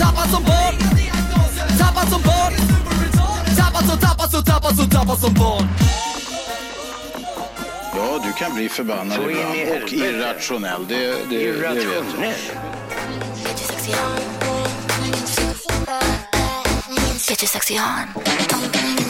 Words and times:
Tappad 0.00 0.30
som 0.30 0.42
barn 0.44 0.74
Tappad 1.78 2.08
som 2.08 2.22
barn 2.22 2.52
Tappad 3.56 3.88
som, 3.88 3.98
tappad 3.98 4.30
som, 4.30 4.44
tappad 4.44 4.76
som, 4.76 4.90
tappad 4.90 5.18
som 5.18 5.34
barn 5.34 5.68
Ja, 7.94 8.20
du 8.24 8.32
kan 8.32 8.54
bli 8.54 8.68
förbannad 8.68 9.16
Så 9.16 9.30
in 9.30 9.36
i 9.36 9.62
ibland 9.62 9.82
och 9.82 9.92
irrationell. 9.92 10.86
Det, 10.88 10.96
det, 10.96 11.14
det 11.28 11.52
vet 11.52 11.62
jag. 11.62 11.76
Irrationell. 11.76 12.34
Get 17.28 17.42
your 17.42 17.48
sexy 17.48 17.78
on. 17.78 19.01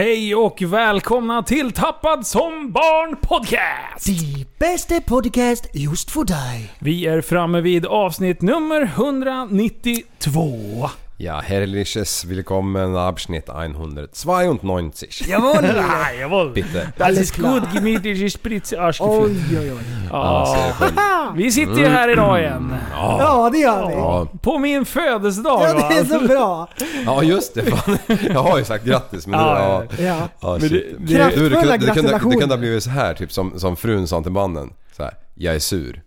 Hej 0.00 0.34
och 0.34 0.62
välkomna 0.62 1.42
till 1.42 1.72
Tappad 1.72 2.26
som 2.26 2.72
barn 2.72 3.16
podcast! 3.16 4.06
Die 4.06 4.46
bästa 4.58 5.00
podcast 5.00 5.66
just 5.74 6.10
för 6.10 6.24
dig. 6.24 6.72
Vi 6.78 7.06
är 7.06 7.20
framme 7.20 7.60
vid 7.60 7.86
avsnitt 7.86 8.42
nummer 8.42 8.82
192. 8.82 10.90
Ja, 11.22 11.40
herrliches 11.42 12.24
willkommen 12.28 12.96
Abschnitt 12.96 13.50
192. 13.50 15.26
Jawohl. 15.28 15.64
Ah, 15.80 16.12
jawohl. 16.20 16.52
Bitte. 16.54 16.92
Das 16.98 17.10
ist 17.18 17.34
gut 17.36 17.62
gemütlich 17.74 18.32
Spritz 18.32 18.72
Arschgefühl. 18.72 19.36
Oj, 19.50 19.58
oj, 19.58 19.72
oj. 19.72 19.78
Ja, 20.10 20.74
själv. 20.78 20.92
Vi 21.36 21.50
sitter 21.52 21.78
ju 21.78 21.86
här 21.86 22.08
idag 22.08 22.40
igen. 22.40 22.74
Ja, 22.92 23.50
det 23.52 23.58
gör 23.58 23.86
vi. 23.88 23.94
Ja, 23.94 24.26
På 24.42 24.58
min 24.58 24.84
födelsedag 24.84 25.60
Ja, 25.62 25.88
det 25.88 25.94
är 25.98 26.04
så 26.04 26.20
bra. 26.26 26.68
ja, 27.06 27.22
just 27.22 27.54
det. 27.54 27.62
Fan. 27.62 27.98
Jag 28.28 28.42
har 28.42 28.58
ju 28.58 28.64
sagt 28.64 28.84
grattis 28.84 29.26
men 29.26 29.40
Ja, 29.40 29.82
ja, 29.98 30.04
Ja. 30.04 30.28
ja, 30.40 30.58
Men 30.60 30.60
det- 30.60 30.68
det- 30.68 30.98
Du, 30.98 31.06
det, 31.06 31.16
Kraftfulla 31.16 31.76
det, 31.76 31.92
kunde, 31.94 32.12
det 32.12 32.18
kunde 32.36 32.54
ha 32.54 32.56
blivit 32.56 32.82
så 32.82 32.90
här 32.90 33.14
typ 33.14 33.32
som, 33.32 33.58
som 33.60 33.76
frun 33.76 34.08
sa 34.08 34.22
till 34.22 34.32
mannen. 34.32 34.72
Så 34.96 35.02
här, 35.02 35.12
jag 35.34 35.54
är 35.54 35.58
sur. 35.58 36.02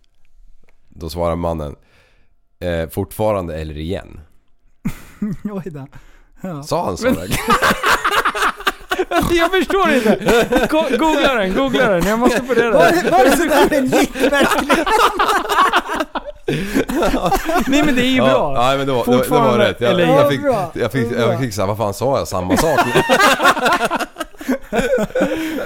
Då 0.88 1.08
svarar 1.08 1.36
mannen, 1.36 1.74
eh, 2.60 2.88
fortfarande 2.90 3.56
eller 3.60 3.76
igen? 3.78 4.20
Oj 5.52 5.62
då. 5.64 5.86
Ja. 6.40 6.62
Sa 6.62 6.84
han 6.84 6.96
så? 6.96 7.04
verkligen? 7.10 7.30
Jag 9.30 9.50
förstår 9.50 9.90
inte. 9.92 10.18
Go- 10.70 10.96
Googla 10.98 11.34
den, 11.34 11.54
googla 11.54 11.88
den. 11.90 12.06
Jag 12.06 12.18
måste 12.18 12.42
få 12.42 12.54
reda 12.54 12.72
på 12.72 12.78
det- 12.78 13.10
var 13.10 13.24
det 13.24 13.36
sådär 13.36 13.68
en 13.78 13.86
gick 13.86 14.16
verkligen? 14.16 14.84
Nej 17.66 17.82
men 17.84 17.94
det 17.94 18.02
är 18.02 18.06
ju 18.10 18.16
Ja, 18.16 18.24
bra. 18.24 18.52
nej, 18.62 18.78
men 18.78 18.86
det 18.86 18.92
var, 18.92 19.04
det, 19.04 19.10
det 19.10 19.16
var 19.16 19.24
Fortfarande 19.24 19.68
rätt. 19.68 19.80
Jag, 19.80 19.90
eller 19.90 20.06
jag, 20.06 20.28
fick, 20.30 20.40
jag 20.74 20.92
fick, 20.92 21.10
bra. 21.10 21.20
jag 21.30 21.40
fick 21.40 21.54
såhär, 21.54 21.68
vad 21.68 21.76
fan 21.76 21.94
sa 21.94 22.18
jag? 22.18 22.28
Samma 22.28 22.56
sak? 22.56 22.80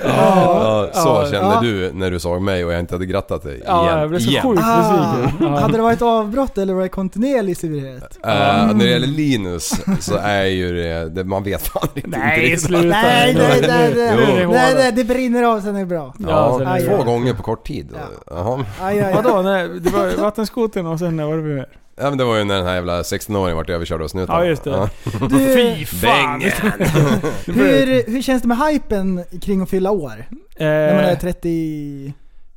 Ja, 0.04 0.88
så 0.92 0.98
ja, 1.08 1.26
kände 1.30 1.54
ja. 1.54 1.60
du 1.62 1.90
när 1.94 2.10
du 2.10 2.20
såg 2.20 2.42
mig 2.42 2.64
och 2.64 2.72
jag 2.72 2.80
inte 2.80 2.94
hade 2.94 3.06
grattat 3.06 3.42
dig. 3.42 3.62
Ja, 3.66 3.84
igen. 3.86 3.98
jag 3.98 4.08
blev 4.08 4.18
så 4.18 4.30
igen. 4.30 4.42
sjukt 4.42 4.56
besviken. 4.62 5.48
Ah, 5.48 5.54
Ja. 5.54 5.60
hade 5.60 5.76
det 5.76 5.82
varit 5.82 6.02
avbrott 6.02 6.58
eller 6.58 6.74
var 6.74 6.82
det 6.82 6.88
kontinuerlig 6.88 7.56
surhet? 7.56 8.18
Eh, 8.24 8.28
När 8.28 8.74
det 8.74 8.90
gäller 8.90 9.06
Linus 9.06 9.72
så 10.00 10.16
är 10.16 10.44
ju 10.44 10.76
det, 10.76 11.08
det 11.08 11.24
man 11.24 11.42
vet 11.42 11.62
fan 11.68 11.88
inte 11.94 12.08
Nej, 12.18 12.40
riktigt. 12.40 12.62
sluta. 12.66 12.86
Nej, 12.88 13.34
nej, 13.34 13.60
nej, 13.60 13.68
nej, 13.68 13.92
det 13.94 14.46
nej, 14.48 14.74
nej, 14.74 14.92
det 14.92 15.04
brinner 15.04 15.42
av 15.42 15.60
sen 15.60 15.76
är 15.76 15.80
det 15.80 15.86
bra. 15.86 16.14
Ja, 16.18 16.28
Ja, 16.28 16.58
sen 16.58 16.66
är 16.68 16.74
det 16.78 16.86
två 16.86 16.96
bra. 16.96 17.04
gånger 17.04 17.34
på 17.34 17.42
kort 17.42 17.66
tid. 17.66 17.88
Jaha. 18.30 18.64
Aj, 18.82 19.00
aj, 19.00 19.04
aj. 19.04 19.14
Vadå? 19.14 19.42
Nej, 19.42 19.68
det 19.80 19.90
var 19.90 20.22
vattenskoten 20.22 20.86
och 20.86 20.98
sen 20.98 21.26
var 21.28 21.36
det 21.36 21.42
mer? 21.42 21.66
Ja 22.00 22.08
men 22.08 22.18
det 22.18 22.24
var 22.24 22.36
ju 22.36 22.44
när 22.44 22.56
den 22.56 22.66
här 22.66 22.74
jävla 22.74 23.02
16-åringen 23.02 23.54
vart 23.54 23.70
överkörd 23.70 24.02
av 24.02 24.08
snuten. 24.08 24.34
Ja, 24.34 24.44
just 24.44 24.64
det. 24.64 24.90
Du, 25.30 25.38
Fy 25.54 25.84
fan! 25.86 26.40
hur, 27.46 28.10
hur 28.12 28.22
känns 28.22 28.42
det 28.42 28.48
med 28.48 28.58
hypen 28.58 29.24
kring 29.42 29.60
att 29.60 29.70
fylla 29.70 29.90
år? 29.90 30.24
När 30.58 30.94
man 30.94 31.04
är 31.04 31.12
Eh, 31.12 31.18
30... 31.18 32.12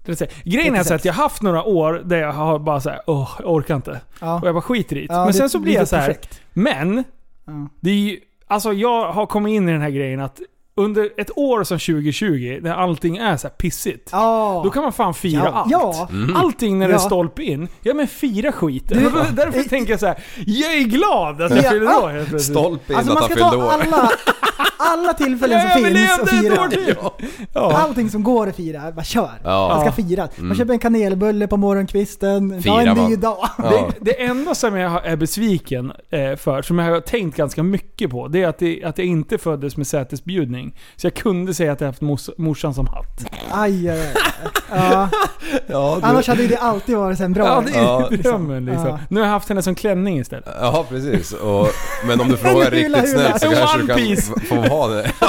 det 0.05 0.11
vill 0.11 0.17
säga, 0.17 0.31
grejen 0.43 0.75
är 0.75 0.83
så 0.83 0.93
att 0.93 1.05
jag 1.05 1.13
har 1.13 1.23
haft 1.23 1.41
några 1.41 1.63
år 1.63 2.01
där 2.05 2.17
jag 2.17 2.31
har 2.31 2.59
bara 2.59 2.81
såhär, 2.81 3.01
åh, 3.07 3.29
jag 3.39 3.51
orkar 3.51 3.75
inte. 3.75 3.99
Ja. 4.21 4.39
Och 4.41 4.47
jag 4.47 4.55
bara 4.55 4.61
skiter 4.61 4.97
i. 4.97 5.05
Ja, 5.09 5.17
Men 5.17 5.27
det 5.27 5.33
sen 5.33 5.49
så 5.49 5.59
blir 5.59 5.73
jag 5.73 5.87
så 5.87 5.95
här. 5.95 6.05
projekt. 6.05 6.41
men 6.53 7.03
Ja. 7.45 7.67
det 7.79 7.89
är 7.91 7.95
ju, 7.95 8.19
alltså 8.47 8.73
jag 8.73 9.11
har 9.11 9.25
kommit 9.25 9.51
in 9.51 9.69
i 9.69 9.71
den 9.71 9.81
här 9.81 9.89
grejen 9.89 10.19
att 10.19 10.41
under 10.75 11.09
ett 11.17 11.37
år 11.37 11.63
som 11.63 11.79
2020, 11.79 12.59
när 12.61 12.73
allting 12.73 13.17
är 13.17 13.37
så 13.37 13.47
här 13.47 13.55
pissigt. 13.55 14.09
Ja. 14.11 14.61
Då 14.63 14.69
kan 14.69 14.83
man 14.83 14.93
fan 14.93 15.13
fira 15.13 15.41
Ja. 15.45 15.51
allt. 15.51 15.71
Ja. 15.71 16.07
Allting 16.35 16.79
när 16.79 16.87
det 16.87 16.93
är 16.93 16.97
stolpe 16.97 17.43
in, 17.43 17.67
ja 17.81 17.93
men 17.93 18.07
fira 18.07 18.51
skiten. 18.51 18.97
Du- 18.97 19.09
Därför 19.35 19.69
tänker 19.69 19.91
jag 19.93 19.99
så 19.99 20.05
här: 20.05 20.23
jag 20.45 20.73
är 20.73 20.83
glad 20.83 21.41
att 21.41 21.55
jag 21.55 21.65
Ja. 21.65 21.69
fyller 21.69 22.03
år 22.03 22.09
helt 22.09 22.29
plötsligt. 22.29 22.57
Stolpe 22.57 22.93
in 22.93 22.97
Alltså 22.99 23.13
att 23.13 23.19
man 23.19 23.23
han 23.29 23.37
ska 23.37 23.49
fyllde 23.49 23.65
ta 23.65 23.65
år. 23.65 23.97
alla, 23.97 24.11
alla 24.77 25.13
tillfällen 25.13 25.59
Ja, 25.59 25.69
som 25.75 25.83
finns 26.27 26.43
det 26.43 26.59
och 26.59 26.63
är 26.63 26.67
ett 26.67 26.73
fira. 26.73 27.05
år 27.05 27.13
till. 27.17 27.75
Allting 27.75 28.09
som 28.09 28.23
går 28.23 28.47
att 28.47 28.55
fira, 28.55 28.91
bara 28.91 29.03
kör. 29.03 29.31
Ja. 29.43 29.67
Man 29.67 29.81
ska 29.81 29.91
fira. 30.03 30.27
Man 30.37 30.55
köper 30.57 30.73
en 30.73 30.79
kanelbulle 30.79 31.47
på 31.47 31.57
morgonkvisten, 31.57 32.49
ta 32.51 32.61
Firar 32.61 32.79
en 32.79 32.95
ny 32.95 33.01
man. 33.01 33.19
dag. 33.19 33.49
Ja. 33.57 33.69
Det, 33.69 33.93
det 34.01 34.21
enda 34.23 34.55
som 34.55 34.75
jag 34.75 34.89
har- 34.89 35.01
är 35.01 35.15
besviken 35.15 35.91
eh, 36.09 36.35
för, 36.35 36.61
som 36.61 36.79
jag 36.79 36.91
har 36.93 36.99
tänkt 37.01 37.37
ganska 37.37 37.63
mycket 37.63 38.09
på, 38.11 38.27
det 38.27 38.43
är 38.43 38.47
att, 38.47 38.57
det, 38.59 38.83
att 38.83 38.97
jag 38.97 39.07
inte 39.07 39.37
föddes 39.37 39.77
med 39.77 39.87
sätesbjudning. 39.87 40.60
Så 40.95 41.07
jag 41.07 41.13
kunde 41.13 41.53
säga 41.53 41.71
att 41.71 41.81
jag 41.81 41.87
haft 41.87 42.01
mors, 42.01 42.29
morsan 42.37 42.73
som 42.73 42.87
hatt. 42.87 43.25
Aj, 43.51 43.89
aj, 43.89 43.99
aj. 43.99 44.13
Ja. 44.69 45.09
Ja, 45.67 45.97
du- 46.01 46.05
Annars 46.07 46.27
hade 46.27 46.41
ju 46.41 46.47
det 46.47 46.57
alltid 46.57 46.97
varit 46.97 47.17
sen 47.17 47.33
bra. 47.33 47.45
Ja, 47.45 47.63
det 47.67 47.77
är 47.77 47.83
Ja. 47.83 48.09
drömmen 48.23 48.65
liksom. 48.65 48.87
Ja. 48.87 48.99
Nu 49.09 49.19
har 49.19 49.27
jag 49.27 49.33
haft 49.33 49.49
henne 49.49 49.61
som 49.61 49.75
klänning 49.75 50.19
istället. 50.19 50.45
Ja 50.61 50.85
precis, 50.89 51.33
och, 51.33 51.67
men 52.07 52.21
om 52.21 52.27
du 52.29 52.37
frågar 52.37 52.71
En 52.71 52.83
hula, 52.83 52.97
riktigt 52.97 53.13
hula. 53.13 53.27
snällt 53.27 53.41
så 53.41 53.47
En 53.47 53.53
kanske 53.55 53.77
du 53.81 53.87
kan 53.87 53.97
piece. 53.97 54.31
få 54.49 54.55
ha 54.55 54.87
det. 54.87 55.11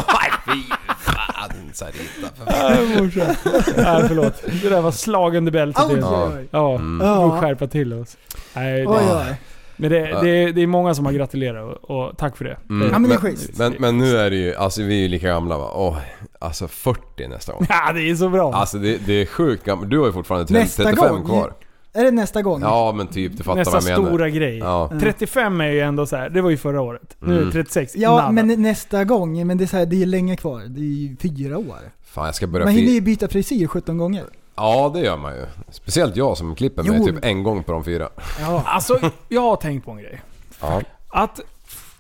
Fan 0.98 1.50
Sarita 1.72 2.28
för 2.36 3.02
morsan. 3.02 3.36
Nej, 3.76 4.04
förlåt. 4.08 4.42
Det 4.62 4.68
där 4.68 4.80
var 4.80 4.90
slag 4.90 5.36
under 5.36 5.52
bältet. 5.52 5.84
Oj, 5.88 6.02
oj, 6.04 6.32
oj. 6.38 6.48
Ja, 6.50 6.74
Mm. 6.74 6.98
vi 6.98 7.04
får 7.04 7.34
Ja. 7.34 7.40
skärpa 7.40 7.66
till 7.66 7.92
oss. 7.92 8.16
Nej, 8.54 8.86
Oj, 8.86 8.96
det, 9.08 9.14
oj. 9.16 9.34
Men 9.76 9.90
det, 9.90 10.20
det, 10.22 10.52
det 10.52 10.62
är 10.62 10.66
många 10.66 10.94
som 10.94 11.04
har 11.06 11.12
gratulerat 11.12 11.78
och, 11.82 11.90
och 12.06 12.16
tack 12.18 12.36
för 12.36 12.44
det. 12.44 12.56
Mm, 12.70 12.88
Ja, 12.92 12.98
men 12.98 13.08
det 13.10 13.16
är 13.16 13.18
schysst. 13.18 13.58
men, 13.58 13.74
men 13.78 13.98
nu 13.98 14.16
är 14.16 14.30
det 14.30 14.36
ju, 14.36 14.54
alltså 14.54 14.82
vi 14.82 14.94
är 14.94 15.02
ju 15.02 15.08
lika 15.08 15.28
gamla 15.28 15.58
va? 15.58 15.70
Åh, 15.74 15.98
alltså 16.38 16.68
40 16.68 17.28
nästa 17.28 17.52
gång. 17.52 17.66
Ja, 17.68 17.92
det 17.92 18.10
är 18.10 18.14
så 18.14 18.28
bra. 18.28 18.52
Alltså 18.54 18.78
det, 18.78 19.06
det 19.06 19.12
är 19.12 19.26
sjukt 19.26 19.64
gammalt. 19.64 19.90
Du 19.90 19.98
har 19.98 20.06
ju 20.06 20.12
fortfarande 20.12 20.46
30, 20.46 20.60
Nästa 20.60 20.82
35 20.82 21.08
gång. 21.14 21.24
kvar. 21.24 21.52
Är 21.94 22.04
det 22.04 22.10
nästa 22.10 22.42
gång? 22.42 22.60
Ja 22.62 22.92
men 22.96 23.06
typ, 23.06 23.36
du 23.36 23.42
fattar 23.42 23.58
Nästa 23.58 23.72
vad 23.72 23.82
jag 23.82 23.98
menar. 23.98 24.08
stora 24.10 24.28
grej. 24.30 24.58
Ja. 24.58 24.90
35 25.00 25.60
är 25.60 25.68
ju 25.70 25.80
ändå 25.80 26.06
så 26.06 26.16
här. 26.16 26.30
det 26.30 26.40
var 26.40 26.50
ju 26.50 26.56
förra 26.56 26.80
året. 26.82 27.16
Nu 27.20 27.32
är 27.32 27.36
det 27.36 27.40
Mm. 27.40 27.52
36. 27.52 27.92
Ja, 27.96 28.10
Nada. 28.16 28.30
men 28.32 28.62
nästa 28.62 29.04
gång, 29.04 29.46
men 29.46 29.58
det 29.58 29.64
är, 29.64 29.66
så 29.66 29.76
här, 29.76 29.86
det 29.86 30.02
är 30.02 30.06
länge 30.06 30.36
kvar. 30.36 30.62
Det 30.68 30.80
är 30.80 30.84
ju 30.84 31.16
fyra 31.16 31.58
år. 31.58 31.78
Fan 32.04 32.26
jag 32.26 32.34
ska 32.34 32.46
börja 32.46 32.64
Man 32.66 32.74
hinner 32.74 32.92
ju 32.92 33.00
byta 33.00 33.28
frisyr 33.28 33.66
17 33.66 33.98
gånger. 33.98 34.24
Ja 34.56 34.90
det 34.94 35.00
gör 35.00 35.16
man 35.16 35.34
ju. 35.34 35.46
Speciellt 35.70 36.16
jag 36.16 36.36
som 36.36 36.54
klipper 36.54 36.82
mig 36.82 36.98
Jo. 36.98 37.06
typ 37.06 37.24
en 37.24 37.42
gång 37.42 37.62
på 37.62 37.72
de 37.72 37.84
fyra. 37.84 38.08
Ja. 38.40 38.62
Alltså, 38.66 38.98
jag 39.28 39.40
har 39.40 39.56
tänkt 39.56 39.84
på 39.84 39.90
en 39.90 39.96
grej. 39.98 40.22
Ja. 40.60 40.80
Att, 41.08 41.40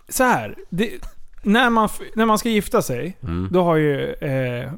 så 0.08 0.24
här, 0.24 0.56
det, 0.70 0.90
när, 1.42 1.70
man, 1.70 1.84
f- 1.84 2.00
när 2.14 2.26
man 2.26 2.38
ska 2.38 2.48
gifta 2.48 2.82
sig, 2.82 3.16
Mm. 3.22 3.48
då 3.52 3.62
har 3.64 3.76
ju, 3.76 4.12
eh, 4.12 4.70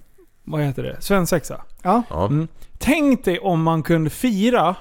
vad 0.44 0.61
heter 0.62 0.82
det, 0.82 0.97
svensexa. 1.00 1.61
Ja. 1.82 2.03
Ja. 2.11 2.26
Mm. 2.26 2.49
Tänk 2.79 3.25
dig 3.25 3.38
om 3.38 3.62
man 3.62 3.82
kunde 3.82 4.11
fira 4.11 4.76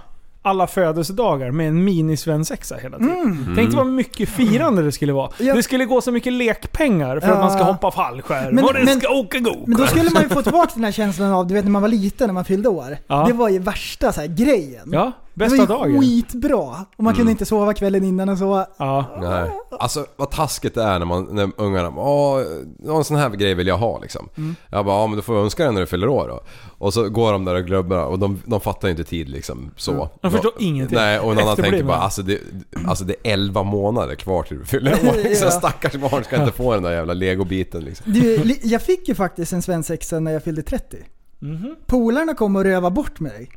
alla 0.46 0.68
födelsedagar 0.68 1.52
med 1.52 1.68
en 1.68 1.84
mini-svensexa 1.90 2.76
hela 2.78 2.98
tiden. 2.98 3.14
Mm. 3.22 3.54
Tänk 3.56 3.70
dig 3.70 3.78
vad 3.78 3.88
mycket 3.88 4.30
firande 4.30 4.82
det 4.82 4.92
skulle 4.92 5.14
vara. 5.14 5.32
Ja. 5.40 5.56
Det 5.56 5.64
skulle 5.64 5.86
gå 5.86 6.02
så 6.02 6.12
mycket 6.12 6.34
lekpengar 6.34 7.20
för 7.20 7.28
att 7.28 7.36
Ja. 7.36 7.42
man 7.42 7.52
ska 7.52 7.64
hoppa 7.64 7.92
fallskärm 7.92 8.56
Men- 8.56 8.64
och 8.64 8.74
det 8.74 8.84
men- 8.86 9.00
ska 9.00 9.10
åka 9.14 9.40
go 9.40 9.64
Men 9.68 9.78
då 9.78 9.88
skulle 9.88 10.10
man 10.14 10.24
ju 10.24 10.30
få 10.30 10.42
tillbaka 10.42 10.72
den 10.76 10.84
här 10.84 10.92
känslan 10.92 11.32
av, 11.34 11.48
du 11.48 11.54
vet 11.54 11.64
när 11.64 11.72
man 11.72 11.82
var 11.82 11.90
liten, 11.90 12.28
när 12.28 12.34
man 12.34 12.46
fyllde 12.46 12.70
år. 12.70 12.98
Ja. 13.08 13.26
Det 13.28 13.34
var 13.34 13.50
ju 13.50 13.60
värsta 13.60 14.14
så 14.14 14.22
här, 14.22 14.28
grejen. 14.28 14.90
Ja. 14.92 15.12
Bästa 15.34 15.56
det 15.66 15.74
var 15.74 15.88
ju 15.88 15.94
dagen. 15.94 16.02
skitbra. 16.02 16.60
Och 16.98 17.04
man 17.04 17.08
Mm. 17.14 17.16
kunde 17.16 17.32
inte 17.32 17.46
sova 17.46 17.74
kvällen 17.74 18.04
innan 18.04 18.30
och 18.30 18.38
så. 18.38 18.66
Ja. 18.78 19.06
Nej. 19.22 19.52
Alltså 19.80 20.06
vad 20.16 20.32
taskigt 20.32 20.76
det 20.76 20.84
är 20.84 21.00
när, 21.00 21.06
man, 21.06 21.28
när 21.32 21.52
ungarna 21.58 21.90
Åh, 21.90 22.42
någon 22.80 23.04
sån 23.06 23.18
här 23.18 23.30
grej 23.30 23.54
vill 23.54 23.68
jag 23.68 23.78
ha 23.78 24.00
liksom. 24.00 24.30
Mm. 24.38 24.56
Jag 24.70 24.86
bara, 24.86 24.96
ja 25.02 25.08
men 25.08 25.16
du 25.16 25.22
får 25.22 25.36
önska 25.38 25.66
den 25.66 25.74
när 25.74 25.82
du 25.82 25.88
fyller 25.88 26.08
år 26.08 26.28
då. 26.28 26.40
Och 26.78 26.94
så 26.94 27.10
går 27.10 27.32
de 27.32 27.46
där 27.46 27.56
och 27.56 27.66
glömmer 27.66 28.06
och 28.06 28.20
de, 28.20 28.42
de 28.46 28.62
fattar 28.62 28.88
ju 28.88 28.92
inte 28.92 29.04
tid 29.04 29.30
liksom 29.30 29.72
så. 29.78 30.10
De 30.22 30.32
förstår 30.32 30.52
ingenting. 30.60 30.98
Nej 30.98 31.20
och 31.20 31.32
en 31.32 31.40
annan 31.40 31.56
tänker 31.56 31.84
bara, 31.84 31.98
alltså 31.98 32.22
det, 32.22 32.40
alltså 32.88 33.04
det 33.06 33.14
är 33.24 33.34
11 33.34 33.64
månader 33.64 34.16
kvar 34.16 34.44
till 34.44 34.60
du 34.60 34.66
fyller 34.66 34.92
år. 34.94 35.14
Liksom, 35.24 35.46
Ja. 35.48 35.52
stackars 35.52 35.94
barn 35.96 36.24
ska 36.24 36.36
inte 36.42 36.52
få 36.52 36.74
den 36.74 36.84
där 36.84 36.92
jävla 36.92 37.14
legobiten 37.14 37.82
liksom. 37.84 38.14
Du, 38.14 38.58
jag 38.64 38.82
fick 38.82 39.08
ju 39.08 39.16
faktiskt 39.16 39.54
en 39.54 39.62
svensexa 39.62 40.20
när 40.20 40.32
jag 40.32 40.44
fyllde 40.44 40.62
30. 40.64 40.98
Mhm. 41.40 41.76
Polarna 41.86 42.34
kom 42.34 42.56
och 42.56 42.64
rövade 42.64 42.94
bort 42.96 43.20
mig. 43.20 43.50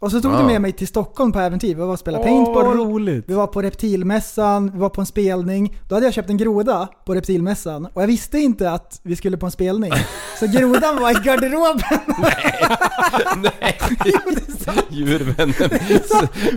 Och 0.00 0.10
så 0.10 0.20
tog 0.20 0.32
Ah. 0.32 0.36
de 0.38 0.46
med 0.46 0.60
mig 0.60 0.72
till 0.72 0.88
Stockholm 0.88 1.32
på 1.32 1.40
äventyr. 1.40 1.68
Vi 1.68 1.80
var 1.80 1.86
och 1.92 1.98
spelade 1.98 2.24
Åh, 2.24 2.30
paintball. 2.30 2.76
roligt. 2.76 3.24
Vi 3.28 3.34
var 3.34 3.46
på 3.46 3.62
reptilmässan, 3.62 4.70
vi 4.72 4.78
var 4.78 4.88
på 4.88 5.00
en 5.00 5.06
spelning. 5.06 5.78
Då 5.88 5.94
hade 5.94 6.06
jag 6.06 6.14
köpt 6.14 6.30
en 6.30 6.36
groda 6.36 6.88
på 7.06 7.14
reptilmässan 7.14 7.86
och 7.92 8.02
jag 8.02 8.06
visste 8.06 8.38
inte 8.38 8.70
att 8.70 9.00
vi 9.02 9.16
skulle 9.16 9.36
på 9.36 9.46
en 9.46 9.52
spelning. 9.52 9.92
Så 10.40 10.46
grodan 10.46 10.96
var 11.00 11.10
i 11.10 11.14
garderoben. 11.24 11.80
Nej! 13.36 13.78
Sant. 14.64 14.86
Djurvännen. 14.90 15.54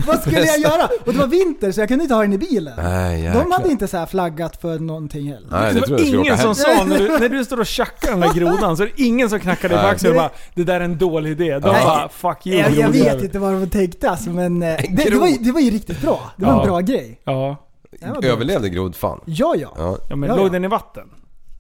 Vad 0.08 0.20
skulle 0.22 0.40
jag 0.46 0.60
göra? 0.60 0.90
Och 1.06 1.14
det 1.14 1.20
var 1.20 1.28
vinter 1.28 1.72
så 1.72 1.80
jag 1.82 1.88
kunde 1.88 2.04
inte 2.04 2.14
ha 2.16 2.22
den 2.22 2.34
i 2.34 2.38
bilen. 2.38 2.74
Nej. 2.78 3.32
De 3.34 3.52
hade 3.52 3.70
inte 3.72 3.88
så 3.88 3.98
här 3.98 4.06
flaggat 4.06 4.62
för 4.62 4.80
någonting 4.80 5.28
heller. 5.34 5.48
Nej 5.52 5.74
Det 5.74 5.80
det 5.80 5.92
var 5.92 6.00
ingen 6.16 6.38
som 6.38 6.56
sa, 6.56 6.84
när 6.86 6.98
du, 6.98 7.08
när 7.20 7.30
du 7.30 7.46
står 7.46 7.60
och 7.60 7.66
tjackar 7.66 8.12
den 8.12 8.20
där 8.20 8.34
grodan, 8.34 8.78
så 8.78 8.84
är 8.84 8.88
det 8.96 9.04
ingen 9.04 9.30
som 9.30 9.40
knackade 9.40 9.74
i 9.74 9.78
Nej. 9.78 9.86
backen 9.92 10.10
och 10.10 10.16
bara 10.16 10.30
Det 10.56 10.64
där 10.64 10.76
är 10.76 10.80
en 10.86 10.98
dålig 10.98 11.32
idé. 11.32 11.60
De 11.60 11.72
Nej. 11.72 11.84
bara 11.86 12.08
'fuck 12.08 12.38
you' 12.46 12.54
Jag, 12.56 12.72
jag 12.72 12.74
grodjävel." 12.74 13.16
vet 13.16 13.24
inte 13.30 13.40
vad 13.40 13.54
de 13.54 13.68
tänkte 13.70 14.10
alltså, 14.10 14.30
men 14.30 14.64
eh, 14.64 14.76
det, 14.90 15.10
det, 15.10 15.18
var 15.20 15.28
ju, 15.28 15.38
det 15.38 15.52
var 15.52 15.60
ju 15.60 15.70
riktigt 15.72 16.02
bra. 16.02 16.32
Det 16.38 16.46
var 16.46 16.54
Ja. 16.54 16.62
en 16.62 16.68
bra 16.68 16.80
grej. 16.80 17.22
Ja. 17.24 17.58
Det 18.00 18.08
var 18.08 18.22
bra. 18.22 18.30
Överlevde 18.30 18.70
grodfan? 18.70 19.20
Ja, 19.26 19.56
ja. 19.58 19.74
Ja. 19.78 19.98
ja 20.10 20.16
men 20.16 20.30
Ja, 20.30 20.36
låg 20.36 20.46
ja. 20.46 20.50
den 20.50 20.66
i 20.66 20.68
vatten? 20.68 21.08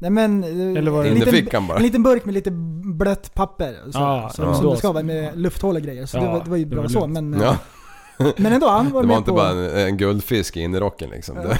Nej 0.01 0.09
men... 0.11 0.43
eh, 0.43 0.49
Eller 0.79 0.91
var 0.91 1.03
det- 1.03 1.09
en 1.09 1.15
In 1.15 1.21
i 1.21 1.25
liten, 1.25 1.33
fickan 1.45 1.67
bara. 1.67 1.77
En 1.77 1.83
liten 1.83 2.03
burk 2.03 2.25
med 2.25 2.33
lite 2.33 2.51
blött 2.95 3.33
papper. 3.33 3.75
Så, 3.91 3.99
Ah, 3.99 4.29
som, 4.29 4.45
ja. 4.45 4.53
som 4.55 4.69
det 4.69 4.77
ska 4.77 4.91
vara 4.91 5.03
med 5.03 5.39
lufthål 5.39 5.75
och 5.75 5.81
grejer. 5.81 6.05
Så 6.05 6.17
Ja, 6.17 6.21
det, 6.23 6.27
var, 6.29 6.41
det 6.43 6.49
var 6.49 6.57
ju 6.57 6.63
det 6.65 6.69
bra 6.69 6.81
var 6.81 6.89
så. 6.89 6.99
lugnt. 6.99 7.13
Men, 7.13 7.33
eh, 7.33 7.41
Ja. 7.43 7.55
Men 8.37 8.53
ändå, 8.53 8.67
han 8.67 8.89
var 8.91 9.01
Det 9.01 9.07
med 9.07 9.13
var 9.13 9.17
inte 9.17 9.29
på... 9.29 9.35
bara 9.35 9.49
en, 9.49 9.77
en 9.87 9.97
guldfisk 9.97 10.57
in 10.57 10.75
i 10.75 10.79
rocken 10.79 11.09
liksom. 11.09 11.35
Det, 11.35 11.57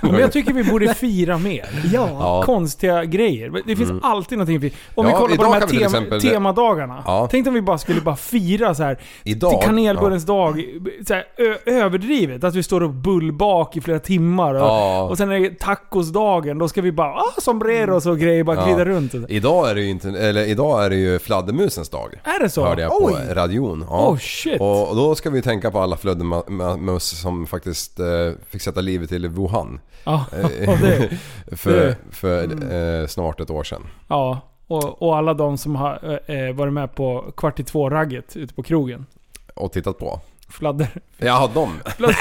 Men 0.00 0.20
jag 0.20 0.32
tycker 0.32 0.52
vi 0.52 0.64
borde 0.64 0.94
fira 0.94 1.38
mer. 1.38 1.68
Ja. 1.92 2.08
Ja. 2.10 2.42
Konstiga 2.46 3.04
grejer. 3.04 3.62
Det 3.66 3.76
finns 3.76 3.90
alltid 4.02 4.38
någonting. 4.38 4.72
Om 4.94 5.06
Ja, 5.06 5.12
vi 5.12 5.12
kollar 5.12 5.36
på 5.36 5.42
de 5.42 5.52
här 5.52 5.60
tema, 5.60 5.84
exempel- 5.84 6.20
temadagarna. 6.20 7.02
Ja. 7.06 7.28
Tänk 7.30 7.46
om 7.46 7.54
vi 7.54 7.62
bara 7.62 7.78
skulle 7.78 8.00
bara 8.00 8.16
fira 8.16 8.74
så 8.74 8.82
här 8.82 8.98
idag... 9.24 9.50
till 9.50 9.60
kanelbullens 9.68 10.24
dag, 10.24 10.64
så 11.06 11.14
här, 11.14 11.24
överdrivet. 11.66 12.44
Att 12.44 12.54
vi 12.54 12.62
står 12.62 12.82
och 12.82 12.90
bullbak 12.90 13.76
i 13.76 13.80
flera 13.80 13.98
timmar. 13.98 14.54
Och, 14.54 14.60
Ja. 14.60 15.02
och 15.02 15.16
sen 15.18 15.30
är 15.32 15.40
det 15.40 15.58
tacosdagen, 15.58 16.58
då 16.58 16.68
ska 16.68 16.82
vi 16.82 16.92
bara 16.92 17.12
ah, 17.14 17.32
sombreros 17.40 18.06
och 18.06 18.18
grejer, 18.18 18.44
bara 18.44 18.56
Ja. 18.56 18.64
glida 18.64 18.84
runt. 18.84 19.14
Idag 19.28 19.70
är 19.70 19.74
det 19.74 19.80
ju 19.80 19.90
inte, 19.90 20.08
eller 20.08 20.46
idag 20.46 20.84
är 20.84 20.90
det 20.90 20.96
ju 20.96 21.18
fladdermusens 21.18 21.88
dag. 21.88 22.14
Är 22.24 22.42
det 22.42 22.48
så? 22.50 22.64
Hörde 22.64 22.82
jag 22.82 22.90
på 22.90 23.04
Oj. 23.04 23.34
radion. 23.34 23.84
Ja. 23.90 24.08
Oh 24.08 24.18
shit. 24.18 24.60
Och, 24.60 24.88
och 24.90 24.96
då 24.96 25.14
ska 25.14 25.30
vi 25.30 25.42
tänka 25.42 25.61
på 25.70 25.80
alla 25.80 25.96
flöddemus 25.96 27.20
som 27.20 27.46
faktiskt 27.46 28.00
eh, 28.00 28.06
fick 28.50 28.62
sätta 28.62 28.80
livet 28.80 29.08
till 29.08 29.24
i 29.24 29.28
Wuhan. 29.28 29.80
Ja, 30.04 30.24
Eh, 30.32 30.80
det, 30.82 31.08
för 31.56 31.70
det- 31.86 31.96
för 32.10 32.42
eh, 33.02 33.06
snart 33.06 33.40
ett 33.40 33.50
år 33.50 33.64
sedan. 33.64 33.82
ja. 34.08 34.40
Och, 34.66 35.02
och 35.02 35.16
alla 35.16 35.34
de 35.34 35.58
som 35.58 35.76
har 35.76 36.20
eh, 36.26 36.52
varit 36.54 36.72
med 36.72 36.94
på 36.94 37.32
kvart 37.36 37.60
i 37.60 37.64
två-ragget 37.64 38.36
ute 38.36 38.54
på 38.54 38.62
krogen. 38.62 39.06
Och 39.54 39.72
tittat 39.72 39.98
på. 39.98 40.20
Fladder. 40.48 40.88
Ja, 41.18 41.50
de. 41.54 41.80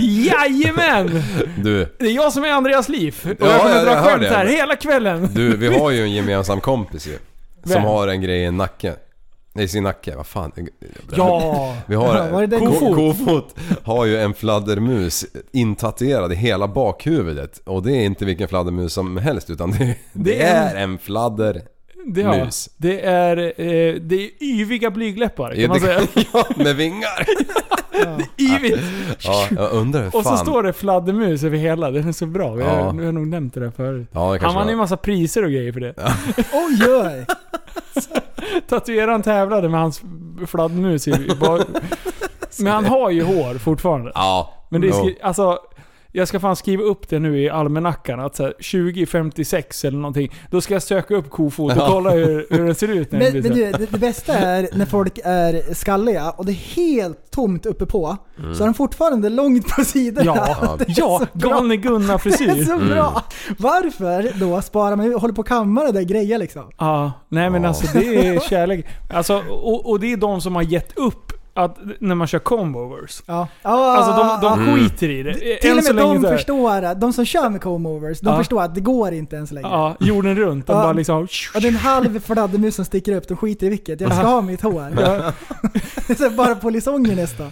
Jajamän! 0.00 1.22
Du, 1.56 1.94
Det 1.98 2.06
är 2.06 2.10
jag 2.10 2.32
som 2.32 2.44
är 2.44 2.48
Andreas 2.52 2.88
Liv. 2.88 3.16
Och 3.24 3.30
Ja, 3.40 3.46
jag 3.52 3.60
kommer 3.60 3.74
jag- 3.76 3.84
dra 3.84 3.92
jag 3.92 4.04
skämt 4.04 4.24
här 4.26 4.46
hela 4.46 4.76
kvällen. 4.76 5.28
du, 5.34 5.56
vi 5.56 5.78
har 5.78 5.90
ju 5.90 6.02
en 6.02 6.12
gemensam 6.12 6.60
kompis 6.60 7.06
ju. 7.06 7.18
Som 7.62 7.72
Vem? 7.72 7.82
har 7.82 8.08
en 8.08 8.20
grej 8.20 8.40
i 8.40 8.44
en 8.44 8.56
nacke. 8.56 8.94
Nej, 9.58 9.64
i 9.64 9.68
sin 9.68 9.82
nacke. 9.82 10.16
Vad 10.16 10.26
fan. 10.26 10.52
Ja! 11.16 11.76
Vi 11.86 11.94
har... 11.94 12.46
Det 12.46 12.58
Kofot? 12.58 12.96
Kofot 12.96 13.54
har 13.82 14.06
ju 14.06 14.16
en 14.16 14.34
fladdermus 14.34 15.26
intatuerad 15.52 16.32
i 16.32 16.34
hela 16.34 16.68
bakhuvudet. 16.68 17.60
Och 17.64 17.82
det 17.82 17.92
är 17.92 18.04
inte 18.04 18.24
vilken 18.24 18.48
fladdermus 18.48 18.92
som 18.92 19.16
helst 19.16 19.50
utan 19.50 19.70
det, 19.70 19.96
det 20.12 20.42
är 20.42 20.74
är 20.76 20.82
en 20.82 20.98
fladder... 20.98 21.62
Det, 22.06 22.20
ja. 22.20 22.44
Mus. 22.44 22.70
det 22.76 23.00
är, 23.00 23.36
eh, 23.36 23.94
det 23.94 24.14
är 24.24 24.42
yviga 24.42 24.90
blygläppar 24.90 25.50
kan 25.50 25.60
Ja, 25.60 25.68
man 25.68 25.80
säga. 25.80 26.00
det- 26.14 26.26
ja, 26.32 26.44
med 26.56 26.76
vingar. 26.76 27.26
Yvigt! 28.38 28.82
Ja, 29.20 29.46
jag 29.50 29.72
undrar 29.72 30.02
hur 30.02 30.10
fan... 30.10 30.18
Och 30.20 30.26
så 30.26 30.36
står 30.36 30.62
det 30.62 30.72
fladdermus 30.72 31.44
över 31.44 31.56
hela. 31.58 31.90
Den 31.90 32.08
är 32.08 32.12
så 32.12 32.26
bra. 32.26 32.52
Vi 32.54 32.62
har, 32.62 32.78
Ja. 32.78 32.90
vi 32.90 33.04
har 33.04 33.12
nog 33.12 33.26
nämnt 33.26 33.54
det 33.54 33.60
där 33.60 33.70
förut. 33.70 34.08
Ja, 34.12 34.20
det 34.20 34.26
Han 34.28 34.38
kanske 34.38 34.58
vann 34.58 34.68
ju 34.68 34.74
var. 34.74 34.82
massa 34.82 34.96
priser 34.96 35.44
och 35.44 35.50
grejer 35.50 35.72
för 35.72 35.80
det. 35.80 35.94
Oj, 36.52 37.02
oj. 37.06 37.26
Tatueraren 38.68 39.22
tävlade 39.22 39.68
med 39.68 39.80
hans 39.80 40.02
fladdermus 40.46 41.08
i, 41.08 41.10
i. 41.10 41.30
Men 42.58 42.72
han 42.72 42.84
har 42.84 43.10
ju 43.10 43.22
hår 43.22 43.54
fortfarande. 43.58 44.12
Ja. 44.14 44.54
Men 44.68 44.80
det 44.80 44.88
är 44.88 44.92
skri- 44.92 45.18
alltså, 45.22 45.58
jag 46.12 46.28
ska 46.28 46.40
fan 46.40 46.56
skriva 46.56 46.82
upp 46.82 47.08
det 47.08 47.18
nu 47.18 47.40
i 47.42 47.50
almanackan 47.50 48.20
att 48.20 48.36
så 48.36 48.42
här, 48.42 48.52
2056 48.52 49.84
eller 49.84 49.98
någonting, 49.98 50.32
då 50.50 50.60
ska 50.60 50.74
jag 50.74 50.82
söka 50.82 51.14
upp 51.14 51.30
kofot 51.30 51.72
och 51.76 51.86
kolla 51.86 52.10
hur, 52.10 52.46
hur 52.50 52.64
den 52.66 52.74
ser 52.74 52.88
ut 52.88 53.12
när 53.12 53.18
Men, 53.18 53.32
men 53.32 53.42
du, 53.42 53.48
det, 53.72 53.90
det 53.90 53.98
bästa 53.98 54.34
är 54.34 54.68
när 54.72 54.86
folk 54.86 55.18
är 55.24 55.74
skalliga 55.74 56.30
och 56.30 56.46
det 56.46 56.52
är 56.52 56.76
helt 56.76 57.30
tomt 57.30 57.66
uppe 57.66 57.86
på. 57.86 58.16
Så 58.36 58.58
har 58.62 58.66
de 58.66 58.74
fortfarande 58.74 59.28
långt 59.28 59.68
på 59.76 59.84
sidorna. 59.84 60.24
Ja, 60.36 60.76
Det 60.78 60.84
är 60.88 60.94
ja 60.96 61.20
galne 61.34 61.68
Det 61.68 61.74
är 61.74 61.82
Gunnar-frisyr. 61.82 62.64
så 62.64 62.78
bra! 62.78 63.22
Varför 63.58 64.40
då 64.40 64.62
sparar 64.62 64.96
man, 64.96 65.12
håller 65.12 65.34
på 65.34 65.40
att 65.40 65.48
kamma 65.48 65.84
det 65.84 65.92
där 65.92 66.02
grejer 66.02 66.38
liksom? 66.38 66.62
Ja, 66.78 67.12
nej 67.28 67.50
men 67.50 67.62
Ja. 67.62 67.68
alltså 67.68 67.98
det 67.98 68.26
är 68.28 68.40
kärlek. 68.40 68.86
Alltså, 69.10 69.42
och, 69.50 69.90
och 69.90 70.00
det 70.00 70.12
är 70.12 70.16
de 70.16 70.40
som 70.40 70.54
har 70.54 70.62
gett 70.62 70.98
upp 70.98 71.32
att, 71.64 71.78
när 72.00 72.14
man 72.14 72.26
kör 72.26 72.38
combovers. 72.38 73.22
Ja. 73.26 73.48
Ja, 73.62 73.96
Alltså 73.96 74.12
de, 74.12 74.40
de 74.48 74.60
Mm. 74.62 74.74
skiter 74.88 75.08
i 75.10 75.22
det. 75.22 75.34
Till 75.60 75.70
och 75.78 75.84
med 75.84 75.94
de 75.96 76.20
så 76.22 76.28
här- 76.28 76.36
förstår, 76.36 76.94
de 76.94 77.12
som 77.12 77.24
kör 77.24 77.48
med 77.48 77.60
combovers, 77.62 78.20
de 78.20 78.30
Ja. 78.30 78.36
förstår 78.38 78.62
att 78.62 78.74
det 78.74 78.80
går 78.80 79.12
inte 79.12 79.36
ens 79.36 79.52
längre. 79.52 79.68
Ja, 79.68 79.96
jorden 80.00 80.36
runt. 80.36 80.66
De 80.66 80.72
Ja. 80.76 80.82
bara 80.82 80.92
liksom... 80.92 81.22
Och 81.54 81.60
det 81.60 81.66
är 81.68 81.72
en 81.72 81.76
halv 81.76 82.20
fladdermus 82.20 82.74
som 82.74 82.84
sticker 82.84 83.16
upp, 83.16 83.28
de 83.28 83.36
skiter 83.36 83.66
i 83.66 83.70
vilket. 83.70 84.00
Jag 84.00 84.12
ska 84.14 84.22
ha 84.26 84.40
mitt 84.40 84.62
hår. 84.62 84.92
Ja. 85.00 85.32
Bara 86.36 86.54
polisonger 86.54 87.16
nästan. 87.16 87.50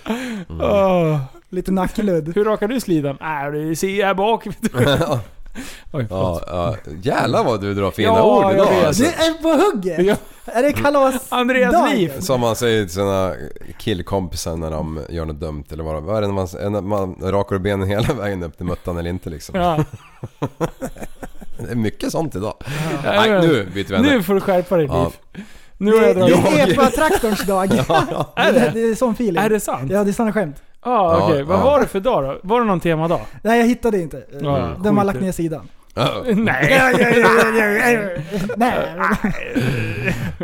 Åh. 0.61 1.19
Lite 1.49 1.73
nackludd. 1.73 2.33
Hur 2.35 2.45
rakar 2.45 2.69
du 2.69 2.81
slidan? 2.81 3.17
Nej, 3.21 3.53
det 3.53 3.77
ser 3.77 4.01
jag 4.01 4.17
bak. 4.17 4.47
Oj, 5.93 6.07
Ja, 6.11 6.41
ja. 6.47 6.77
Jävlar 7.03 7.45
vad 7.45 7.61
du 7.61 7.75
drar 7.75 7.91
fina 7.91 8.09
Ja, 8.09 8.47
ord 8.47 8.55
idag 8.55 8.69
alltså. 8.87 9.03
Du 9.03 9.09
är 9.09 9.43
på 9.43 9.49
hugget! 9.49 10.07
Ja. 10.07 10.17
Är 10.45 10.63
det 10.63 10.73
kalas 10.73 11.15
Andreas 11.29 11.73
dagen? 11.73 11.91
liv. 11.97 12.13
Som 12.21 12.41
man 12.41 12.57
säger 12.57 12.85
till 12.85 12.95
sina 12.95 13.33
killkompisar 13.79 14.57
när 14.57 14.71
de 14.71 15.01
gör 15.09 15.25
något 15.25 15.41
dumt 15.41 15.65
eller 15.73 15.85
vad 15.85 16.03
vad 16.03 16.17
är 16.17 16.21
det 16.23 16.27
när 16.29 16.81
man, 16.81 16.89
man 16.89 17.33
rakar 17.33 17.59
benen 17.59 17.89
hela 17.89 18.15
vägen 18.15 18.43
upp 18.43 18.57
till 18.57 18.67
muttan 18.67 18.99
eller 18.99 19.11
inte 19.11 19.31
liksom. 19.31 19.55
Ja. 19.61 19.85
Det 21.59 21.71
är 21.71 21.77
mycket 21.77 22.13
sånt 22.13 22.35
idag. 22.35 22.55
Ja, 23.05 23.11
Nej, 23.13 23.31
nu 23.31 23.67
byter 23.75 23.89
vi 23.89 23.95
ämne. 23.97 24.11
Nu 24.11 24.23
får 24.23 24.35
du 24.35 24.41
skärpa 24.41 24.77
dig 24.77 24.87
Ja. 24.87 25.05
Liv. 25.35 25.45
Nu 25.79 25.93
har 25.97 26.03
jag 26.03 26.17
Det, 26.17 26.21
dragit... 26.21 26.45
det 26.45 26.61
är 26.61 26.73
epa-traktorns 26.73 27.43
dag. 27.47 27.73
Är 28.37 28.53
det? 28.53 28.61
det? 28.61 28.71
Det 28.75 28.81
är 28.81 28.95
sån 28.95 29.13
feeling. 29.13 29.43
Är 29.43 29.49
det 29.51 29.61
sant? 29.61 29.91
Ja, 29.93 30.05
det 30.05 30.11
är 30.11 30.13
såna 30.13 30.33
skämt. 30.33 30.57
Ja, 30.87 31.21
okej. 31.25 31.39
Ja, 31.39 31.45
Vad 31.45 31.59
ja. 31.59 31.65
var 31.65 31.81
det 31.81 31.87
för 31.87 32.01
dag 32.01 32.25
då? 32.25 32.39
Var 32.43 32.61
det 32.61 32.67
någon 32.67 32.81
temadag? 32.81 33.21
Nej, 33.43 33.61
jag 33.61 33.67
hittade 33.67 34.01
inte. 34.01 34.25
Ja, 34.41 34.71
De 34.85 34.99
har 34.99 35.05
lagt 35.05 35.21
ner 35.21 35.33
sidan. 35.33 35.69
Ja. 35.95 36.09
Nej. 36.27 36.81
Nej, 38.57 38.79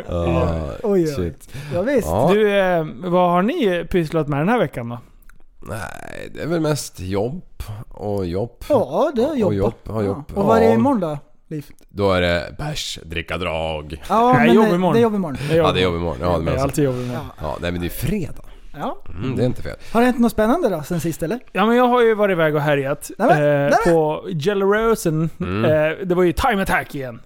Ja, 0.07 0.69
Oj, 0.83 1.01
oj. 1.01 1.07
shit. 1.07 1.49
ja, 1.73 1.81
visst. 1.81 2.07
Ja. 2.07 2.29
Du, 2.33 2.59
eh, 2.59 2.85
vad 3.03 3.31
har 3.31 3.41
ni 3.41 3.85
pysslat 3.91 4.27
med 4.27 4.39
den 4.39 4.49
här 4.49 4.59
veckan 4.59 4.89
då? 4.89 4.97
Nej, 5.67 6.29
det 6.35 6.41
är 6.41 6.47
väl 6.47 6.59
mest 6.61 6.99
jobb 6.99 7.43
och 7.89 8.25
jobb. 8.25 8.63
Ja, 8.69 9.11
det 9.15 9.21
är 9.23 9.35
jobb. 9.35 9.47
Och 9.47 9.53
jobb, 9.55 9.73
ja, 9.83 10.01
jobb. 10.01 10.23
Och 10.35 10.43
vad 10.45 10.57
är 10.57 10.61
det 10.61 10.67
Ja. 10.67 10.73
imorgon 10.73 10.99
då, 10.99 11.17
Liv? 11.47 11.65
Då 11.89 12.11
är 12.11 12.21
det 12.21 12.55
bärs, 12.57 12.99
dricka, 13.03 13.37
drag. 13.37 14.01
Ja, 14.09 14.33
men 14.33 14.53
jobb 14.53 14.65
det- 14.69 14.75
imorgon. 14.75 14.93
Det 14.93 14.99
är 14.99 15.03
jobb 15.03 15.15
imorgon. 15.15 15.37
Ja, 15.51 15.71
det 15.71 15.79
är 15.79 15.83
jobb 15.83 15.95
imorgon. 15.95 16.17
Ja, 16.21 16.37
det 16.39 16.51
är 16.51 16.57
alltid 16.57 16.89
med. 16.89 17.15
Ja. 17.15 17.19
Ja, 17.41 17.57
nej 17.61 17.71
men 17.71 17.81
det 17.81 17.87
är 17.87 18.07
fredag. 18.07 18.43
Ja. 18.77 18.97
Mm, 19.09 19.35
det 19.35 19.41
är 19.43 19.45
inte 19.45 19.61
fel. 19.61 19.75
Har 19.91 19.99
det 20.01 20.05
hänt 20.05 20.19
något 20.19 20.31
spännande 20.31 20.69
då 20.69 20.83
sen 20.83 20.99
sist 20.99 21.23
eller? 21.23 21.39
Ja 21.51 21.65
men 21.65 21.75
jag 21.77 21.87
har 21.87 22.01
ju 22.01 22.13
varit 22.15 22.31
iväg 22.33 22.55
och 22.55 22.61
härjat 22.61 23.11
Nej, 23.17 23.27
men, 23.27 23.37
eh, 23.65 23.69
nej, 23.85 23.93
på 23.93 24.25
Gellerosen. 24.29 25.29
Mm. 25.39 25.65
Eh, 25.65 25.97
det 26.05 26.15
var 26.15 26.23
ju 26.23 26.31
Time 26.33 26.61
Attack 26.61 26.95
igen. 26.95 27.21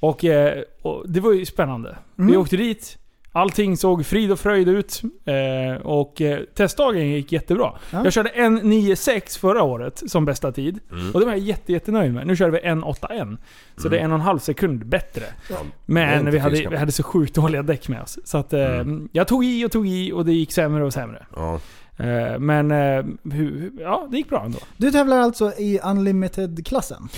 Och, 0.00 0.24
eh, 0.24 0.62
och 0.82 1.04
det 1.08 1.20
var 1.20 1.32
ju 1.32 1.46
spännande. 1.46 1.96
Vi 2.16 2.22
Mm. 2.22 2.40
åkte 2.40 2.56
dit, 2.56 2.98
Allting 3.34 3.76
såg 3.76 4.06
frid 4.06 4.32
och 4.32 4.40
fröjd 4.40 4.68
ut. 4.68 5.02
Eh, 5.24 5.82
och 5.82 6.20
eh, 6.20 6.40
testdagen 6.54 7.08
gick 7.08 7.32
jättebra. 7.32 7.72
Ja. 7.90 8.04
Jag 8.04 8.12
körde 8.12 8.30
1.96 8.30 9.38
förra 9.38 9.62
året 9.62 10.02
som 10.06 10.24
bästa 10.24 10.52
tid. 10.52 10.80
Mm. 10.90 11.10
Och 11.10 11.20
det 11.20 11.26
var 11.26 11.32
jag 11.32 11.40
jätte, 11.40 11.72
jättenöjd 11.72 12.14
med. 12.14 12.26
Nu 12.26 12.36
körde 12.36 12.52
vi 12.52 12.58
1.81. 12.58 13.36
Så 13.76 13.88
det 13.88 13.98
är 13.98 14.04
en 14.04 14.12
och 14.12 14.18
en 14.18 14.20
halv 14.20 14.38
sekund 14.38 14.86
bättre. 14.86 15.24
är 15.48 15.56
Men 15.86 16.30
vi 16.30 16.38
hade, 16.38 16.68
vi 16.70 16.76
hade 16.76 16.92
så 16.92 17.02
sjukt 17.02 17.34
dåliga 17.34 17.62
däck 17.62 17.88
med 17.88 18.02
oss. 18.02 18.18
Så 18.24 18.38
att, 18.38 18.52
eh, 18.52 18.84
jag 19.12 19.28
tog 19.28 19.44
i 19.44 19.66
och 19.66 19.72
tog 19.72 19.88
i 19.88 20.12
och 20.12 20.24
det 20.24 20.32
gick 20.32 20.52
sämre 20.52 20.84
och 20.84 20.92
sämre. 20.92 21.26
Ja. 21.36 21.60
Eh, 21.96 22.38
men 22.38 22.70
eh, 22.70 23.04
ja, 23.80 24.08
det 24.10 24.16
gick 24.16 24.28
bra 24.28 24.44
ändå. 24.44 24.58
Du 24.76 24.90
tävlar 24.90 25.18
alltså 25.18 25.52
i 25.52 25.80
Unlimited-klassen? 25.84 27.08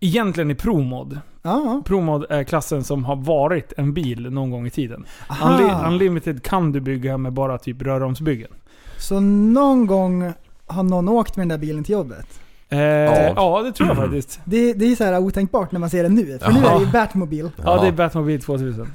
Egentligen 0.00 0.50
i 0.50 0.54
ProMod. 0.54 1.18
Ja. 1.42 1.82
ProMod 1.84 2.26
är 2.30 2.44
klassen 2.44 2.84
som 2.84 3.04
har 3.04 3.16
varit 3.16 3.72
en 3.76 3.94
bil 3.94 4.30
någon 4.30 4.50
gång 4.50 4.66
i 4.66 4.70
tiden. 4.70 5.06
Aha. 5.28 5.48
Unli- 5.58 5.86
Unlimited 5.86 6.42
kan 6.42 6.72
du 6.72 6.80
bygga 6.80 7.16
med 7.18 7.32
bara 7.32 7.58
typ 7.58 7.82
röromsbyggen. 7.82 8.50
Så 8.98 9.20
någon 9.20 9.86
gång 9.86 10.32
har 10.66 10.82
någon 10.82 11.08
åkt 11.08 11.36
med 11.36 11.42
den 11.42 11.48
där 11.60 11.66
bilen 11.66 11.84
till 11.84 11.92
jobbet? 11.92 12.26
Eh, 12.68 12.78
ja. 12.80 13.62
det 13.64 13.72
tror 13.72 13.88
jag 13.88 13.96
Mm. 13.96 14.10
faktiskt. 14.10 14.40
Det, 14.44 14.72
det 14.72 14.84
är 14.92 14.96
så 14.96 15.04
här 15.04 15.18
otänkbart 15.18 15.72
när 15.72 15.80
man 15.80 15.90
ser 15.90 16.02
den 16.02 16.14
nu, 16.14 16.38
för 16.38 16.52
nu 16.52 16.58
är 16.66 16.74
det 16.78 16.84
ju 16.84 16.90
Batmobil. 16.90 17.50
Ja, 17.64 17.80
det 17.82 17.86
är 17.88 17.92
Batmobile 17.92 18.38
2000. 18.42 18.88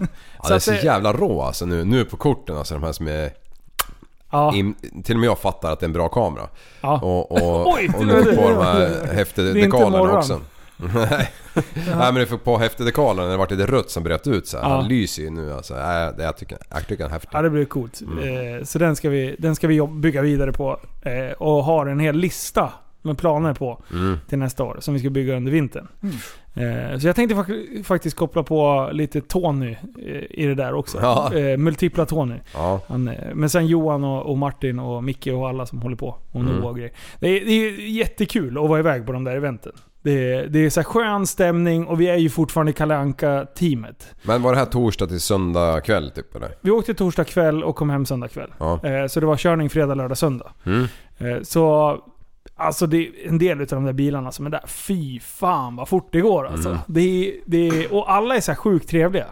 Ja, 0.43 0.49
det 0.49 0.55
är 0.55 0.59
så 0.59 0.73
jävla 0.73 1.13
rå 1.13 1.41
alltså 1.41 1.65
nu, 1.65 1.85
nu 1.85 2.05
på 2.05 2.17
korten 2.17 2.57
alltså 2.57 2.73
de 2.73 2.83
här 2.83 2.91
som 2.91 3.07
är... 3.07 3.29
Ja, 4.31 4.55
In, 4.55 4.75
till 5.03 5.15
och 5.15 5.19
med 5.19 5.27
jag 5.27 5.39
fattar 5.39 5.71
att 5.71 5.79
det 5.79 5.83
är 5.83 5.87
en 5.87 5.93
bra 5.93 6.09
kamera. 6.09 6.47
ja. 6.81 6.99
Och, 7.01 7.31
och, 7.31 7.67
Oj, 7.75 7.89
och 7.97 8.05
det 8.05 8.13
nu 8.13 8.23
det. 8.23 8.35
på 8.35 8.49
de 8.49 8.63
här 8.65 8.79
Det 8.79 9.13
häftedekalerna 9.15 9.97
morgon. 9.97 10.17
också. 10.17 10.39
Nej. 10.95 11.29
Nej 11.75 11.95
men 11.97 12.15
det 12.15 12.25
för 12.25 12.37
på 12.37 12.57
häftedekalen 12.57 13.23
när 13.25 13.31
det 13.31 13.37
varit 13.37 13.51
lite 13.51 13.65
rött 13.65 13.89
som 13.89 14.03
bröt 14.03 14.27
ut 14.27 14.47
så 14.47 14.57
här. 14.57 14.69
Ja. 14.69 14.75
Han 14.75 14.87
lyser 14.87 15.23
ju 15.23 15.29
nu 15.29 15.53
alltså. 15.53 15.73
Det, 15.73 16.23
jag, 16.23 16.37
tycker, 16.37 16.57
jag 16.69 16.87
tycker 16.87 17.03
den 17.03 17.07
är 17.07 17.13
häftig. 17.13 17.29
Ja, 17.33 17.41
det 17.41 17.49
blir 17.49 17.65
coolt. 17.65 18.01
Mm. 18.01 18.57
Eh, 18.57 18.63
så 18.63 18.79
den 18.79 18.95
ska 18.95 19.09
vi, 19.09 19.35
den 19.39 19.55
ska 19.55 19.67
vi 19.67 19.87
bygga 19.87 20.21
vidare 20.21 20.51
på. 20.53 20.79
Eh, 21.01 21.31
och 21.37 21.63
har 21.63 21.85
en 21.85 21.99
hel 21.99 22.15
lista 22.15 22.73
med 23.01 23.17
planer 23.17 23.53
på 23.53 23.83
Mm. 23.91 24.17
till 24.29 24.37
nästa 24.39 24.63
år 24.63 24.77
som 24.79 24.93
vi 24.93 24.99
ska 24.99 25.09
bygga 25.09 25.35
under 25.35 25.51
vintern. 25.51 25.87
Eh, 26.55 26.97
så 26.99 27.07
jag 27.07 27.15
tänkte 27.15 27.35
fak- 27.35 27.83
faktiskt 27.83 28.15
koppla 28.17 28.43
på 28.43 28.89
lite 28.93 29.21
Tony 29.21 29.71
eh, 30.05 30.23
i 30.29 30.45
det 30.45 30.55
där 30.55 30.73
också. 30.73 30.97
Ja. 31.01 31.33
Eh, 31.35 31.57
multipla 31.57 32.05
Tony. 32.05 32.35
Ja. 32.53 32.81
Han, 32.87 33.07
eh, 33.07 33.13
men 33.33 33.49
sen 33.49 33.67
Johan 33.67 34.03
och, 34.03 34.25
och 34.31 34.37
Martin 34.37 34.79
och 34.79 35.03
Micke 35.03 35.27
och 35.27 35.49
alla 35.49 35.65
som 35.65 35.81
håller 35.81 35.95
på. 35.95 36.15
Och 36.31 36.39
Mm. 36.41 36.53
Noah 36.55 36.69
och 36.69 36.75
grejer. 36.77 36.91
Det 37.19 37.27
är, 37.27 37.45
det 37.45 37.51
är 37.51 37.71
jättekul 37.89 38.57
att 38.57 38.69
vara 38.69 38.79
iväg 38.79 39.05
på 39.05 39.11
de 39.11 39.23
där 39.23 39.35
eventen. 39.35 39.71
Det 40.01 40.33
är, 40.33 40.47
det 40.47 40.65
är 40.65 40.69
så 40.69 40.83
skön 40.83 41.27
stämning 41.27 41.87
och 41.87 42.01
vi 42.01 42.07
är 42.07 42.17
ju 42.17 42.29
fortfarande 42.29 42.73
Kalle 42.73 42.95
anka 42.95 43.45
teamet 43.55 44.15
Men 44.23 44.41
var 44.41 44.51
det 44.51 44.57
här 44.57 44.65
torsdag 44.65 45.07
till 45.07 45.21
söndag 45.21 45.81
kväll 45.81 46.11
typ 46.11 46.35
eller? 46.35 46.51
Vi 46.61 46.71
åkte 46.71 46.93
torsdag 46.93 47.23
kväll 47.23 47.63
och 47.63 47.75
kom 47.75 47.89
hem 47.89 48.05
söndag 48.05 48.27
kväll. 48.27 48.53
Ja. 48.57 48.79
Eh, 48.83 49.07
så 49.07 49.19
det 49.19 49.25
var 49.25 49.37
körning 49.37 49.69
fredag, 49.69 49.95
lördag, 49.95 50.17
söndag. 50.17 50.51
Mm. 50.65 50.87
Eh, 51.17 51.41
så 51.41 51.97
Alltså 52.55 52.87
det 52.87 52.97
är 52.97 53.11
en 53.27 53.37
del 53.37 53.61
av 53.61 53.67
de 53.67 53.85
där 53.85 53.93
bilarna 53.93 54.31
som 54.31 54.45
är 54.45 54.49
där. 54.49 54.63
Fy 54.67 55.19
fan 55.19 55.75
vad 55.75 55.89
fort 55.89 56.07
det 56.11 56.21
går 56.21 56.47
alltså. 56.47 56.69
Mm. 56.69 56.81
Det 56.87 57.01
är, 57.01 57.33
det 57.45 57.67
är, 57.67 57.93
och 57.93 58.11
alla 58.11 58.35
är 58.35 58.41
så 58.41 58.51
här 58.51 58.55
sjukt 58.55 58.89
trevliga. 58.89 59.25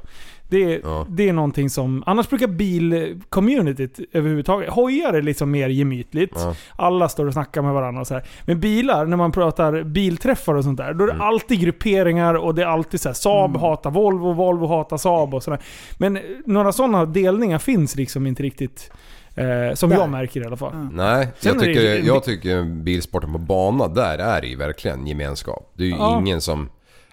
Det 0.50 0.74
är, 0.74 0.80
Ja. 0.84 1.06
det 1.10 1.30
är 1.30 1.34
någonting 1.34 1.70
som... 1.70 2.04
Annars 2.06 2.30
brukar 2.30 2.48
bilcommunityt 2.48 4.00
överhuvudtaget... 4.14 4.70
Hojar 4.70 5.14
är 5.14 5.22
liksom 5.22 5.52
mer 5.52 5.70
gemytligt. 5.70 6.34
Ja. 6.36 6.56
Alla 6.76 7.10
står 7.10 7.26
och 7.26 7.34
snackar 7.34 7.62
med 7.62 7.74
varandra 7.74 8.02
och 8.02 8.08
så 8.08 8.14
här. 8.14 8.24
Men 8.46 8.60
bilar, 8.60 9.06
när 9.06 9.18
man 9.18 9.32
pratar 9.32 9.84
bilträffar 9.84 10.54
och 10.56 10.64
sånt 10.64 10.78
där, 10.78 10.94
då 10.94 11.04
är 11.04 11.08
det 11.08 11.14
Mm. 11.14 11.28
alltid 11.28 11.60
grupperingar 11.60 12.34
och 12.34 12.56
det 12.56 12.62
är 12.62 12.66
alltid 12.68 13.02
så 13.02 13.10
här, 13.10 13.14
Saab 13.14 13.58
hatar 13.58 13.92
Volvo, 13.92 14.34
Volvo 14.34 14.68
hatar 14.68 14.98
Saab 14.98 15.34
och 15.34 15.44
sådär. 15.44 15.60
Men 15.98 16.18
eh, 16.18 16.24
några 16.46 16.72
sådana 16.72 17.06
delningar 17.06 17.60
finns 17.60 17.96
liksom 17.96 18.28
inte 18.28 18.44
riktigt. 18.44 18.92
Eh, 19.36 19.74
som 19.74 19.90
Där. 19.90 19.98
jag 19.98 20.10
märker 20.10 20.42
i 20.42 20.46
alla 20.46 20.58
fall. 20.58 20.72
Ja. 20.74 20.90
Nej, 20.94 21.28
Sen 21.40 21.52
jag 21.54 21.60
det- 21.62 21.66
tycker, 21.66 22.08
jag 22.08 22.24
tycker 22.24 22.64
bilsporten 22.84 23.32
på 23.34 23.38
bana, 23.40 23.88
där 23.88 24.18
är 24.18 24.42
det 24.42 24.48
ju 24.48 24.56
verkligen 24.58 25.08
gemenskap. 25.08 25.72
Det 25.78 25.84
är 25.84 25.88
ju 25.88 25.94
Ja. 25.96 26.20
ingen 26.20 26.42
som... 26.42 26.70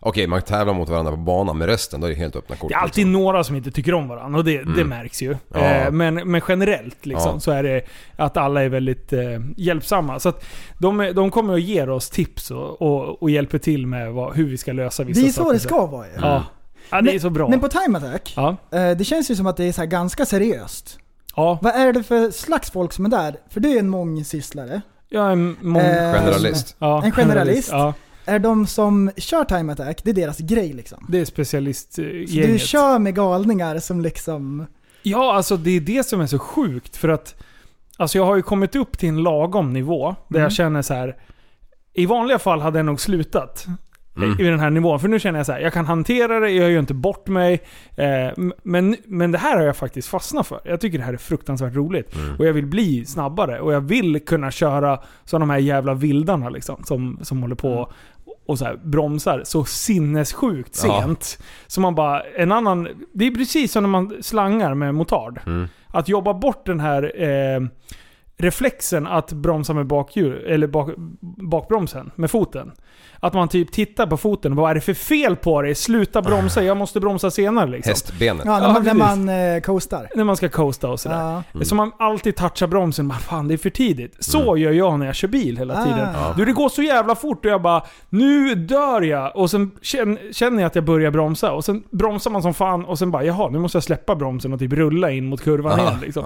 Okej, 0.06 0.26
man 0.26 0.42
tävlar 0.42 0.75
mot 0.75 0.88
varandra 0.88 1.11
på 1.12 1.16
banan, 1.18 1.58
men 1.58 1.66
resten 1.68 2.00
då 2.00 2.06
är 2.06 2.11
det 2.11 2.16
helt 2.16 2.37
öppna 2.37 2.56
kort. 2.56 2.68
Det 2.68 2.75
är 2.75 2.78
alltid 2.78 3.06
liksom. 3.06 3.12
några 3.23 3.44
som 3.44 3.56
inte 3.56 3.70
tycker 3.70 3.94
om 3.94 4.08
varandra 4.08 4.38
och 4.38 4.44
det, 4.44 4.62
det 4.76 4.84
märks 4.84 5.23
ju. 5.23 5.37
Ja. 5.54 5.58
Eh, 5.61 5.90
men, 5.90 6.14
men 6.14 6.40
generellt 6.49 7.06
liksom, 7.06 7.30
Ja. 7.34 7.40
så 7.40 7.50
är 7.50 7.62
det 7.62 7.80
att 8.16 8.37
alla 8.37 8.62
är 8.62 8.68
väldigt 8.68 9.12
eh, 9.12 9.20
hjälpsamma. 9.56 10.20
Så 10.20 10.28
att 10.28 10.44
de, 10.78 11.12
de 11.14 11.30
kommer 11.30 11.54
att 11.54 11.62
ge 11.62 11.82
oss 11.87 12.11
tips 12.11 12.50
och, 12.50 12.82
och, 12.82 13.23
och 13.23 13.30
hjälper 13.30 13.58
till 13.58 13.87
med 13.87 14.12
vad, 14.12 14.34
hur 14.37 14.44
vi 14.49 14.58
ska 14.58 14.73
lösa 14.73 15.04
vissa 15.04 15.20
Det 15.20 15.26
är 15.26 15.32
så 15.32 15.42
saker. 15.42 15.52
det 15.54 15.61
ska 15.61 15.87
vara 15.87 16.06
ju. 16.06 16.12
Ja. 16.20 16.44
ja, 16.90 17.00
det 17.00 17.14
är 17.14 17.18
så 17.18 17.30
bra. 17.30 17.49
Men 17.49 17.61
på 17.61 17.68
Time 17.68 17.99
Attack, 17.99 18.32
Ja. 18.37 18.56
eh, 18.73 18.90
det 18.90 19.04
känns 19.04 19.30
ju 19.30 19.37
som 19.37 19.46
att 19.46 19.56
det 19.56 19.64
är 19.64 19.73
så 19.73 19.80
här 19.80 19.88
ganska 19.88 20.26
seriöst. 20.26 20.99
Ja, 21.37 21.58
Vad 21.62 21.75
är 21.75 21.92
det 21.92 22.02
för 22.02 22.30
slags 22.30 22.70
folk 22.70 22.92
som 22.92 23.04
är 23.06 23.11
där? 23.11 23.37
För 23.50 23.61
du 23.61 23.70
är 23.75 23.78
en 23.78 23.88
mångsysslare. 23.88 24.80
jag 25.08 25.26
är 25.26 25.30
en 25.30 25.56
mång... 25.61 25.82
Eh, 25.82 26.12
Generalist. 26.12 26.76
ja, 26.78 27.04
en 27.04 27.12
generalist. 27.12 27.68
Ja, 27.73 27.94
Är 28.25 28.38
de 28.38 28.66
som 28.66 29.11
kör 29.16 29.45
Time 29.45 29.73
Attack, 29.73 30.00
det 30.04 30.11
är 30.11 30.14
deras 30.14 30.38
grej 30.38 30.73
liksom? 30.73 31.07
det 31.09 31.21
är 31.21 31.25
Så 31.25 31.31
specialistgänget. 31.31 32.47
du 32.47 32.59
kör 32.59 32.99
med 32.99 33.14
galningar 33.14 33.78
som 33.78 34.00
liksom... 34.00 34.66
Ja, 35.02 35.35
alltså 35.35 35.57
det 35.57 35.71
är 35.71 35.81
det 35.81 36.07
som 36.07 36.21
är 36.21 36.26
så 36.26 36.38
sjukt. 36.38 36.97
För 36.97 37.09
att 37.09 37.43
alltså 37.97 38.19
jag 38.19 38.25
har 38.26 38.37
ju 38.37 38.43
kommit 38.43 38.76
upp 38.76 38.99
till 38.99 39.09
en 39.09 39.23
lagom 39.23 39.73
nivå 39.73 40.14
där 40.28 40.37
Mm. 40.37 40.43
jag 40.43 40.52
känner 40.52 40.83
så 40.83 40.95
här. 40.95 41.16
I 41.95 42.07
vanliga 42.07 42.38
fall 42.38 42.61
hade 42.61 42.78
jag 42.78 42.87
nog 42.87 43.00
slutat 43.00 43.66
Mm. 44.16 44.40
i 44.40 44.43
den 44.45 44.61
här 44.61 44.71
nivån. 44.71 45.00
För 45.00 45.09
nu 45.09 45.19
känner 45.21 45.38
jag 45.38 45.47
så 45.47 45.52
här, 45.52 45.61
jag 45.61 45.73
kan 45.73 45.87
hantera 45.87 46.40
det, 46.40 46.50
jag 46.50 46.71
gör 46.71 46.81
inte 46.81 46.95
bort 46.95 47.28
mig. 47.28 47.62
Eh, 47.97 48.45
men, 48.62 48.97
men 49.04 49.33
det 49.33 49.38
här 49.38 49.57
har 49.57 49.64
jag 49.64 49.76
faktiskt 49.76 50.09
fastnat 50.09 50.47
för. 50.47 50.61
Jag 50.64 50.81
tycker 50.81 50.99
det 50.99 51.04
här 51.04 51.12
är 51.12 51.16
fruktansvärt 51.16 51.75
roligt. 51.75 52.14
Mm. 52.16 52.37
Och 52.38 52.47
jag 52.47 52.52
vill 52.52 52.66
bli 52.66 53.04
snabbare. 53.07 53.61
Och 53.61 53.73
jag 53.73 53.81
vill 53.81 54.25
kunna 54.25 54.50
köra 54.50 55.00
som 55.25 55.40
de 55.40 55.50
här 55.50 55.59
jävla 55.59 55.95
vildarna 55.95 56.49
liksom. 56.49 56.83
Som, 56.85 57.19
som 57.23 57.43
håller 57.43 57.54
på 57.54 57.93
och 58.47 58.59
så 58.59 58.64
här 58.64 58.76
bromsar 58.76 59.43
så 59.45 59.64
sinnessjukt 59.64 60.81
Ja. 60.85 61.00
sent. 61.02 61.38
Så 61.66 61.81
man 61.81 61.95
bara, 61.95 62.21
en 62.21 62.52
annan... 62.52 62.88
Det 63.12 63.25
är 63.26 63.31
precis 63.31 63.73
som 63.73 63.83
när 63.83 63.90
man 63.90 64.23
slangar 64.23 64.75
med 64.75 64.95
motard. 64.95 65.40
Mm. 65.47 65.69
Att 65.88 66.09
jobba 66.09 66.35
bort 66.35 66.66
den 66.66 66.81
här 66.81 67.23
eh, 67.23 67.61
reflexen 68.37 69.07
att 69.07 69.33
bromsa 69.33 69.73
med 69.75 69.87
bakhjul, 69.87 70.45
eller 70.47 70.66
bak, 70.66 70.90
bakbromsen 71.50 72.11
med 72.14 72.31
foten. 72.31 72.73
Att 73.25 73.35
man 73.35 73.49
typ 73.49 73.73
tittar 73.73 74.07
på 74.07 74.16
foten. 74.16 74.54
Vad 74.57 74.71
är 74.71 74.75
det 74.75 74.81
för 74.81 74.95
fel 74.95 75.37
på 75.37 75.62
dig? 75.62 75.75
Sluta 75.75 76.23
bromsa, 76.23 76.62
jag 76.62 76.76
måste 76.76 77.00
bromsa 77.00 77.31
senare 77.31 77.66
liksom. 77.71 77.90
Hästbenet. 77.90 78.47
Ja, 78.47 78.59
när 78.61 78.66
Ja, 78.66 78.73
man, 78.73 78.85
när 78.85 78.95
man 78.95 79.28
eh, 79.54 79.61
coastar. 79.61 80.09
När 80.14 80.25
man 80.25 80.37
ska 80.37 80.49
coasta 80.49 80.88
och 80.88 81.00
sådär. 81.00 81.16
Ja. 81.21 81.43
Mm. 81.54 81.64
Så 81.64 81.75
man 81.75 81.93
alltid 81.99 82.37
touchar 82.37 82.66
bromsen. 82.66 83.09
Bara, 83.09 83.19
fan, 83.19 83.49
det 83.49 83.54
är 83.54 83.59
för 83.59 83.71
tidigt. 83.71 84.16
Så 84.19 84.57
gör 84.57 84.73
jag 84.73 84.99
när 84.99 85.07
jag 85.07 85.14
kör 85.14 85.28
bil 85.28 85.57
hela 85.59 85.75
Ah. 85.81 85.85
tiden. 85.85 86.09
Ja. 86.14 86.35
Du, 86.37 86.45
det 86.45 86.52
går 86.52 86.69
så 86.69 86.83
jävla 86.83 87.14
fort 87.14 87.45
och 87.45 87.50
jag 87.50 87.62
bara 87.62 87.83
Nu 88.09 88.54
dör 88.54 89.02
jag! 89.02 89.37
Och 89.37 89.50
sen 89.50 89.71
känn- 89.83 90.19
känner 90.33 90.62
jag 90.62 90.66
att 90.66 90.75
jag 90.75 90.85
börjar 90.85 91.11
bromsa. 91.11 91.52
Och 91.52 91.64
sen 91.64 91.83
bromsar 91.90 92.31
man 92.31 92.43
som 92.43 92.54
fan 92.54 92.85
och 92.85 92.99
sen 92.99 93.11
bara 93.11 93.25
jaha, 93.25 93.50
nu 93.50 93.59
måste 93.59 93.76
jag 93.76 93.83
släppa 93.83 94.14
bromsen 94.14 94.52
och 94.52 94.59
typ 94.59 94.73
rulla 94.73 95.11
in 95.11 95.26
mot 95.26 95.43
kurvan 95.43 95.81
igen. 95.81 95.99
Liksom. 96.02 96.25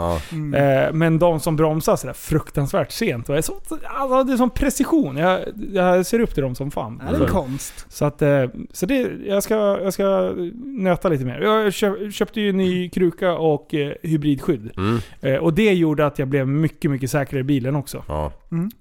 Ja. 0.53 0.59
Eh, 0.59 0.93
men 0.93 1.19
de 1.19 1.41
som 1.41 1.57
bromsar 1.57 1.97
sådär 1.97 2.15
fruktansvärt 2.15 2.93
sent. 2.93 3.29
Och 3.29 3.37
är 3.37 3.41
så, 3.43 3.53
alltså, 3.99 4.25
det 4.25 4.33
är 4.33 4.37
som 4.37 4.51
precision. 4.51 5.17
Jag, 5.17 5.41
jag 5.73 6.07
ser 6.07 6.21
upp 6.21 6.35
till 6.35 6.43
dem 6.43 6.55
som 6.55 6.71
fan. 6.71 6.88
Ja, 7.07 7.11
det 7.13 7.17
är 7.19 7.21
en 7.23 7.29
konst. 7.29 7.87
Så 7.89 8.05
att, 8.05 8.23
eh, 8.23 8.45
så 8.73 8.87
det, 8.87 9.11
jag, 9.27 9.43
ska, 9.43 9.55
jag 9.83 9.93
ska 9.93 10.35
nöta 10.65 11.09
lite 11.09 11.25
mer. 11.25 11.41
Jag 11.41 11.73
köp, 11.73 12.13
köpte 12.15 12.41
ju 12.41 12.51
en 12.51 12.57
ny 12.57 12.89
kruka 12.91 13.33
och 13.33 13.75
eh, 13.75 13.93
hybridskydd. 14.03 14.71
Mm. 14.77 14.99
Eh, 15.21 15.37
och 15.37 15.55
det 15.55 15.73
gjorde 15.75 16.07
att 16.07 16.19
jag 16.19 16.29
blev 16.29 16.49
mycket, 16.49 16.91
mycket 16.91 17.11
säkrare 17.11 17.41
i 17.41 17.45
bilen 17.45 17.77
också. 17.77 18.05
Ja. 18.09 18.33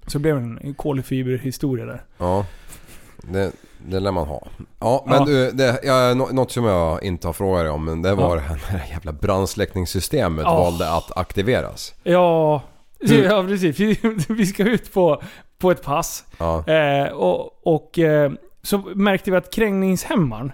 Så 0.06 0.18
det 0.18 0.22
blev 0.22 0.36
en, 0.36 0.74
kolfiberhistoria 0.74 1.84
där. 1.86 2.02
Ja. 2.18 2.46
Det, 3.32 3.52
det 3.86 4.00
lär 4.00 4.12
man 4.12 4.26
ha. 4.28 4.46
Ja, 4.80 5.04
men 5.06 5.18
Ja. 5.18 5.24
du, 5.24 5.50
det, 5.50 5.80
ja, 5.84 6.14
nå- 6.14 6.28
något 6.32 6.50
som 6.52 6.64
jag 6.64 7.02
inte 7.02 7.28
har 7.28 7.32
frågat 7.32 7.62
dig 7.62 7.70
om, 7.70 7.84
men 7.84 8.02
det 8.02 8.14
var 8.14 8.36
Ja. 8.36 8.42
det 8.42 8.78
här 8.78 8.86
jävla 8.90 9.12
brandsläckningssystemet 9.12 10.44
Ja. 10.44 10.54
valde 10.60 10.90
att 10.92 11.16
aktiveras. 11.16 11.94
Ja, 12.02 12.62
Hur- 13.00 13.24
ja 13.24 13.42
precis. 13.48 13.80
Vi, 13.80 13.98
vi 14.28 14.46
ska 14.46 14.62
ut 14.64 14.92
på, 14.92 15.22
på 15.58 15.70
ett 15.70 15.82
pass. 15.82 16.24
Ja. 16.38 16.66
Eh, 16.66 17.12
och 17.12 17.66
och 17.66 17.98
eh, 17.98 18.32
så 18.62 18.78
märkte 18.78 19.30
vi 19.30 19.36
att 19.36 19.54
krängningshämmaren, 19.54 20.52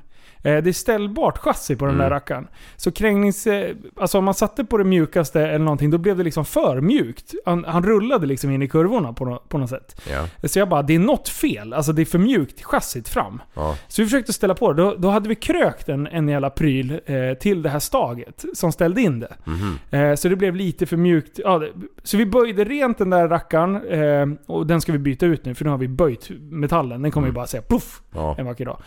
det 0.51 0.67
är 0.71 0.73
ställbart 0.73 1.39
chassi 1.39 1.77
på 1.77 1.85
den 1.85 1.95
Mm. 1.95 2.05
där 2.05 2.11
rackaren. 2.11 2.49
Så 2.77 2.93
krängnings... 2.93 3.47
Eh, 3.47 3.77
alltså 3.97 4.19
om 4.19 4.25
man 4.25 4.35
satte 4.35 4.65
på 4.65 4.77
det 4.79 4.85
mjukaste 4.85 5.41
eller 5.47 5.65
någonting, 5.65 5.91
då 5.91 5.99
blev 5.99 6.17
det 6.17 6.23
liksom 6.25 6.45
för 6.45 6.81
mjukt. 6.81 7.35
Han, 7.47 7.65
han 7.65 7.83
rullade 7.85 8.27
liksom 8.27 8.51
in 8.51 8.63
i 8.63 8.69
kurvorna 8.69 9.13
på, 9.13 9.43
på 9.49 9.59
något 9.59 9.71
sätt. 9.71 10.01
Ja. 10.11 10.49
Så 10.49 10.59
jag 10.59 10.69
bara, 10.69 10.83
det 10.83 10.95
är 10.95 10.99
något 10.99 11.29
fel. 11.29 11.73
Alltså 11.73 11.93
det 11.93 12.03
är 12.03 12.07
för 12.07 12.19
mjukt 12.19 12.63
chassit 12.65 13.09
fram. 13.09 13.43
Ja. 13.55 13.77
Så 13.89 14.03
vi 14.03 14.07
försökte 14.09 14.33
ställa 14.33 14.55
på 14.55 14.73
det. 14.73 14.83
Då, 14.83 14.95
då 14.99 15.11
hade 15.11 15.29
vi 15.29 15.35
krökt 15.35 15.89
en, 15.89 16.07
en 16.07 16.29
jävla 16.29 16.51
pryl 16.51 17.01
eh, 17.07 17.35
till 17.41 17.63
det 17.63 17.69
här 17.71 17.79
staget 17.79 18.45
som 18.55 18.73
ställde 18.73 19.01
in 19.01 19.21
det. 19.21 19.35
Mhm. 19.45 19.79
Eh, 19.91 20.15
så 20.15 20.29
det 20.29 20.37
blev 20.37 20.57
lite 20.57 20.87
för 20.87 20.97
mjukt. 20.97 21.41
Ja, 21.45 21.59
det, 21.59 21.69
så 22.03 22.17
vi 22.17 22.27
böjde 22.27 22.65
rent 22.65 22.99
den 22.99 23.11
där 23.11 23.29
rackaren 23.29 23.77
eh, 23.89 24.27
och 24.47 24.67
den 24.67 24.81
ska 24.81 24.93
vi 24.93 24.99
byta 24.99 25.27
ut 25.27 25.45
nu 25.45 25.55
för 25.55 25.65
nu 25.65 25.71
har 25.71 25.79
vi 25.79 25.89
böjt 25.89 26.31
metallen. 26.41 27.03
Den 27.03 27.11
kommer 27.11 27.27
ju 27.27 27.33
bara 27.33 27.47
säga 27.47 27.63
puff 27.69 28.03
Ja. 28.15 28.35
en 28.39 28.47
vacker 28.47 28.65
dag. 28.65 28.79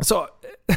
Så, 0.00 0.26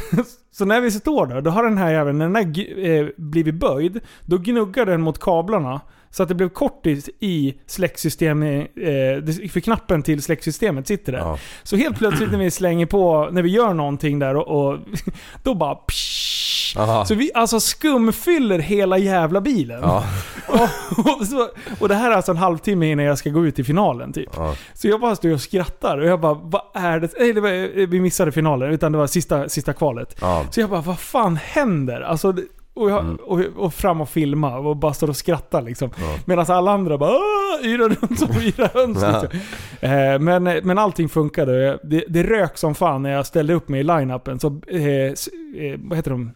så 0.50 0.64
när 0.64 0.80
vi 0.80 0.90
står 0.90 1.26
där, 1.26 1.40
då 1.40 1.50
har 1.50 1.64
den 1.64 1.78
här 1.78 1.92
jäveln, 1.92 2.18
när 2.18 2.28
den 2.28 2.36
här 2.36 2.86
eh, 2.86 3.08
blivit 3.16 3.54
böjd, 3.54 4.00
då 4.26 4.38
gnuggar 4.38 4.86
den 4.86 5.00
mot 5.00 5.20
kablarna. 5.20 5.80
Så 6.10 6.22
att 6.22 6.28
det 6.28 6.34
blev 6.34 6.48
kortis 6.48 7.10
i 7.20 7.54
släcksystemet, 7.66 8.70
eh, 8.76 9.48
för 9.48 9.60
knappen 9.60 10.02
till 10.02 10.22
släcksystemet 10.22 10.86
sitter 10.86 11.12
där. 11.12 11.18
Ja. 11.18 11.38
Så 11.62 11.76
helt 11.76 11.98
plötsligt 11.98 12.30
när 12.30 12.38
vi 12.38 12.50
slänger 12.50 12.86
på, 12.86 13.28
när 13.32 13.42
vi 13.42 13.50
gör 13.50 13.74
någonting 13.74 14.18
där 14.18 14.36
och, 14.36 14.68
och 14.68 14.78
då 15.42 15.54
bara 15.54 15.74
psh, 15.74 16.33
Aha. 16.76 17.04
Så 17.04 17.14
vi 17.14 17.30
alltså 17.34 17.60
skumfyller 17.60 18.58
hela 18.58 18.98
jävla 18.98 19.40
bilen. 19.40 19.80
Ja. 19.82 20.04
Och, 20.48 21.20
och, 21.20 21.26
så, 21.26 21.48
och 21.80 21.88
det 21.88 21.94
här 21.94 22.10
är 22.10 22.14
alltså 22.14 22.32
en 22.32 22.38
halvtimme 22.38 22.90
innan 22.90 23.04
jag 23.04 23.18
ska 23.18 23.30
gå 23.30 23.46
ut 23.46 23.58
i 23.58 23.64
finalen 23.64 24.12
typ. 24.12 24.30
Ja. 24.36 24.54
Så 24.74 24.88
jag 24.88 25.00
bara 25.00 25.16
står 25.16 25.32
och 25.32 25.40
skrattar 25.40 25.98
och 25.98 26.06
jag 26.06 26.20
bara, 26.20 26.34
vad 26.34 26.62
är 26.74 27.00
det? 27.00 27.08
Nej, 27.18 27.32
det 27.32 27.40
var, 27.40 27.86
vi 27.86 28.00
missade 28.00 28.32
finalen, 28.32 28.70
utan 28.72 28.92
det 28.92 28.98
var 28.98 29.06
sista, 29.06 29.48
sista 29.48 29.72
kvalet. 29.72 30.16
Ja. 30.20 30.44
Så 30.50 30.60
jag 30.60 30.70
bara, 30.70 30.80
vad 30.80 30.98
fan 30.98 31.36
händer? 31.36 32.00
Alltså, 32.00 32.34
och, 32.74 32.90
jag, 32.90 33.00
Mm. 33.00 33.16
och, 33.16 33.40
och 33.56 33.74
fram 33.74 34.00
och 34.00 34.08
filma 34.08 34.56
och 34.58 34.76
bara 34.76 34.94
står 34.94 35.08
och 35.08 35.16
skrattar 35.16 35.62
liksom. 35.62 35.90
Medan 36.24 36.44
alla 36.48 36.72
andra 36.72 36.98
bara 36.98 37.18
yrar 37.62 37.88
runt 37.88 38.18
som 38.18 38.28
yra 38.30 38.68
höns. 38.74 39.02
Ja. 39.02 39.22
Liksom. 39.22 39.40
Eh, 39.80 40.18
men, 40.18 40.42
men 40.44 40.78
allting 40.78 41.08
funkade. 41.08 41.78
Det, 41.82 42.04
det 42.08 42.22
rök 42.22 42.58
som 42.58 42.74
fan 42.74 43.02
när 43.02 43.10
jag 43.10 43.26
ställde 43.26 43.54
upp 43.54 43.68
mig 43.68 43.80
i 43.80 43.84
line-upen. 43.84 44.38
Så, 44.40 44.60
eh, 44.68 44.80
eh, 44.86 45.78
vad 45.78 45.96
heter 45.98 46.10
de? 46.10 46.30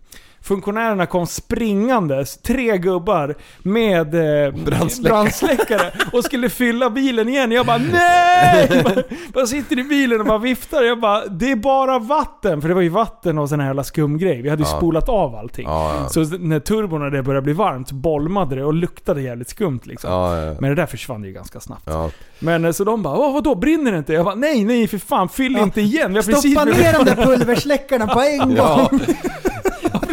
Funktionärerna 0.49 1.07
kom 1.07 1.26
springandes, 1.26 2.38
tre 2.43 2.78
gubbar 2.78 3.35
med 3.62 4.14
eh, 4.14 4.52
Brandsläckare. 4.55 5.12
brandsläckare 5.12 5.93
och 6.12 6.25
skulle 6.25 6.49
fylla 6.50 6.90
bilen 6.90 7.28
igen. 7.28 7.52
Jag 7.52 7.67
bara 7.67 7.78
NEJ! 7.78 8.83
Bara, 8.85 9.02
bara 9.33 9.47
sitter 9.47 9.78
i 9.78 9.83
bilen 9.85 10.21
och 10.21 10.26
bara 10.26 10.38
viftar. 10.38 10.83
Jag 10.83 11.00
bara, 11.00 11.26
det 11.26 11.50
är 11.50 11.57
bara 11.57 11.99
vatten. 11.99 12.61
För 12.61 12.69
det 12.69 12.75
var 12.75 12.83
ju 12.83 12.88
vatten 12.88 13.38
och 13.38 13.49
sån 13.49 13.61
här 13.61 13.67
jävla 13.67 13.85
skumgrej. 13.85 14.43
Vi 14.43 14.49
hade 14.49 14.62
ju 14.62 14.69
Ja. 14.69 14.76
spolat 14.76 15.09
av 15.09 15.35
allting. 15.37 15.67
Ja, 15.69 15.95
ja. 16.02 16.09
Så 16.09 16.21
när 16.38 16.61
turbon 16.61 17.02
och 17.02 17.11
det 17.11 17.23
började 17.23 17.45
bli 17.45 17.52
varmt 17.52 17.93
bolmade 17.93 18.57
det 18.57 18.64
och 18.64 18.75
luktade 18.75 19.23
jävligt 19.23 19.49
skumt 19.49 19.81
liksom. 19.85 20.11
Ja, 20.11 20.37
ja, 20.45 20.55
Men 20.61 20.71
det 20.71 20.76
där 20.76 20.87
försvann 20.87 21.25
ju 21.25 21.33
ganska 21.33 21.61
snabbt. 21.61 21.83
ja. 21.87 22.11
Men 22.38 22.64
eh, 22.64 22.71
så 22.73 22.85
de 22.85 23.02
bara 23.02 23.19
Åh, 23.19 23.35
vadå 23.35 23.55
brinner 23.55 23.93
det 23.93 23.99
inte? 23.99 24.12
Jag 24.12 24.25
bara 24.25 24.35
nej 24.35 24.64
nej 24.64 24.88
för 24.88 24.99
fan 24.99 25.28
fyll 25.28 25.57
inte 25.57 25.81
igen. 25.81 26.11
Vi 26.12 26.17
har 26.19 26.23
precis, 26.25 26.52
Stoppa 26.52 26.64
ner 26.71 26.93
de 26.93 27.05
där 27.05 27.17
pulversläckarna 27.25 28.07
på 28.07 28.21
en 28.21 28.55
gång! 28.55 29.00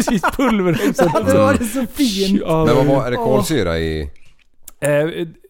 Precis 0.06 0.22
pulver 0.38 0.94
Det 0.98 1.08
hade 1.10 1.38
varit 1.38 1.72
så 1.72 1.86
fint. 1.86 2.42
Ja, 2.46 2.66
Men 2.66 2.76
vad 2.76 2.86
var, 2.86 3.06
är 3.08 3.12
det 3.12 3.18
kolsyra 3.18 3.80
i? 3.80 4.10
eh, 4.80 4.92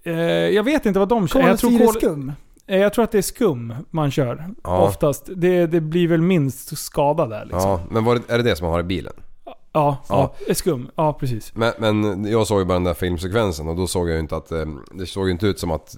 eh, 0.04 0.14
jag 0.50 0.64
vet 0.64 0.86
inte 0.86 1.00
vad 1.00 1.10
de 1.10 1.28
kör. 1.28 1.40
Jag 1.48 1.60
tror, 1.60 1.70
kol, 1.70 1.80
Kolsyreskum. 1.80 2.32
eh, 2.68 2.78
jag 2.80 2.94
tror 2.94 3.04
att 3.04 3.12
det 3.12 3.18
är 3.18 3.22
skum 3.22 3.74
man 3.92 4.12
kör. 4.12 4.46
Ja. 4.64 4.82
Oftast. 4.82 5.30
Det, 5.36 5.66
det 5.68 5.82
blir 5.82 6.08
väl 6.08 6.22
minst 6.22 6.78
skada 6.78 7.28
där 7.28 7.44
liksom. 7.46 7.62
Ja, 7.70 7.80
men 7.90 8.04
var 8.04 8.16
det, 8.16 8.22
är 8.34 8.38
det 8.38 8.44
det 8.44 8.56
som 8.56 8.66
man 8.66 8.74
har 8.74 8.80
i 8.80 8.84
bilen? 8.84 9.14
Ja, 9.46 9.98
ja. 10.10 10.34
Ja. 10.48 10.54
skum. 10.54 10.90
Ja, 10.96 11.14
precis. 11.14 11.56
Men, 11.56 11.74
men 11.78 12.26
jag 12.32 12.48
såg 12.48 12.60
ju 12.60 12.66
bara 12.66 12.74
den 12.74 12.84
där 12.84 12.94
filmsekvensen 12.94 13.68
och 13.68 13.76
då 13.76 13.88
såg 13.88 14.10
jag 14.10 14.14
ju 14.14 14.20
inte 14.20 14.36
att... 14.36 14.52
eh, 14.52 14.66
Det 14.94 15.06
såg 15.06 15.26
ju 15.26 15.32
inte 15.32 15.48
ut 15.48 15.60
som 15.60 15.72
att 15.72 15.96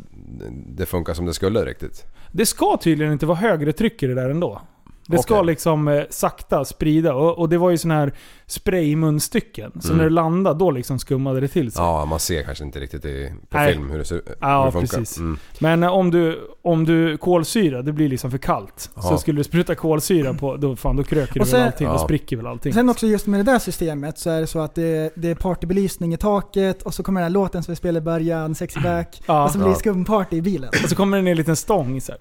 det 0.68 0.86
funkar 0.86 1.14
som 1.14 1.26
det 1.26 1.34
skulle 1.34 1.66
riktigt. 1.66 2.06
Det 2.32 2.46
ska 2.46 2.78
tydligen 2.82 3.14
inte 3.14 3.26
vara 3.26 3.38
högre 3.38 3.74
tryck 3.74 4.04
i 4.04 4.08
det 4.08 4.16
där 4.16 4.30
ändå. 4.30 4.62
Det 5.08 5.18
ska 5.18 5.36
Okej. 5.36 5.46
liksom 5.46 5.88
eh, 5.88 6.04
sakta 6.10 6.66
sprida. 6.66 7.14
Och, 7.14 7.38
och 7.40 7.50
det 7.50 7.58
var 7.58 7.70
ju 7.70 7.78
sån 7.78 7.92
här 7.92 8.14
spraymunstycken. 8.50 9.72
Så 9.82 9.88
Mm. 9.88 9.98
när 9.98 10.04
det 10.04 10.10
landade, 10.10 10.60
då 10.60 10.72
liksom 10.72 11.00
skummade 11.00 11.40
det 11.40 11.48
till 11.48 11.72
sig. 11.72 11.82
Ja, 11.84 12.06
man 12.06 12.20
ser 12.20 12.44
kanske 12.44 12.64
inte 12.64 12.80
riktigt 12.80 13.06
i, 13.06 13.34
på 13.50 13.58
Nej. 13.58 13.74
film 13.74 13.90
hur 13.90 13.98
det, 13.98 14.06
ser, 14.06 14.16
hur 14.16 14.24
Ja, 14.42 14.66
det 14.66 14.72
funkar. 14.72 14.98
precis. 14.98 15.18
Mm. 15.18 15.38
Men 15.60 15.84
eh, 15.84 15.90
om 15.94 16.12
du, 16.12 16.40
om 16.62 16.86
du 16.86 17.18
kolsyra, 17.18 17.82
det 17.82 17.92
blir 17.94 18.10
liksom 18.10 18.32
för 18.32 18.38
kallt. 18.38 18.80
Så 18.80 18.90
Ja. 19.14 19.18
skulle 19.18 19.40
du 19.40 19.44
spruta 19.44 19.76
kolsyra 19.76 20.34
på, 20.34 20.58
då, 20.58 20.76
fan, 20.76 20.96
då 20.96 21.04
kröker 21.04 21.40
Och 21.40 21.46
det 21.46 21.52
sen- 21.52 21.60
väl 21.60 21.68
allting. 21.68 21.88
Då 21.88 21.94
Ja. 21.94 21.98
spricker 22.00 22.38
väl 22.38 22.48
allting. 22.48 22.74
Sen 22.74 22.90
också 22.90 23.08
just 23.08 23.28
med 23.28 23.40
det 23.40 23.52
där 23.52 23.60
systemet 23.60 24.18
så 24.20 24.30
är 24.30 24.42
det 24.42 24.48
så 24.48 24.60
att 24.60 24.76
det, 24.76 25.12
det 25.16 25.30
är 25.30 25.36
partybelysning 25.36 26.14
i 26.14 26.18
taket 26.18 26.82
och 26.84 26.94
så 26.94 27.04
kommer 27.04 27.22
den 27.22 27.26
här 27.26 27.34
låten 27.34 27.64
som 27.64 27.72
vi 27.72 27.76
spelade 27.76 27.98
i 27.98 28.02
början, 28.02 28.56
Sexy 28.56 28.80
Back. 28.80 29.22
Ja. 29.26 29.44
Och 29.44 29.52
så 29.52 29.58
blir 29.58 29.68
det 29.68 29.72
Ja. 29.74 29.80
skumparty 29.80 30.36
i 30.38 30.42
bilen. 30.42 30.70
Och 30.84 30.90
så 30.90 30.96
kommer 30.96 31.18
det 31.18 31.24
ner 31.24 31.32
en 31.32 31.38
liten 31.38 31.56
stång 31.56 32.02
så 32.02 32.12
här. 32.12 32.20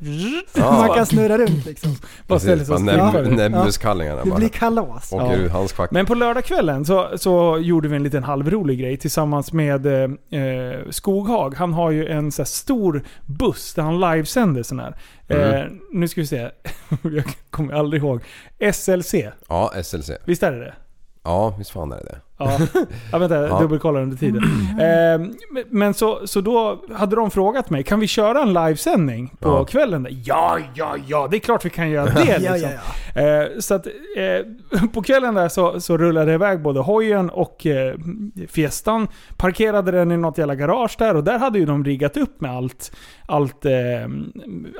Ja. 0.55 0.73
Man 0.87 0.97
kan 0.97 1.07
snurra 1.07 1.39
runt 1.39 1.67
liksom. 1.67 1.97
Bara 2.27 2.39
ställer 2.39 2.65
sig 2.65 2.75
och 2.75 2.81
Bara 2.83 3.11
skruvar. 3.13 3.23
näbb, 3.31 3.37
näbbmuskallingarna 3.53 4.23
Det 4.25 4.31
bara. 4.31 4.39
blir 4.39 4.49
kalas. 4.49 5.13
Åker 5.13 5.27
Ja. 5.27 5.35
ur 5.37 5.49
handskfack. 5.49 5.91
Men 5.91 6.07
på 6.07 6.16
lördagskvällen 6.19 6.85
så, 6.85 7.19
så 7.19 7.59
gjorde 7.59 7.89
vi 7.89 7.97
en 7.97 8.03
liten 8.03 8.25
halvrolig 8.25 8.79
grej 8.79 8.97
tillsammans 8.97 9.53
med 9.53 9.87
eh, 9.87 10.41
eh, 10.41 10.81
Skoghag. 10.91 11.55
Han 11.55 11.73
har 11.73 11.91
ju 11.91 12.07
en 12.07 12.33
så 12.33 12.45
stor 12.45 13.03
buss 13.27 13.75
där 13.75 13.83
han 13.83 14.01
livesänder 14.01 14.63
sån 14.63 14.81
här. 14.81 14.97
Eh, 15.29 15.65
nu 15.93 16.09
ska 16.09 16.21
vi 16.21 16.27
se. 16.27 16.51
Jag 17.03 17.25
kommer 17.51 17.75
aldrig 17.75 18.03
ihåg. 18.03 18.21
SLC. 18.73 19.15
Ja, 19.49 19.73
SLC. 19.83 20.11
Visst 20.25 20.43
är 20.43 20.53
det 20.53 20.59
det? 20.59 20.75
Ja, 21.23 21.55
visst 21.59 21.71
fan 21.71 21.93
är 21.93 21.97
det 21.97 22.05
det. 22.05 22.21
Ja, 22.39 22.59
ja 23.13 23.19
vänta, 23.19 23.35
jag 23.37 23.49
Ja. 23.51 23.61
dubbelkollar 23.61 24.03
under 24.03 24.17
tiden. 24.17 24.43
Eh, 24.81 25.29
men- 25.71 25.95
så, 25.95 26.27
så 26.27 26.41
då 26.41 26.83
hade 26.95 27.17
de 27.17 27.31
frågat 27.31 27.71
mig, 27.71 27.83
kan 27.83 28.01
vi 28.01 28.07
köra 28.07 28.43
en 28.43 28.53
livesändning 28.53 29.33
på 29.39 29.49
Ja. 29.49 29.65
kvällen? 29.65 30.03
Där? 30.03 30.17
Ja, 30.25 30.59
ja, 30.75 30.97
ja, 31.07 31.29
det 31.31 31.37
är 31.37 31.41
klart 31.41 31.65
vi 31.65 31.71
kan 31.71 31.91
göra 31.91 32.05
det. 32.15 32.25
Ja, 32.43 32.53
liksom. 32.53 32.71
ja, 32.71 32.79
ja. 33.15 33.23
Eh, 33.23 33.49
så 33.59 33.75
att 33.75 33.87
eh, 33.87 34.87
på 34.95 35.03
kvällen 35.03 35.35
där 35.35 35.49
så, 35.49 35.81
så 35.81 35.97
rullade 35.97 36.27
det 36.27 36.33
iväg 36.35 36.63
både 36.63 36.81
hojen 36.81 37.31
och 37.31 37.67
eh, 37.67 37.95
Fiestan. 38.49 39.09
Parkerade 39.37 39.91
den 39.93 40.13
i 40.13 40.17
något 40.17 40.39
jävla 40.39 40.55
garage 40.55 40.97
där 40.99 41.17
och 41.17 41.25
där 41.25 41.39
hade 41.39 41.59
ju 41.59 41.67
de 41.67 41.85
riggat 41.85 42.17
upp 42.17 42.41
med 42.41 42.51
allt, 42.51 42.93
allt 43.27 43.65
eh, 43.65 43.73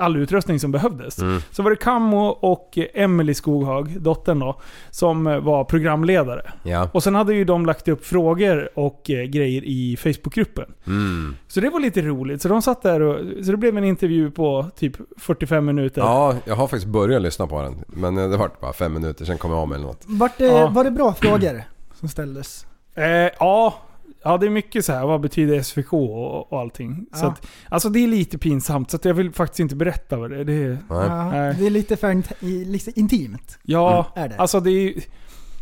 all 0.01 0.17
utrustning 0.17 0.61
som 0.61 0.73
behövdes. 0.73 1.19
Mm. 1.19 1.39
Så 1.51 1.63
var 1.63 1.71
det 1.71 1.77
Kammo 1.77 2.27
och 2.27 2.79
Emily 2.95 3.35
Skoghag, 3.35 4.01
dottern 4.01 4.39
då, 4.39 4.61
som 4.91 5.25
var 5.25 5.65
programledare. 5.65 6.43
Ja. 6.63 6.89
Och 6.93 7.03
sen 7.03 7.15
hade 7.15 7.35
ju 7.35 7.45
de 7.47 7.67
lagt 7.67 7.89
upp 7.89 8.07
frågor 8.07 8.69
och 8.79 9.11
eh, 9.11 9.25
grejer 9.25 9.63
i 9.65 9.97
Facebookgruppen. 9.97 10.73
Mm. 10.87 11.37
Så 11.49 11.61
det 11.61 11.71
var 11.71 11.81
lite 11.81 12.03
roligt. 12.03 12.43
Så 12.43 12.49
de 12.49 12.63
satt 12.63 12.83
där 12.83 13.01
och... 13.03 13.45
Så 13.45 13.51
det 13.51 13.57
blev 13.57 13.79
en 13.79 13.85
intervju 13.85 14.31
på 14.31 14.67
typ 14.77 14.97
45 15.17 15.65
minuter. 15.67 16.01
Ja, 16.01 16.35
jag 16.45 16.57
har 16.57 16.67
faktiskt 16.67 16.87
börjat 16.93 17.23
lyssna 17.23 17.47
på 17.47 17.63
den. 17.63 17.85
Men 17.89 18.19
eh, 18.19 18.29
det 18.29 18.37
vart 18.37 18.61
bara 18.61 18.73
fem 18.73 18.93
minuter, 18.95 19.25
sen 19.25 19.39
kom 19.39 19.51
jag 19.51 19.61
av 19.61 19.69
med 19.69 19.77
eller 19.77 19.87
något. 19.87 20.03
Vart 20.07 20.39
det, 20.39 20.45
Ja. 20.47 20.69
Var 20.69 20.85
det 20.85 20.91
bra 20.91 21.15
frågor 21.15 21.63
som 21.95 22.09
ställdes? 22.09 22.67
Eh, 22.95 23.05
ja, 23.39 23.75
ja, 24.23 24.39
det 24.39 24.47
är 24.47 24.51
mycket 24.51 24.85
så 24.85 24.93
här. 24.93 25.07
Vad 25.07 25.21
betyder 25.21 25.63
SVK 25.63 25.93
och, 25.93 26.53
och 26.53 26.61
allting. 26.61 27.07
Så 27.15 27.25
Ja. 27.25 27.29
att, 27.29 27.47
alltså 27.69 27.89
det 27.89 27.99
är 28.05 28.09
lite 28.09 28.39
pinsamt, 28.39 28.91
så 28.91 28.97
att 28.97 29.05
jag 29.05 29.15
vill 29.15 29.33
faktiskt 29.33 29.61
inte 29.61 29.77
berätta 29.77 30.17
vad 30.17 30.31
det 30.31 30.37
är. 30.41 30.45
Det 30.45 30.53
är. 30.55 30.79
Ja, 30.89 31.53
det 31.59 31.67
är 31.67 31.71
lite 31.71 31.97
för 31.97 32.23
liksom 32.65 32.93
intimt. 32.97 33.59
ja, 33.63 34.07
Är 34.15 34.29
det? 34.29 34.37
alltså 34.37 34.61
det 34.61 34.71
är 34.71 34.95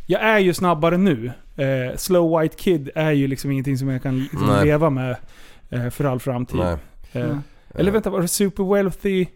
Jag 0.06 0.22
är 0.22 0.38
ju 0.38 0.54
snabbare 0.54 0.96
nu. 0.96 1.32
Eh, 1.56 1.96
Slow 1.96 2.40
White 2.40 2.56
Kid 2.56 2.90
är 2.94 3.10
ju 3.10 3.26
liksom 3.26 3.50
ingenting 3.50 3.78
som 3.78 3.88
jag 3.88 4.02
kan 4.02 4.18
liksom 4.18 4.60
leva 4.64 4.90
med 4.90 5.16
eh, 5.70 5.90
för 5.90 6.04
all 6.04 6.20
framtid. 6.20 6.56
Nej. 6.60 6.76
Eh, 7.12 7.24
Mm. 7.24 7.42
Eller 7.74 7.90
vänta, 7.92 8.10
var 8.10 8.20
det 8.22 8.28
Super 8.28 8.74
Wealthy 8.74 9.26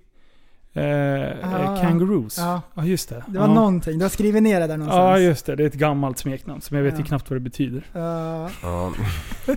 eh, 0.72 0.82
eh, 1.22 1.80
Kangaroos? 1.80 2.38
Ja. 2.38 2.62
Ja, 2.74 2.84
just 2.84 3.08
det. 3.08 3.24
Det 3.28 3.38
var 3.38 3.46
ja. 3.48 3.54
någonting, 3.54 3.98
du 3.98 4.04
har 4.04 4.10
skrivit 4.10 4.42
ner 4.42 4.60
det 4.60 4.66
där 4.66 4.76
någonstans. 4.76 5.00
Ja, 5.02 5.18
just 5.18 5.46
det. 5.46 5.56
Det 5.56 5.62
är 5.62 5.66
ett 5.66 5.74
gammalt 5.74 6.18
smeknamn 6.18 6.60
som 6.60 6.76
jag 6.76 6.84
vet 6.84 6.94
ju 6.94 6.98
Ja. 6.98 7.04
knappt 7.04 7.30
vad 7.30 7.36
det 7.36 7.40
betyder. 7.40 7.82
Ja. 7.92 8.50
Ja. 8.62 8.92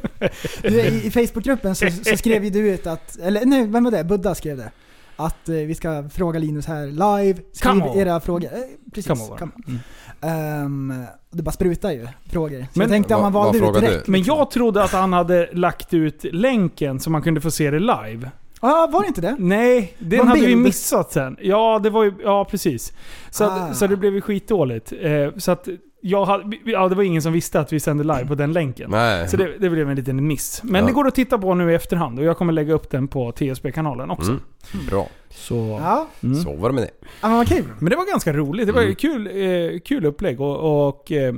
Du, 0.62 0.69
I 0.82 1.06
i 1.08 1.12
Facebookgruppen 1.12 1.76
så, 1.76 1.88
så 2.04 2.17
skrev 2.17 2.43
ju 2.43 2.50
du 2.50 2.69
ut 2.69 2.88
att, 2.88 3.17
eller 3.19 3.45
nej, 3.45 3.67
vem 3.67 3.84
var 3.84 3.91
det? 3.91 4.04
Budda 4.04 4.36
skrev 4.36 4.58
det. 4.58 4.71
Att 5.15 5.50
eh, 5.50 5.56
vi 5.56 5.76
ska 5.76 6.10
fråga 6.10 6.39
Linus 6.39 6.65
här 6.65 6.88
live. 6.88 7.39
Skriv 7.54 7.69
Come 7.71 7.86
on. 7.86 7.97
era 7.97 8.19
frågor. 8.19 8.50
Eh, 8.54 8.60
precis. 8.93 9.10
Man 9.10 9.17
vara. 9.30 9.38
come 9.39 9.52
on. 9.56 9.63
Mm. 9.67 9.80
Ehm, 10.22 10.94
det 11.32 11.44
bara 11.44 11.52
sprutar 11.52 11.92
ju 11.92 12.08
frågor. 12.30 12.60
Så 12.60 12.66
Men- 12.74 12.82
jag 12.82 12.90
tänkte 12.90 13.16
om 13.16 13.22
man 13.22 13.34
valde 13.34 13.58
ut 13.58 13.64
rätt. 13.64 14.08
Men 14.08 14.20
liksom. 14.20 14.36
jag 14.38 14.52
trodde 14.52 14.84
att 14.84 14.92
han 14.92 15.14
hade 15.14 15.50
lagt 15.54 15.94
ut 15.94 16.24
länken 16.32 17.00
så 17.00 17.10
man 17.10 17.22
kunde 17.22 17.42
få 17.42 17.52
se 17.52 17.72
det 17.72 17.80
live. 17.80 18.32
Ja, 18.62 18.90
var 18.94 19.02
det 19.02 19.08
inte 19.08 19.22
det? 19.22 19.36
Nej, 19.40 19.94
den 20.00 20.18
Någon 20.18 20.28
hade 20.28 20.40
vi 20.40 20.46
bild? 20.48 20.62
missat 20.62 21.12
sen. 21.12 21.38
Ja, 21.42 21.80
det 21.84 21.90
var 21.90 22.04
ju, 22.04 22.14
ja 22.24 22.46
precis. 22.46 22.94
Så, 23.32 23.44
Ah. 23.44 23.48
att, 23.48 23.78
så 23.78 23.88
det 23.88 23.98
blev 23.98 24.14
ju 24.16 24.22
skitdåligt. 24.22 24.94
Eh, 25.02 25.30
så 25.38 25.52
att 25.52 25.68
jag 26.02 26.26
hade, 26.26 26.58
ja, 26.66 26.90
det 26.90 26.96
var 26.96 27.04
ingen 27.04 27.22
som 27.22 27.34
visste 27.34 27.60
att 27.60 27.74
vi 27.74 27.80
sände 27.80 28.04
live 28.04 28.26
på 28.28 28.36
den 28.36 28.54
länken. 28.54 28.92
Nej. 28.92 29.28
Så 29.30 29.38
det, 29.38 29.58
det 29.60 29.70
blev 29.70 29.90
en 29.90 29.96
liten 29.96 30.28
miss. 30.28 30.62
Men 30.64 30.82
Ja. 30.82 30.88
det 30.88 30.94
går 30.94 31.08
att 31.08 31.16
titta 31.16 31.38
på 31.38 31.54
nu 31.54 31.72
i 31.72 31.76
efterhand 31.76 32.20
och 32.20 32.26
jag 32.26 32.38
kommer 32.38 32.54
lägga 32.54 32.74
upp 32.74 32.90
den 32.90 33.08
på 33.08 33.32
TSB-kanalen 33.32 34.10
också. 34.12 34.32
Mm. 34.32 34.86
Bra. 34.90 35.08
Så, 35.30 35.56
Ja, 35.84 36.08
mm. 36.24 36.36
Så 36.36 36.56
var 36.56 36.70
det 36.70 36.76
med 36.76 36.84
det. 36.84 37.08
ja 37.22 37.30
men 37.30 37.46
kul. 37.46 37.64
Men 37.80 37.90
det 37.90 37.96
var 37.96 38.06
ganska 38.12 38.34
roligt. 38.34 38.68
Det 38.68 38.74
var 38.74 38.82
ju 38.82 38.86
Mm. 38.86 38.96
kul, 38.96 39.28
eh, 39.28 39.80
kul 39.80 40.06
upplägg 40.06 40.42
och, 40.42 40.88
och 40.88 41.12
eh, 41.12 41.36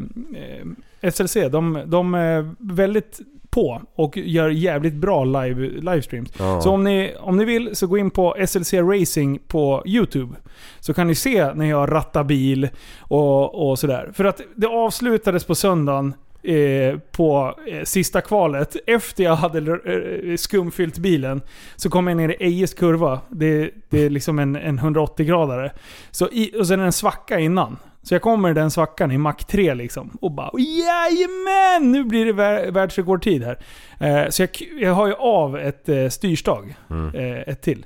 eh, 1.01 1.11
SLC, 1.11 1.33
de, 1.51 1.79
de 1.85 2.13
är 2.13 2.55
väldigt 2.59 3.19
på 3.53 3.81
och 3.95 4.17
gör 4.17 4.49
jävligt 4.49 4.93
bra 4.93 5.23
live, 5.23 5.67
livestreams. 5.67 6.29
Ja. 6.39 6.61
Så 6.61 6.71
om 6.71 6.83
ni, 6.83 7.15
om 7.19 7.37
ni 7.37 7.45
vill 7.45 7.75
så 7.75 7.87
gå 7.87 7.97
in 7.97 8.11
på 8.11 8.35
SLC 8.47 8.73
Racing 8.73 9.39
på 9.47 9.83
YouTube. 9.85 10.35
Så 10.79 10.93
kan 10.93 11.07
ni 11.07 11.15
se 11.15 11.53
när 11.53 11.65
jag 11.65 11.91
rattar 11.91 12.23
bil 12.23 12.69
och, 12.99 13.69
och 13.69 13.79
sådär. 13.79 14.11
För 14.13 14.25
att 14.25 14.41
det 14.55 14.67
avslutades 14.67 15.43
på 15.43 15.55
söndagen 15.55 16.13
eh, 16.43 16.99
på 17.11 17.55
eh, 17.67 17.83
sista 17.83 18.21
kvalet. 18.21 18.75
Efter 18.87 19.23
jag 19.23 19.35
hade 19.35 19.59
eh, 19.59 20.35
skumfyllt 20.35 20.97
bilen 20.97 21.41
så 21.75 21.89
kom 21.89 22.07
jag 22.07 22.17
ner 22.17 22.29
i 22.29 22.35
Ejes 22.39 22.73
kurva. 22.73 23.19
Det, 23.29 23.71
det 23.89 23.99
är 23.99 24.09
liksom 24.09 24.39
en, 24.39 24.55
en 24.55 24.79
180-gradare. 24.79 25.71
Så 26.11 26.29
i, 26.31 26.51
och 26.59 26.67
sen 26.67 26.79
en 26.79 26.91
svacka 26.91 27.39
innan. 27.39 27.77
Så 28.03 28.13
jag 28.15 28.21
kommer 28.21 28.49
i 28.49 28.53
den 28.53 28.71
svackan 28.71 29.11
i 29.11 29.17
Mac 29.17 29.33
3 29.33 29.73
liksom. 29.73 30.17
Och 30.21 30.31
bara 30.31 30.51
jajamän! 30.59 31.91
Nu 31.91 32.03
blir 32.03 32.25
det 32.25 32.33
vär, 32.33 32.71
världsrekordtid 32.71 33.43
här. 33.43 33.59
Eh, 33.99 34.29
så 34.29 34.41
jag, 34.41 34.49
jag 34.79 34.93
har 34.93 35.07
ju 35.07 35.13
av 35.13 35.57
ett 35.57 35.89
eh, 35.89 36.07
styrstag. 36.09 36.75
Eh, 37.13 37.39
ett 37.53 37.61
till. 37.61 37.85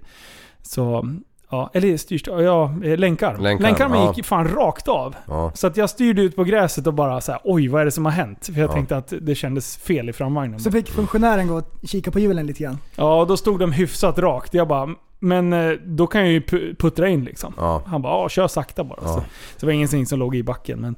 Så, 0.61 1.09
ja, 1.49 1.69
eller 1.73 1.97
styrstag, 1.97 2.41
ja, 2.43 2.73
länkarm. 2.83 3.41
Länkarm, 3.41 3.63
Länkarmen 3.63 3.99
ja. 3.99 4.13
gick 4.15 4.25
fan 4.25 4.47
rakt 4.47 4.87
av. 4.87 5.15
Ja. 5.27 5.51
Så 5.55 5.67
att 5.67 5.77
jag 5.77 5.89
styrde 5.89 6.21
ut 6.21 6.35
på 6.35 6.43
gräset 6.43 6.87
och 6.87 6.93
bara 6.93 7.21
så 7.21 7.31
här, 7.31 7.41
oj 7.43 7.67
vad 7.67 7.81
är 7.81 7.85
det 7.85 7.91
som 7.91 8.05
har 8.05 8.11
hänt? 8.11 8.45
För 8.45 8.59
jag 8.61 8.69
Ja. 8.69 8.73
tänkte 8.73 8.97
att 8.97 9.13
det 9.21 9.35
kändes 9.35 9.77
fel 9.77 10.09
i 10.09 10.13
framvagnen. 10.13 10.59
Så 10.59 10.71
fick 10.71 10.89
funktionären 10.89 11.47
gå 11.47 11.57
och 11.57 11.73
kika 11.83 12.11
på 12.11 12.19
hjulen 12.19 12.47
lite 12.47 12.63
grann. 12.63 12.77
Ja, 12.95 13.21
och 13.21 13.27
då 13.27 13.37
stod 13.37 13.59
de 13.59 13.71
hyfsat 13.71 14.19
rakt. 14.19 14.53
Jag 14.53 14.67
bara, 14.67 14.89
men 15.19 15.53
eh, 15.53 15.71
då 15.85 16.07
kan 16.07 16.21
jag 16.21 16.29
ju 16.31 16.39
pu- 16.39 16.75
puttra 16.75 17.09
in 17.09 17.23
liksom. 17.23 17.53
Ja. 17.57 17.83
Han 17.85 18.01
bara, 18.01 18.29
kör 18.29 18.47
sakta 18.47 18.83
bara. 18.83 18.99
Ja. 19.01 19.07
Så, 19.07 19.13
så 19.19 19.23
det 19.59 19.65
var 19.65 19.73
ingenting 19.73 20.05
som 20.05 20.19
låg 20.19 20.35
i 20.35 20.43
backen. 20.43 20.79
Men 20.81 20.95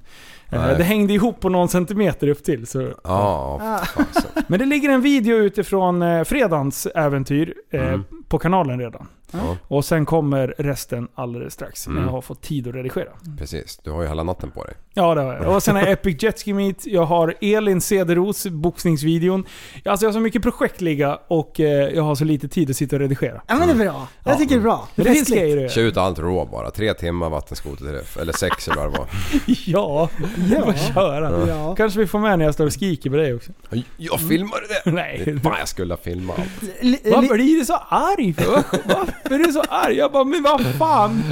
eh, 0.69 0.77
det 0.77 0.84
hängde 0.84 1.13
ihop 1.13 1.39
på 1.39 1.49
någon 1.49 1.69
centimeter 1.69 2.27
upp 2.27 2.43
till. 2.43 2.67
Så, 2.67 2.89
Ja, 3.03 3.79
fasen. 3.95 4.43
Men 4.47 4.60
det 4.60 4.65
ligger 4.65 4.89
en 4.89 5.01
video 5.01 5.36
utifrån 5.38 6.01
eh, 6.01 6.23
fredagens 6.23 6.86
äventyr 6.86 7.53
eh, 7.71 7.88
Mm. 7.88 8.03
på 8.27 8.38
kanalen 8.39 8.79
redan. 8.79 9.08
Ja, 9.32 9.58
Och 9.67 9.86
sen 9.86 10.05
kommer 10.05 10.55
resten 10.58 11.08
alldeles 11.15 11.53
strax 11.53 11.88
när 11.88 11.93
Mm. 11.93 12.05
jag 12.05 12.12
har 12.12 12.21
fått 12.21 12.41
tid 12.41 12.67
att 12.67 12.73
redigera. 12.75 13.10
precis. 13.38 13.79
Du 13.84 13.91
har 13.91 14.01
ju 14.01 14.08
hela 14.08 14.23
natten 14.23 14.51
på 14.51 14.63
dig. 14.63 14.73
Ja 14.93 15.15
det 15.15 15.21
har 15.21 15.34
jag. 15.34 15.55
Och 15.55 15.63
sen 15.63 15.75
har 15.75 15.82
jag 15.84 15.91
Epic 15.91 16.23
Jetski 16.23 16.53
Meet, 16.53 16.86
jag 16.86 17.05
har 17.05 17.36
Elin 17.41 17.82
Cederos 17.82 18.47
boxningsvideon. 18.47 19.45
Alltså 19.86 20.05
jag 20.05 20.10
har 20.10 20.13
så 20.13 20.19
mycket 20.19 20.41
projekt 20.43 20.82
ligga 20.82 21.19
och 21.27 21.60
jag 21.93 22.03
har 22.03 22.15
så 22.15 22.23
lite 22.25 22.47
tid 22.47 22.69
att 22.69 22.75
sitta 22.75 22.95
och 22.95 22.99
redigera. 22.99 23.41
Ja 23.47 23.55
men 23.55 23.67
det 23.67 23.73
är 23.73 23.89
bra. 23.91 24.08
Jag 24.24 24.34
Ja. 24.34 24.38
tycker 24.38 24.56
det 24.56 24.60
är 24.60 24.63
bra. 24.63 24.88
Men 24.95 25.06
det 25.06 25.13
finns 25.13 25.30
grejer 25.30 25.65
att 25.65 25.72
Kör 25.72 25.82
göra. 25.82 25.91
ut 25.91 25.98
allt 25.98 26.19
rå 26.19 26.45
bara. 26.45 26.72
Tre 26.72 26.93
timmar 26.93 27.30
vattenskoterträff. 27.30 28.17
Eller 28.17 28.34
sex 28.34 28.67
eller 28.67 28.76
vad 28.82 28.93
det 28.93 28.98
var. 29.00 29.08
Ja, 29.65 30.10
Ja. 30.52 30.62
bara 30.65 30.78
köra. 30.78 31.48
Ja. 31.48 31.76
Kanske 31.76 32.00
vi 32.00 32.08
får 32.08 32.19
med 32.19 32.39
när 32.39 32.45
jag 32.45 32.54
står 32.54 32.65
och 32.65 32.74
skriker 32.74 33.10
på 33.10 33.15
dig 33.15 33.34
också. 33.34 33.52
Oj, 33.72 33.86
Jag 33.98 34.19
filmade 34.19 34.62
det! 34.86 34.91
Nej. 34.91 35.39
Fan 35.43 35.56
jag 35.60 35.67
skulle 35.67 35.93
ha 35.93 36.00
filmat 36.04 36.39
allt. 36.39 36.63
Li- 36.82 37.00
Vad 37.06 37.24
li- 37.24 37.30
blir 37.30 37.60
du 37.60 37.65
så 37.65 37.76
arg 37.89 38.34
för? 38.38 38.54
Varför 38.88 39.36
är 39.36 39.38
du 39.48 39.54
så 39.54 39.62
arg? 39.69 39.95
Jag 39.95 40.12
bara, 40.12 40.24
men 40.24 40.43
vad 40.43 40.65
fan? 40.78 41.24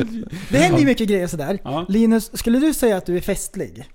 Det 0.49 0.57
händer 0.57 0.79
ju 0.79 0.85
mycket 0.85 1.07
grejer 1.07 1.27
sådär. 1.27 1.59
Ja. 1.63 1.85
Linus, 1.89 2.37
skulle 2.37 2.59
du 2.59 2.73
säga 2.73 2.97
att 2.97 3.05
du 3.05 3.17
är 3.17 3.21
festlig? 3.21 3.85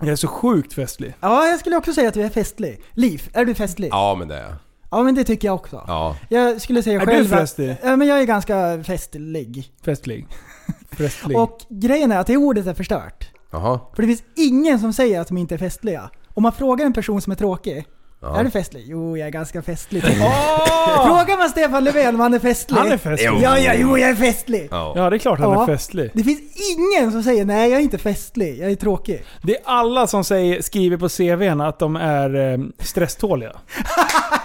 Jag 0.00 0.08
är 0.08 0.16
så 0.16 0.28
sjukt 0.28 0.72
festlig. 0.74 1.14
Ja, 1.20 1.46
jag 1.46 1.60
skulle 1.60 1.76
också 1.76 1.92
säga 1.92 2.08
att 2.08 2.14
du 2.14 2.22
är 2.22 2.28
festlig. 2.30 2.80
Liv, 2.92 3.22
är 3.32 3.44
du 3.44 3.54
festlig? 3.54 3.88
Ja 3.92 4.14
men 4.18 4.28
det 4.28 4.34
är 4.36 4.42
jag. 4.42 4.52
Ja, 4.94 5.02
men 5.02 5.14
det 5.14 5.24
tycker 5.24 5.48
jag 5.48 5.54
också. 5.54 5.84
Ja. 5.86 6.16
Jag 6.28 6.60
skulle 6.60 6.82
säga 6.82 7.00
Är 7.00 7.06
själv 7.06 7.28
du 7.28 7.34
att- 7.34 7.40
festlig? 7.40 7.76
Ja, 7.82 7.96
men 7.96 8.08
jag 8.08 8.20
är 8.20 8.24
ganska 8.24 8.82
festlig. 8.84 9.72
Festlig. 9.84 10.26
Festlig. 10.90 11.38
Och 11.38 11.58
grejen 11.68 12.12
är 12.12 12.18
att 12.18 12.26
det 12.26 12.36
ordet 12.36 12.66
är 12.66 12.74
förstört. 12.74 13.28
Jaha. 13.50 13.80
För 13.94 14.02
det 14.02 14.08
finns 14.08 14.22
ingen 14.36 14.78
som 14.78 14.92
säger 14.92 15.20
att 15.20 15.28
de 15.28 15.38
inte 15.38 15.54
är 15.54 15.58
festliga. 15.58 16.10
Om 16.34 16.42
man 16.42 16.52
frågar 16.52 16.86
en 16.86 16.92
person 16.92 17.20
som 17.20 17.30
är 17.30 17.36
tråkig, 17.36 17.84
Ja. 18.24 18.40
är 18.40 18.44
du 18.44 18.50
festlig? 18.50 18.84
Jo, 18.86 19.16
jag 19.18 19.26
är 19.26 19.32
ganska 19.32 19.62
festlig. 19.62 20.04
Åh! 20.06 21.06
Frågar 21.06 21.38
man 21.38 21.48
Stefan 21.48 21.84
Löfven 21.84 22.14
om 22.14 22.20
han 22.20 22.34
är 22.34 22.38
festlig? 22.38 22.76
Han 22.76 22.92
är 22.92 22.96
festlig. 22.96 23.30
Ja, 23.42 23.58
ja, 23.58 23.72
jo, 23.76 23.98
jag 23.98 24.10
är 24.10 24.14
festlig. 24.14 24.68
Ja. 24.70 24.92
Ja, 24.96 25.10
det 25.10 25.16
är 25.16 25.18
klart 25.18 25.38
han 25.38 25.52
Ja. 25.52 25.62
är 25.62 25.66
festlig. 25.66 26.10
Det 26.14 26.24
finns 26.24 26.40
ingen 26.76 27.12
som 27.12 27.22
säger 27.22 27.44
nej, 27.44 27.70
jag 27.70 27.78
är 27.80 27.82
inte 27.84 27.98
festlig, 27.98 28.58
jag 28.60 28.70
är 28.70 28.74
tråkig. 28.76 29.24
Det 29.42 29.56
är 29.56 29.62
alla 29.64 30.06
som 30.06 30.24
säger, 30.24 30.62
skriver 30.62 30.96
på 30.96 31.08
CVn 31.08 31.60
att 31.60 31.78
de 31.78 31.96
är 31.96 32.52
eh, 32.52 32.58
stresståliga. 32.78 33.52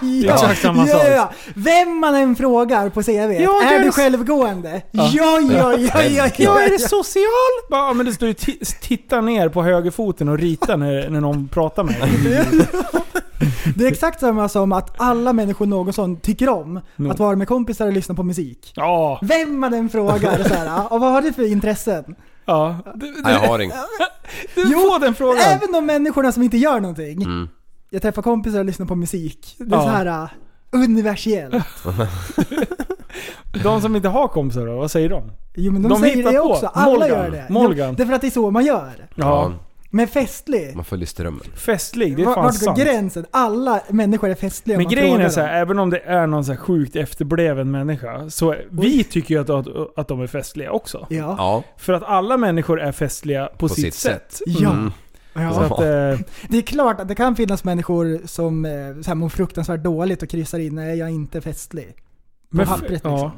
Ja, 0.02 0.34
exakt 0.34 0.60
samma 0.62 0.88
ja, 0.88 0.94
sak. 0.98 1.06
ja. 1.08 1.30
Vem 1.54 1.98
man 1.98 2.14
än 2.14 2.36
frågar 2.36 2.88
på 2.88 3.02
CV, 3.02 3.10
Ja, 3.12 3.60
det 3.62 3.74
är 3.74 3.78
är 3.80 3.84
du 3.84 3.92
självgående? 3.92 4.82
Ja, 4.90 5.10
ja, 5.14 5.40
ja, 5.40 5.72
ja, 5.78 6.02
ja. 6.04 6.28
Ja, 6.36 6.60
är 6.60 6.70
det 6.70 6.78
social? 6.78 7.24
Ja, 7.70 7.92
men 7.92 8.06
det 8.06 8.12
står 8.12 8.28
ju 8.28 8.34
ti- 8.34 8.76
titta 8.80 9.20
ner 9.20 9.48
på 9.48 9.62
högerfoten 9.62 10.28
och 10.28 10.38
rita 10.38 10.76
när, 10.76 11.08
när 11.10 11.20
någon 11.20 11.48
pratar 11.48 11.82
med 11.84 11.94
dig. 12.00 12.44
Det 13.76 13.84
är 13.84 13.88
exakt 13.92 14.20
samma 14.20 14.48
som 14.48 14.72
att 14.72 15.00
alla 15.00 15.32
människor 15.32 15.66
någonsin 15.66 16.16
tycker 16.16 16.48
om 16.48 16.80
No. 16.96 17.10
att 17.10 17.18
vara 17.18 17.36
med 17.36 17.48
kompisar 17.48 17.86
och 17.86 17.92
lyssna 17.92 18.14
på 18.14 18.22
musik. 18.22 18.72
Ja, 18.76 19.18
Vem 19.22 19.58
man 19.60 19.74
än 19.74 19.88
frågar 19.88 20.42
så 20.48 20.54
här, 20.54 20.92
och 20.92 21.00
vad 21.00 21.12
har 21.12 21.22
du 21.22 21.32
för 21.32 21.52
intressen? 21.52 22.14
ja. 22.44 22.76
Du, 22.94 23.06
Nej, 23.24 23.32
jag 23.34 23.40
har 23.48 23.58
inget. 23.58 23.76
du 24.54 24.62
får 24.62 25.00
den 25.00 25.14
frågan. 25.14 25.42
Även 25.42 25.72
de 25.72 25.86
människorna 25.86 26.32
som 26.32 26.42
inte 26.42 26.56
gör 26.56 26.80
någonting. 26.80 27.22
Mm. 27.22 27.48
Jag 27.90 28.02
träffar 28.02 28.22
kompisar 28.22 28.58
och 28.58 28.64
lyssnar 28.64 28.86
på 28.86 28.94
musik. 28.94 29.54
Det 29.58 29.64
är 29.74 29.78
Ja. 29.78 29.82
så 29.82 29.88
här 29.88 30.06
uh, 30.06 30.28
universellt. 30.84 31.64
De 33.62 33.80
som 33.80 33.96
inte 33.96 34.08
har 34.08 34.28
kompisar 34.28 34.66
då, 34.66 34.76
vad 34.76 34.90
säger 34.90 35.08
de? 35.08 35.30
Jo 35.54 35.72
men 35.72 35.82
de, 35.82 35.88
De 35.88 36.00
säger 36.00 36.16
hittar 36.16 36.32
det 36.32 36.40
också. 36.40 36.66
Alla 36.66 36.90
Molgan. 36.92 37.08
gör 37.08 37.30
det. 37.30 37.46
Molgan. 37.48 37.88
Ja, 37.88 37.94
därför 37.96 38.12
att 38.12 38.20
det 38.20 38.26
är 38.26 38.30
så 38.30 38.50
man 38.50 38.64
gör. 38.64 39.08
Ja. 39.14 39.52
Men 39.90 40.08
festlig. 40.08 40.76
Man 40.76 40.84
följer 40.84 41.06
strömmen. 41.06 41.40
Festlig, 41.54 42.16
det 42.16 42.22
är 42.22 42.24
fan 42.26 42.34
Vart 42.44 42.44
går 42.60 42.64
sant. 42.66 42.78
gränsen? 42.78 43.26
Alla 43.30 43.80
människor 43.88 44.28
är 44.30 44.34
festliga 44.34 44.76
om 44.76 44.78
Men 44.78 44.84
man 44.84 44.94
grejen 44.94 45.10
frågar 45.10 45.24
är 45.26 45.28
så 45.30 45.40
dem. 45.40 45.48
här, 45.48 45.60
även 45.60 45.78
om 45.78 45.90
det 45.90 45.98
är 45.98 46.26
någon 46.26 46.44
så 46.44 46.52
här 46.52 46.58
sjukt 46.58 46.96
efterbleven 46.96 47.70
människa, 47.70 48.30
så 48.30 48.54
vi 48.70 49.04
tycker 49.04 49.34
ju 49.34 49.40
att, 49.40 49.50
att, 49.50 49.98
att 49.98 50.08
de 50.08 50.20
är 50.20 50.26
festliga 50.26 50.72
också. 50.72 51.06
Ja. 51.10 51.34
Ja. 51.38 51.62
För 51.76 51.92
att 51.92 52.02
alla 52.02 52.36
människor 52.36 52.80
är 52.80 52.92
festliga 52.92 53.46
på, 53.58 53.68
sitt, 53.68 53.84
sitt 53.84 53.94
sätt. 53.94 54.32
sätt. 54.32 54.40
Ja. 54.46 54.70
Mm. 54.72 54.92
Ja. 55.34 55.52
Så 55.54 55.60
att, 55.60 55.70
eh, 55.80 56.26
Det 56.48 56.58
är 56.58 56.62
klart 56.62 57.00
att 57.00 57.08
det 57.08 57.14
kan 57.14 57.36
finnas 57.36 57.64
människor 57.64 58.20
som 58.26 58.64
eh, 58.64 58.70
så 59.02 59.10
här, 59.10 59.14
mår 59.14 59.28
fruktansvärt 59.28 59.82
dåligt 59.82 60.22
och 60.22 60.28
kryssar 60.28 60.58
in 60.58 60.74
nej 60.74 60.98
jag 60.98 61.08
är 61.08 61.12
inte 61.12 61.40
festlig. 61.40 61.86
På 61.96 62.56
Men 62.56 62.62
f- 62.62 62.68
pappret 62.70 62.90
liksom. 62.90 63.12
ja. 63.12 63.32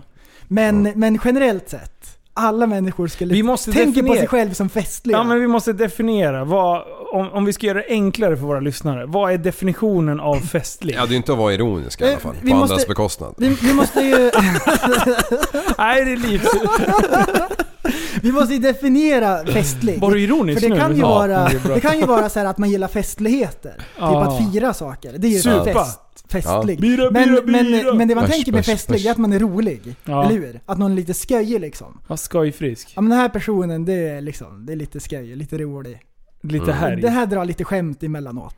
Men, 0.49 0.83
men 0.97 1.19
generellt 1.25 1.69
sett, 1.69 2.19
alla 2.35 2.67
människor 2.67 3.09
skulle 3.09 3.35
Vi 3.35 3.43
måste 3.43 3.73
tänka 3.73 3.87
på 3.87 4.07
definiera- 4.07 4.19
sig 4.19 4.29
själv 4.29 4.53
som 4.53 4.69
festliga. 4.69 5.17
ja 5.17 5.25
men 5.25 5.41
vi 5.41 5.47
måste 5.47 5.73
definiera, 5.73 6.45
vad, 6.45 6.83
om, 7.13 7.31
om 7.33 7.45
vi 7.45 7.53
ska 7.53 7.67
göra 7.67 7.79
det 7.79 7.85
enklare 7.89 8.37
för 8.37 8.45
våra 8.47 8.61
lyssnare, 8.61 9.07
vad 9.07 9.33
är 9.33 9.39
definitionen 9.39 10.21
av 10.21 10.37
festlig? 10.41 10.95
Ja, 10.99 11.07
det 11.07 11.15
är 11.15 11.17
inte 11.17 11.33
att 11.33 11.39
vara 11.39 11.55
ironisk 11.55 12.01
i 12.01 12.05
alla 12.05 12.13
Eh, 12.13 12.19
fall. 12.19 12.35
vi 12.43 12.51
På 12.51 12.57
måste- 12.57 12.73
andras 12.75 12.89
bekostnad. 12.89 13.35
vi, 13.39 13.49
vi 13.49 13.75
måste 13.75 14.01
ju 14.01 14.15
Nej, 15.79 16.05
det 16.05 16.13
är 16.13 16.17
livs... 16.29 16.49
vi 18.23 18.33
måste 18.33 18.55
ju 18.55 18.61
definiera 18.61 19.47
festlig. 19.47 20.01
Var 20.01 20.11
du 20.11 20.21
ironisk 20.21 20.61
För 20.61 20.69
det 20.69 20.75
nu? 20.75 20.81
kan 20.81 20.95
ju 20.95 21.01
Ja, 21.01 21.09
vara, 21.09 21.49
det 21.49 21.75
det 21.75 21.81
kan 21.81 21.99
ju 21.99 22.07
vara 22.07 22.29
så 22.29 22.39
här 22.39 22.47
att 22.47 22.59
man 22.59 22.71
gillar 22.71 22.89
festligheter. 22.89 23.73
Typ 23.73 23.83
Ja. 23.99 24.23
att 24.25 24.53
fira 24.53 24.75
saker. 24.75 25.15
Det 25.19 25.27
är 25.27 25.31
ju 25.31 25.39
Supa. 25.41 25.65
fest, 25.65 26.01
festlig. 26.29 26.81
Bira, 26.81 27.11
Men, 27.11 27.25
bira, 27.35 27.43
men, 27.45 27.65
bira. 27.73 27.95
men 27.95 28.09
det 28.09 28.15
man 28.15 28.25
Bärs, 28.25 28.33
tänker 28.35 28.53
med 28.53 28.67
festlig 28.67 28.99
bärs. 28.99 29.07
är 29.07 29.11
att 29.11 29.19
man 29.19 29.33
är 29.33 29.39
rolig. 29.39 29.95
Ja. 30.05 30.25
Eller 30.25 30.35
hur? 30.35 30.61
Att 30.67 30.79
någon 30.79 30.93
är 30.93 30.97
lite 30.97 31.15
skojig 31.15 31.61
liksom. 31.61 32.01
Vad 32.09 32.21
skojfrisk. 32.21 32.93
Ja 32.97 33.01
men 33.03 33.11
den 33.11 33.19
här 33.19 33.29
personen, 33.29 33.85
det 33.85 34.09
är 34.09 34.21
liksom, 34.21 34.67
det 34.67 34.73
är 34.73 34.77
lite 34.77 35.01
skoj, 35.01 35.37
lite 35.37 35.59
rolig. 35.59 36.01
Lite 36.43 36.73
Mm. 36.73 37.01
Det 37.01 37.11
här 37.11 37.27
drar 37.27 37.45
lite 37.45 37.65
skämt 37.65 38.03
emellanåt. 38.03 38.55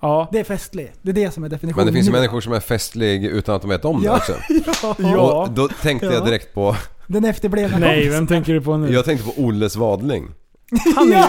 Ja. 0.00 0.28
Det 0.32 0.38
är 0.40 0.44
festlig. 0.44 0.92
Det 1.02 1.10
är 1.10 1.14
det 1.14 1.30
som 1.30 1.44
är 1.44 1.48
definitionen. 1.48 1.86
Men 1.86 1.94
det 1.94 1.98
finns 1.98 2.08
ju 2.08 2.12
nu. 2.12 2.18
människor 2.18 2.40
som 2.40 2.52
är 2.52 2.60
festlig 2.60 3.24
utan 3.24 3.54
att 3.54 3.62
de 3.62 3.68
vet 3.70 3.84
om 3.84 4.00
det 4.00 4.06
Ja. 4.06 4.16
också. 4.16 4.32
ja. 4.82 4.94
Ja. 4.98 5.42
Och 5.42 5.50
då 5.50 5.68
tänkte 5.68 6.06
Ja. 6.06 6.12
jag 6.12 6.24
direkt 6.24 6.54
på... 6.54 6.76
Den 7.06 7.24
efterblivna 7.24 7.78
Nej, 7.78 8.08
vem 8.08 8.26
tänker 8.26 8.52
du 8.54 8.60
på 8.60 8.76
nu? 8.76 8.92
Jag 8.92 9.04
tänkte 9.04 9.26
på 9.30 9.42
Olle 9.42 9.70
Svadling. 9.70 10.30
Han 10.96 11.12
är... 11.12 11.24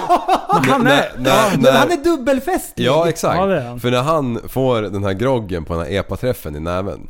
Han 0.69 0.83
När- 0.83 0.91
är... 0.91 1.11
när- 1.17 1.29
ja, 1.29 1.51
när- 1.59 1.71
han 1.71 1.91
är 1.91 2.03
dubbelfestlig. 2.03 2.85
Ja, 2.85 3.09
exakt. 3.09 3.37
Ja, 3.37 3.61
han. 3.61 3.79
För 3.79 3.91
när 3.91 4.01
han 4.01 4.39
får 4.47 4.81
den 4.81 5.03
här 5.03 5.13
groggen 5.13 5.65
på 5.65 5.73
den 5.73 5.83
här 5.83 5.91
EPA-träffen 5.91 6.55
i 6.55 6.59
näven. 6.59 7.09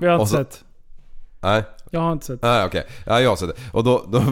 Vi 0.00 0.06
har 0.06 0.14
inte 0.14 0.26
så- 0.26 0.36
sett. 0.36 0.64
Nej, 1.42 1.62
Jag 1.94 2.00
har 2.00 2.12
inte 2.12 2.26
sett. 2.26 2.42
nej 2.42 2.64
okej. 2.66 2.86
Ja, 3.06 3.20
jag 3.20 3.28
har 3.30 3.36
sett 3.36 3.48
det. 3.48 3.62
Och 3.72 3.84
då, 3.84 4.04
då 4.08 4.22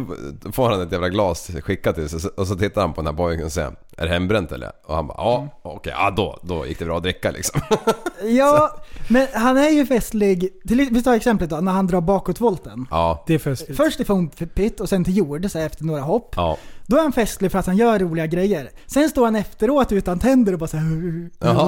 får 0.52 0.70
han 0.70 0.80
ett 0.80 0.92
jävla 0.92 1.08
glas 1.08 1.50
skickat 1.62 1.94
till 1.94 2.08
sig 2.08 2.30
och 2.36 2.46
så 2.46 2.54
tittar 2.56 2.80
han 2.80 2.92
på 2.92 3.00
den 3.00 3.06
här 3.06 3.14
pojken 3.24 3.44
och 3.46 3.52
säger 3.52 3.72
Är 3.96 4.06
det 4.06 4.12
hembränt 4.12 4.52
eller? 4.52 4.72
Och 4.86 4.94
han 4.94 5.06
bara 5.06 5.16
ja, 5.18 5.48
okej, 5.62 5.92
ja 5.96 6.10
då, 6.10 6.38
då 6.42 6.66
gick 6.66 6.78
det 6.78 6.84
bra 6.84 6.96
att 6.96 7.02
dricka 7.02 7.30
liksom. 7.30 7.60
Ja, 8.24 8.76
men 9.08 9.26
han 9.34 9.56
är 9.58 9.68
ju 9.70 9.86
festlig. 9.86 10.48
Till, 10.68 10.88
vi 10.90 11.02
tar 11.02 11.14
exemplet 11.14 11.50
då, 11.50 11.56
när 11.56 11.72
han 11.72 11.86
drar 11.86 12.00
bakåtvolten. 12.00 12.86
Ja, 12.90 13.24
Det 13.26 13.34
är 13.34 13.38
festligt. 13.38 13.76
Först 13.76 14.00
i 14.00 14.04
foam 14.04 14.28
pit 14.30 14.80
och 14.80 14.88
sen 14.88 15.04
till 15.04 15.16
jord, 15.16 15.50
så 15.50 15.58
efter 15.58 15.84
några 15.84 16.00
hopp. 16.00 16.32
ja. 16.36 16.56
Då 16.86 16.96
är 16.96 17.02
han 17.02 17.12
festlig 17.12 17.52
för 17.52 17.58
att 17.58 17.66
han 17.66 17.76
gör 17.76 17.98
roliga 17.98 18.26
grejer. 18.26 18.70
Sen 18.86 19.08
står 19.08 19.24
han 19.24 19.36
efteråt 19.36 19.92
utan 19.92 20.18
tänder 20.18 20.52
och 20.52 20.58
bara 20.58 20.66
såhär... 20.66 20.84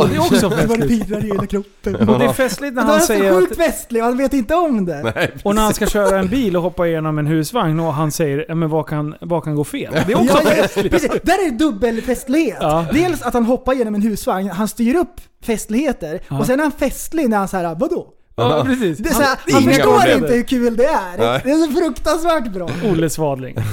Och 0.01 0.09
det 0.09 0.15
är 0.15 0.21
också 0.21 0.49
Det 0.49 0.57
det 0.57 0.69
festligt. 0.69 1.07
pirrar 1.09 1.25
i 1.25 1.29
hela 1.29 1.47
kroppen. 1.47 2.09
Och 2.09 2.19
det 2.19 2.25
är 2.25 2.33
festligt 2.33 2.75
när 2.75 2.83
är 2.83 2.87
han 2.87 2.93
han 2.93 3.01
så 3.01 3.07
säger 3.07 3.33
sjukt 3.41 3.53
att... 3.53 3.59
festlig 3.59 4.03
och 4.03 4.09
han 4.09 4.17
vet 4.19 4.33
inte 4.33 4.55
om 4.55 4.85
det. 4.85 5.13
Nej, 5.17 5.33
Och 5.45 5.55
när 5.55 5.63
han 5.63 5.75
ska 5.75 5.87
köra 5.87 6.19
en 6.19 6.29
bil 6.29 6.57
och 6.57 6.63
hoppa 6.63 6.87
igenom 6.87 7.19
en 7.19 7.27
husvagn 7.27 7.81
och 7.81 7.95
han 7.95 8.13
säger 8.13 8.45
ja, 8.49 8.55
men 8.55 8.69
vad 8.71 8.87
kan, 8.89 9.15
vad 9.21 9.45
kan 9.45 9.55
gå 9.55 9.65
fel? 9.65 9.93
Det 10.07 10.13
är 10.13 10.17
också 10.21 10.39
Ja, 10.45 10.51
ja, 10.57 10.63
festligt. 10.63 10.91
precis. 10.91 11.11
Där 11.23 11.47
är 11.47 11.51
det 11.51 11.57
dubbelfestlighet. 11.57 12.59
Ja. 12.61 12.87
Dels 12.93 13.23
att 13.23 13.35
han 13.35 13.45
hoppar 13.45 13.73
genom 13.73 13.95
en 13.95 14.03
husvagn, 14.03 14.49
han 14.51 14.69
styr 14.69 14.95
upp 14.97 15.21
festligheter. 15.43 16.21
Ja. 16.29 16.39
Och 16.39 16.47
sen 16.47 16.59
är 16.61 16.63
han 16.65 16.73
festlig 16.73 17.29
när 17.29 17.37
han 17.39 17.49
säger 17.49 17.75
vadå? 17.75 18.07
Ja, 18.37 18.63
precis. 18.67 18.99
Det 18.99 19.09
är 19.09 19.15
så 19.15 19.23
här, 19.23 19.39
det 19.47 19.51
är 19.53 19.55
han 19.55 19.63
inga 19.63 19.73
förstår 19.73 20.09
inte 20.17 20.33
hur 20.35 20.43
kul 20.43 20.77
det 20.77 20.85
är. 20.85 21.19
Nej. 21.19 21.41
Det 21.45 21.51
är 21.51 21.67
så 21.67 21.73
fruktansvärt 21.73 22.53
bra. 22.53 22.69
Olle 22.91 23.11
Svadling. 23.11 23.57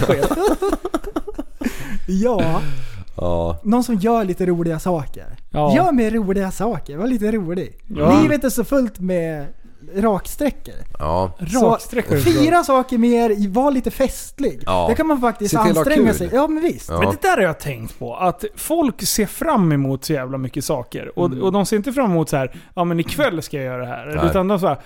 Ja, 2.19 2.61
Ja. 3.17 3.59
Någon 3.63 3.83
som 3.83 3.95
gör 3.95 4.23
lite 4.25 4.45
roliga 4.45 4.79
saker. 4.79 5.25
Ja. 5.51 5.75
Gör 5.75 5.91
mer 5.91 6.11
roliga 6.11 6.51
saker, 6.51 6.97
var 6.97 7.07
lite 7.07 7.31
rolig. 7.31 7.77
Ja. 7.87 8.21
Livet 8.21 8.43
är 8.43 8.49
så 8.49 8.63
fullt 8.63 8.99
med 8.99 9.45
raksträckor. 9.95 10.73
Ja. 10.99 11.31
Raksträckor. 11.39 12.17
Fira 12.17 12.63
saker 12.63 12.97
mer, 12.97 13.49
var 13.49 13.71
lite 13.71 13.91
festlig. 13.91 14.63
Ja. 14.65 14.85
Det 14.89 14.95
kan 14.95 15.07
man 15.07 15.21
faktiskt 15.21 15.55
anstränga 15.55 16.13
sig. 16.13 16.29
Ja 16.33 16.47
men 16.47 16.63
visst. 16.63 16.89
Ja. 16.89 16.99
Men 16.99 17.09
det 17.09 17.21
där 17.21 17.37
har 17.37 17.43
jag 17.43 17.59
tänkt 17.59 17.99
på. 17.99 18.15
Att 18.15 18.45
folk 18.55 19.01
ser 19.01 19.25
fram 19.25 19.71
emot 19.71 20.05
så 20.05 20.13
jävla 20.13 20.37
mycket 20.37 20.65
saker. 20.65 21.19
Och, 21.19 21.25
Mm. 21.25 21.41
och 21.43 21.51
de 21.51 21.65
ser 21.65 21.77
inte 21.77 21.93
fram 21.93 22.11
emot 22.11 22.29
så 22.29 22.37
här, 22.37 22.55
ja 22.75 22.83
men 22.83 22.99
ikväll 22.99 23.41
ska 23.41 23.57
jag 23.57 23.65
göra 23.65 23.81
det 23.81 23.87
här. 23.87 24.05
Nej. 24.15 24.25
Utan 24.29 24.47
de 24.47 24.59
så 24.59 24.67
här, 24.67 24.77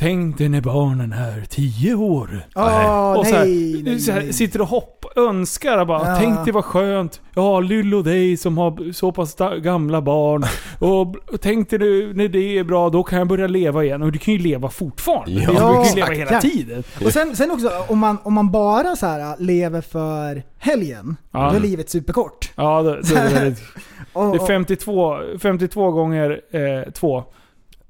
Tänk 0.00 0.38
dig 0.38 0.48
när 0.48 0.60
barnen 0.60 1.12
är 1.12 1.44
tio 1.48 1.94
år. 1.94 2.46
Åh, 2.54 3.18
och 3.18 3.26
så 3.26 3.34
här, 3.34 3.44
nej, 3.44 3.82
nej, 3.82 4.00
så 4.00 4.12
här, 4.12 4.20
nej. 4.20 4.32
sitter 4.32 4.60
och 4.60 4.66
hopp, 4.68 5.04
önskar 5.16 5.78
och 5.78 5.86
bara 5.86 6.08
Ja. 6.08 6.16
Tänk 6.18 6.44
dig 6.44 6.52
vad 6.52 6.64
skönt. 6.64 7.20
Jag 7.34 7.42
har 7.42 7.62
Lill 7.62 7.94
och 7.94 8.04
dig 8.04 8.36
som 8.36 8.58
har 8.58 8.92
så 8.92 9.12
pass 9.12 9.36
gamla 9.62 10.02
barn. 10.02 10.44
och, 10.78 11.00
och 11.34 11.40
tänk 11.40 11.70
dig 11.70 11.78
nu, 11.78 12.12
när 12.14 12.28
det 12.28 12.58
är 12.58 12.64
bra, 12.64 12.90
då 12.90 13.02
kan 13.02 13.18
jag 13.18 13.28
börja 13.28 13.46
leva 13.46 13.84
igen. 13.84 14.02
Och 14.02 14.12
du 14.12 14.18
kan 14.18 14.34
ju 14.34 14.40
leva 14.40 14.68
fortfarande. 14.70 15.32
Ja, 15.32 15.50
du 15.50 15.56
kan 15.56 15.74
ju 15.74 15.80
exakt. 15.80 15.96
leva 15.96 16.12
hela 16.12 16.40
tiden. 16.40 16.82
Och 17.04 17.12
sen, 17.12 17.36
sen 17.36 17.50
också, 17.50 17.70
om 17.88 17.98
man, 17.98 18.18
om 18.22 18.34
man 18.34 18.50
bara 18.50 18.96
så 18.96 19.06
här 19.06 19.36
lever 19.38 19.80
för 19.80 20.42
helgen, 20.58 21.16
Ja. 21.32 21.50
då 21.50 21.56
är 21.56 21.60
livet 21.60 21.90
superkort. 21.90 22.50
Ja, 22.54 22.82
det, 22.82 23.00
det, 23.02 23.14
är 23.20 23.34
väldigt- 23.34 23.62
Och, 24.12 24.30
det 24.30 24.36
är 24.36 24.40
och, 24.40 24.46
52, 24.46 25.18
52 25.42 25.90
gånger 25.90 26.90
2. 26.92 27.24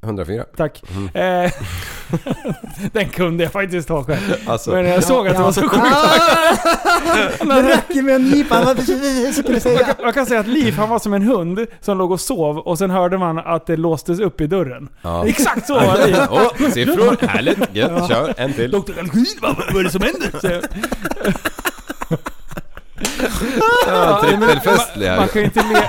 104. 0.03 0.45
Tack. 0.57 0.83
Mm. 0.97 1.45
Eh, 1.45 1.53
den 2.93 3.09
kunde 3.09 3.45
jag 3.45 3.53
faktiskt 3.53 3.89
ta 3.89 4.05
själv. 4.05 4.35
Alltså, 4.47 4.71
Men 4.71 4.87
jag 4.87 5.05
såg 5.05 5.29
att 5.29 5.37
det 5.37 5.43
var 5.43 5.53
så 5.53 5.61
sjukt. 5.61 5.85
Ah! 5.85 7.45
Det 7.45 7.63
räcker 7.69 8.03
med 8.03 8.15
en 8.15 8.25
nypa, 8.31 8.65
vad 8.65 8.83
skulle 8.83 9.53
jag 9.53 9.63
säga? 9.63 9.95
Jag 10.03 10.15
kan 10.15 10.27
säga 10.27 10.41
att 10.41 10.47
Liv, 10.47 10.75
han 10.75 10.89
var 10.89 10.99
som 10.99 11.15
en 11.15 11.23
hund 11.23 11.67
som 11.81 11.99
låg 11.99 12.13
och 12.13 12.21
sov 12.21 12.59
och 12.59 12.79
sen 12.79 12.91
hörde 12.91 13.19
man 13.19 13.39
att 13.39 13.67
det 13.67 13.77
låstes 13.77 14.21
upp 14.21 14.41
i 14.41 14.47
dörren. 14.47 14.89
ja. 15.03 15.27
Exakt 15.27 15.67
så 15.67 15.75
var 15.75 16.07
Liv. 16.07 16.17
Åh, 16.31 16.71
siffror, 16.71 17.27
härligt, 17.27 17.59
gött, 17.77 18.09
kör, 18.09 18.35
en 18.37 18.53
till. 18.53 18.71
Doktor 18.71 18.93
Kalkyl, 18.93 19.27
vad 19.41 19.77
är 19.77 19.85
det 19.85 19.91
som 19.91 20.03
händer? 20.03 20.63
Ja, 23.87 24.21
trippelfestlig 24.23 25.07
Man 25.09 25.19
här. 25.19 25.27
kan 25.27 25.41
ju 25.43 25.45
inte, 25.47 25.61
le, 25.63 25.83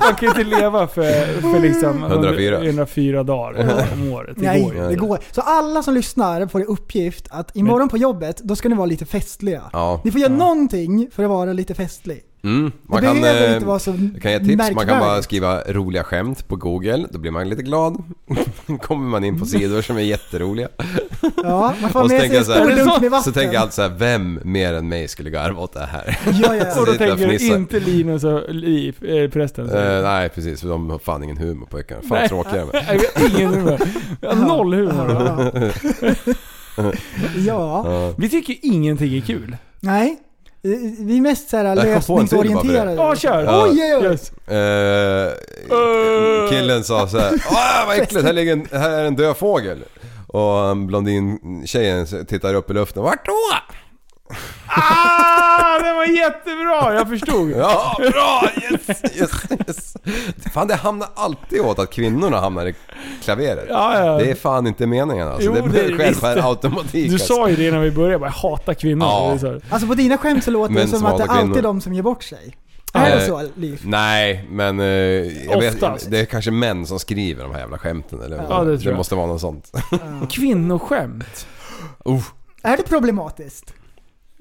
man 0.00 0.14
kan 0.14 0.28
inte 0.28 0.44
leva 0.44 0.86
för, 0.86 1.40
för 1.52 1.60
liksom 1.60 2.04
104. 2.10 2.56
104 2.64 3.22
dagar 3.22 3.86
om 3.92 4.12
året. 4.12 4.36
Det 4.36 4.46
Nej, 4.46 4.62
går 4.62 4.74
ju. 4.74 4.88
det 4.88 4.94
går. 4.94 5.18
Så 5.32 5.40
alla 5.40 5.82
som 5.82 5.94
lyssnar 5.94 6.46
får 6.46 6.60
i 6.60 6.64
uppgift 6.64 7.26
att 7.30 7.56
imorgon 7.56 7.88
på 7.88 7.96
jobbet, 7.96 8.38
då 8.38 8.56
ska 8.56 8.68
ni 8.68 8.74
vara 8.76 8.86
lite 8.86 9.06
festliga. 9.06 9.62
Ja. 9.72 10.00
Ni 10.04 10.10
får 10.12 10.20
göra 10.20 10.32
någonting 10.32 11.08
för 11.12 11.22
att 11.24 11.28
vara 11.30 11.52
lite 11.52 11.74
festlig. 11.74 12.22
Mm. 12.46 12.72
Man 12.82 13.00
det 13.00 13.06
kan, 13.06 13.20
behöver 13.20 13.48
eh, 13.48 13.54
inte 13.54 13.66
vara 13.66 13.78
så 13.78 13.94
jag 14.14 14.22
kan 14.22 14.32
ge 14.32 14.38
tips, 14.38 14.70
man 14.74 14.86
kan 14.86 14.98
bara 15.00 15.22
skriva 15.22 15.60
roliga 15.68 16.04
skämt 16.04 16.48
på 16.48 16.56
google, 16.56 17.06
då 17.10 17.18
blir 17.18 17.30
man 17.30 17.48
lite 17.48 17.62
glad. 17.62 18.02
kommer 18.82 19.08
man 19.08 19.24
in 19.24 19.38
på 19.38 19.46
sidor 19.46 19.82
som 19.82 19.96
är 19.96 20.00
jätteroliga. 20.00 20.68
Ja, 21.36 21.74
man 21.82 21.90
får 21.90 22.00
Och 22.02 22.08
med 22.08 22.20
tänker 22.20 22.36
sig 22.36 22.44
så 22.44 22.52
här- 22.52 23.00
med 23.00 23.10
vatten. 23.10 23.22
Så 23.22 23.32
tänker 23.32 23.54
jag 23.54 23.60
alltid 23.60 23.74
såhär, 23.74 23.88
vem 23.98 24.40
mer 24.44 24.74
än 24.74 24.88
mig 24.88 25.08
skulle 25.08 25.30
garva 25.30 25.62
åt 25.62 25.72
det 25.72 25.86
här? 25.86 26.18
Ja, 26.42 26.56
ja. 26.56 26.80
Och 26.80 26.86
då 26.86 26.92
tänker 26.94 27.28
du 27.28 27.36
inte 27.54 27.80
Linus 27.80 28.24
och 28.24 28.54
Liv, 28.54 28.96
eh, 29.04 29.30
prästen. 29.30 29.68
Eh, 29.70 30.02
nej 30.02 30.28
precis, 30.28 30.60
för 30.60 30.68
de 30.68 30.90
har 30.90 30.98
fan 30.98 31.22
ingen 31.24 31.36
humor 31.36 31.66
pojkarna. 31.66 32.00
Fan 32.02 32.18
Nej. 32.18 32.28
tråkiga 32.28 32.66
de 32.72 32.78
är. 32.78 33.00
Jag 33.14 33.20
har 33.22 33.38
ingen 33.38 33.54
humor. 33.54 33.80
Jag 34.20 34.34
har 34.34 34.46
noll 34.46 34.74
humor. 34.74 35.72
Ja, 36.76 36.92
Ja. 37.46 38.12
Vi 38.18 38.28
tycker 38.28 38.56
ingenting 38.62 39.16
är 39.16 39.20
kul. 39.20 39.56
nej. 39.80 40.16
Vi 40.98 41.16
är 41.16 41.20
mest 41.20 41.50
det. 41.50 41.74
lösningsorienterade. 41.74 42.94
Ja, 42.94 43.16
kör! 43.16 43.44
Ja. 43.44 43.64
Oj, 43.64 43.82
oj, 43.82 43.96
oj. 43.96 44.04
Yes. 44.04 44.32
Eh, 44.48 45.32
killen 46.50 46.84
sa 46.84 47.08
så 47.08 47.18
här, 47.18 47.32
Åh 47.50 47.86
vad 47.86 47.98
äckligt, 47.98 48.26
här, 48.26 48.32
ligger 48.32 48.52
en, 48.52 48.66
här 48.72 48.90
är 48.90 49.04
en 49.04 49.16
död 49.16 49.36
fågel. 49.36 49.84
Och 50.26 50.76
blondin-tjejen 50.76 52.26
tittar 52.26 52.54
upp 52.54 52.70
i 52.70 52.72
luften, 52.72 53.02
vart 53.02 53.26
då? 53.26 53.32
Ah, 54.66 55.78
det 55.78 55.92
var 55.94 56.04
jättebra! 56.04 56.94
Jag 56.94 57.08
förstod. 57.08 57.50
Ja, 57.50 57.96
bra! 57.98 58.42
Yes, 58.72 58.88
yes, 59.16 59.46
yes. 59.66 59.94
Fan 60.54 60.68
det 60.68 60.74
hamnar 60.74 61.08
alltid 61.14 61.60
åt 61.60 61.78
att 61.78 61.90
kvinnorna 61.90 62.40
hamnar 62.40 62.66
i 62.66 62.74
klaveret. 63.24 63.66
Ja, 63.68 64.04
ja. 64.06 64.18
Det 64.18 64.30
är 64.30 64.34
fan 64.34 64.66
inte 64.66 64.86
meningen 64.86 65.28
alltså. 65.28 65.42
Jo, 65.46 65.52
det 65.52 65.68
det 65.68 65.80
är 66.04 66.08
visst. 66.08 66.20
per 66.20 66.48
automatik. 66.50 67.08
Du 67.08 67.14
alltså. 67.14 67.34
sa 67.34 67.48
ju 67.48 67.56
det 67.56 67.68
innan 67.68 67.80
vi 67.80 67.90
började, 67.90 68.12
jag 68.12 68.20
bara, 68.20 68.32
jag 68.42 68.50
hatar 68.50 68.74
kvinnor. 68.74 69.06
Ja. 69.06 69.38
Det 69.40 69.48
är. 69.48 69.60
Alltså 69.70 69.88
på 69.88 69.94
dina 69.94 70.18
skämt 70.18 70.44
så 70.44 70.50
låter 70.50 70.74
det 70.74 70.88
som 70.88 70.98
som 70.98 71.06
att 71.06 71.16
det 71.18 71.22
hatar 71.24 71.40
alltid 71.40 71.56
är 71.56 71.62
de 71.62 71.80
som 71.80 71.94
ger 71.94 72.02
bort 72.02 72.22
sig. 72.22 72.56
Är 72.92 73.10
Eh, 73.10 73.16
det 73.16 73.26
så, 73.26 73.42
Liv? 73.54 73.80
Nej, 73.84 74.46
men 74.50 74.80
eh, 74.80 74.86
jag 75.46 75.60
vet, 75.60 76.10
det 76.10 76.18
är 76.20 76.24
kanske 76.24 76.50
män 76.50 76.86
som 76.86 76.98
skriver 76.98 77.42
de 77.42 77.52
här 77.52 77.60
jävla 77.60 77.78
skämten 77.78 78.22
eller? 78.22 78.46
Ja, 78.50 78.64
det 78.64 78.84
jag. 78.84 78.96
måste 78.96 79.14
vara 79.14 79.26
något 79.26 79.40
sånt. 79.40 79.72
Kvinnoskämt? 80.30 81.46
Uh, 82.08 82.22
Är 82.62 82.76
det 82.76 82.82
problematiskt? 82.82 83.74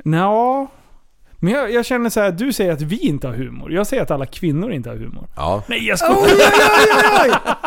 Nja. 0.05 0.67
Men 1.39 1.53
jag, 1.53 1.71
jag 1.71 1.85
känner 1.85 2.09
så 2.09 2.19
här, 2.19 2.31
du 2.31 2.53
säger 2.53 2.71
att 2.71 2.81
vi 2.81 2.97
inte 2.97 3.27
har 3.27 3.33
humor. 3.33 3.71
Jag 3.71 3.87
säger 3.87 4.03
att 4.03 4.11
alla 4.11 4.25
kvinnor 4.25 4.71
inte 4.71 4.89
har 4.89 4.95
humor. 4.97 5.27
ja. 5.35 5.63
Nej 5.67 5.87
jag 5.87 5.99
skojar! 5.99 6.21
Oj, 6.21 6.31
oj, 6.39 7.01
oj, 7.23 7.31
oj! 7.31 7.61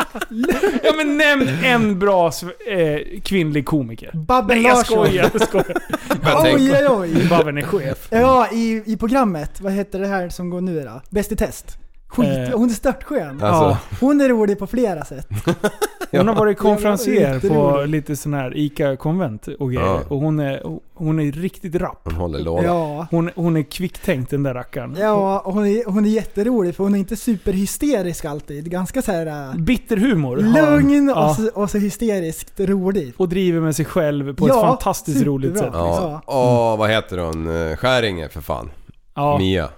Ja 0.82 0.92
men 0.96 1.16
nämn 1.16 1.48
en 1.64 1.98
bra 1.98 2.26
eh, 2.70 3.20
kvinnlig 3.22 3.66
komiker. 3.66 4.10
Babben 4.14 4.56
Nej 4.56 4.66
jag 4.66 4.76
Larsson. 4.76 5.06
skojar, 5.06 5.30
jag 5.32 5.42
skojar. 5.48 5.76
Jag 6.22 6.44
Oj, 6.44 6.72
oj, 6.72 6.86
oj. 6.88 7.28
Babben 7.30 7.58
är 7.58 7.62
chef. 7.62 8.08
Ja, 8.10 8.48
i, 8.52 8.82
i 8.86 8.96
programmet, 8.96 9.60
vad 9.60 9.72
heter 9.72 9.98
det 9.98 10.06
här 10.06 10.28
som 10.28 10.50
går 10.50 10.60
nu 10.60 10.80
då? 10.84 11.00
Bäst 11.10 11.32
i 11.32 11.36
test. 11.36 11.78
Skit, 12.08 12.28
Eh. 12.48 12.58
hon 12.58 12.68
är 12.68 12.74
störtskön. 12.74 13.42
alltså, 13.42 13.78
Hon 14.00 14.20
är 14.20 14.28
rolig 14.28 14.58
på 14.58 14.66
flera 14.66 15.04
sätt. 15.04 15.28
Hon 16.10 16.28
har 16.28 16.34
varit 16.34 16.58
konferencier 16.68 17.40
på 17.40 17.84
lite 17.86 18.16
sån 18.16 18.34
här 18.34 18.56
ICA-konvent 18.56 19.46
och 19.58 19.72
grejer. 19.72 19.86
Ja. 19.86 20.00
Och 20.08 20.20
hon 20.20 20.40
är, 20.40 20.62
hon 20.94 21.20
är 21.20 21.32
riktigt 21.32 21.74
rapp. 21.74 22.00
hon 22.04 22.14
håller 22.14 22.38
låda. 22.38 22.64
Ja. 22.64 23.06
Hon, 23.10 23.30
hon 23.34 23.56
är 23.56 23.62
kvicktänkt 23.62 24.30
den 24.30 24.42
där 24.42 24.54
rackaren. 24.54 24.96
Ja, 25.00 25.40
och 25.40 25.54
hon 25.54 25.66
är, 25.66 25.90
hon 25.90 26.04
är 26.04 26.08
jätterolig 26.08 26.74
för 26.76 26.84
hon 26.84 26.94
är 26.94 26.98
inte 26.98 27.16
superhysterisk 27.16 28.24
alltid. 28.24 28.70
Ganska 28.70 29.02
så 29.02 29.12
här 29.12 29.26
äh, 29.26 29.54
Bitter 29.56 29.96
humor. 29.96 30.36
lugn 30.36 31.08
Ja. 31.08 31.30
och, 31.30 31.36
så, 31.36 31.48
och 31.54 31.70
så 31.70 31.78
hysteriskt 31.78 32.60
rolig. 32.60 33.14
Och 33.16 33.28
driver 33.28 33.60
med 33.60 33.76
sig 33.76 33.84
själv 33.84 34.36
på 34.36 34.46
ett 34.46 34.52
Ja, 34.54 34.60
fantastiskt 34.66 35.22
roligt 35.22 35.50
sätt. 35.58 35.58
superbra. 35.58 35.80
Ja. 35.80 36.22
Åh, 36.26 36.78
vad 36.78 36.90
heter 36.90 37.18
hon? 37.18 37.70
Eh, 37.70 37.76
Skäringe 37.76 38.28
för 38.28 38.40
fan. 38.40 38.70
Ja. 39.14 39.38
Mia. 39.38 39.68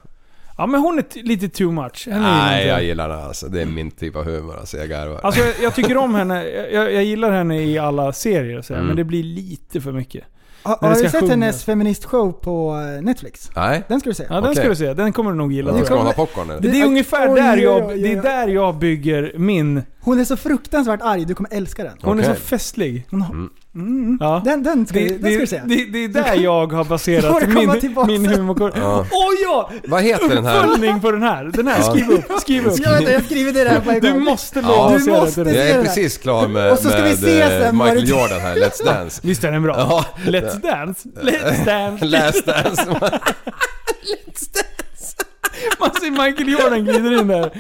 Ja 0.61 0.67
men 0.67 0.81
hon 0.81 0.99
är 0.99 1.23
lite 1.23 1.49
too 1.49 1.73
much. 1.73 2.07
Henne 2.11 2.21
Nej, 2.21 2.67
jag 2.67 2.85
gillar 2.85 3.11
henne 3.11 3.23
alltså. 3.23 3.47
Det 3.49 3.63
är 3.63 3.67
min 3.67 3.91
typ 3.91 4.17
av 4.17 4.25
humor 4.25 4.57
alltså. 4.59 4.77
Jag 4.77 4.89
garvar. 4.89 5.21
Alltså 5.23 5.41
jag, 5.41 5.55
jag 5.63 5.75
tycker 5.75 5.97
om 5.97 6.15
henne, 6.21 6.45
jag, 6.49 6.93
jag 6.93 7.05
gillar 7.05 7.31
henne 7.31 7.63
i 7.63 7.79
alla 7.79 8.13
serier 8.13 8.63
så 8.63 8.73
här, 8.75 8.81
Mm. 8.81 8.87
men 8.89 8.97
det 8.97 9.05
blir 9.05 9.23
lite 9.23 9.81
för 9.81 9.93
mycket. 9.93 10.25
Har, 10.63 10.79
När 10.83 10.89
har 10.89 10.95
du 10.97 11.01
sett 11.03 11.13
sjungas. 11.13 11.31
hennes 11.31 11.65
feministshow 11.65 12.33
på 12.33 12.77
eh, 12.97 13.03
Netflix? 13.03 13.51
Nej? 13.57 13.83
Den 13.89 14.01
ska 14.01 14.09
du 14.11 14.15
se. 14.15 14.27
Ja 14.29 14.41
den 14.41 14.55
ska 14.55 14.69
du 14.69 14.77
se, 14.77 14.95
den 14.95 15.13
kommer 15.13 15.31
du 15.31 15.37
nog 15.37 15.53
gilla. 15.53 15.73
Tror 15.73 15.85
ska 15.85 15.97
hon 15.97 16.07
ha 16.07 16.13
popcorn 16.13 16.51
eller? 16.51 16.61
Det, 16.61 16.69
det 16.69 16.81
är 16.81 16.87
ungefär 16.87 17.33
oj, 17.35 17.41
där 17.41 17.57
jag, 17.57 17.87
oj, 17.87 18.03
det 18.03 18.13
är 18.13 18.23
där 18.23 18.49
jag 18.49 18.75
bygger 18.79 19.33
min... 19.37 19.83
Hon 20.01 20.21
är 20.21 20.25
så 20.25 20.37
fruktansvärt 20.37 21.01
arg, 21.03 21.25
du 21.25 21.35
kommer 21.35 21.51
älska 21.55 21.85
den. 21.85 21.93
Hon 22.03 22.19
är 22.19 22.23
Okej. 22.23 22.35
så 22.35 22.41
festlig. 22.41 23.07
Hon 23.11 23.23
har, 23.23 23.49
mm. 23.75 24.17
Ja. 24.21 24.43
Den, 24.45 24.63
den, 24.63 24.87
ska, 24.87 24.99
Det, 24.99 25.09
du- 25.09 25.19
den 25.19 25.31
ska 25.33 25.41
du 25.41 25.47
se. 25.47 25.63
det, 25.67 25.75
det, 25.75 26.09
det 26.09 26.19
är 26.21 26.23
där 26.25 26.35
jag 26.43 26.73
har 26.73 26.85
baserat 26.85 27.49
min, 27.49 28.23
min 28.23 28.27
humorkår. 28.27 28.73
Ja. 28.77 29.01
Oj 29.01 29.37
ja! 29.43 29.71
Vad 29.89 30.03
heter 30.03 30.29
den 30.35 30.45
här? 30.45 30.65
Uppföljning 30.65 31.01
på 31.01 31.11
den 31.11 31.23
här. 31.23 31.45
Den 31.45 31.67
här, 31.67 31.79
Ja. 31.79 31.91
skriv 31.93 32.11
upp. 32.11 32.41
Skriv 32.41 32.67
upp. 32.67 32.75
Ja, 32.85 32.91
vänta, 32.91 33.13
jag 33.13 33.25
skriver 33.25 33.53
det 33.53 33.65
där 33.65 33.81
på 33.81 33.91
en 33.91 34.01
Du 34.01 34.15
måste 34.15 34.61
Ja. 34.61 34.95
Du 34.99 35.05
det 35.05 35.11
måste 35.13 35.45
till 35.45 35.55
Jag 35.55 35.69
är 35.71 35.83
precis 35.83 36.19
klar 36.19 36.49
med, 36.49 36.73
Och 36.73 36.79
så 36.79 36.89
ska 36.89 37.03
vi 37.03 37.09
med 37.09 37.19
se 37.19 37.41
eh, 37.41 37.49
sen 37.49 37.77
Michael 37.79 38.01
det- 38.01 38.07
Jordan 38.11 38.41
här, 38.41 38.57
Let's 38.57 38.85
Dance. 38.85 39.21
Visst 39.25 39.45
är 39.45 39.53
den 39.53 39.63
bra? 39.63 39.77
Ja. 39.79 40.05
Let's 40.31 40.61
dance. 40.61 41.09
Let's 41.23 41.65
dance. 41.65 42.05
Last 42.07 42.47
Dance. 42.47 42.83
Man 45.81 45.91
ser 45.95 46.11
Michael 46.11 46.49
Jordan 46.53 46.85
glider 46.85 47.21
in 47.21 47.29
där. 47.29 47.51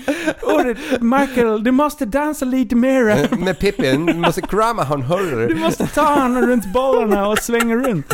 Och 0.43 0.65
det, 0.65 0.77
Michael, 1.01 1.65
du 1.65 1.71
måste 1.71 2.05
dansa 2.07 2.45
lite 2.45 2.77
mera. 2.77 3.17
med 3.39 3.59
Pippin, 3.59 4.07
du 4.07 4.15
måste 4.15 4.41
krama 4.43 4.85
han 4.85 5.01
Du 5.01 5.07
hörru. 5.07 5.55
måste 5.55 5.87
ta 5.87 6.15
honom 6.15 6.43
runt 6.47 6.73
bollarna 6.73 7.29
och 7.29 7.39
svänga 7.39 7.75
runt. 7.77 8.07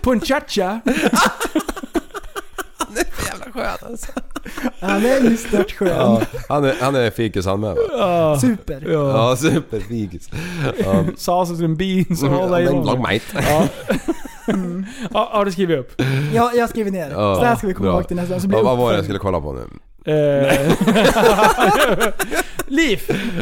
På 0.00 0.12
en 0.12 0.20
cha-cha. 0.20 0.80
Jävla 3.26 3.52
skön 3.52 3.76
alltså. 3.88 4.12
Han 4.80 5.04
är 5.06 5.20
ju 5.20 5.36
stört 5.36 5.72
skön. 5.72 5.88
Ja, 5.88 6.22
han 6.48 6.64
är, 6.64 6.74
han 6.80 6.94
är 6.94 7.10
fikis 7.10 7.46
han 7.46 7.60
med 7.60 7.74
va? 7.74 7.80
Ja. 7.92 8.38
Super. 8.40 8.82
Ja. 8.92 9.30
Ja, 9.30 9.36
superfikis. 9.36 10.30
Ja. 10.84 11.04
Sausage 11.16 11.64
and 11.64 11.76
beans 11.76 12.22
och 12.22 12.32
all 12.42 12.50
day 12.50 12.64
Long 12.64 12.84
long. 12.84 13.02
mate. 13.02 13.20
Ja. 13.34 13.68
Ja, 15.14 15.28
har 15.32 15.44
du 15.44 15.52
skrivit 15.52 15.78
upp? 15.78 16.02
Ja, 16.34 16.50
jag 16.54 16.68
skriver 16.68 16.90
ner. 16.90 17.10
Ja, 17.10 17.36
så 17.36 17.44
här 17.44 17.56
ska 17.56 17.66
vi 17.66 17.74
komma 17.74 17.88
bra. 17.88 17.98
ihåg 17.98 18.08
till 18.08 18.16
nästa 18.16 18.34
gång. 18.34 18.40
Så 18.40 18.48
blir 18.48 18.58
Ja, 18.58 18.64
vad 18.64 18.78
var 18.78 18.90
det 18.90 18.96
jag 18.96 19.04
skulle 19.04 19.18
kolla 19.18 19.40
på 19.40 19.52
nu? 19.52 19.62
Liv! 22.66 23.00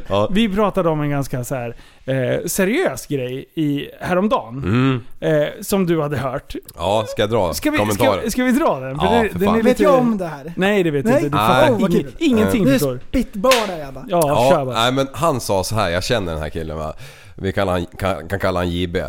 Ja. 0.09 0.29
Vi 0.33 0.49
pratade 0.49 0.89
om 0.89 1.01
en 1.01 1.11
ganska 1.11 1.45
så 1.45 1.55
här, 1.55 1.77
eh, 2.05 2.47
seriös 2.47 3.07
grej 3.07 3.45
i, 3.55 3.89
häromdagen. 4.01 4.63
Mm. 4.65 5.01
Eh, 5.43 5.49
som 5.61 5.87
du 5.87 6.03
hade 6.03 6.17
hört. 6.17 6.55
Ja, 6.77 7.05
ska 7.09 7.23
jag 7.23 7.31
dra 7.31 7.55
Ska 7.55 7.71
vi, 7.71 7.79
kommentarer? 7.79 8.21
ska, 8.21 8.31
ska 8.31 8.45
vi 8.45 8.53
dra 8.53 8.81
den? 8.81 8.99
Ja, 9.01 9.25
för 9.33 9.39
fan. 9.45 9.63
Vet 9.63 9.81
jag 9.81 9.99
om 9.99 10.19
det 10.19 10.27
här? 10.27 10.53
Nej 10.57 10.83
det 10.83 10.91
vet 10.91 11.05
du 11.05 11.11
Nej. 11.11 11.25
inte. 11.25 11.37
Du 11.37 11.43
Nej. 11.43 11.49
fattar 11.49 11.73
Oh, 11.73 11.79
ing- 11.91 12.07
ingenting 12.19 12.67
förstår. 12.67 13.01
spitballar 13.09 13.79
jag 13.85 13.95
bara. 13.95 14.05
Ja, 14.09 14.23
Ja, 14.27 14.51
kör 14.53 14.65
bara. 14.65 14.75
nej 14.83 14.93
men 14.93 15.09
han 15.13 15.41
sa 15.41 15.65
så 15.65 15.75
här, 15.75 15.91
jag 15.91 16.05
känner 16.05 16.33
den 16.33 16.43
här 16.43 16.49
killen 16.51 16.79
va. 16.79 16.95
Vi 17.37 17.53
kan, 17.53 17.87
kan, 17.99 18.29
kan 18.29 18.39
kalla 18.39 18.61
han 18.61 18.71
JB. 18.71 18.97
Eh, 18.97 19.09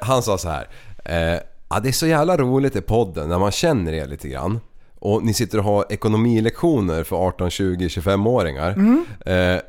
han 0.00 0.22
sa 0.22 0.38
så 0.38 0.48
här. 0.48 0.66
Eh, 1.04 1.38
ja, 1.68 1.80
det 1.82 1.88
är 1.88 1.92
så 1.92 2.06
jävla 2.06 2.36
roligt 2.36 2.76
i 2.76 2.80
podden 2.80 3.28
när 3.28 3.38
man 3.38 3.50
känner 3.50 3.92
er 3.92 4.06
lite 4.06 4.28
grann. 4.28 4.60
Och 4.98 5.22
ni 5.24 5.34
sitter 5.34 5.58
och 5.58 5.64
har 5.64 5.86
ekonomilektioner 5.88 7.04
för 7.04 7.16
18, 7.16 7.50
20, 7.50 7.88
25-åringar. 7.88 8.74
Eh, 9.26 9.34
eh, 9.34 9.60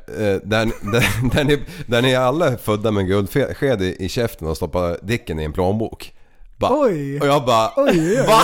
där, 0.42 0.92
där, 0.92 1.30
där, 1.34 1.44
ni, 1.44 1.62
där 1.86 2.02
ni 2.02 2.14
alla 2.14 2.48
är 2.48 2.56
födda 2.56 2.90
med 2.90 3.00
en 3.00 3.06
guldsked 3.06 3.82
i, 3.82 3.96
i 4.04 4.08
käften 4.08 4.48
och 4.48 4.56
stoppar 4.56 4.98
dicken 5.02 5.40
i 5.40 5.44
en 5.44 5.52
plånbok. 5.52 6.12
Ba, 6.56 6.68
Oj. 6.70 7.20
Och 7.20 7.26
jag 7.26 7.44
bara... 7.44 7.70
Oj, 7.76 7.90
oj, 7.90 8.20
oj. 8.20 8.26
Va? 8.26 8.40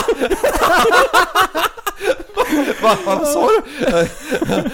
Va? 2.83 2.97
Vad 3.07 3.29
sa 3.29 3.49
du? 3.49 3.63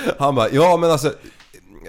Han 0.19 0.35
bara, 0.35 0.49
ja 0.51 0.77
men 0.77 0.91
alltså... 0.91 1.13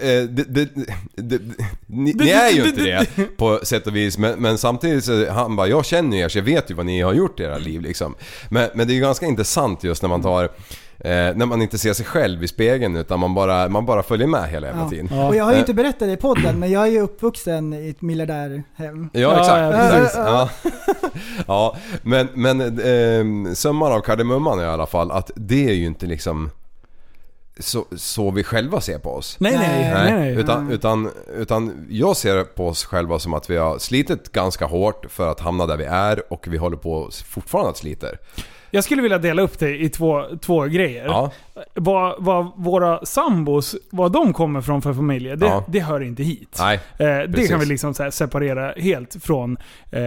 eh, 0.02 0.22
Det, 0.28 0.44
det, 0.54 0.68
det, 1.14 1.40
ni, 1.86 2.12
ni 2.14 2.30
är 2.30 2.50
ju 2.50 2.68
inte 2.68 2.80
det 2.82 3.06
på 3.36 3.60
sätt 3.62 3.86
och 3.86 3.96
vis 3.96 4.18
men, 4.18 4.38
men 4.42 4.58
samtidigt 4.58 5.04
så 5.04 5.30
han 5.30 5.56
bara 5.56 5.66
jag 5.68 5.84
känner 5.84 6.16
ju 6.16 6.22
er 6.22 6.28
så 6.28 6.38
jag 6.38 6.42
vet 6.44 6.70
ju 6.70 6.74
vad 6.74 6.86
ni 6.86 7.00
har 7.00 7.12
gjort 7.14 7.40
i 7.40 7.42
era 7.42 7.58
liv 7.58 7.80
liksom. 7.80 8.14
Men, 8.48 8.68
men 8.74 8.86
det 8.86 8.92
är 8.92 8.94
ju 8.94 9.00
ganska 9.00 9.26
intressant 9.26 9.84
just 9.84 10.02
när 10.02 10.08
man 10.08 10.22
tar 10.22 10.44
eh, 10.44 11.10
när 11.34 11.46
man 11.46 11.62
inte 11.62 11.78
ser 11.78 11.92
sig 11.92 12.06
själv 12.06 12.44
i 12.44 12.48
spegeln 12.48 12.96
utan 12.96 13.20
man 13.20 13.34
bara, 13.34 13.68
man 13.68 13.86
bara 13.86 14.02
följer 14.02 14.26
med 14.26 14.48
hela 14.50 14.66
jävla 14.66 14.82
Ja. 14.82 14.88
tiden. 14.88 15.18
Och 15.18 15.36
jag 15.36 15.44
har 15.44 15.52
ju 15.52 15.58
inte 15.58 15.74
berättat 15.74 15.98
det 16.00 16.12
i 16.12 16.16
podden, 16.16 16.58
men 16.58 16.70
jag 16.70 16.82
är 16.86 16.90
ju 16.90 17.00
uppvuxen 17.00 17.72
i 17.72 17.88
ett 17.88 18.02
miljardärhem. 18.02 19.10
Ja, 19.12 19.20
Ja, 19.20 19.40
exakt. 19.40 19.60
ja, 19.60 19.90
precis. 19.90 20.16
Ja. 20.16 20.50
ja, 21.46 21.76
men, 22.02 22.28
men 22.34 22.60
eh, 22.60 23.52
summan 23.54 23.92
av 23.92 24.00
kardemumman 24.00 24.60
i 24.60 24.64
alla 24.64 24.86
fall 24.86 25.10
att 25.10 25.30
det 25.34 25.68
är 25.68 25.74
ju 25.74 25.86
inte 25.86 26.06
liksom 26.06 26.50
så, 27.58 27.86
så 27.96 28.30
vi 28.30 28.44
själva 28.44 28.80
ser 28.80 28.98
på 28.98 29.10
oss. 29.10 29.36
Nej, 29.40 29.56
nej, 29.56 29.92
nej, 29.94 30.12
nej. 30.12 30.34
Utan, 30.34 30.70
utan, 30.70 31.10
utan 31.36 31.86
jag 31.90 32.16
ser 32.16 32.44
på 32.44 32.68
oss 32.68 32.84
själva 32.84 33.18
som 33.18 33.34
att 33.34 33.50
vi 33.50 33.56
har 33.56 33.78
slitit 33.78 34.32
ganska 34.32 34.66
hårt 34.66 35.06
för 35.08 35.30
att 35.30 35.40
hamna 35.40 35.66
där 35.66 35.76
vi 35.76 35.84
är 35.84 36.32
och 36.32 36.46
vi 36.48 36.56
håller 36.56 36.76
på 36.76 37.10
fortfarande 37.26 37.70
att 37.70 37.76
sliter. 37.76 38.18
Jag 38.70 38.84
skulle 38.84 39.02
vilja 39.02 39.18
dela 39.18 39.42
upp 39.42 39.58
det 39.58 39.82
i 39.82 39.88
två, 39.88 40.24
två 40.40 40.62
grejer. 40.64 41.04
Ja, 41.04 41.30
Vad, 41.74 42.14
vad 42.18 42.46
våra 42.56 43.06
sambos, 43.06 43.76
vad 43.90 44.12
de 44.12 44.32
kommer 44.32 44.60
från 44.60 44.82
för 44.82 44.92
familjer, 44.94 45.36
det, 45.36 45.46
Ja. 45.46 45.64
det 45.68 45.80
hör 45.80 46.00
inte 46.00 46.22
hit. 46.22 46.56
nej. 46.60 46.80
Eh, 46.98 47.18
det 47.28 47.48
kan 47.48 47.60
vi 47.60 47.66
liksom 47.66 47.94
så 47.94 48.02
här 48.02 48.10
separera 48.10 48.72
helt 48.76 49.16
från, 49.24 49.56
eh, 49.90 50.00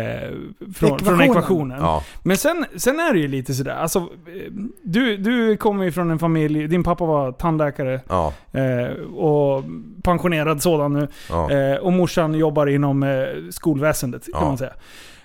från, 0.76 1.00
från 1.00 1.22
Ekvationen. 1.22 1.22
ekvationen. 1.30 1.80
Ja, 1.82 2.04
Men 2.24 2.38
sen, 2.38 2.66
sen 2.76 3.00
är 3.00 3.14
det 3.14 3.20
ju 3.20 3.28
lite 3.28 3.54
sådär, 3.54 3.76
alltså, 3.76 4.00
eh, 4.00 4.52
du, 4.84 5.18
du 5.18 5.58
kommer 5.58 5.84
ju 5.84 5.92
från 5.92 6.12
en 6.12 6.20
familj, 6.20 6.68
din 6.68 6.84
pappa 6.84 7.06
var 7.06 7.32
tandläkare 7.32 8.00
ja, 8.10 8.34
eh, 8.52 9.04
och 9.14 9.64
pensionerad 10.04 10.62
sådan 10.62 10.94
nu. 10.94 11.08
ja. 11.30 11.52
Eh, 11.52 11.76
och 11.78 11.94
morsan 11.94 12.34
jobbar 12.34 12.68
inom 12.68 13.04
eh, 13.04 13.26
skolväsendet 13.52 14.26
kan 14.34 14.44
man 14.48 14.58
säga. 14.58 14.74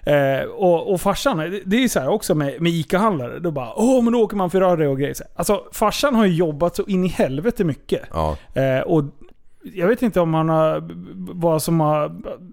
Eh, 0.08 0.42
och, 0.48 0.92
och 0.92 1.00
farsan, 1.00 1.60
det- 1.66 1.84
är 1.84 1.88
så 1.88 2.00
här 2.00 2.08
också 2.08 2.34
med, 2.34 2.60
med 2.62 2.72
ICA-handlare. 2.72 3.38
Då 3.38 3.50
bara 3.50 3.72
åh 3.76 4.02
men 4.04 4.12
då 4.12 4.22
åker 4.22 4.36
man 4.36 4.50
Ferrari 4.50 4.86
och 4.86 4.98
grejer. 4.98 5.14
Alltså 5.36 5.64
farsan 5.72 6.14
har 6.14 6.26
ju 6.26 6.34
jobbat 6.34 6.76
så 6.76 6.82
in 6.86 7.04
i 7.04 7.08
helvete 7.08 7.64
mycket. 7.64 8.02
ja. 8.12 8.36
Eh, 8.54 8.80
och 8.80 9.04
jag 9.74 9.88
vet 9.88 10.02
inte 10.02 10.20
om 10.20 10.34
han 10.34 10.48
har... 10.48 10.88
Vad 11.34 11.62
som 11.62 11.80
har... 11.80 12.12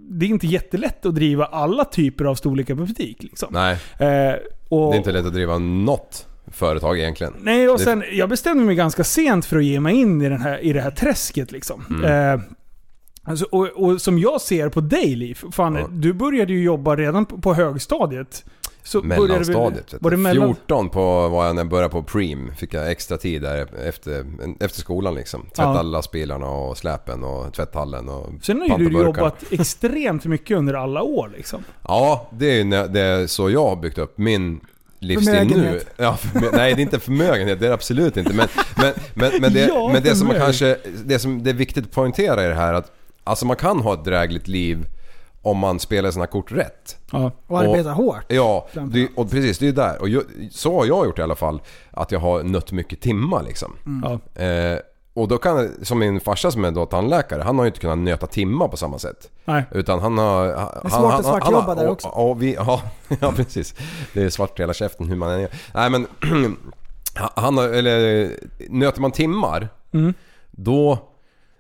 Det 0.10 0.26
är 0.26 0.30
inte 0.30 0.48
jättelätt 0.48 1.06
att 1.06 1.16
driva 1.16 1.46
alla 1.46 1.86
typer 1.86 2.26
av 2.26 2.36
storlekar 2.36 2.76
på 2.76 2.82
butik. 2.86 3.24
Liksom. 3.24 3.48
Nej, 3.52 3.78
Eh, 4.00 4.36
och, 4.70 4.92
det 4.92 4.96
är 4.96 4.98
inte 4.98 5.12
lätt 5.12 5.26
att 5.26 5.34
driva 5.34 5.58
något 5.58 6.28
företag 6.48 7.00
egentligen. 7.00 7.34
Nej, 7.40 7.70
och 7.70 7.80
sen, 7.80 8.04
jag 8.12 8.30
bestämde 8.30 8.64
mig 8.64 8.76
ganska 8.76 9.04
sent 9.04 9.46
för 9.46 9.58
att 9.58 9.64
ge 9.66 9.80
mig 9.80 9.96
in 9.96 10.22
i, 10.22 10.30
den 10.30 10.42
här, 10.42 10.60
i 10.60 10.74
det 10.74 10.82
här 10.82 10.92
träsket. 10.92 11.52
Liksom. 11.52 11.86
Mm. 11.90 12.34
Eh, 12.40 12.46
alltså, 13.26 13.46
och, 13.52 13.68
och 13.68 14.02
som 14.02 14.20
jag 14.20 14.42
ser 14.42 14.70
på 14.70 14.82
dig 14.82 15.16
Liv, 15.16 15.40
fan, 15.52 15.76
Ja. 15.76 15.88
du 15.92 16.14
började 16.14 16.54
ju 16.54 16.64
jobba 16.64 16.96
redan 16.96 17.26
på, 17.26 17.38
på 17.38 17.54
högstadiet. 17.54 18.46
Så 18.84 19.02
vi- 19.02 19.08
Mellanstadiet. 19.08 19.94
vet 19.94 20.02
Var 20.04 20.12
det 20.12 20.18
mellan? 20.18 20.48
14 20.56 20.90
på 20.90 21.28
var 21.30 21.46
jag 21.46 21.56
när 21.56 21.62
jag 21.62 21.70
började 21.70 21.90
på 21.90 22.04
Preem. 22.04 22.52
Fick 22.58 22.74
jag 22.74 22.92
extra 22.92 23.18
tid 23.18 23.42
där 23.42 23.68
efter, 23.88 24.26
efter 24.60 24.80
skolan 24.80 25.16
liksom. 25.16 25.42
Tvätta 25.42 25.62
Ja. 25.62 25.68
alla 25.80 25.82
lastbilarna 25.90 26.48
och 26.50 26.78
släpen 26.78 27.24
och 27.24 27.54
tvätthallen 27.54 28.10
och 28.10 28.30
Sen 28.42 28.62
har 28.72 28.80
ju 28.80 28.90
du 28.90 29.04
jobbat 29.04 29.44
extremt 29.52 30.26
mycket 30.26 30.58
under 30.58 30.74
alla 30.74 31.02
år. 31.02 31.32
Liksom. 31.38 31.64
Ja, 31.88 32.30
det 32.32 32.52
är 32.52 32.56
ju 32.56 32.64
när- 32.64 32.88
det 32.88 33.00
är 33.02 33.28
så 33.28 33.50
jag 33.50 33.68
har 33.70 33.76
byggt 33.76 33.98
upp 33.98 34.18
min 34.18 34.60
livsstil 35.00 35.48
nu. 35.58 35.82
Ja, 35.98 36.18
förmö- 36.22 36.50
nej, 36.54 36.74
det 36.74 36.80
är 36.80 36.84
inte 36.84 37.00
förmögenhet. 37.00 37.60
Det 37.60 37.66
är 37.66 37.70
det 37.70 37.74
absolut 37.76 38.18
inte. 38.18 38.34
Men, 38.34 38.48
men, 38.78 38.94
men, 39.14 39.32
men, 39.42 39.54
det, 39.54 39.68
Ja, 39.74 39.90
men 39.94 40.04
det 40.04 40.16
som 40.16 40.28
man 40.28 40.38
kanske... 40.38 40.78
Det 41.06 41.20
som 41.20 41.44
det 41.44 41.50
är 41.50 41.54
viktigt 41.54 41.86
att 41.86 41.92
poängtera 41.92 42.46
i 42.46 42.48
det 42.48 42.54
här 42.56 42.74
att 42.74 42.92
Alltså 43.26 43.46
man 43.46 43.56
kan 43.56 43.80
ha 43.80 43.94
ett 43.94 44.04
drägligt 44.04 44.48
liv 44.48 44.86
om 45.42 45.58
man 45.58 45.80
spelar 45.80 46.12
sina 46.12 46.28
kort 46.28 46.52
rätt. 46.52 46.98
Ja. 47.12 47.32
Och 47.48 47.60
arbeta 47.60 47.92
hårt. 47.92 48.24
Ja, 48.28 48.68
det, 48.74 49.10
och 49.16 49.32
precis 49.32 49.58
det 49.60 49.68
är 49.68 49.72
där. 49.72 50.02
Och 50.02 50.10
jag, 50.10 50.24
så 50.52 50.78
har 50.80 50.86
jag 50.86 51.06
gjort 51.06 51.20
i 51.20 51.22
alla 51.22 51.36
fall. 51.36 51.62
Att 51.92 52.12
jag 52.12 52.20
har 52.20 52.44
nött 52.44 52.72
mycket 52.72 53.02
timmar 53.02 53.44
liksom. 53.44 53.72
Ja. 54.04 54.42
Eh, 54.44 54.80
och 55.14 55.28
då 55.28 55.38
kan, 55.38 55.70
som 55.82 56.00
min 56.00 56.20
farsa 56.20 56.52
som 56.52 56.66
är 56.66 56.72
då 56.72 56.86
tandläkare, 56.86 57.42
han 57.42 57.58
har 57.58 57.66
ju 57.66 57.68
inte 57.68 57.80
kunnat 57.80 57.98
nöta 57.98 58.28
timmar 58.28 58.68
på 58.68 58.78
samma 58.78 59.00
sätt. 59.00 59.32
Nej. 59.46 59.64
Utan 59.72 60.00
han 60.00 60.18
har... 60.18 60.54
Han, 60.56 60.70
Det 60.82 60.88
är 60.88 60.90
svårt 60.90 61.14
att 61.14 61.26
svartjobba 61.26 61.76
där 61.76 61.86
och- 61.86 61.92
också. 61.92 62.08
Och, 62.08 62.42
vi, 62.42 62.54
ja, 62.54 62.82
ja, 63.22 63.32
precis. 63.36 63.76
Det 64.14 64.24
är 64.24 64.30
svart 64.30 64.60
hela 64.60 64.74
käften 64.74 65.08
hur 65.10 65.16
man 65.16 65.30
än 65.32 65.42
gör. 65.42 65.50
Nej 65.74 65.90
men... 65.90 66.08
Han 67.36 67.58
har, 67.58 67.68
eller 67.70 68.30
nöter 68.70 69.02
man 69.02 69.12
timmar, 69.12 69.70
Mm. 69.94 70.14
då... 70.52 71.00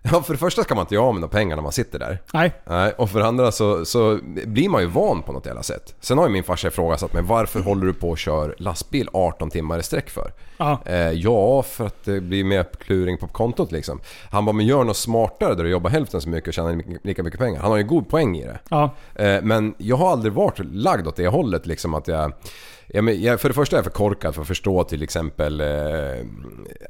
Ja, 0.11 0.21
för 0.21 0.33
det 0.33 0.39
första 0.39 0.63
ska 0.63 0.75
man 0.75 0.81
inte 0.81 0.95
göra 0.95 1.05
av 1.05 1.13
med 1.13 1.21
några 1.21 1.31
pengar 1.31 1.55
när 1.55 1.63
man 1.63 1.71
sitter 1.71 1.99
där. 1.99 2.21
Nej. 2.33 2.53
Nej, 2.65 2.93
och 2.97 3.09
för 3.09 3.19
det 3.19 3.25
andra 3.25 3.51
så, 3.51 3.85
så 3.85 4.19
blir 4.45 4.69
man 4.69 4.81
ju 4.81 4.87
van 4.87 5.23
på 5.23 5.31
något 5.31 5.45
jävla 5.45 5.63
sätt. 5.63 5.95
Sen 5.99 6.17
har 6.17 6.27
ju 6.27 6.33
min 6.33 6.43
farsa 6.43 6.67
ifrågasatt 6.67 7.13
mig, 7.13 7.23
varför 7.23 7.59
håller 7.59 7.85
du 7.85 7.93
på 7.93 8.09
och 8.09 8.17
kör 8.17 8.55
lastbil 8.57 9.09
18 9.13 9.49
timmar 9.49 9.79
i 9.79 9.83
sträck 9.83 10.09
för? 10.09 10.31
Ja. 10.57 10.79
Eh, 10.85 11.11
ja, 11.11 11.61
för 11.61 11.85
att 11.85 12.03
det 12.03 12.21
blir 12.21 12.43
mer 12.43 12.65
kluring 12.79 13.17
på 13.17 13.27
kontot 13.27 13.71
liksom. 13.71 13.99
Han 14.31 14.45
bara, 14.45 14.53
men 14.53 14.65
gör 14.65 14.83
något 14.83 14.97
smartare 14.97 15.55
där 15.55 15.63
du 15.63 15.69
jobbar 15.69 15.89
hälften 15.89 16.21
så 16.21 16.29
mycket 16.29 16.47
och 16.47 16.53
tjänar 16.53 16.83
lika 17.07 17.23
mycket 17.23 17.39
pengar. 17.39 17.61
Han 17.61 17.71
har 17.71 17.77
ju 17.77 17.83
god 17.83 18.09
poäng 18.09 18.37
i 18.37 18.45
det. 18.45 18.59
Ja. 18.69 18.95
Eh, 19.15 19.41
men 19.41 19.75
jag 19.77 19.95
har 19.95 20.11
aldrig 20.11 20.33
varit 20.33 20.59
lagd 20.59 21.07
åt 21.07 21.15
det 21.15 21.27
hållet 21.27 21.65
liksom 21.65 21.93
att 21.93 22.07
jag... 22.07 22.33
jag, 22.87 23.03
men, 23.03 23.21
jag 23.21 23.41
för 23.41 23.49
det 23.49 23.55
första 23.55 23.75
är 23.75 23.77
jag 23.77 23.85
för 23.85 23.91
korkad 23.91 24.35
för 24.35 24.41
att 24.41 24.47
förstå 24.47 24.83
till 24.83 25.03
exempel 25.03 25.61
eh, 25.61 25.67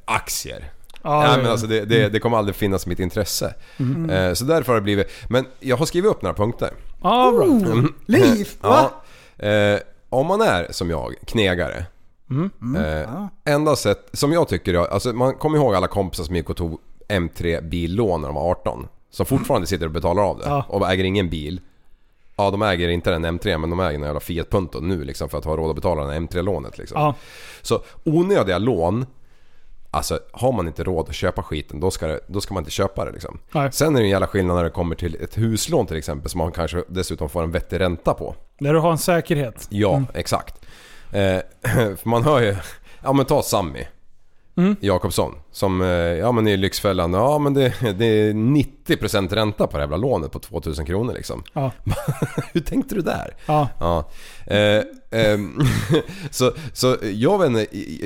aktier. 0.05 0.71
Ja, 1.05 1.27
Nej, 1.27 1.37
men 1.37 1.51
alltså 1.51 1.67
det, 1.67 1.85
det, 1.85 2.09
det 2.09 2.19
kommer 2.19 2.37
aldrig 2.37 2.55
finnas 2.55 2.87
mitt 2.87 2.99
intresse. 2.99 3.53
Mm. 3.77 4.09
Eh, 4.09 4.33
så 4.33 4.45
därför 4.45 4.71
har 4.71 4.79
det 4.79 4.83
blivit... 4.83 5.07
Men 5.29 5.45
jag 5.59 5.77
har 5.77 5.85
skrivit 5.85 6.11
upp 6.11 6.21
några 6.21 6.33
punkter. 6.33 6.73
Ja, 7.01 7.31
bra. 7.31 7.45
Oh, 7.45 7.85
liv! 8.05 8.49
Va? 8.61 8.91
Ja, 9.37 9.47
eh, 9.47 9.79
om 10.09 10.27
man 10.27 10.41
är 10.41 10.67
som 10.71 10.89
jag, 10.89 11.15
knegare. 11.25 11.85
Mm. 12.29 12.51
Eh, 12.75 13.27
enda 13.45 13.75
sätt, 13.75 14.09
som 14.13 14.33
jag 14.33 14.47
tycker, 14.47 14.73
alltså 14.73 15.13
man 15.13 15.33
kommer 15.33 15.57
ihåg 15.57 15.75
alla 15.75 15.87
kompisar 15.87 16.23
som 16.23 16.35
gick 16.35 16.49
och 16.49 16.57
tog 16.57 16.79
M3 17.09 17.69
billån 17.69 18.21
när 18.21 18.27
de 18.27 18.35
var 18.35 18.51
18. 18.51 18.87
Som 19.09 19.25
fortfarande 19.25 19.67
sitter 19.67 19.85
och 19.85 19.91
betalar 19.91 20.23
av 20.23 20.37
det. 20.37 20.45
Ja. 20.45 20.65
Och 20.67 20.91
äger 20.91 21.03
ingen 21.03 21.29
bil. 21.29 21.61
Ja, 22.35 22.51
de 22.51 22.61
äger 22.61 22.89
inte 22.89 23.11
den 23.11 23.25
M3 23.25 23.57
men 23.57 23.69
de 23.69 23.79
äger 23.79 23.99
en 23.99 24.05
jävla 24.05 24.19
Fiat 24.19 24.49
Punto 24.49 24.79
nu 24.79 25.03
liksom 25.03 25.29
för 25.29 25.37
att 25.37 25.45
ha 25.45 25.57
råd 25.57 25.69
att 25.69 25.75
betala 25.75 26.03
den 26.03 26.27
M3-lånet 26.27 26.77
liksom. 26.77 27.13
Så 27.61 27.81
onödiga 28.03 28.57
lån, 28.57 29.05
alltså 29.95 30.19
har 30.31 30.51
man 30.51 30.67
inte 30.67 30.83
råd 30.83 31.09
att 31.09 31.15
köpa 31.15 31.43
skiten 31.43 31.79
då 31.79 31.91
ska, 31.91 32.07
det, 32.07 32.19
då 32.27 32.41
ska 32.41 32.53
man 32.53 32.61
inte 32.61 32.71
köpa 32.71 33.05
det 33.05 33.11
liksom. 33.11 33.39
Nej. 33.51 33.71
Sen 33.71 33.95
är 33.95 33.99
det 33.99 34.05
en 34.05 34.09
jävla 34.09 34.27
skillnad 34.27 34.55
när 34.55 34.63
det 34.63 34.69
kommer 34.69 34.95
till 34.95 35.17
ett 35.21 35.37
huslån 35.37 35.85
till 35.87 35.97
exempel 35.97 36.29
som 36.29 36.37
man 36.37 36.51
kanske 36.51 36.83
dessutom 36.87 37.29
får 37.29 37.43
en 37.43 37.51
vettig 37.51 37.79
ränta 37.79 38.13
på. 38.13 38.35
Där 38.59 38.73
du 38.73 38.79
har 38.79 38.91
en 38.91 38.97
säkerhet. 38.97 39.67
Ja, 39.69 40.03
exakt. 40.13 40.65
Eh, 41.11 41.39
för 41.97 42.09
man 42.09 42.23
hör 42.23 42.41
ju... 42.41 42.55
Ja 43.03 43.13
men 43.13 43.25
ta 43.25 43.41
Sammy. 43.41 43.85
Jakobsson. 44.79 45.35
Som, 45.51 45.81
eh, 45.81 45.87
ja 45.87 46.31
men 46.31 46.47
i 46.47 46.57
Lyxfällan, 46.57 47.13
ja 47.13 47.39
men 47.39 47.53
det, 47.53 47.73
det 47.97 48.05
är 48.05 48.33
90% 48.33 49.35
ränta 49.35 49.67
på 49.67 49.77
det 49.77 49.83
jävla 49.83 49.97
lånet 49.97 50.31
på 50.31 50.39
2000 50.39 50.85
kronor 50.85 51.13
liksom. 51.13 51.43
Ja. 51.53 51.71
Hur 52.53 52.61
tänkte 52.61 52.95
du 52.95 53.01
där? 53.01 53.35
Ja. 53.45 53.69
Ja. 53.79 54.09
Eh, 54.47 54.83
ehm, 55.11 55.59
så, 56.31 56.51
så 56.73 56.97
jag 57.01 57.39
vet 57.39 57.47
inte, 57.47 57.65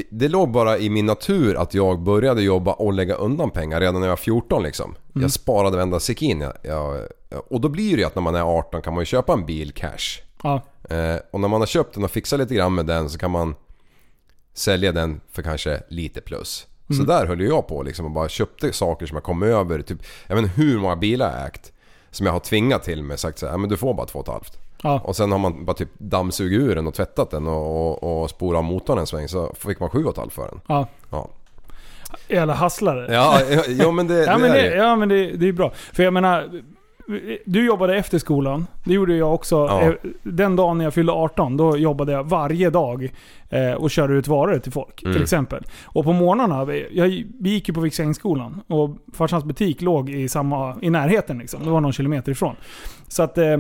det 0.10 0.28
låg 0.28 0.52
bara 0.52 0.78
i 0.78 0.90
min 0.90 1.06
natur 1.06 1.56
att 1.56 1.74
jag 1.74 2.00
började 2.00 2.42
jobba 2.42 2.74
och 2.74 2.94
lägga 2.94 3.16
undan 3.16 3.50
pengar 3.50 3.80
redan 3.80 3.96
när 3.96 4.08
jag 4.08 4.12
var 4.12 4.18
14 4.18 4.64
liksom. 4.64 4.96
Jag 5.14 5.32
sparade 5.32 5.78
varenda 5.78 6.00
sekin 6.00 6.42
jag, 6.42 6.54
jag, 6.62 7.08
Och 7.50 7.62
då 7.62 7.70
blir 7.70 7.92
det 7.92 8.02
ju 8.02 8.08
att 8.08 8.16
när 8.16 8.22
man 8.22 8.36
är 8.36 8.42
18 8.42 8.82
kan 8.82 8.94
man 8.94 9.02
ju 9.02 9.06
köpa 9.06 9.34
en 9.34 9.46
bil 9.46 9.72
cash. 9.72 10.22
Ja. 10.44 10.62
Eh, 10.90 11.16
och 11.32 11.40
när 11.40 11.48
man 11.48 11.62
har 11.62 11.68
köpt 11.68 11.94
den 11.94 12.04
och 12.04 12.12
fixat 12.12 12.40
lite 12.40 12.56
grann 12.56 12.76
med 12.76 12.86
den 12.86 13.10
så 13.10 13.18
kan 13.18 13.32
man 13.32 13.56
sälja 14.60 14.92
den 14.92 15.22
för 15.32 15.42
kanske 15.42 15.82
lite 15.88 16.22
plus. 16.22 16.68
Så 16.98 17.04
där 17.04 17.26
höll 17.26 17.42
jag 17.42 17.68
på 17.68 17.84
liksom 17.84 18.06
och 18.06 18.12
bara 18.12 18.30
köpte 18.30 18.74
saker 18.74 19.06
som 19.06 19.16
jag 19.16 19.24
kom 19.24 19.44
över. 19.44 19.82
Typ, 19.82 19.98
jag 20.28 20.36
vet 20.36 20.44
inte 20.46 20.62
hur 20.62 20.80
många 20.80 20.96
bilar 20.96 21.38
jag 21.38 21.48
ägt. 21.48 21.72
Som 22.12 22.26
jag 22.26 22.34
har 22.34 22.40
tvingat 22.40 22.84
till 22.84 23.04
mig 23.04 23.18
sagt 23.18 23.40
så 23.40 23.46
här, 23.46 23.54
"Ja, 23.54 23.58
men 23.58 23.70
du 23.70 23.78
får 23.78 23.94
bara 23.94 24.08
två 24.08 24.20
och 24.20 24.26
ett 24.28 24.34
halvt. 24.34 24.58
Ja. 24.84 25.00
Och 25.04 25.16
sen 25.16 25.32
har 25.32 25.40
man 25.40 25.66
bara 25.66 25.74
typ 25.74 25.90
dammsugit 25.98 26.60
ur 26.62 26.76
den 26.76 26.88
och 26.88 26.94
tvättat 26.94 27.32
den 27.32 27.48
och, 27.48 28.04
och, 28.04 28.22
och 28.24 28.30
spolat 28.30 28.66
motorn 28.66 28.98
en 28.98 29.08
sväng 29.08 29.28
så 29.28 29.54
fick 29.60 29.80
man 29.80 29.90
sju 29.90 30.04
och 30.04 30.12
ett 30.12 30.18
halvt 30.18 30.34
för 30.34 30.48
den. 30.48 30.62
Ja. 30.68 30.88
Ja, 31.10 31.30
Jävla 32.28 32.54
hasslare. 32.54 33.14
ja, 33.14 33.40
ja, 33.68 33.92
men 33.92 34.08
det, 34.08 34.24
Ja 34.26 34.34
det 34.34 34.40
men, 34.40 34.52
är 34.52 34.56
det. 34.70 34.76
ja, 34.76 34.96
men 34.96 35.10
det, 35.10 35.32
det 35.32 35.48
är 35.48 35.54
bra. 35.54 35.72
För 35.94 36.04
jag 36.04 36.14
menar, 36.14 36.62
du 37.46 37.66
jobbade 37.66 37.96
efter 37.98 38.18
skolan. 38.18 38.68
Det 38.84 38.94
gjorde 38.94 39.16
jag 39.16 39.34
också. 39.34 39.56
Ja. 39.56 39.82
Eh, 39.82 39.94
Den 40.24 40.56
dagen 40.56 40.78
när 40.78 40.86
jag 40.86 40.94
fyllde 40.94 41.12
18, 41.12 41.58
då 41.58 41.78
jobbade 41.78 42.12
jag 42.12 42.24
varje 42.24 42.70
dag 42.70 43.10
eh, 43.50 43.72
och 43.72 43.92
körde 43.92 44.14
ut 44.14 44.28
varor 44.28 44.60
till 44.60 44.72
folk. 44.72 45.04
Mm. 45.04 45.14
Till 45.14 45.24
exempel. 45.24 45.64
Och 45.86 46.04
på 46.04 46.14
morgnarna, 46.14 46.74
jag, 46.92 47.08
vi 47.40 47.50
gick 47.50 47.68
ju 47.68 47.74
på 47.74 47.82
Viksängsskolan 47.82 48.62
och 48.68 48.90
farsans 49.14 49.44
butik 49.44 49.82
låg 49.82 50.10
i, 50.10 50.30
samma, 50.30 50.76
i 50.82 50.90
närheten. 50.90 51.38
Liksom. 51.38 51.64
Det 51.64 51.70
var 51.70 51.82
någon 51.82 51.94
kilometer 51.94 52.32
ifrån. 52.32 52.56
Så 53.08 53.24
att 53.24 53.38
eh, 53.38 53.58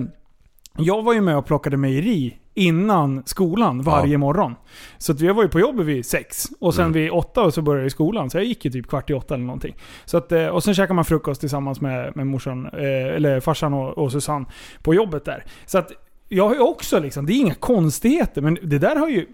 jag 0.77 1.03
var 1.03 1.13
ju 1.13 1.21
med 1.21 1.37
och 1.37 1.45
plockade 1.45 1.77
mejeri 1.77 2.37
innan 2.59 3.23
skolan 3.25 3.81
varje 3.81 4.11
Ja. 4.11 4.17
morgon. 4.17 4.55
Så 4.97 5.11
att 5.11 5.19
jag 5.21 5.33
var 5.33 5.43
ju 5.43 5.49
på 5.49 5.59
jobbet 5.59 5.85
vid 5.85 6.05
sex 6.05 6.45
och 6.59 6.73
sen 6.75 6.81
Mm. 6.85 6.93
vid 6.93 7.11
åtta 7.11 7.51
så 7.51 7.61
började 7.61 7.81
jag 7.81 7.87
i 7.87 7.89
skolan. 7.89 8.29
Så 8.29 8.37
jag 8.37 8.45
gick 8.45 8.65
ju 8.65 8.71
typ 8.71 8.87
kvart 8.87 9.09
i 9.09 9.13
åtta 9.13 9.33
eller 9.35 9.45
någonting. 9.45 9.75
Så 10.05 10.17
att, 10.17 10.31
eh, 10.31 10.47
och 10.47 10.63
sen 10.63 10.73
käkade 10.73 10.93
man 10.93 11.05
frukost 11.05 11.39
tillsammans 11.41 11.81
med, 11.81 12.15
med 12.15 12.27
morsan, 12.27 12.65
eh, 12.65 13.15
eller 13.15 13.39
farsan 13.39 13.73
och, 13.73 13.97
och 13.97 14.11
Susanne 14.11 14.45
på 14.83 14.93
jobbet 14.93 15.25
där. 15.25 15.43
Så 15.65 15.77
att 15.77 15.91
jag 16.29 16.47
har 16.47 16.55
ju 16.55 16.61
också 16.61 16.99
liksom, 16.99 17.25
det 17.25 17.33
är 17.33 17.39
inga 17.39 17.53
konstigheter, 17.55 18.41
men 18.41 18.57
det 18.63 18.77
där 18.79 18.95
har 18.95 19.09
ju... 19.09 19.25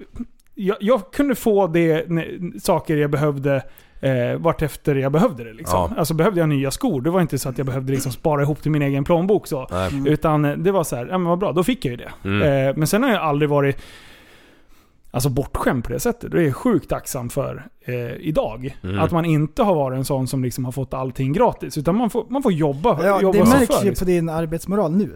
Jag, 0.58 0.78
jag 0.80 1.12
kunde 1.14 1.36
få 1.36 1.68
det, 1.68 2.06
saker 2.62 2.98
jag 2.98 3.12
behövde 3.12 3.64
eh, 4.06 4.38
vart 4.40 4.62
efter 4.62 4.96
jag 4.96 5.12
behövde 5.12 5.44
det. 5.44 5.54
Liksom. 5.54 5.80
Ja. 5.94 6.00
Alltså 6.00 6.14
behövde 6.14 6.40
jag 6.40 6.50
nya 6.50 6.72
skor, 6.72 7.02
det 7.02 7.10
var 7.10 7.22
inte 7.22 7.40
så 7.40 7.50
att 7.50 7.58
jag 7.58 7.68
behövde 7.68 7.92
liksom 7.94 8.12
spara 8.12 8.42
ihop 8.42 8.62
till 8.62 8.72
min 8.72 8.82
egen 8.82 9.04
plånbok. 9.04 9.48
Så. 9.48 9.68
Nej. 9.72 10.04
Utan 10.08 10.46
eh, 10.46 10.58
det 10.58 10.72
var 10.72 10.84
så 10.84 10.96
här, 10.96 11.06
ja 11.06 11.18
men 11.18 11.28
vad 11.30 11.40
bra, 11.40 11.52
då 11.52 11.64
fick 11.64 11.86
jag 11.86 11.92
ju 11.92 11.98
det. 11.98 12.12
Mm. 12.30 12.68
Eh, 12.70 12.74
men 12.78 12.88
sen 12.88 13.04
har 13.04 13.10
jag 13.10 13.22
aldrig 13.22 13.50
varit 13.50 13.78
alltså 15.12 15.30
bortskämd 15.30 15.84
på 15.84 15.94
det 15.94 16.00
sättet. 16.00 16.32
Det 16.32 16.38
är 16.38 16.42
jag 16.46 16.56
sjukt 16.56 16.90
tacksam 16.90 17.30
för 17.30 17.68
eh, 17.86 17.96
idag. 18.20 18.78
Mm. 18.84 19.00
Att 19.00 19.12
man 19.12 19.26
inte 19.26 19.64
har 19.64 19.76
varit 19.76 19.98
en 19.98 20.06
sån 20.06 20.28
som 20.28 20.44
liksom 20.44 20.66
har 20.66 20.72
fått 20.72 20.94
allting 20.94 21.34
gratis. 21.34 21.78
Utan 21.78 21.96
man 21.98 22.10
får, 22.10 22.26
man 22.30 22.44
får 22.44 22.52
jobba, 22.54 23.06
Ja, 23.06 23.22
jobba 23.22 23.40
det 23.40 23.46
sig 23.46 23.60
märks 23.60 23.76
för. 23.76 23.84
ju 23.84 23.90
Liksom. 23.90 24.06
på 24.06 24.12
din 24.12 24.30
arbetsmoral 24.30 24.92
nu. 24.92 25.12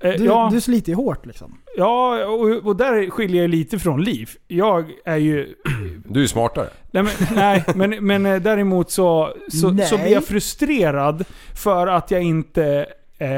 Eh, 0.00 0.10
Du, 0.10 0.24
ja, 0.24 0.48
du 0.52 0.60
sliter 0.60 0.88
ju 0.88 0.96
hårt 0.96 1.26
liksom. 1.26 1.58
ja 1.76 2.24
och, 2.26 2.66
och 2.66 2.76
där 2.76 3.10
skiljer 3.10 3.42
jag 3.42 3.50
lite 3.50 3.78
från 3.78 4.04
Liv. 4.04 4.30
Jag 4.48 4.90
är 5.04 5.16
ju... 5.16 5.54
Du 6.08 6.22
är 6.22 6.26
smartare. 6.26 6.68
Nej, 6.90 7.02
men, 7.02 7.12
nej, 7.34 7.64
men, 7.74 8.06
men 8.06 8.26
eh, 8.26 8.36
däremot 8.42 8.90
så, 8.90 9.34
så, 9.52 9.70
Nej. 9.70 9.86
så 9.86 9.96
blir 9.96 10.12
jag 10.12 10.24
frustrerad 10.24 11.24
för 11.54 11.86
att 11.86 12.10
jag 12.10 12.22
inte 12.22 12.86
eh, 13.18 13.28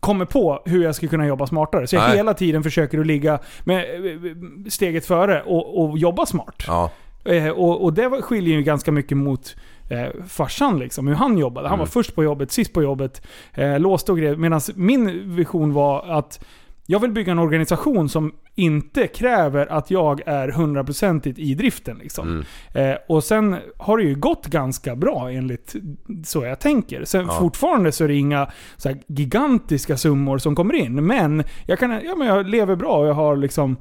kommer 0.00 0.24
på 0.24 0.62
hur 0.64 0.84
jag 0.84 0.94
ska 0.94 1.08
kunna 1.08 1.26
jobba 1.26 1.46
smartare. 1.46 1.86
Så 1.86 1.96
jag 1.96 2.08
Nej. 2.08 2.16
hela 2.16 2.34
tiden 2.34 2.62
försöker 2.62 2.98
att 2.98 3.06
ligga 3.06 3.38
med 3.64 3.78
eh, 4.06 4.32
steget 4.68 5.06
före 5.06 5.42
och, 5.42 5.82
och 5.90 5.98
jobba 5.98 6.26
smart. 6.26 6.62
Ja. 6.66 6.90
Eh, 7.24 7.48
och, 7.48 7.84
och 7.84 7.92
det 7.92 8.22
skiljer 8.22 8.56
ju 8.56 8.62
ganska 8.62 8.92
mycket 8.92 9.16
mot 9.16 9.56
eh, 9.88 10.06
farsan 10.28 10.78
liksom, 10.78 11.06
hur 11.08 11.14
han 11.14 11.38
jobbade. 11.38 11.68
Han 11.68 11.78
var 11.78 11.84
Mm. 11.86 11.90
först 11.92 12.14
på 12.14 12.24
jobbet, 12.24 12.52
sist 12.52 12.72
på 12.72 12.82
jobbet, 12.82 13.26
eh, 13.54 13.80
låste 13.80 14.12
och 14.12 14.18
grejer. 14.18 14.36
Medan 14.36 14.60
min 14.74 15.34
vision 15.36 15.72
var 15.72 16.06
att 16.18 16.44
jag 16.90 17.00
vill 17.00 17.10
bygga 17.12 17.32
en 17.32 17.38
organisation 17.38 18.08
som 18.08 18.32
inte 18.54 19.06
kräver 19.06 19.66
att 19.72 19.90
jag 19.90 20.20
är 20.26 20.48
hundraprocentigt 20.48 21.38
i 21.38 21.54
driften. 21.54 21.98
Liksom. 21.98 22.28
Mm. 22.74 22.90
Eh, 22.92 22.96
och 23.08 23.24
sen 23.24 23.56
har 23.76 23.96
det 23.98 24.04
ju 24.04 24.14
gått 24.14 24.46
ganska 24.46 24.96
bra 24.96 25.30
enligt 25.30 25.76
så 26.24 26.44
jag 26.44 26.60
tänker. 26.60 27.04
Sen 27.04 27.26
Ja. 27.26 27.32
fortfarande 27.38 27.92
så 27.92 28.04
är 28.04 28.08
det 28.08 28.14
inga 28.14 28.48
så 28.76 28.88
här, 28.88 28.98
gigantiska 29.06 29.96
summor 29.96 30.38
som 30.38 30.54
kommer 30.54 30.74
in. 30.74 31.06
Men 31.06 31.42
jag, 31.66 31.78
kan, 31.78 31.90
ja, 32.04 32.14
men 32.16 32.26
jag 32.26 32.48
lever 32.48 32.76
bra 32.76 32.96
och 32.98 33.06
jag 33.06 33.14
har 33.14 33.36
liksom... 33.36 33.76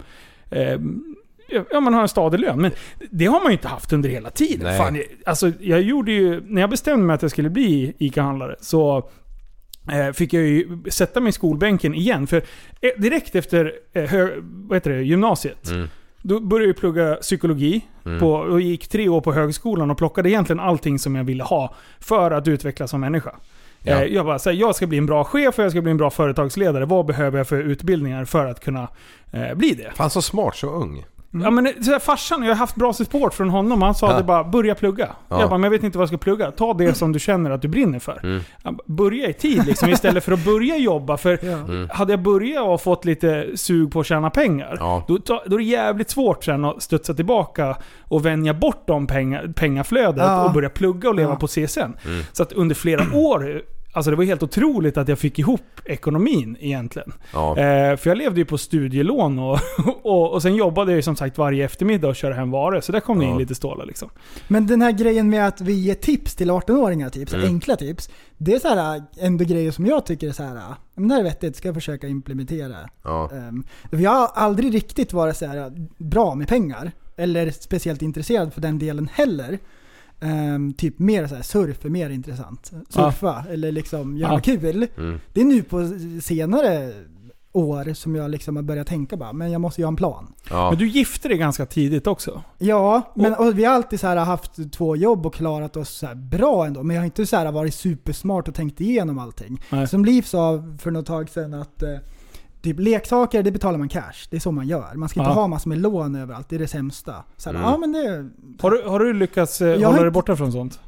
Eh, 0.49 0.79
Ja, 1.71 1.79
man 1.79 1.93
har 1.93 2.01
en 2.01 2.07
stadig 2.07 2.39
lön. 2.39 2.61
Men 2.61 2.71
det 3.11 3.25
har 3.25 3.39
man 3.39 3.47
ju 3.47 3.53
inte 3.53 3.67
haft 3.67 3.93
under 3.93 4.09
hela 4.09 4.29
tiden. 4.29 4.63
Nej. 4.67 4.77
Fan, 4.77 4.95
jag, 4.95 5.05
alltså, 5.25 5.51
jag 5.59 5.81
gjorde 5.81 6.11
ju, 6.11 6.41
när 6.47 6.61
jag 6.61 6.69
bestämde 6.69 7.05
mig 7.05 7.13
att 7.13 7.21
jag 7.21 7.31
skulle 7.31 7.49
bli 7.49 7.93
ICA-handlare 7.97 8.55
så 8.59 9.09
eh, 9.91 10.11
fick 10.13 10.33
jag 10.33 10.43
ju 10.43 10.77
sätta 10.89 11.19
mig 11.19 11.29
i 11.29 11.33
skolbänken 11.33 11.93
igen. 11.93 12.27
För 12.27 12.37
eh, 12.81 12.89
direkt 12.97 13.35
efter 13.35 13.73
eh, 13.93 14.03
hö, 14.03 14.29
vad 14.41 14.75
heter 14.75 14.91
det, 14.91 15.01
gymnasiet, 15.03 15.69
Mm. 15.71 15.87
då 16.21 16.39
började 16.39 16.67
jag 16.69 16.77
plugga 16.77 17.15
psykologi. 17.15 17.81
Mm. 18.05 18.19
På, 18.19 18.31
och 18.33 18.61
gick 18.61 18.87
tre 18.87 19.09
år 19.09 19.21
på 19.21 19.33
högskolan 19.33 19.91
och 19.91 19.97
plockade 19.97 20.29
egentligen 20.29 20.59
allting 20.59 20.99
som 20.99 21.15
jag 21.15 21.23
ville 21.23 21.43
ha 21.43 21.75
för 21.99 22.31
att 22.31 22.47
utvecklas 22.47 22.91
som 22.91 23.01
människa. 23.01 23.35
Ja. 23.83 23.91
Eh, 24.03 24.03
Jag 24.13 24.25
bara, 24.25 24.39
så 24.39 24.49
här, 24.49 24.57
jag 24.57 24.75
ska 24.75 24.87
bli 24.87 24.97
en 24.97 25.05
bra 25.05 25.23
chef 25.23 25.59
och 25.59 25.65
jag 25.65 25.71
ska 25.71 25.81
bli 25.81 25.91
en 25.91 25.97
bra 25.97 26.09
företagsledare. 26.09 26.85
Vad 26.85 27.05
behöver 27.05 27.37
jag 27.37 27.47
för 27.47 27.59
utbildningar 27.61 28.25
för 28.25 28.45
att 28.45 28.59
kunna 28.59 28.87
eh, 29.31 29.53
bli 29.55 29.73
det? 29.73 29.91
Fan 29.95 30.09
så 30.09 30.21
smart, 30.21 30.55
så 30.55 30.67
ung. 30.69 31.05
Ja 31.43 31.49
men 31.49 31.83
så 31.83 31.91
här, 31.91 31.99
farsan, 31.99 32.43
jag 32.43 32.49
har 32.49 32.55
haft 32.55 32.75
bra 32.75 32.93
support 32.93 33.33
från 33.33 33.49
honom. 33.49 33.81
Han 33.81 33.95
sa 33.95 34.11
Ja. 34.11 34.17
det 34.17 34.23
bara, 34.23 34.43
börja 34.43 34.75
plugga. 34.75 35.09
Ja. 35.29 35.39
Jag 35.39 35.49
bara, 35.49 35.57
men 35.57 35.63
jag 35.63 35.71
vet 35.71 35.83
inte 35.83 35.97
vad 35.97 36.03
jag 36.03 36.09
ska 36.09 36.17
plugga. 36.17 36.51
Ta 36.51 36.73
det 36.73 36.93
som 36.93 37.11
du 37.11 37.19
känner 37.19 37.51
att 37.51 37.61
du 37.61 37.67
brinner 37.67 37.99
för. 37.99 38.19
Mm. 38.23 38.41
Bara, 38.63 38.75
Börja 38.85 39.29
i 39.29 39.33
tid 39.33 39.65
liksom, 39.65 39.89
istället 39.89 40.23
för 40.23 40.31
att 40.31 40.45
börja 40.45 40.77
jobba. 40.77 41.17
För 41.17 41.39
Ja. 41.41 41.51
Mm. 41.51 41.89
hade 41.93 42.13
jag 42.13 42.21
börjat 42.21 42.63
och 42.67 42.81
fått 42.81 43.05
lite 43.05 43.47
sug 43.55 43.91
på 43.91 43.99
att 43.99 44.05
tjäna 44.05 44.29
pengar, 44.29 44.77
Ja. 44.79 45.03
då, 45.07 45.17
då 45.25 45.55
är 45.55 45.57
det 45.57 45.63
jävligt 45.63 46.09
svårt 46.09 46.43
sen 46.43 46.65
att 46.65 46.81
studsa 46.83 47.13
tillbaka 47.13 47.77
och 48.03 48.25
vänja 48.25 48.53
bort 48.53 48.83
de 48.87 49.07
pengar, 49.07 49.53
pengaflödet 49.55 50.45
och 50.45 50.53
börja 50.53 50.69
plugga 50.69 51.09
och 51.09 51.15
leva 51.15 51.35
på 51.35 51.47
CSN. 51.47 51.79
Mm. 51.79 52.23
Så 52.33 52.43
att 52.43 52.51
under 52.53 52.75
flera 52.75 53.17
år, 53.17 53.61
alltså 53.93 54.11
det 54.11 54.17
var 54.17 54.23
helt 54.23 54.43
otroligt 54.43 54.97
att 54.97 55.07
jag 55.07 55.19
fick 55.19 55.39
ihop 55.39 55.61
ekonomin 55.85 56.57
egentligen. 56.59 57.13
Ja. 57.33 57.49
Eh, 57.57 57.97
för 57.97 58.09
jag 58.09 58.17
levde 58.17 58.39
ju 58.39 58.45
på 58.45 58.57
studielån 58.57 59.39
och, 59.39 59.59
och, 60.03 60.33
och 60.33 60.41
sen 60.41 60.55
jobbade 60.55 60.91
jag 60.91 60.95
ju 60.95 61.01
som 61.01 61.15
sagt 61.15 61.37
varje 61.37 61.65
eftermiddag 61.65 62.07
och 62.07 62.15
körde 62.15 62.35
hem 62.35 62.51
varor. 62.51 62.81
Så 62.81 62.91
där 62.91 62.99
kom 62.99 63.19
det 63.19 63.25
in 63.25 63.37
lite 63.37 63.55
stålar 63.55 63.85
liksom. 63.85 64.09
Men 64.47 64.67
den 64.67 64.81
här 64.81 64.91
grejen 64.91 65.29
med 65.29 65.47
att 65.47 65.61
vi 65.61 65.73
ger 65.73 65.93
tips 65.95 66.35
till 66.35 66.49
18-åringar, 66.51 67.09
typ, 67.09 67.33
Mm. 67.33 67.45
enkla 67.45 67.75
tips. 67.75 68.09
Det 68.37 68.53
är 68.55 68.59
så 68.59 68.67
här, 68.67 69.03
ändå 69.19 69.45
grejer 69.45 69.71
som 69.71 69.85
jag 69.85 70.05
tycker 70.05 70.27
är 70.27 70.31
så 70.31 70.43
här, 70.43 70.55
"Ja, 70.55 70.75
men 70.95 71.07
det 71.07 71.13
här 71.13 71.21
är 71.21 71.25
vettigt, 71.25 71.55
ska 71.55 71.67
jag 71.67 71.75
försöka 71.75 72.07
implementera. 72.07 72.75
Ja. 73.03 73.29
Um, 73.33 73.63
jag 73.91 74.11
har 74.11 74.29
aldrig 74.33 74.73
riktigt 74.73 75.13
varit 75.13 75.37
så 75.37 75.45
här 75.45 75.71
bra 75.97 76.35
med 76.35 76.47
pengar. 76.47 76.91
Eller 77.17 77.49
speciellt 77.51 78.01
intresserad 78.01 78.53
för 78.53 78.61
den 78.61 78.79
delen 78.79 79.09
heller. 79.13 79.59
Ehm, 80.19 80.73
typ 80.73 80.99
mer 80.99 81.27
så 81.27 81.35
här, 81.35 81.41
surf 81.41 81.85
är 81.85 81.89
mer 81.89 82.09
intressant. 82.09 82.71
Surfa 82.89 83.43
eller 83.49 83.71
liksom 83.71 84.17
göra 84.17 84.33
Ja. 84.33 84.39
kul. 84.39 84.87
Mm. 84.97 85.19
Det 85.33 85.41
är 85.41 85.45
nu 85.45 85.63
på 85.63 85.89
senare 86.21 86.93
år 87.51 87.93
som 87.93 88.15
jag 88.15 88.31
liksom 88.31 88.55
har 88.55 88.63
börjat 88.63 88.87
tänka 88.87 89.17
bara, 89.17 89.33
men 89.33 89.51
jag 89.51 89.61
måste 89.61 89.81
ju 89.81 89.85
ha 89.85 89.89
en 89.89 89.95
plan. 89.95 90.33
Ja. 90.49 90.69
Men 90.69 90.79
du 90.79 90.87
gifte 90.87 91.27
dig 91.27 91.37
ganska 91.37 91.65
tidigt 91.65 92.07
också. 92.07 92.41
Ja, 92.57 93.01
men 93.15 93.33
och 93.33 93.59
vi 93.59 93.65
har 93.65 93.73
alltid 93.73 93.99
så 93.99 94.07
här 94.07 94.17
haft 94.17 94.71
två 94.71 94.95
jobb 94.95 95.25
och 95.25 95.33
klarat 95.33 95.77
oss 95.77 95.89
så 95.89 96.07
här 96.07 96.15
bra 96.15 96.65
ändå. 96.65 96.83
Men 96.83 96.95
jag 96.95 97.01
har 97.01 97.05
inte 97.05 97.25
så 97.25 97.35
här 97.37 97.51
varit 97.51 97.73
supersmart 97.73 98.47
och 98.47 98.55
tänkt 98.55 98.81
igenom 98.81 99.19
allting. 99.19 99.61
Nej. 99.69 99.87
Som 99.87 100.05
Liv 100.05 100.21
sa 100.21 100.63
för 100.79 100.91
något 100.91 101.05
tag 101.05 101.29
sedan 101.29 101.53
att 101.53 101.83
eh, 101.83 101.89
typ 102.61 102.79
leksaker, 102.79 103.43
det 103.43 103.51
betalar 103.51 103.77
man 103.77 103.89
cash. 103.89 104.27
Det 104.29 104.35
är 104.35 104.39
så 104.39 104.51
man 104.51 104.67
gör. 104.67 104.93
Man 104.95 105.09
ska 105.09 105.19
inte 105.19 105.29
Ja. 105.29 105.33
ha 105.35 105.47
massor 105.47 105.69
med 105.69 105.77
lån 105.77 106.15
överallt. 106.15 106.49
Det 106.49 106.55
är 106.55 106.59
det 106.59 106.67
sämsta. 106.67 107.13
Så 107.37 107.49
här, 107.49 107.57
Mm. 107.57 107.69
ja 107.71 107.77
men 107.77 107.91
det... 107.91 108.29
Har 108.61 108.71
du, 108.71 108.83
har 108.87 108.99
du 108.99 109.13
lyckats 109.13 109.61
eh, 109.61 109.67
Jag 109.67 109.89
hålla 109.89 110.01
dig 110.01 110.11
borta 110.11 110.35
från 110.35 110.51
sånt? 110.51 110.79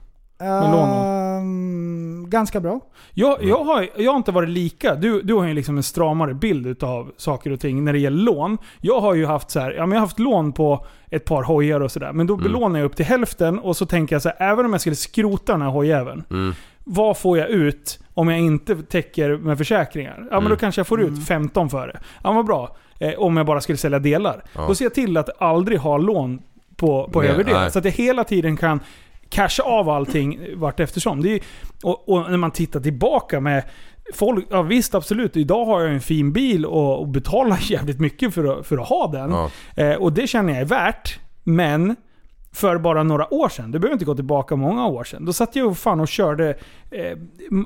Ehm, 0.41 2.29
ganska 2.29 2.59
bra. 2.59 2.79
Jag, 3.13 3.43
jag, 3.43 3.63
har, 3.63 3.87
jag 3.97 4.11
har 4.11 4.17
inte 4.17 4.31
varit 4.31 4.49
lika. 4.49 4.95
Du, 4.95 5.21
du 5.21 5.33
har 5.33 5.47
ju 5.47 5.53
liksom 5.53 5.77
en 5.77 5.83
stramare 5.83 6.33
bild 6.33 6.83
av 6.83 7.11
saker 7.17 7.51
och 7.51 7.59
ting 7.59 7.83
när 7.85 7.93
det 7.93 7.99
gäller 7.99 8.23
lån. 8.23 8.57
Jag 8.81 9.01
har 9.01 9.13
ju 9.13 9.25
haft 9.25 9.51
så 9.51 9.59
här, 9.59 9.71
ja, 9.71 9.85
men 9.85 9.91
jag 9.91 9.99
har 10.01 10.05
haft 10.07 10.19
lån 10.19 10.51
på 10.51 10.85
ett 11.09 11.25
par 11.25 11.43
hojar 11.43 11.79
och 11.79 11.91
sådär. 11.91 12.13
Men 12.13 12.27
då 12.27 12.33
Mm. 12.33 12.43
belånar 12.43 12.79
jag 12.79 12.85
upp 12.85 12.95
till 12.95 13.05
hälften 13.05 13.59
och 13.59 13.77
så 13.77 13.85
tänker 13.85 14.15
jag 14.15 14.21
så 14.21 14.29
här, 14.29 14.51
även 14.51 14.65
om 14.65 14.71
jag 14.71 14.81
skulle 14.81 14.95
skrota 14.95 15.51
den 15.51 15.61
här 15.61 15.69
hojjäveln. 15.69 16.23
Mm. 16.29 16.53
Vad 16.91 17.17
får 17.17 17.37
jag 17.37 17.49
ut 17.49 17.99
om 18.13 18.29
jag 18.29 18.39
inte 18.39 18.75
täcker 18.75 19.37
med 19.37 19.57
försäkringar? 19.57 20.15
Ja 20.17 20.23
men 20.29 20.37
Mm. 20.37 20.49
då 20.49 20.55
kanske 20.55 20.79
jag 20.79 20.87
får 20.87 21.01
Mm. 21.01 21.13
ut 21.13 21.27
15 21.27 21.69
för 21.69 21.87
det. 21.87 21.99
Ja 22.23 22.31
vad 22.31 22.45
bra. 22.45 22.75
Eh, 22.99 23.13
om 23.17 23.37
jag 23.37 23.45
bara 23.45 23.61
skulle 23.61 23.77
sälja 23.77 23.99
delar. 23.99 24.43
Ja. 24.55 24.65
Då 24.67 24.75
ser 24.75 24.85
jag 24.85 24.93
till 24.93 25.17
att 25.17 25.41
aldrig 25.41 25.79
ha 25.79 25.97
lån 25.97 26.41
på, 26.75 27.09
på 27.13 27.21
Nej, 27.21 27.29
överdel. 27.29 27.53
nej. 27.55 27.71
Så 27.71 27.79
att 27.79 27.85
jag 27.85 27.91
hela 27.91 28.23
tiden 28.23 28.57
kan 28.57 28.79
casha 29.29 29.63
av 29.63 29.89
allting 29.89 30.39
vart 30.55 30.79
eftersom. 30.79 31.21
Det 31.21 31.29
är, 31.35 31.41
och, 31.83 32.09
och 32.09 32.29
när 32.31 32.37
man 32.37 32.51
tittar 32.51 32.79
tillbaka 32.79 33.39
med 33.39 33.63
Folk, 34.13 34.45
ja 34.49 34.61
visst 34.61 34.95
absolut, 34.95 35.37
idag 35.37 35.65
har 35.65 35.81
jag 35.81 35.93
en 35.93 36.01
fin 36.01 36.33
bil 36.33 36.65
och, 36.65 36.99
och 36.99 37.07
betalar 37.07 37.57
jävligt 37.71 37.99
mycket 37.99 38.33
för 38.33 38.59
att, 38.59 38.67
för 38.67 38.77
att 38.77 38.87
ha 38.87 39.07
den. 39.07 39.31
Ja. 39.31 39.49
Eh, 39.75 39.95
och 39.95 40.13
det 40.13 40.27
känner 40.27 40.53
jag 40.53 40.61
är 40.61 40.65
värt. 40.65 41.19
Men 41.43 41.95
för 42.51 42.77
bara 42.77 43.03
några 43.03 43.33
år 43.33 43.49
sedan, 43.49 43.71
det 43.71 43.79
behöver 43.79 43.93
inte 43.93 44.05
gå 44.05 44.15
tillbaka 44.15 44.55
många 44.55 44.87
år 44.87 45.03
sedan. 45.03 45.25
Då 45.25 45.33
satt 45.33 45.55
jag 45.55 45.67
och 45.67 45.77
fan 45.77 45.99
och 45.99 46.07
körde 46.07 46.49
eh, 46.91 47.17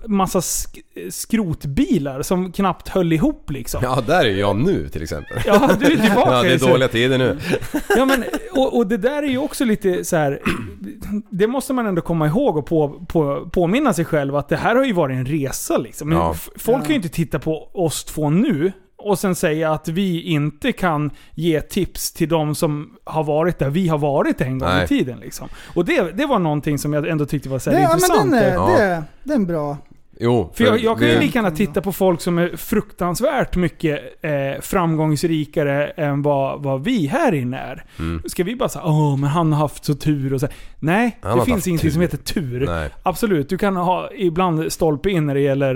massa 0.07 0.41
sk 0.41 0.79
skrotbilar 1.09 2.21
som 2.21 2.51
knappt 2.51 2.87
höll 2.87 3.13
ihop 3.13 3.49
liksom. 3.51 3.79
Ja, 3.83 3.93
ja, 3.95 4.01
där 4.13 4.25
är 4.25 4.39
jag 4.39 4.55
nu 4.55 4.89
till 4.89 5.03
exempel. 5.03 5.37
du 5.79 5.85
är 5.85 5.97
tillbaka 6.01 6.31
Ja, 6.31 6.43
det 6.43 6.53
är 6.53 6.57
så- 6.57 6.67
dåliga 6.67 6.87
tider 6.87 7.17
nu. 7.17 7.37
Ja, 7.97 8.05
men, 8.05 8.23
och, 8.51 8.77
och 8.77 8.87
det 8.87 8.97
där 8.97 9.23
är 9.23 9.27
ju 9.27 9.37
också 9.37 9.65
lite 9.65 10.05
så 10.05 10.15
här. 10.15 10.41
det 11.29 11.47
måste 11.47 11.73
man 11.73 11.87
ändå 11.87 12.01
komma 12.01 12.27
ihåg 12.27 12.57
och 12.57 12.65
på, 12.65 13.05
på, 13.07 13.49
påminna 13.53 13.93
sig 13.93 14.05
själv 14.05 14.35
att 14.35 14.49
det 14.49 14.57
här 14.57 14.75
har 14.75 14.83
ju 14.83 14.93
varit 14.93 15.15
en 15.17 15.25
resa 15.25 15.77
liksom. 15.77 16.09
Men 16.09 16.17
Ja. 16.17 16.35
Folk 16.55 16.81
kan 16.83 16.89
ju 16.89 16.95
inte 16.95 17.09
titta 17.09 17.39
på 17.39 17.69
oss 17.73 18.03
två 18.03 18.29
nu 18.29 18.71
och 19.03 19.19
sen 19.19 19.35
säga 19.35 19.71
att 19.71 19.87
vi 19.87 20.21
inte 20.21 20.71
kan 20.71 21.11
ge 21.35 21.61
tips 21.61 22.11
till 22.11 22.29
de 22.29 22.55
som 22.55 22.93
har 23.03 23.23
varit 23.23 23.59
där 23.59 23.69
vi 23.69 23.87
har 23.87 23.97
varit 23.97 24.41
en 24.41 24.59
gång 24.59 24.69
Nej. 24.69 24.83
i 24.83 24.87
tiden. 24.87 25.19
Liksom. 25.19 25.47
Och 25.75 25.85
det, 25.85 26.11
det 26.17 26.25
var 26.25 26.39
någonting 26.39 26.77
som 26.79 26.93
jag 26.93 27.07
ändå 27.07 27.25
tyckte 27.25 27.49
var 27.49 27.59
så 27.59 27.71
här 27.71 27.77
Det, 27.77 27.83
ja, 27.83 27.93
intressant. 27.93 28.19
men 28.19 28.31
den 28.31 28.43
är, 28.49 28.53
Ja. 28.53 28.67
det, 28.77 29.03
det 29.23 29.31
är 29.31 29.35
en 29.35 29.45
bra... 29.45 29.77
Jo, 30.19 30.51
För 30.53 30.63
jag, 30.63 30.79
jag 30.79 30.99
kan 30.99 31.07
ju 31.07 31.19
lika 31.19 31.37
gärna 31.39 31.51
titta 31.51 31.81
på 31.81 31.91
folk 31.91 32.21
som 32.21 32.37
är 32.37 32.57
fruktansvärt 32.57 33.55
mycket 33.55 33.99
eh, 34.21 34.61
framgångsrikare 34.61 35.87
än 35.87 36.21
vad, 36.21 36.63
vad 36.63 36.83
vi 36.83 37.07
här 37.07 37.33
inne 37.33 37.57
är. 37.57 37.83
Mm. 37.99 38.21
Ska 38.25 38.43
vi 38.43 38.55
bara 38.55 38.69
säga 38.69 38.85
åh 38.85 39.17
men 39.17 39.29
han 39.29 39.51
har 39.53 39.59
haft 39.59 39.85
så 39.85 39.93
tur 39.93 40.33
och 40.33 40.39
så. 40.39 40.47
Nej, 40.79 41.17
Han 41.21 41.39
det 41.39 41.45
finns 41.45 41.67
ingenting 41.67 41.89
tur. 41.89 41.93
som 41.93 42.01
heter 42.01 42.17
tur. 42.17 42.65
Nej. 42.65 42.89
Absolut, 43.03 43.49
du 43.49 43.57
kan 43.57 43.75
ha 43.75 44.09
ibland 44.15 44.71
stolpe 44.73 45.09
in 45.09 45.25
när 45.25 45.33
det 45.33 45.41
gäller... 45.41 45.75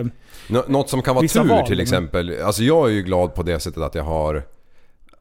Eh, 0.00 0.06
Nå- 0.48 0.64
Något 0.68 0.88
som 0.90 1.02
kan 1.02 1.14
vara 1.14 1.26
tur 1.28 1.44
val, 1.44 1.66
till 1.66 1.80
exempel. 1.80 2.36
Alltså 2.44 2.62
jag 2.62 2.88
är 2.88 2.92
ju 2.92 3.02
glad 3.02 3.34
på 3.34 3.42
det 3.42 3.60
sättet 3.60 3.82
att 3.82 3.94
jag 3.94 4.04
har... 4.04 4.42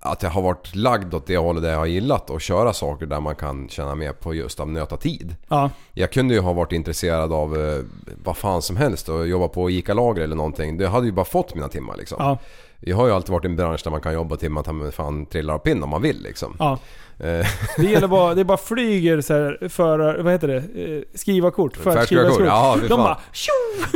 Att 0.04 0.24
jag 0.24 0.30
har 0.30 0.42
varit 0.42 0.76
lagd 0.76 1.14
åt 1.14 1.28
det 1.28 1.38
hållet 1.38 1.64
där 1.64 1.72
jag 1.72 1.78
har 1.78 1.86
gillat 1.86 2.30
att 2.30 2.42
köra 2.42 2.74
saker 2.74 3.06
där 3.06 3.20
man 3.20 3.36
kan 3.36 3.70
känna 3.70 3.96
mer 3.96 4.14
på 4.14 4.34
just 4.34 4.60
att 4.60 4.68
nöta 4.68 4.98
tid. 4.98 5.36
ja, 5.48 5.70
Jag 5.94 6.12
kunde 6.12 6.34
ju 6.34 6.40
ha 6.40 6.54
varit 6.54 6.72
intresserad 6.72 7.34
av 7.34 7.58
eh, 7.58 7.84
vad 8.24 8.38
fan 8.38 8.62
som 8.62 8.78
helst 8.78 9.10
och 9.10 9.28
jobba 9.28 9.48
på 9.48 9.70
ICA-lager 9.70 10.22
eller 10.24 10.36
någonting. 10.36 10.78
Det 10.78 10.88
hade 10.88 11.06
ju 11.06 11.12
bara 11.12 11.26
fått 11.26 11.56
mina 11.56 11.68
timmar 11.68 11.98
liksom. 11.98 12.18
ja, 12.20 12.38
Jag 12.82 12.98
har 12.98 13.08
ju 13.08 13.14
alltid 13.14 13.30
varit 13.32 13.46
i 13.46 13.48
en 13.48 13.56
bransch 13.56 13.82
där 13.84 13.92
man 13.92 14.02
kan 14.02 14.14
jobba 14.14 14.36
till 14.36 14.50
man 14.50 14.64
ta 14.64 14.74
mig 14.74 14.92
fan 14.92 15.26
trillar 15.26 15.54
av 15.54 15.58
pinn 15.60 15.84
om 15.84 15.90
man 15.90 16.02
vill 16.02 16.22
liksom. 16.24 16.56
ja. 16.60 16.80
Eh, 17.20 17.46
Det 17.78 17.84
gäller 17.88 18.08
bara, 18.08 18.34
det 18.36 18.44
bara 18.44 18.58
flyger 18.58 19.22
så 19.22 19.34
här 19.34 19.68
för, 19.70 20.18
vad 20.24 20.34
heter 20.34 20.48
det? 20.48 20.56
Eh, 20.58 21.02
skrivarkort. 21.14 21.78
För 21.78 21.92
Färdskrivare-kort, 21.92 22.42
ja, 22.46 22.78
De 22.90 22.98
bara 22.98 23.18
tjo! 23.32 23.52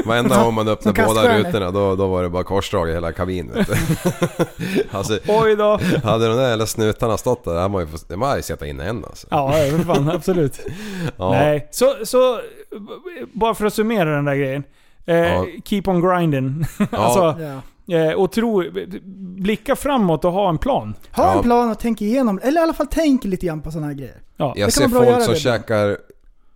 Varenda 0.05 0.43
gång 0.43 0.53
man 0.53 0.67
öppnar 0.69 0.93
Som 0.93 1.05
båda 1.05 1.37
rutorna 1.37 1.71
då, 1.71 1.95
då 1.95 2.07
var 2.07 2.23
det 2.23 2.29
bara 2.29 2.43
korsdrag 2.43 2.89
i 2.89 2.93
hela 2.93 3.11
kabinen. 3.11 3.55
vet 3.55 3.67
du. 3.67 3.73
alltså, 4.97 5.19
Oj 5.27 5.55
då. 5.55 5.79
hade 6.03 6.27
de 6.27 6.37
där 6.37 6.49
jävla 6.49 6.65
snutarna 6.65 7.17
stått 7.17 7.43
där, 7.43 7.55
hade 7.55 7.69
man 7.69 7.81
ju 7.81 7.87
fått, 7.87 8.09
det 8.09 8.13
hade 8.13 8.19
man 8.27 8.35
ju 8.37 8.41
suttit 8.41 8.67
inne 8.67 8.83
än 8.85 9.05
alltså. 9.05 9.27
Ja, 9.31 9.57
ja, 9.59 9.77
för 9.77 9.83
fan, 9.83 10.09
absolut. 10.09 10.59
Ja. 11.17 11.31
Nej, 11.31 11.67
så, 11.71 11.95
så 12.03 12.39
bara 13.33 13.53
för 13.55 13.65
att 13.65 13.73
summera 13.73 14.15
den 14.15 14.25
där 14.25 14.35
grejen. 14.35 14.63
Eh, 15.05 15.15
Ja. 15.17 15.45
Keep 15.65 15.81
on 15.87 16.01
grinding. 16.01 16.65
alltså, 16.91 17.37
Ja. 17.87 17.97
eh, 17.97 18.13
och 18.13 18.31
tro, 18.31 18.63
blicka 19.37 19.75
framåt 19.75 20.25
och 20.25 20.31
ha 20.31 20.49
en 20.49 20.57
plan. 20.57 20.95
Ha 21.11 21.23
Ja. 21.23 21.37
en 21.37 21.43
plan 21.43 21.71
och 21.71 21.79
tänk 21.79 22.01
igenom, 22.01 22.39
eller 22.43 22.61
i 22.61 22.63
alla 22.63 22.73
fall 22.73 22.87
tänk 22.91 23.23
lite 23.23 23.45
grann 23.45 23.61
på 23.61 23.71
sådana 23.71 23.87
här 23.87 23.93
grejer. 23.93 24.21
Ja. 24.37 24.53
Jag 24.57 24.73
ser 24.73 24.87
folk 24.87 25.07
göra 25.07 25.21
som 25.21 25.33
det 25.33 25.39
käkar 25.39 25.97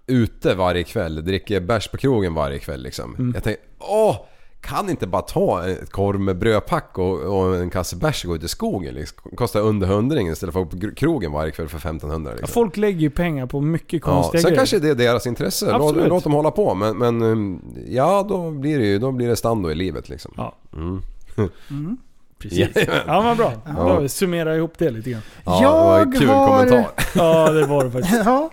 ute 0.08 0.56
varje 0.56 0.84
kväll, 0.84 1.26
dricker 1.26 1.60
bärs 1.60 1.88
på 1.88 1.98
krogen 1.98 2.34
varje 2.34 2.60
kväll 2.60 2.84
liksom. 2.84 3.16
Mm. 3.16 3.32
Jag 3.36 3.44
tänker, 3.44 3.64
åh! 3.80 4.16
Kan 4.62 4.90
inte 4.90 5.08
bara 5.08 5.22
ta 5.22 5.68
ett 5.68 5.90
korv 5.92 6.20
med 6.20 6.38
brödpack 6.38 6.98
och, 6.98 7.20
och 7.20 7.56
en 7.58 7.70
kasse 7.70 7.96
bärs 7.96 8.26
och 8.26 8.30
gå 8.30 8.36
ut 8.36 8.44
i 8.44 8.48
skogen 8.48 8.94
liksom. 8.94 9.32
Kostar 9.36 9.60
under 9.60 9.88
hundringen 9.88 10.34
istället 10.34 10.54
för 10.54 10.62
att 10.62 10.72
gå 10.74 10.90
på 10.90 10.96
krogen 10.96 11.32
varje 11.32 11.52
kväll 11.52 11.68
för 11.70 11.78
1500 11.78 12.32
Ja, 12.32 12.36
liksom. 12.38 12.54
Folk 12.54 12.78
lägger 12.78 13.00
ju 13.00 13.10
pengar 13.10 13.46
på 13.46 13.62
mycket 13.62 14.02
Ja, 14.06 14.14
konstiga 14.14 14.42
sen 14.42 14.50
grejer. 14.50 14.58
kanske 14.60 14.80
det 14.80 14.90
är 14.90 14.96
deras 14.96 15.28
intresse. 15.28 15.66
Låt, 15.72 15.76
Absolut. 15.82 16.08
låt 16.10 16.24
dem 16.24 16.34
hålla 16.34 16.52
på. 16.52 16.74
Men, 16.74 16.98
men 16.98 17.22
um, 17.22 17.62
ja, 17.88 18.26
då 18.30 18.52
blir 18.52 18.80
det 18.80 18.86
ju 18.86 19.00
då 19.00 19.12
blir 19.12 19.28
det 19.28 19.36
stando 19.36 19.72
i 19.72 19.76
livet 19.76 20.10
liksom. 20.10 20.34
Ja. 20.38 20.56
Mm. 20.76 21.02
Precis. 22.40 22.60
Jajamän. 22.76 23.00
Ja, 23.08 23.22
vad 23.22 23.38
bra. 23.38 23.54
Ja. 23.66 23.98
Då 24.02 24.08
summerar 24.08 24.50
jag 24.50 24.58
ihop 24.58 24.74
det 24.78 24.90
lite 24.90 25.10
grann. 25.10 25.22
Ja, 25.46 25.60
det 25.60 25.66
var 25.68 26.00
en 26.00 26.12
Jag 26.12 26.20
kul 26.20 26.28
har- 26.30 26.48
kommentar. 26.48 26.86
Ja, 27.16 27.52
det 27.52 27.66
var 27.66 27.84
det 27.84 27.92
faktiskt. 27.92 28.22
Ja, 28.26 28.50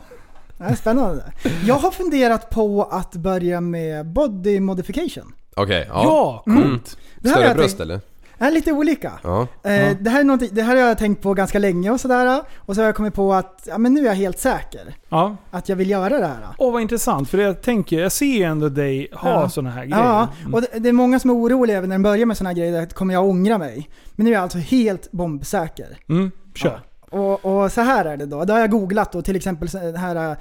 det 0.59 0.65
är 0.65 0.75
spännande. 0.75 1.33
Jag 1.67 1.75
har 1.75 1.91
funderat 1.91 2.51
på 2.51 2.83
att 2.91 3.13
börja 3.17 3.61
med 3.61 4.07
body 4.07 4.61
modification. 4.61 5.33
Okej, 5.57 5.87
ja. 5.89 6.03
Ja, 6.05 6.43
coolt. 6.55 6.97
Det 7.19 7.29
här 7.29 7.35
Större 7.37 7.47
jag 7.49 7.57
bröst 7.57 7.79
tänkt- 7.79 7.81
eller? 7.81 8.01
är 8.39 8.51
lite 8.51 8.73
olika. 8.73 9.13
Ja. 9.23 9.41
Eh, 9.41 9.97
det, 10.01 10.11
här 10.11 10.21
är 10.21 10.55
det 10.55 10.63
här 10.63 10.77
har 10.77 10.83
jag 10.83 10.99
tänkt 10.99 11.23
på 11.23 11.35
ganska 11.35 11.59
länge 11.59 11.91
och 11.91 12.01
sådär. 12.01 12.43
Och 12.57 12.75
så 12.75 12.81
har 12.81 12.87
jag 12.87 12.95
kommit 12.95 13.15
på 13.15 13.35
att 13.35 13.63
ja, 13.71 13.79
men 13.79 13.95
nu 13.95 14.01
är 14.01 14.05
jag 14.07 14.15
helt 14.15 14.39
säker. 14.39 14.95
Ja. 15.09 15.37
Att 15.51 15.69
jag 15.69 15.77
vill 15.77 15.91
göra 15.91 16.19
det 16.19 16.27
här. 16.27 16.47
Åh 16.59 16.73
vad 16.73 16.83
intressant, 16.83 17.29
för 17.31 17.39
jag 17.39 17.63
tänker, 17.63 18.01
jag 18.01 18.13
ser 18.13 18.27
ju 18.37 18.43
ändå 18.43 18.69
dig 18.69 19.09
ha 19.13 19.31
Ja. 19.31 19.49
såna 19.49 19.71
här 19.71 19.85
grejer. 19.85 20.05
Ja, 20.05 20.29
och 20.53 20.61
det, 20.61 20.79
det 20.79 20.89
är 20.89 20.93
många 20.93 21.19
som 21.21 21.31
är 21.31 21.35
oroliga 21.35 21.77
även 21.77 21.89
när 21.89 21.97
de 21.97 22.03
börjar 22.03 22.27
med 22.27 22.37
sådana 22.37 22.51
här 22.51 22.57
grejer. 22.57 22.83
Att 22.83 22.95
kommer 22.95 23.15
jag 23.15 23.25
ångra 23.29 23.59
mig? 23.59 23.89
Men 24.13 24.25
nu 24.25 24.31
är 24.31 24.35
jag 24.35 24.43
alltså 24.43 24.59
helt 24.59 25.13
bombsäker. 25.13 25.99
Mm, 26.09 26.31
kör. 26.55 26.81
Och, 27.11 27.45
och 27.45 27.73
så 27.73 27.81
här 27.81 28.05
är 28.05 28.17
det 28.17 28.27
då. 28.27 28.45
Det 28.45 28.53
har 28.53 28.61
jag 28.61 28.71
googlat 28.71 29.15
och 29.15 29.25
till 29.25 29.37
exempel 29.37 29.69
den 29.69 29.97
här 29.97 30.31
äh, 30.31 30.37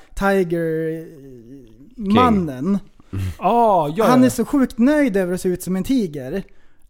Ah, 3.37 3.87
ja, 3.95 4.05
Han 4.05 4.19
ja. 4.19 4.25
är 4.25 4.29
så 4.29 4.45
sjukt 4.45 4.77
nöjd 4.77 5.17
över 5.17 5.33
att 5.33 5.41
se 5.41 5.49
ut 5.49 5.63
som 5.63 5.75
en 5.75 5.83
tiger. 5.83 6.43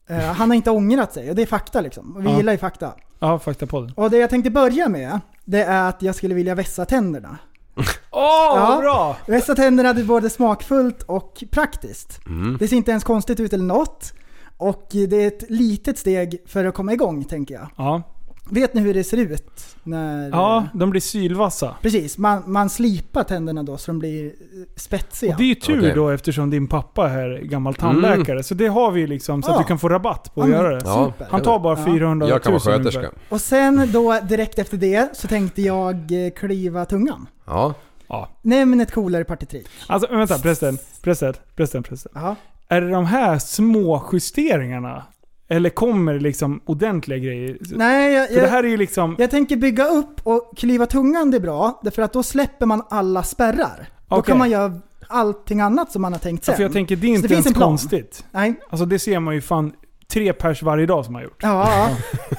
Eh, 0.09 0.17
han 0.19 0.49
har 0.49 0.55
inte 0.55 0.71
ångrat 0.71 1.13
sig 1.13 1.29
och 1.29 1.35
det 1.35 1.41
är 1.41 1.45
fakta 1.45 1.81
liksom. 1.81 2.15
Och 2.15 2.21
vi 2.25 2.29
Ja. 2.29 2.37
gillar 2.37 2.51
ju 2.53 2.57
fakta. 2.59 2.93
Ja, 3.19 3.39
faktapodden. 3.39 3.91
Och 3.95 4.09
det 4.11 4.17
jag 4.17 4.29
tänkte 4.29 4.49
börja 4.51 4.89
med, 4.89 5.19
det 5.45 5.63
är 5.63 5.89
att 5.89 6.01
jag 6.01 6.15
skulle 6.15 6.35
vilja 6.35 6.55
vässa 6.55 6.85
tänderna. 6.85 7.37
Åh, 7.75 7.85
Ja. 8.11 8.65
vad 8.69 8.79
bra! 8.79 9.17
Vässa 9.27 9.55
tänderna 9.55 9.93
det 9.93 10.01
är 10.01 10.05
både 10.05 10.29
smakfullt 10.29 11.03
och 11.03 11.43
praktiskt. 11.51 12.19
Mm. 12.27 12.57
Det 12.59 12.67
ser 12.67 12.75
inte 12.77 12.91
ens 12.91 13.03
konstigt 13.03 13.39
ut 13.39 13.53
eller 13.53 13.63
något. 13.63 14.13
Och 14.57 14.87
det 14.91 15.23
är 15.23 15.27
ett 15.27 15.43
litet 15.49 15.97
steg 15.99 16.37
för 16.47 16.65
att 16.65 16.73
komma 16.75 16.93
igång 16.93 17.23
tänker 17.23 17.55
jag. 17.55 17.67
Ja. 17.75 18.01
Vet 18.49 18.73
ni 18.73 18.81
hur 18.81 18.93
det 18.93 19.03
ser 19.03 19.17
ut? 19.17 19.75
När, 19.83 20.29
ja, 20.29 20.67
de 20.73 20.89
blir 20.89 21.01
sylvassa. 21.01 21.75
Precis, 21.81 22.17
man, 22.17 22.43
man 22.45 22.69
slipar 22.69 23.23
tänderna 23.23 23.63
då 23.63 23.77
så 23.77 23.91
de 23.91 23.99
blir 23.99 24.25
eh, 24.25 24.31
spetsiga. 24.75 25.31
Och 25.33 25.37
det 25.37 25.43
är 25.43 25.47
ju 25.47 25.55
tur 25.55 25.79
Okej. 25.79 25.91
då 25.95 26.09
eftersom 26.09 26.49
din 26.49 26.67
pappa 26.67 27.09
är 27.09 27.37
gammal 27.43 27.75
tandläkare. 27.75 28.43
Så 28.43 28.53
det 28.53 28.67
har 28.67 28.91
vi 28.91 29.01
ju 29.01 29.07
liksom, 29.07 29.43
så 29.43 29.49
att 29.49 29.55
Ja. 29.55 29.61
du 29.61 29.67
kan 29.67 29.79
få 29.79 29.89
rabatt 29.89 30.31
på 30.35 30.41
att 30.41 30.49
Ja, 30.49 30.55
göra 30.55 30.69
det. 30.75 30.81
Ja. 30.85 31.05
Super. 31.11 31.27
Han 31.31 31.41
tar 31.41 31.59
bara 31.59 31.79
Ja. 31.79 31.85
400 31.85 32.27
Jag 32.27 32.43
kan 32.43 32.51
000 32.53 32.61
vara 32.65 32.77
sköterska. 32.77 32.99
ungefär. 32.99 33.19
Och 33.29 33.41
sen 33.41 33.89
då 33.91 34.19
direkt 34.23 34.59
efter 34.59 34.77
det 34.77 35.09
så 35.17 35.27
tänkte 35.27 35.61
jag 35.61 35.95
eh, 36.25 36.31
kliva 36.31 36.85
tungan. 36.85 37.27
Ja. 37.45 37.73
Ja. 38.07 38.29
Nämn 38.41 38.81
ett 38.81 38.91
coolare 38.91 39.23
partitrick. 39.23 39.67
Alltså 39.87 40.15
vänta, 40.15 40.39
prästen. 40.39 40.77
Prästen, 41.01 41.33
prästen, 41.55 41.83
prästen. 41.83 42.11
Ja. 42.15 42.35
Är 42.67 42.81
det 42.81 42.89
de 42.89 43.05
här 43.05 43.39
små 43.39 44.03
justeringarna? 44.13 45.03
Eller 45.47 45.69
kommer 45.69 46.13
det 46.13 46.19
liksom 46.19 46.59
ordentliga 46.65 47.17
grejer? 47.17 47.57
Nej, 47.61 48.13
jag, 48.13 48.27
För 48.29 48.41
det 48.41 48.47
här 48.47 48.63
är 48.63 48.67
ju 48.67 48.77
liksom... 48.77 49.15
jag 49.19 49.31
tänker 49.31 49.55
bygga 49.57 49.87
upp 49.87 50.21
och 50.23 50.53
kliva 50.57 50.85
tungan 50.85 51.31
det 51.31 51.37
är 51.37 51.41
bra. 51.41 51.79
Därför 51.83 52.01
att 52.01 52.13
då 52.13 52.23
släpper 52.23 52.65
man 52.65 52.81
alla 52.89 53.23
spärrar. 53.23 53.89
Då 54.09 54.15
Okej. 54.15 54.31
kan 54.31 54.37
man 54.37 54.49
göra 54.49 54.73
allting 55.07 55.61
annat 55.61 55.91
som 55.91 56.01
man 56.01 56.11
har 56.13 56.19
tänkt 56.19 56.41
Ja, 56.41 56.45
sen. 56.45 56.55
för 56.55 56.63
jag 56.63 56.73
tänker, 56.73 56.95
det 56.95 57.07
är 57.07 57.09
Så 57.09 57.15
inte 57.15 57.27
det 57.27 57.35
finns 57.35 57.45
ens 57.45 57.47
en 57.47 57.53
plan. 57.53 57.69
konstigt. 57.69 58.25
Nej, 58.31 58.53
Alltså 58.69 58.85
det 58.85 58.99
ser 58.99 59.19
man 59.19 59.35
ju 59.35 59.41
fan 59.41 59.71
tre 60.07 60.33
pers 60.33 60.63
varje 60.63 60.85
dag 60.85 61.05
som 61.05 61.15
har 61.15 61.21
gjort. 61.23 61.39
ja, 61.41 61.71
ja. 61.71 61.89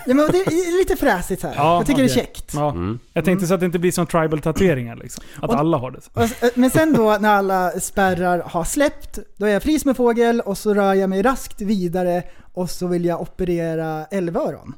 ja 0.06 0.14
men 0.14 0.28
det 0.32 0.38
är 0.38 0.78
lite 0.78 0.96
fräsigt 0.96 1.42
här. 1.42 1.54
Ja, 1.56 1.76
jag 1.76 1.86
tycker 1.86 2.02
det 2.02 2.08
okej. 2.10 2.20
är 2.20 2.24
käckt. 2.26 2.54
Ja. 2.54 2.70
Mm. 2.70 2.98
Jag 3.12 3.24
tänkte 3.24 3.46
så 3.46 3.54
att 3.54 3.60
det 3.60 3.66
inte 3.66 3.78
blir 3.78 3.92
som 3.92 4.06
tribal 4.06 4.40
tatueringar 4.40 4.96
liksom. 4.96 5.24
Att 5.42 5.50
Och- 5.50 5.58
alla 5.58 5.76
har 5.76 5.90
det. 5.90 6.00
Och 6.12 6.22
s- 6.22 6.52
Men 6.54 6.70
sen 6.70 6.92
då 6.92 7.16
när 7.20 7.34
alla 7.34 7.70
spärrar 7.70 8.38
har 8.46 8.64
släppt, 8.64 9.18
då 9.36 9.46
är 9.46 9.50
jag 9.50 9.62
fri 9.62 9.78
som 9.78 9.88
en 9.88 9.94
fågel 9.94 10.40
och 10.40 10.58
så 10.58 10.74
rör 10.74 10.94
jag 10.94 11.10
mig 11.10 11.22
raskt 11.22 11.60
vidare 11.60 12.22
och 12.54 12.70
så 12.70 12.86
vill 12.86 13.04
jag 13.04 13.20
operera 13.20 14.04
älvöron. 14.10 14.74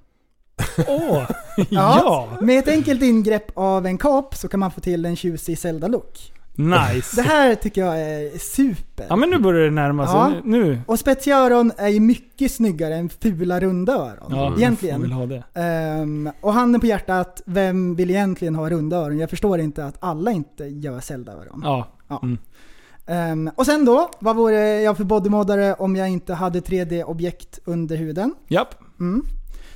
Åh! 0.87 1.23
ja! 1.71 2.29
Med 2.41 2.59
ett 2.59 2.69
enkelt 2.69 3.03
ingrepp 3.03 3.51
av 3.55 3.87
en 3.87 3.99
kap 3.99 4.35
så 4.37 4.49
kan 4.49 4.61
man 4.61 4.71
få 4.71 4.81
till 4.81 5.05
en 5.07 5.17
tjusig 5.17 5.59
Zelda-look. 5.59 6.33
Nice! 6.59 7.17
Det 7.17 7.23
här 7.23 7.55
tycker 7.55 7.81
jag 7.81 8.01
är 8.01 8.39
super. 8.39 9.07
Ja 9.09 9.17
men 9.17 9.31
nu 9.31 9.39
börjar 9.39 9.65
det 9.65 9.71
närma 9.71 10.07
sig. 10.07 10.17
Ja. 10.17 10.33
Nu. 10.45 10.81
Och 10.87 10.99
spetsiöron 10.99 11.73
är 11.77 11.89
ju 11.89 12.01
mycket 12.01 12.53
snyggare 12.53 12.95
än 12.95 13.09
fula 13.09 13.61
runda 13.61 13.93
öron. 13.93 14.29
Ja, 14.31 14.55
egentligen. 14.57 15.03
vill 15.03 15.13
ha 15.13 15.27
det. 15.27 15.43
Ehm, 15.55 16.31
och 16.41 16.53
handen 16.53 16.81
på 16.81 16.87
hjärtat, 16.87 17.43
vem 17.47 17.95
vill 17.95 18.11
egentligen 18.11 18.55
ha 18.55 18.71
runda 18.71 18.97
öron? 18.97 19.19
Jag 19.19 19.31
förstår 19.31 19.61
inte 19.61 19.85
att 19.87 19.97
alla 20.01 20.31
inte 20.33 20.65
gör 20.65 21.01
Zelda-öron. 21.01 21.61
Ja. 21.65 21.89
Ehm, 23.07 23.51
och 23.55 23.67
sen 23.67 23.85
då, 23.85 24.11
vad 24.21 24.37
vore 24.37 24.81
jag 24.81 24.97
för 24.97 25.05
bodymoddare 25.05 25.75
om 25.75 25.97
jag 25.97 26.09
inte 26.09 26.35
hade 26.35 26.61
3D-objekt 26.61 27.59
under 27.65 27.97
huden? 27.97 28.35
Japp. 28.49 28.75
Mm. 29.01 29.23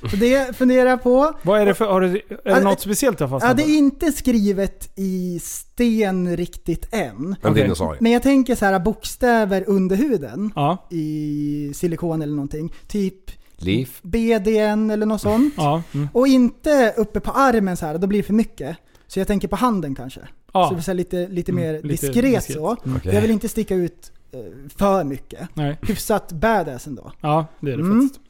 Så 0.09 0.15
det 0.15 0.55
funderar 0.55 0.89
jag 0.89 1.03
på. 1.03 1.33
Vad 1.41 1.61
är 1.61 1.65
det 1.65 1.73
för... 1.73 1.85
Har 1.85 2.01
du, 2.01 2.07
är 2.07 2.11
det 2.13 2.37
Ja, 2.45 2.59
något 2.59 2.79
speciellt 2.79 3.17
du 3.17 3.23
har 3.23 3.29
Ja, 3.29 3.39
fastnat 3.39 3.57
det 3.57 3.63
på? 3.63 3.69
är 3.69 3.73
inte 3.77 4.11
skrivet 4.11 4.91
i 4.95 5.39
sten 5.43 6.37
riktigt 6.37 6.87
än. 6.91 7.35
En 7.41 7.53
dinosaurie. 7.53 7.97
Men 8.01 8.11
jag 8.11 8.23
tänker 8.23 8.55
så 8.55 8.65
här 8.65 8.79
bokstäver 8.79 9.63
under 9.67 9.95
huden 9.95 10.51
Ja. 10.55 10.87
i 10.91 11.71
silikon 11.75 12.21
eller 12.21 12.33
någonting. 12.35 12.73
Typ 12.87 13.15
Liv. 13.57 13.89
BDN 14.01 14.89
eller 14.91 15.05
något 15.05 15.21
sånt. 15.21 15.53
Ja. 15.57 15.81
Mm. 15.93 16.07
Och 16.13 16.27
inte 16.27 16.93
uppe 16.97 17.19
på 17.19 17.31
armen 17.31 17.77
så 17.77 17.85
här, 17.85 17.97
då 17.97 18.07
blir 18.07 18.19
det 18.19 18.23
för 18.23 18.33
mycket. 18.33 18.77
Så 19.07 19.19
jag 19.19 19.27
tänker 19.27 19.47
på 19.47 19.55
handen 19.55 19.95
kanske. 19.95 20.19
Ja. 20.53 20.69
Så 20.69 20.75
det 20.75 20.87
här 20.87 20.93
lite, 20.93 21.27
lite 21.27 21.51
Mm, 21.51 21.63
mer 21.63 21.73
lite 21.73 21.87
diskret, 21.87 22.15
diskret. 22.23 22.57
så. 22.57 22.77
Mm. 22.85 22.97
Okej. 22.97 23.13
Jag 23.15 23.21
vill 23.21 23.31
inte 23.31 23.49
sticka 23.49 23.75
ut 23.75 24.11
eh, 24.31 24.39
för 24.77 25.03
mycket. 25.03 25.49
Nej. 25.53 25.77
Hyfsat 25.81 26.31
badass 26.31 26.87
ändå. 26.87 27.11
Ja, 27.21 27.45
det 27.59 27.71
är 27.71 27.77
det 27.77 27.83
Mm. 27.83 28.01
faktiskt. 28.01 28.21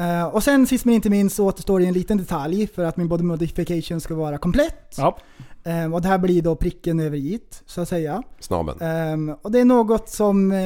Eh, 0.00 0.24
och 0.24 0.42
sen 0.42 0.66
sist 0.66 0.84
men 0.84 0.94
inte 0.94 1.10
minst 1.10 1.36
så 1.36 1.46
återstår 1.46 1.80
det 1.80 1.86
en 1.86 1.92
liten 1.92 2.18
detalj 2.18 2.66
för 2.66 2.84
att 2.84 2.96
min 2.96 3.08
body 3.08 3.24
modification 3.24 4.00
ska 4.00 4.14
vara 4.14 4.38
komplett. 4.38 4.94
Ja. 4.96 5.18
Ehm, 5.64 5.94
och 5.94 6.02
det 6.02 6.08
här 6.08 6.18
blir 6.18 6.42
då 6.42 6.56
pricken 6.56 7.00
över 7.00 7.16
it, 7.16 7.62
så 7.66 7.80
att 7.80 7.88
säga. 7.88 8.22
Snabeln. 8.40 8.80
Ehm, 8.80 9.34
och 9.42 9.52
det 9.52 9.60
är 9.60 9.64
något 9.64 10.08
som... 10.08 10.52
Eh, 10.52 10.58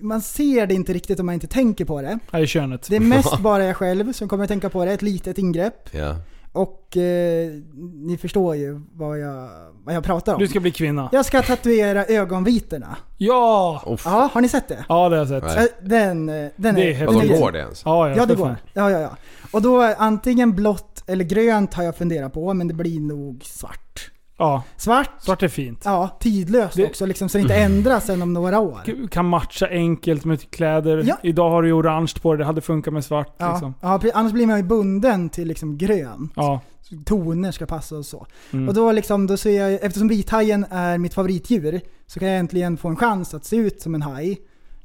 man 0.00 0.20
ser 0.20 0.66
det 0.66 0.74
inte 0.74 0.92
riktigt 0.92 1.20
om 1.20 1.26
man 1.26 1.34
inte 1.34 1.46
tänker 1.46 1.84
på 1.84 2.02
det. 2.02 2.18
Här 2.32 2.40
är 2.40 2.46
könet. 2.46 2.86
Det 2.88 2.96
är 2.96 3.00
mest 3.00 3.38
bara 3.40 3.64
jag 3.64 3.76
själv 3.76 4.12
som 4.12 4.28
kommer 4.28 4.44
att 4.44 4.50
tänka 4.50 4.70
på 4.70 4.84
det. 4.84 4.92
Ett 4.92 5.02
litet 5.02 5.38
ingrepp. 5.38 5.88
Ja. 5.94 6.16
Och 6.54 6.96
eh, 6.96 7.50
ni 7.94 8.18
förstår 8.20 8.56
ju 8.56 8.80
vad 8.92 9.18
jag, 9.18 9.48
vad 9.84 9.94
jag 9.94 10.04
pratar 10.04 10.34
om. 10.34 10.40
Du 10.40 10.48
ska 10.48 10.60
bli 10.60 10.70
kvinna. 10.70 11.08
Jag 11.12 11.24
ska 11.24 11.42
tatuera 11.42 12.04
ögonvitorna. 12.04 12.96
Ja! 13.16 13.82
Uff. 13.86 14.02
Ja, 14.04 14.30
har 14.32 14.40
ni 14.40 14.48
sett 14.48 14.68
det? 14.68 14.84
Ja, 14.88 15.08
det 15.08 15.16
har 15.16 15.26
jag 15.26 15.28
sett. 15.28 15.56
Nej. 15.56 15.68
Eh, 15.80 15.88
Den, 15.88 16.28
eh, 16.28 16.50
den 16.56 16.74
Det 16.74 16.82
är 16.82 16.88
är... 16.88 16.92
häftigt. 16.92 17.16
Vadå, 17.16 17.34
är- 17.34 17.38
går 17.40 17.52
det 17.52 17.58
ens? 17.58 17.82
Ja, 17.84 18.08
ja, 18.08 18.16
Ja, 18.16 18.26
det 18.26 18.34
går. 18.34 18.56
Ja, 18.72 18.90
ja, 18.90 19.00
ja. 19.00 19.16
Och 19.50 19.62
då 19.62 19.82
eh, 19.82 19.94
antingen 19.98 20.54
blått 20.54 21.02
eller 21.06 21.24
grönt 21.24 21.74
har 21.74 21.82
jag 21.84 21.96
funderat 21.96 22.32
på, 22.32 22.54
men 22.54 22.68
det 22.68 22.74
blir 22.74 23.00
nog 23.00 23.44
svart. 23.44 24.10
Ja, 24.36 24.62
Svart, 24.76 25.10
svart 25.22 25.42
är 25.42 25.48
fint. 25.48 25.82
ja, 25.84 26.16
tidlöst 26.20 26.76
Det- 26.76 26.86
också, 26.86 27.06
liksom, 27.06 27.28
så 27.28 27.38
det 27.38 27.42
inte 27.42 27.54
ändras 27.54 28.06
sen 28.06 28.22
om 28.22 28.32
några 28.32 28.58
år. 28.58 29.08
Kan 29.10 29.26
matcha 29.28 29.66
enkelt 29.68 30.24
med 30.24 30.50
kläder. 30.50 31.02
Ja. 31.06 31.16
Idag 31.22 31.50
har 31.50 31.62
du 31.62 31.68
ju 31.68 31.74
orange 31.74 32.12
på 32.22 32.32
det, 32.32 32.38
det 32.38 32.44
hade 32.44 32.60
funkat 32.60 32.94
med 32.94 33.04
svart. 33.04 33.34
Ja, 33.38 33.52
Liksom. 33.52 33.74
ja, 33.80 34.00
annars 34.14 34.32
blir 34.32 34.46
man 34.46 34.56
ju 34.56 34.62
bunden 34.62 35.28
till 35.28 35.48
liksom 35.48 35.78
grön. 35.78 36.28
Ja. 36.36 36.60
Toner 37.04 37.52
ska 37.52 37.66
passa 37.66 37.96
och 37.96 38.06
så. 38.06 38.26
Mm. 38.52 38.68
Och 38.68 38.74
då 38.74 38.92
liksom, 38.92 39.26
då 39.26 39.36
ser 39.36 39.60
jag, 39.60 39.72
eftersom 39.84 40.08
vithajen 40.08 40.66
är 40.70 40.98
mitt 40.98 41.14
favoritdjur, 41.14 41.80
så 42.06 42.20
kan 42.20 42.28
jag 42.28 42.38
äntligen 42.38 42.76
få 42.76 42.88
en 42.88 42.96
chans 42.96 43.34
att 43.34 43.44
se 43.44 43.56
ut 43.56 43.80
som 43.80 43.94
en 43.94 44.02
haj. 44.02 44.38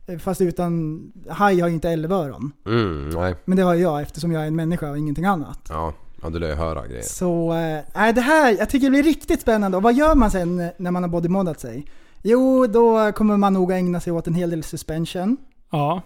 Eh, 0.08 0.18
Fast 0.18 0.42
utan, 0.42 1.02
haj 1.30 1.60
har 1.60 1.68
ju 1.68 1.74
inte 1.74 1.90
älvöron. 1.90 2.52
Mm, 2.66 3.10
nej. 3.10 3.36
Men 3.46 3.58
det 3.58 3.64
har 3.64 3.76
jag 3.76 4.02
eftersom 4.02 4.32
jag 4.32 4.44
är 4.44 4.48
en 4.48 4.56
människa 4.56 4.90
och 4.90 4.98
ingenting 4.98 5.26
annat. 5.26 5.60
Ja, 5.70 5.94
ja 6.22 6.30
du 6.30 6.40
lär 6.40 6.48
ju 6.48 6.56
höra 6.56 6.88
grejer. 6.88 7.04
Så, 7.04 7.54
nej 7.96 8.14
det 8.14 8.22
här, 8.22 8.58
jag 8.60 8.70
tycker 8.70 8.88
det 8.88 8.92
blir 8.92 9.04
riktigt 9.04 9.42
spännande. 9.42 9.78
Och 9.78 9.84
vad 9.84 9.94
gör 9.94 10.16
man 10.16 10.32
sen 10.32 10.70
när 10.78 10.92
man 10.92 11.04
har 11.04 11.10
bodymodat 11.10 11.60
sig? 11.60 11.86
Jo, 12.22 12.68
då 12.68 13.12
kommer 13.12 13.38
man 13.38 13.54
nog 13.54 13.72
ägna 13.72 14.00
sig 14.00 14.14
åt 14.14 14.28
en 14.28 14.34
hel 14.34 14.50
del 14.50 14.64
suspension. 14.64 15.38
ja. 15.72 16.02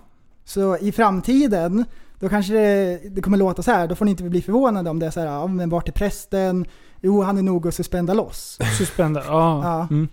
Så 0.45 0.77
i 0.77 0.91
framtiden, 0.91 1.85
då 2.19 2.29
kanske 2.29 2.53
det, 2.53 2.99
det 3.09 3.21
kommer 3.21 3.37
låta 3.37 3.61
så 3.63 3.71
här. 3.71 3.87
då 3.87 3.95
får 3.95 4.05
ni 4.05 4.11
inte 4.11 4.23
bli 4.23 4.41
förvånade 4.41 4.89
om 4.89 4.99
det 4.99 5.05
är 5.05 5.11
så 5.11 5.19
här, 5.19 5.27
ja 5.27 5.47
men 5.47 5.69
vart 5.69 5.87
är 5.87 5.91
prästen? 5.91 6.65
Jo, 7.01 7.21
han 7.21 7.37
är 7.37 7.41
nog 7.41 7.67
att 7.67 7.75
suspenda 7.75 8.13
loss. 8.13 8.59
Suspender. 8.77 9.23
Ja. 9.27 9.61
Ja. 9.63 9.87
Mm. 9.91 10.07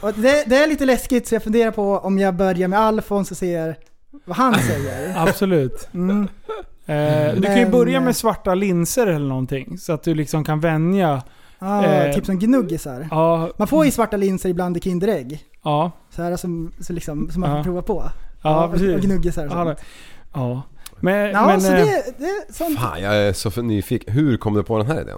Och 0.00 0.12
det, 0.14 0.44
det 0.46 0.56
är 0.56 0.66
lite 0.66 0.84
läskigt 0.84 1.28
så 1.28 1.34
jag 1.34 1.42
funderar 1.42 1.70
på 1.70 1.98
om 1.98 2.18
jag 2.18 2.34
börjar 2.34 2.68
med 2.68 2.78
Alfons 2.78 3.30
och 3.30 3.36
ser 3.36 3.76
vad 4.24 4.36
han 4.36 4.54
säger. 4.54 5.14
Absolut. 5.28 5.88
Mm. 5.94 6.28
Eh, 6.86 7.34
du 7.34 7.42
kan 7.42 7.58
ju 7.58 7.70
börja 7.70 8.00
med 8.00 8.16
svarta 8.16 8.54
linser 8.54 9.06
eller 9.06 9.26
någonting. 9.28 9.78
Så 9.78 9.92
att 9.92 10.02
du 10.02 10.14
liksom 10.14 10.44
kan 10.44 10.60
vänja. 10.60 11.22
Ja, 11.58 11.84
Eh. 11.84 12.14
typ 12.14 12.26
som 12.26 12.38
gnuggisar. 12.38 13.08
Ja, 13.10 13.50
Man 13.56 13.68
får 13.68 13.84
ju 13.84 13.90
svarta 13.90 14.16
linser 14.16 14.48
ibland 14.48 14.76
i 14.76 14.80
Kinderägg. 14.80 15.40
ja, 15.64 15.90
Så 16.10 16.22
här 16.22 16.36
som, 16.36 16.72
så 16.80 16.92
liksom, 16.92 17.30
som 17.30 17.40
man 17.40 17.50
Ja. 17.50 17.56
får 17.56 17.64
prova 17.64 17.82
på. 17.82 18.04
ja, 18.42 18.68
precis. 18.72 18.94
och 18.94 19.00
gnuggisar 19.00 19.46
och 19.46 19.52
sånt. 19.52 19.78
ja. 20.34 20.62
Men, 21.00 21.30
Ja, 21.30 21.46
men, 21.46 21.60
så 21.60 21.72
eh, 21.72 21.76
det, 21.84 22.02
det 22.18 22.24
är 22.24 22.52
sånt. 22.52 22.78
Fan, 22.80 23.02
jag 23.02 23.16
är 23.16 23.32
så 23.32 23.62
nyfiken. 23.62 24.14
Hur 24.14 24.36
kom 24.36 24.54
du 24.54 24.62
på 24.62 24.78
den 24.78 24.86
här 24.86 25.00
idén? 25.00 25.16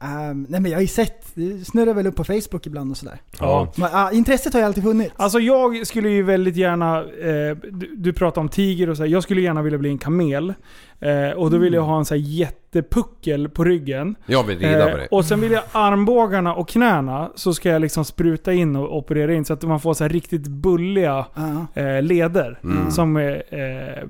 Ehm, 0.00 0.46
nej 0.48 0.60
men 0.60 0.70
jag 0.70 0.78
har 0.78 0.82
ju 0.82 0.86
sett, 0.88 1.26
det 1.34 1.64
snurrar 1.66 1.94
väl 1.94 2.06
upp 2.06 2.16
på 2.16 2.24
Facebook 2.24 2.66
ibland 2.66 2.90
och 2.90 2.96
sådär. 2.96 3.20
ja. 3.40 3.72
Men, 3.76 3.88
ja, 3.92 4.12
intresset 4.12 4.52
har 4.52 4.60
ju 4.60 4.66
alltid 4.66 4.84
funnits. 4.84 5.14
Alltså 5.16 5.38
jag 5.40 5.86
skulle 5.86 6.08
ju 6.10 6.22
väldigt 6.22 6.56
gärna, 6.56 6.98
eh, 7.00 7.56
du, 7.72 7.94
du 7.96 8.12
pratar 8.12 8.40
om 8.40 8.48
tiger 8.48 8.90
och 8.90 8.96
så 8.96 9.02
här, 9.02 9.10
jag 9.10 9.22
skulle 9.22 9.40
gärna 9.40 9.62
vilja 9.62 9.78
bli 9.78 9.88
en 9.90 9.98
kamel. 9.98 10.54
Eh, 11.00 11.30
och 11.36 11.50
då 11.50 11.58
vill 11.58 11.72
jag 11.72 11.82
ha 11.82 11.98
en 11.98 12.04
så 12.04 12.14
här 12.14 12.22
jättepuckel 12.22 13.48
på 13.48 13.64
ryggen. 13.64 14.14
Jag 14.26 14.42
vill 14.44 14.58
rida 14.58 14.82
på 14.84 14.88
Eh, 14.90 14.96
det. 14.96 15.06
och 15.10 15.24
sen 15.24 15.40
vill 15.40 15.52
jag 15.52 15.62
armbågarna 15.72 16.54
och 16.54 16.68
knäna 16.68 17.30
så 17.34 17.54
ska 17.54 17.68
jag 17.68 17.80
liksom 17.82 18.04
spruta 18.04 18.52
in 18.52 18.76
och 18.76 18.96
operera 18.96 19.34
in 19.34 19.44
så 19.44 19.52
att 19.52 19.62
man 19.62 19.80
får 19.80 19.94
så 19.94 20.04
här 20.04 20.08
riktigt 20.08 20.48
bulliga 20.48 21.26
eh, 21.74 22.02
leder. 22.02 22.60
Mm. 22.64 22.90
Som, 22.90 23.16
eh, 23.16 23.24
eh, 23.26 24.04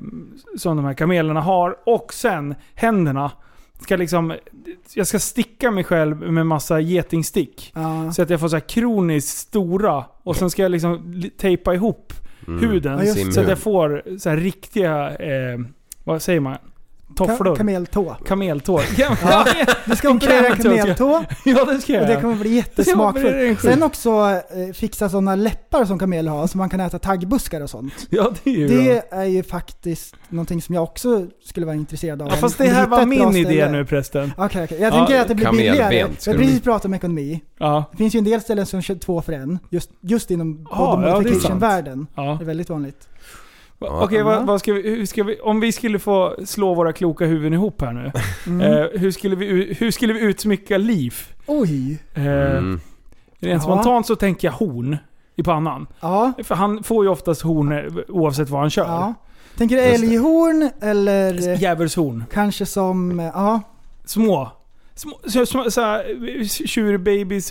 som 0.59 0.77
de 0.77 0.85
här 0.85 0.95
kamelerna 0.95 1.41
har. 1.41 1.77
Och 1.87 2.15
sen 2.15 2.55
händerna. 2.75 3.31
Ska 3.81 3.97
liksom, 3.97 4.35
jag 4.95 5.07
ska 5.07 5.19
sticka 5.19 5.71
mig 5.71 5.85
själv 5.85 6.33
med 6.33 6.47
massa 6.47 6.81
getingstick. 6.81 7.73
Ja. 7.75 8.13
Så 8.13 8.23
att 8.23 8.31
jag 8.31 8.41
får 8.41 8.49
så 8.49 8.57
här 8.57 8.69
kroniskt 8.69 9.39
stora. 9.39 10.05
Och 10.23 10.37
sen 10.37 10.51
ska 10.51 10.63
jag 10.63 10.71
liksom 10.73 11.13
li- 11.13 11.31
tejpa 11.31 11.75
ihop 11.75 12.13
Mm. 12.47 12.61
huden. 12.71 12.99
Det. 12.99 13.33
så 13.33 13.41
att 13.41 13.49
jag 13.49 13.59
får 13.59 14.03
så 14.19 14.29
här 14.31 14.37
riktiga, 14.37 15.17
eh, 15.17 15.59
vad 16.05 16.23
säger 16.23 16.41
man? 16.41 16.57
Tofflor. 17.27 17.53
Ka- 17.55 17.57
kameltå. 17.57 18.17
Kameltår. 18.27 18.83
Ja, 18.99 19.45
du 19.85 19.97
ska 19.97 20.11
operera 20.11 20.57
kameltå 20.57 20.63
kameltå 20.79 21.25
ja 21.45 21.65
det 21.65 21.81
ska 21.81 21.93
jag 21.93 22.03
och 22.03 22.09
det 22.09 22.21
kommer 22.21 22.35
bli 22.37 22.51
jättesmakfullt. 22.57 23.61
Sen 23.61 23.83
också 23.83 24.11
eh, 24.11 24.73
fixa 24.75 25.09
sådana 25.09 25.35
läppar 25.37 25.85
som 25.85 25.99
kameler 25.99 26.31
har 26.31 26.47
så 26.47 26.59
man 26.59 26.69
kan 26.71 26.81
äta 26.81 26.99
taggbuskar 26.99 27.61
och 27.61 27.71
sånt. 27.71 27.93
Ja 28.11 28.31
det 28.45 28.51
är 28.51 28.55
ju 28.55 28.69
bra. 28.69 28.77
Det 28.77 29.05
är 29.11 29.25
ju 29.25 29.43
faktiskt 29.43 30.15
någonting 30.29 30.63
som 30.63 30.75
jag 30.75 30.85
också 30.85 31.27
skulle 31.45 31.67
vara 31.67 31.77
intresserad 31.77 32.23
av. 32.23 32.29
Ja, 32.29 32.37
fast 32.37 32.59
det 32.59 32.67
här 32.69 32.87
var 32.87 32.97
bra 32.99 33.07
min 33.07 33.37
idé 33.37 33.45
ställe. 33.45 33.71
nu 33.73 33.85
prästen. 33.85 34.33
Okej, 34.37 34.65
okej. 34.65 34.79
Jag 34.81 34.93
Ja, 34.93 34.97
tänker 34.97 35.21
att 35.21 35.29
det 35.29 35.35
blir 35.35 35.47
kamelben 35.47 35.73
billigare. 35.89 36.07
Vi 36.11 36.17
ska 36.21 36.31
har 36.31 36.39
det 36.39 36.45
precis 36.45 36.61
pratat 36.63 36.85
om 36.85 36.95
ekonomi. 36.95 37.41
Ja. 37.59 37.85
Det 37.91 37.97
finns 37.97 38.15
ju 38.15 38.19
en 38.19 38.25
del 38.25 38.41
ställen 38.41 38.67
som 38.67 38.83
kör 38.83 38.95
två 38.95 39.23
för 39.23 39.33
en. 39.33 39.59
Just, 39.71 39.91
just 40.01 40.31
inom 40.31 40.67
Ja, 40.71 40.77
body 40.77 40.89
ja, 40.91 40.99
det 41.07 41.09
är 41.11 41.15
modification-världen. 41.15 42.07
ja. 42.15 42.23
det 42.39 42.45
är 42.45 42.47
väldigt 42.47 42.71
vanligt. 42.71 43.09
Okej, 43.79 44.19
Ja. 44.19 44.25
vad, 44.25 44.47
vad 44.47 44.61
ska 44.61 44.73
vi, 44.73 44.83
hur 44.91 45.07
ska 45.07 45.25
vi, 45.25 45.41
om 45.41 45.61
vi 45.61 45.73
skulle 45.73 45.99
få 45.99 46.37
slå 46.45 46.75
våra 46.75 46.93
kloka 46.93 47.25
huvuden 47.27 47.53
ihop 47.55 47.81
här 47.83 47.93
nu. 47.93 48.13
Mm. 48.47 48.61
Eh, 48.61 48.87
hur, 49.01 49.11
skulle 49.11 49.37
vi, 49.37 49.77
hur 49.79 49.91
skulle 49.91 50.13
vi 50.13 50.21
utsmycka 50.21 50.79
liv? 50.79 51.15
Oj. 51.47 51.99
Eh, 52.15 52.23
Mm. 52.27 52.81
Rent 53.41 53.63
Ja. 53.63 53.73
spontant 53.73 54.07
så 54.07 54.17
tänker 54.17 54.49
jag 54.49 54.53
horn 54.53 54.97
i 55.37 55.43
pannan. 55.43 55.87
Ja. 56.01 56.33
För 56.45 56.55
han 56.55 56.83
får 56.83 57.05
ju 57.05 57.11
oftast 57.11 57.43
horn 57.43 57.73
eh, 57.73 57.85
oavsett 58.09 58.49
vad 58.51 58.61
han 58.61 58.71
kör. 58.71 58.85
ja. 58.87 59.15
Tänker 59.57 59.77
du 59.77 59.83
älghorn 59.83 60.71
eller 60.81 61.57
Djävulshorn. 61.61 62.25
kanske 62.33 62.67
som, 62.67 63.21
eh, 63.21 63.27
ja, 63.27 63.61
Små. 64.05 64.51
Små, 64.99 65.19
så, 65.27 65.47
så, 65.47 65.71
så, 65.71 65.81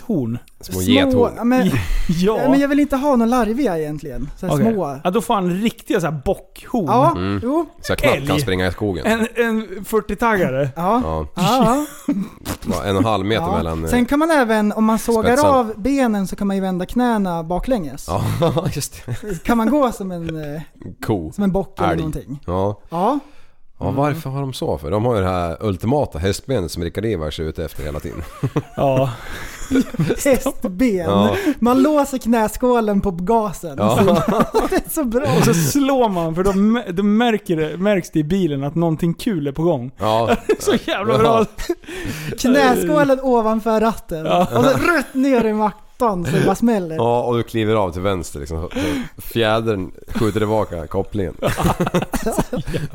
horn. 0.06 0.38
Små 0.60 0.80
gethorn. 0.80 1.32
ja, 1.36 1.44
men, 1.44 1.70
Ja. 2.08 2.48
men 2.50 2.60
jag 2.60 2.68
vill 2.68 2.80
inte 2.80 2.96
ha 2.96 3.16
några 3.16 3.30
larviga 3.30 3.78
egentligen. 3.78 4.30
Så 4.36 4.46
här 4.46 4.54
Okej. 4.54 4.72
små. 4.72 5.00
Ja, 5.04 5.10
då 5.10 5.20
får 5.20 5.34
han 5.34 5.50
riktiga 5.60 6.00
så 6.00 6.06
här 6.06 6.22
bockhorn. 6.24 6.84
Ja, 6.86 7.10
Mm. 7.16 7.40
jo. 7.42 7.66
Så 7.82 7.92
jag 7.92 7.98
knappt 7.98 8.16
kan 8.18 8.30
Älg. 8.30 8.40
springa 8.40 8.66
i 8.68 8.72
skogen. 8.72 9.06
En, 9.06 9.20
en 9.44 9.68
40-taggare. 9.84 10.68
Ja. 10.76 11.00
Ja, 11.04 11.26
Ja, 11.34 11.86
en 12.84 12.96
och 12.96 13.02
en 13.02 13.04
halv 13.04 13.24
meter 13.26 13.42
ja. 13.46 13.56
mellan... 13.56 13.84
eh, 13.84 13.90
Sen 13.90 14.06
kan 14.06 14.18
man 14.18 14.30
även, 14.30 14.72
om 14.72 14.84
man 14.84 14.98
sågar 14.98 15.22
spetsarna. 15.22 15.54
av 15.58 15.72
benen 15.76 16.26
så 16.26 16.36
kan 16.36 16.46
man 16.46 16.56
ju 16.56 16.62
vända 16.62 16.86
knäna 16.86 17.42
baklänges. 17.44 18.06
Ja, 18.08 18.24
just 18.74 19.02
det. 19.06 19.42
Kan 19.44 19.56
man 19.56 19.70
gå 19.70 19.92
som 19.92 20.10
en, 20.12 20.54
eh, 20.54 20.60
Ko. 21.06 21.32
som 21.32 21.44
en 21.44 21.52
bock 21.52 21.78
eller 21.80 21.88
Älg. 21.90 21.96
någonting. 21.98 22.40
Ja. 22.46 22.80
Ja. 22.90 23.18
Ja, 23.78 23.90
varför 23.90 24.30
har 24.30 24.40
de 24.40 24.52
så 24.52 24.78
för? 24.78 24.90
De 24.90 25.04
har 25.04 25.14
ju 25.14 25.20
det 25.20 25.28
här 25.28 25.56
ultimata 25.60 26.18
hästbenet 26.18 26.70
som 26.70 26.82
Rickard 26.82 27.04
Ivars 27.04 27.40
är 27.40 27.44
ute 27.44 27.64
efter 27.64 27.82
hela 27.84 28.00
tiden. 28.00 28.22
Ja. 28.76 29.10
Hästben. 30.24 30.96
Ja. 30.96 31.36
Man 31.58 31.82
låser 31.82 32.18
knäskålen 32.18 33.00
på 33.00 33.10
gasen. 33.10 33.74
Ja. 33.78 33.98
det 34.70 34.76
är 34.76 34.90
så 34.90 35.04
bra. 35.04 35.26
Och 35.38 35.44
så 35.44 35.54
slår 35.54 36.08
man 36.08 36.34
för 36.34 36.44
då, 36.44 36.52
då 36.92 37.02
märker 37.02 37.56
det, 37.56 37.76
märks 37.76 38.10
det 38.10 38.18
i 38.18 38.24
bilen 38.24 38.64
att 38.64 38.74
någonting 38.74 39.14
kul 39.14 39.46
är 39.46 39.52
på 39.52 39.62
gång. 39.62 39.90
Ja, 39.98 40.36
Så 40.58 40.74
jävla 40.84 41.18
bra. 41.18 41.44
Knäskålen 42.38 43.20
ovanför 43.22 43.80
ratten. 43.80 44.26
Ja. 44.26 44.40
Och 44.56 44.64
så 44.64 44.70
rätt 44.70 45.14
ner 45.14 45.44
i 45.44 45.52
mattan 46.00 46.24
så 46.24 46.30
det 46.36 46.44
bara 46.46 46.54
smäller. 46.54 46.96
ja 46.96 47.22
och 47.22 47.36
du 47.36 47.42
kliver 47.42 47.74
av 47.74 47.90
till 47.92 48.02
vänster 48.02 48.40
liksom. 48.40 48.68
Fjädern 49.18 49.90
skjuter 50.08 50.40
tillbaka 50.40 50.86
kopplingen. 50.86 51.34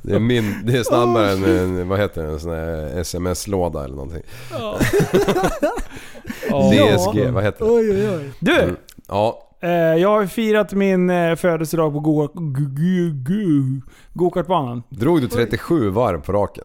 Det 0.02 0.16
är, 0.16 0.20
min, 0.20 0.56
det 0.66 0.78
är 0.78 0.84
snabbare 0.84 1.32
än 1.32 1.44
en, 1.44 1.88
vad 1.90 2.00
heter 2.00 2.24
det, 2.24 2.30
en 2.30 2.40
sån 2.40 2.52
här 2.52 3.00
sms-låda 3.00 3.84
eller 3.84 3.96
någonting. 3.96 4.22
Ja. 4.52 4.78
DSG, 6.72 7.32
vad 7.32 7.44
heter 7.44 7.66
det? 7.66 7.72
Oj 7.72 7.92
oj 7.92 8.10
oj. 8.10 8.32
Du! 8.40 8.76
Ja, 9.08 9.40
Eh, 9.64 9.70
jag 9.72 10.10
har 10.10 10.26
firat 10.26 10.74
min 10.74 11.10
eh, 11.10 11.36
födelsedag 11.36 11.94
på 11.94 12.00
go- 12.00 12.28
go- 12.34 12.34
go- 12.34 13.12
go- 13.14 13.82
go-kartbanan. 14.14 14.84
drog 14.90 15.22
du 15.22 15.28
37 15.28 15.90
varv 15.90 16.22
på 16.22 16.32
raken? 16.32 16.64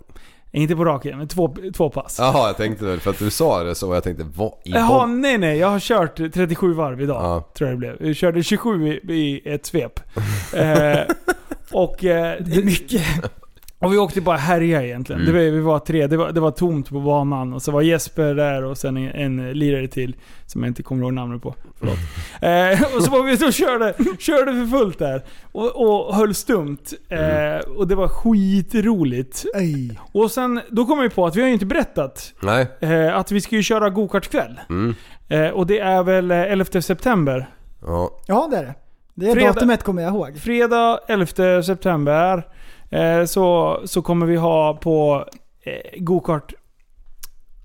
Inte 0.52 0.76
på 0.76 0.84
raken, 0.84 1.18
men 1.18 1.28
två, 1.28 1.56
två 1.76 1.90
pass. 1.90 2.16
Jaha, 2.18 2.46
jag 2.46 2.56
tänkte 2.56 2.84
väl 2.84 3.00
för 3.00 3.10
att 3.10 3.18
du 3.18 3.30
sa 3.30 3.62
det 3.62 3.74
så 3.74 3.88
och 3.88 3.96
jag 3.96 4.04
tänkte 4.04 4.24
vad 4.34 4.48
i 4.64 4.70
Jaha, 4.70 5.06
nej 5.06 5.38
nej. 5.38 5.58
Jag 5.58 5.68
har 5.68 5.80
kört 5.80 6.16
37 6.16 6.72
varv 6.74 7.00
idag. 7.00 7.22
Ja. 7.22 7.50
Tror 7.58 7.70
jag 7.70 7.76
det 7.76 7.78
blev. 7.78 8.06
Jag 8.08 8.16
körde 8.16 8.42
27 8.42 8.88
i, 8.88 9.12
i 9.14 9.42
ett 9.54 9.66
svep. 9.66 10.00
eh, 10.54 10.98
och... 11.72 12.04
Eh, 12.04 12.36
Det 12.40 12.56
är 12.56 12.64
mycket. 12.64 13.02
Och 13.80 13.92
vi 13.92 13.98
åkte 13.98 14.20
bara 14.20 14.36
härja 14.36 14.82
egentligen. 14.82 15.22
Mm. 15.22 15.34
Det 15.34 15.38
var, 15.44 15.50
vi 15.50 15.60
var 15.60 15.78
tre, 15.78 16.06
det 16.06 16.16
var, 16.16 16.32
det 16.32 16.40
var 16.40 16.50
tomt 16.50 16.88
på 16.90 17.00
banan. 17.00 17.52
Och 17.52 17.62
så 17.62 17.72
var 17.72 17.82
Jesper 17.82 18.34
där 18.34 18.64
och 18.64 18.78
sen 18.78 18.96
en, 18.96 19.38
en 19.40 19.52
lirare 19.52 19.88
till. 19.88 20.16
Som 20.46 20.62
jag 20.62 20.70
inte 20.70 20.82
kommer 20.82 21.02
ihåg 21.02 21.12
namnet 21.12 21.42
på. 21.42 21.54
Förlåt. 21.78 21.96
eh, 22.42 22.96
och 22.96 23.02
så 23.02 23.10
var 23.10 23.22
vi 23.22 23.32
ute 23.32 23.44
och 23.44 23.52
körde, 23.52 23.94
körde 24.18 24.52
för 24.52 24.78
fullt 24.78 24.98
där. 24.98 25.22
Och, 25.52 25.76
och 26.06 26.14
höll 26.14 26.34
stumt. 26.34 26.78
Eh, 27.08 27.70
och 27.76 27.88
det 27.88 27.94
var 27.94 28.08
skitroligt. 28.08 29.44
Oj. 29.54 29.98
Och 30.12 30.30
sen, 30.30 30.60
då 30.70 30.86
kom 30.86 30.98
vi 31.00 31.08
på 31.10 31.26
att 31.26 31.36
vi 31.36 31.40
har 31.40 31.48
ju 31.48 31.52
inte 31.54 31.66
berättat 31.66 32.32
Nej. 32.42 32.66
eh, 32.80 33.16
att 33.16 33.32
vi 33.32 33.40
ska 33.40 33.56
ju 33.56 33.62
köra 33.62 33.90
gokartkväll. 33.90 34.60
Mm. 34.70 34.94
Eh, 35.28 35.48
och 35.50 35.66
det 35.66 35.78
är 35.78 36.02
väl 36.02 36.30
eh, 36.30 36.38
11 36.52 36.64
september. 36.82 37.48
Ja. 37.82 38.10
Ja, 38.26 38.48
det 38.50 38.56
är 38.56 38.62
det. 38.62 38.74
Det 39.14 39.32
Fredag- 39.34 39.52
datumet 39.52 39.82
kommer 39.82 40.02
jag 40.02 40.14
ihåg. 40.14 40.38
Fredag 40.38 40.98
11 41.08 41.62
september 41.62 42.36
eh, 42.38 42.42
så, 43.26 43.80
så 43.84 44.02
kommer 44.02 44.26
vi 44.26 44.36
ha 44.36 44.74
på 44.74 45.24
eh, 45.62 46.00
gokart... 46.02 46.54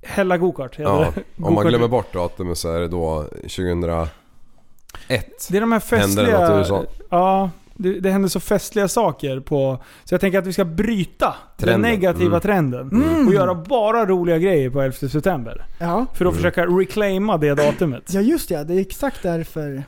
Hälla 0.05 0.38
gokart 0.38 0.71
heter 0.76 0.84
ja. 0.91 1.13
det. 1.15 1.43
Om 1.45 1.53
man 1.53 1.67
glömmer 1.67 1.88
bort 1.88 2.13
datumet 2.13 2.57
så 2.57 2.71
är 2.74 2.80
det 2.80 2.88
då 2.88 3.24
2001. 3.24 4.09
Det 5.49 5.57
är 5.57 5.61
de 5.61 5.71
här 5.71 5.97
Händer 5.97 6.24
det 6.24 6.32
festliga... 6.32 6.39
något 6.39 6.49
i 6.49 6.53
USA? 6.59 6.86
Ja, 7.09 7.49
det, 7.76 7.99
det 7.99 8.11
händer 8.11 8.30
så 8.30 8.39
festliga 8.39 8.88
saker 8.88 9.39
på... 9.39 9.80
Så 10.03 10.13
jag 10.13 10.21
tänker 10.21 10.39
att 10.39 10.47
vi 10.47 10.53
ska 10.53 10.65
bryta 10.65 11.36
Trenden. 11.57 11.82
den 11.82 11.91
negativa 11.91 12.28
Mm. 12.30 12.41
trenden. 12.41 12.89
Mm. 12.91 13.28
Och 13.28 13.34
göra 13.34 13.55
bara 13.55 14.05
roliga 14.05 14.38
grejer 14.38 14.69
på 14.69 14.82
11 14.82 14.97
september. 14.97 15.65
Ja. 15.80 16.05
För 16.13 16.26
att 16.26 16.32
Mm. 16.32 16.34
försöka 16.36 16.65
reclaima 16.65 17.38
det 17.38 17.53
datumet. 17.55 18.13
ja, 18.13 18.21
just 18.21 18.49
det. 18.49 18.63
Det 18.63 18.74
är 18.74 18.80
exakt 18.82 19.24
därför. 19.24 19.84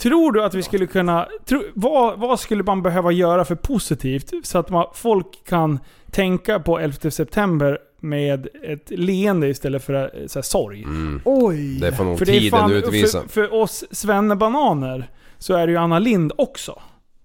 Tror 0.00 0.32
du 0.32 0.44
att 0.44 0.54
vi 0.54 0.62
skulle 0.62 0.86
kunna... 0.86 1.28
Tro, 1.44 1.62
vad, 1.74 2.18
vad 2.18 2.40
skulle 2.40 2.62
man 2.62 2.82
behöva 2.82 3.12
göra 3.12 3.44
för 3.44 3.54
positivt 3.54 4.32
så 4.42 4.58
att 4.58 4.70
man, 4.70 4.86
folk 4.94 5.26
kan 5.48 5.78
tänka 6.10 6.60
på 6.60 6.78
11 6.78 7.10
september 7.10 7.78
med 8.00 8.48
ett 8.62 8.90
leende 8.90 9.48
istället 9.48 9.84
för 9.84 9.94
eh, 9.94 10.26
så 10.26 10.38
här, 10.38 10.42
sorg? 10.42 10.82
Mm. 10.82 11.20
Oj! 11.24 11.78
Det 11.80 11.92
får 11.92 12.04
nog 12.04 12.18
För 12.18 12.26
tiden 12.26 12.50
fan, 12.50 12.72
utvisa. 12.72 13.20
för, 13.20 13.28
för 13.28 13.54
oss 13.54 13.84
svennebananer 13.90 15.10
så 15.38 15.54
är 15.54 15.66
det 15.66 15.70
ju 15.72 15.78
Anna 15.78 15.98
Lind 15.98 16.32
också. 16.38 16.80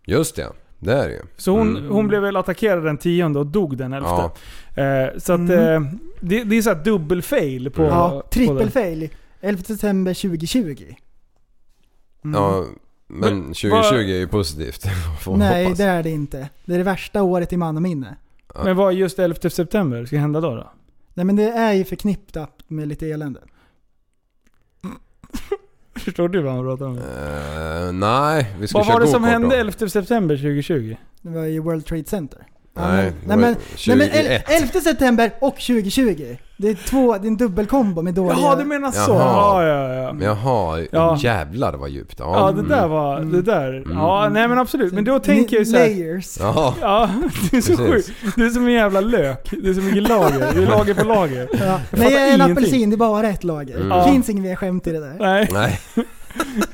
Just 0.06 0.36
det, 0.36 0.48
det 0.80 0.94
är 0.94 1.08
det 1.08 1.14
ju. 1.14 1.22
Så 1.38 1.52
hon, 1.52 1.78
Mm. 1.78 1.90
hon 1.92 2.08
blev 2.08 2.22
väl 2.22 2.36
attackerad 2.36 2.84
den 2.84 2.98
tionde 2.98 3.40
och 3.40 3.46
dog 3.48 3.78
den 3.78 3.94
elfte. 3.94 4.30
Ja. 4.76 4.84
Eh, 4.84 5.18
så 5.18 5.34
att 5.34 5.40
Mm. 5.40 5.84
eh, 5.84 5.92
det, 6.20 6.44
det 6.44 6.56
är 6.58 6.62
så 6.62 6.70
här 6.74 6.84
dubbelfail 6.84 7.72
på... 7.72 7.84
ja, 7.84 8.10
på 8.24 8.30
trippelfail. 8.30 9.10
11 9.42 9.64
september 9.64 10.14
2020. 10.14 10.76
Mm. 12.26 12.42
Ja, 12.42 12.66
men 13.08 13.20
Men 13.30 13.42
2020 13.44 13.70
vad- 13.70 13.94
är 13.94 14.00
ju 14.04 14.28
positivt. 14.28 14.86
Nej, 15.38 15.64
hoppas. 15.64 15.78
det 15.78 15.84
är 15.84 16.04
det 16.04 16.10
inte. 16.10 16.50
Det 16.66 16.74
är 16.74 16.78
det 16.78 16.84
värsta 16.84 17.24
året 17.24 17.54
i 17.54 17.58
mannaminne. 17.58 18.16
det. 18.54 18.64
Men 18.64 18.76
vad 18.76 18.88
är 18.94 18.98
just 18.98 19.20
11 19.20 19.50
september 19.50 20.06
ska 20.06 20.18
hända 20.18 20.42
då? 20.42 20.56
då? 20.56 20.72
Nej 21.14 21.26
men 21.26 21.36
det 21.36 21.50
är 21.50 21.74
ju 21.74 21.86
förknippat 21.86 22.60
med 22.68 22.88
lite 22.88 23.08
elände. 23.12 23.40
Förstår 25.96 26.30
du 26.30 26.42
vad 26.42 26.54
han 26.54 26.64
pratar 26.64 26.86
om? 26.86 26.98
Eh, 26.98 27.94
nej, 27.94 28.56
vi 28.60 28.68
ska 28.68 28.78
Vad 28.78 28.88
var 28.88 29.00
det 29.00 29.08
som 29.08 29.24
hände 29.24 29.48
då. 29.48 29.54
11 29.56 29.90
september 29.90 30.36
2020? 30.38 30.96
Det 31.22 31.30
var 31.30 31.46
i 31.46 31.60
World 31.60 31.86
Trade 31.86 32.06
Center. 32.06 32.48
Ja, 32.78 32.82
Nej, 32.88 32.96
men- 32.96 33.06
det 33.06 33.12
nej, 33.28 33.28
var 33.28 33.36
men, 33.36 33.42
nej 33.88 33.98
men 33.98 34.08
21. 34.10 34.16
el- 34.16 34.42
11 34.64 34.80
september 34.82 35.32
och 35.42 35.56
2020. 35.56 36.38
Det 36.58 36.70
är 36.70 36.74
två, 36.76 37.14
det 37.18 37.26
är 37.26 37.28
en 37.28 37.38
dubbelkombo 37.38 38.02
med 38.02 38.14
dåliga... 38.14 38.38
Jaha, 38.42 38.56
du 38.56 38.64
menar 38.66 38.92
så? 38.92 39.12
Jaha. 39.12 39.64
Ja, 39.64 39.94
ja, 39.94 39.94
ja. 39.94 40.16
Jaha, 40.22 40.86
Ja. 40.92 41.18
jävlar 41.20 41.74
vad 41.74 41.90
djupt. 41.90 42.16
Ja, 42.20 42.34
Ja, 42.40 42.46
det 42.52 42.60
mm. 42.60 42.68
där 42.70 42.88
var... 42.88 43.20
Det 43.20 43.42
där. 43.42 43.84
Ja, 43.94 44.30
nej 44.32 44.48
men 44.48 44.58
absolut. 44.58 44.94
Men 44.94 45.04
då 45.04 45.20
tänker 45.20 45.56
jag 45.56 45.60
ju 45.60 45.66
så 45.66 45.78
här, 45.78 45.90
Layers. 45.90 46.38
Jaha. 46.40 46.74
Ja, 46.82 47.10
det 47.52 47.58
är 47.58 47.62
så 47.62 47.78
sjukt. 47.78 48.12
Det 48.36 48.46
är 48.46 48.50
som 48.50 48.66
en 48.68 48.74
jävla 48.74 49.00
lök. 49.02 49.50
Det 49.64 49.70
är 49.70 49.74
så 49.74 49.82
mycket 49.82 50.10
lager. 50.10 50.40
Det 50.56 50.64
är 50.64 50.68
lager 50.68 50.94
på 50.94 51.06
lager. 51.08 51.48
Ja. 51.52 51.58
Jag 51.66 51.80
Nej, 52.00 52.04
fattar 52.10 52.22
en 52.22 52.28
ingenting. 52.36 52.52
apelsin, 52.58 52.90
det 52.90 52.96
är 52.96 52.98
bara 52.98 53.28
ett 53.30 53.44
lager. 53.44 53.76
Mm. 53.82 53.90
Det 53.98 54.04
finns 54.12 54.30
inget 54.30 54.44
mer 54.44 54.56
skämt 54.56 54.88
i 54.88 54.92
det 54.92 55.00
där. 55.00 55.16
Nej. 55.20 55.50
Nej. 55.54 55.80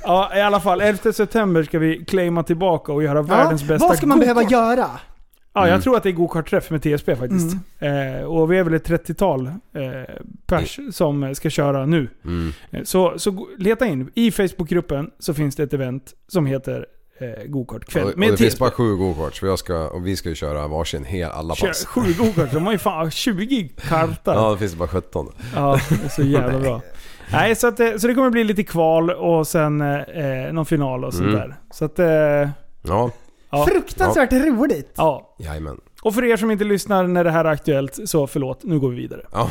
Ja, 0.04 0.32
i 0.36 0.42
alla 0.42 0.60
fall. 0.60 0.82
11 0.82 1.14
september 1.14 1.64
ska 1.64 1.80
vi 1.80 2.06
claima 2.06 2.44
tillbaka 2.44 2.94
och 2.94 3.04
göra 3.04 3.22
världens 3.22 3.62
Ja, 3.62 3.68
bästa 3.68 3.88
vad 3.88 3.98
ska 3.98 4.08
man 4.08 4.20
behöva 4.20 4.44
göra? 4.44 4.86
Ja, 5.54 5.62
jag 5.62 5.70
Mm. 5.70 5.82
tror 5.82 5.98
att 5.98 6.04
det 6.04 6.10
är 6.10 6.14
gokartträff 6.14 6.70
med 6.72 6.82
TSB 6.84 7.16
faktiskt. 7.16 7.56
Eh, 7.80 8.24
och 8.26 8.52
vi 8.52 8.58
är 8.58 8.64
väl 8.64 8.74
ett 8.74 8.88
30-tal 8.90 9.48
eh, 9.48 9.54
pers 10.46 10.80
som 10.92 11.36
ska 11.36 11.50
köra 11.50 11.86
nu. 11.86 12.08
Mm. 12.26 12.54
Eh, 12.72 12.84
Så, 12.84 13.14
så 13.20 13.48
leta 13.58 13.86
in. 13.86 14.12
I 14.16 14.32
Facebookgruppen 14.32 15.10
så 15.20 15.34
finns 15.34 15.56
det 15.56 15.64
ett 15.64 15.74
event 15.74 16.04
som 16.28 16.46
heter 16.46 16.86
eh, 17.20 17.44
gokartkväll 17.48 18.04
Och, 18.04 18.10
och 18.14 18.20
det 18.20 18.38
finns 18.38 18.60
bara 18.60 18.72
sju 18.72 18.96
go-karts 18.96 19.40
för 19.40 19.48
jag 19.48 19.60
ska, 19.60 19.88
och 19.90 20.08
vi 20.08 20.16
ska 20.16 20.30
ju 20.30 20.36
köra 20.36 20.68
varsin 20.68 21.04
hel 21.06 21.30
alla 21.32 21.56
pass. 21.56 21.86
sju 21.86 22.14
gokart. 22.18 22.52
De 22.52 22.66
har 22.66 22.72
ju 22.72 22.78
fan 22.78 23.12
20 23.12 23.70
kartar. 23.88 24.36
Ja, 24.36 24.52
det 24.52 24.58
finns 24.58 24.76
bara 24.76 24.88
17. 24.90 25.28
Ja, 25.56 25.80
det 25.90 26.06
är 26.06 26.10
så 26.10 26.22
jävla 26.24 26.60
bra. 26.60 26.82
Nej, 27.32 27.56
så, 27.56 27.68
att, 27.68 27.80
eh, 27.80 27.96
så 27.98 28.08
det 28.08 28.14
kommer 28.14 28.30
bli 28.30 28.44
lite 28.44 28.64
kval 28.64 29.10
och 29.12 29.48
sen 29.48 29.82
eh, 29.82 30.54
någon 30.54 30.66
final 30.66 31.06
och 31.06 31.14
sånt 31.14 31.28
Mm. 31.28 31.40
där. 31.40 31.56
Så 31.74 31.86
att... 31.86 32.00
Eh, 32.00 32.50
Ja, 32.84 33.12
ja. 33.52 33.66
Fruktansvärt 33.66 34.34
roligt! 34.34 34.94
ja. 34.98 35.36
jajamän. 35.40 35.78
Och 36.04 36.14
för 36.16 36.24
er 36.24 36.38
som 36.38 36.52
inte 36.52 36.64
lyssnar 36.64 37.08
när 37.08 37.24
det 37.24 37.32
här 37.32 37.46
är 37.46 37.50
aktuellt, 37.50 38.00
så 38.10 38.28
förlåt. 38.28 38.64
Nu 38.64 38.80
går 38.80 38.90
vi 38.90 38.96
vidare. 38.96 39.22
Ja. 39.32 39.50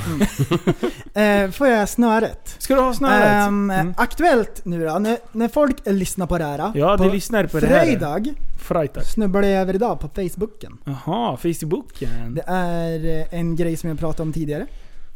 Eh, 1.20 1.51
får 1.51 1.66
jag 1.68 1.88
snöret? 1.88 2.57
Ska 2.59 2.74
du 2.74 2.80
ha 2.80 2.94
snöret? 2.94 3.26
Ehm, 3.26 3.70
Mm. 3.70 3.94
Aktuellt 3.96 4.64
nu 4.64 4.86
då, 4.86 4.98
när, 4.98 5.18
när 5.32 5.48
folk 5.48 5.76
lyssnar 5.86 6.26
på 6.26 6.38
det 6.38 6.44
här. 6.44 6.72
Ja, 6.74 6.96
de 6.96 7.09
lyssnar 7.11 7.46
på 7.46 7.61
det 7.61 7.66
här. 7.66 7.84
Fredag 7.84 8.24
Freitag. 8.61 9.05
snubblade 9.05 9.48
jag 9.48 9.61
över 9.62 9.74
idag 9.74 10.01
på 10.01 10.09
Facebooken. 10.09 10.78
Jaha, 10.84 11.36
Facebooken. 11.36 12.34
Det 12.34 12.42
är 12.46 13.20
eh, 13.20 13.38
en 13.40 13.57
grej 13.57 13.76
som 13.76 13.88
jag 13.88 13.98
pratade 13.98 14.22
om 14.22 14.32
tidigare. 14.32 14.66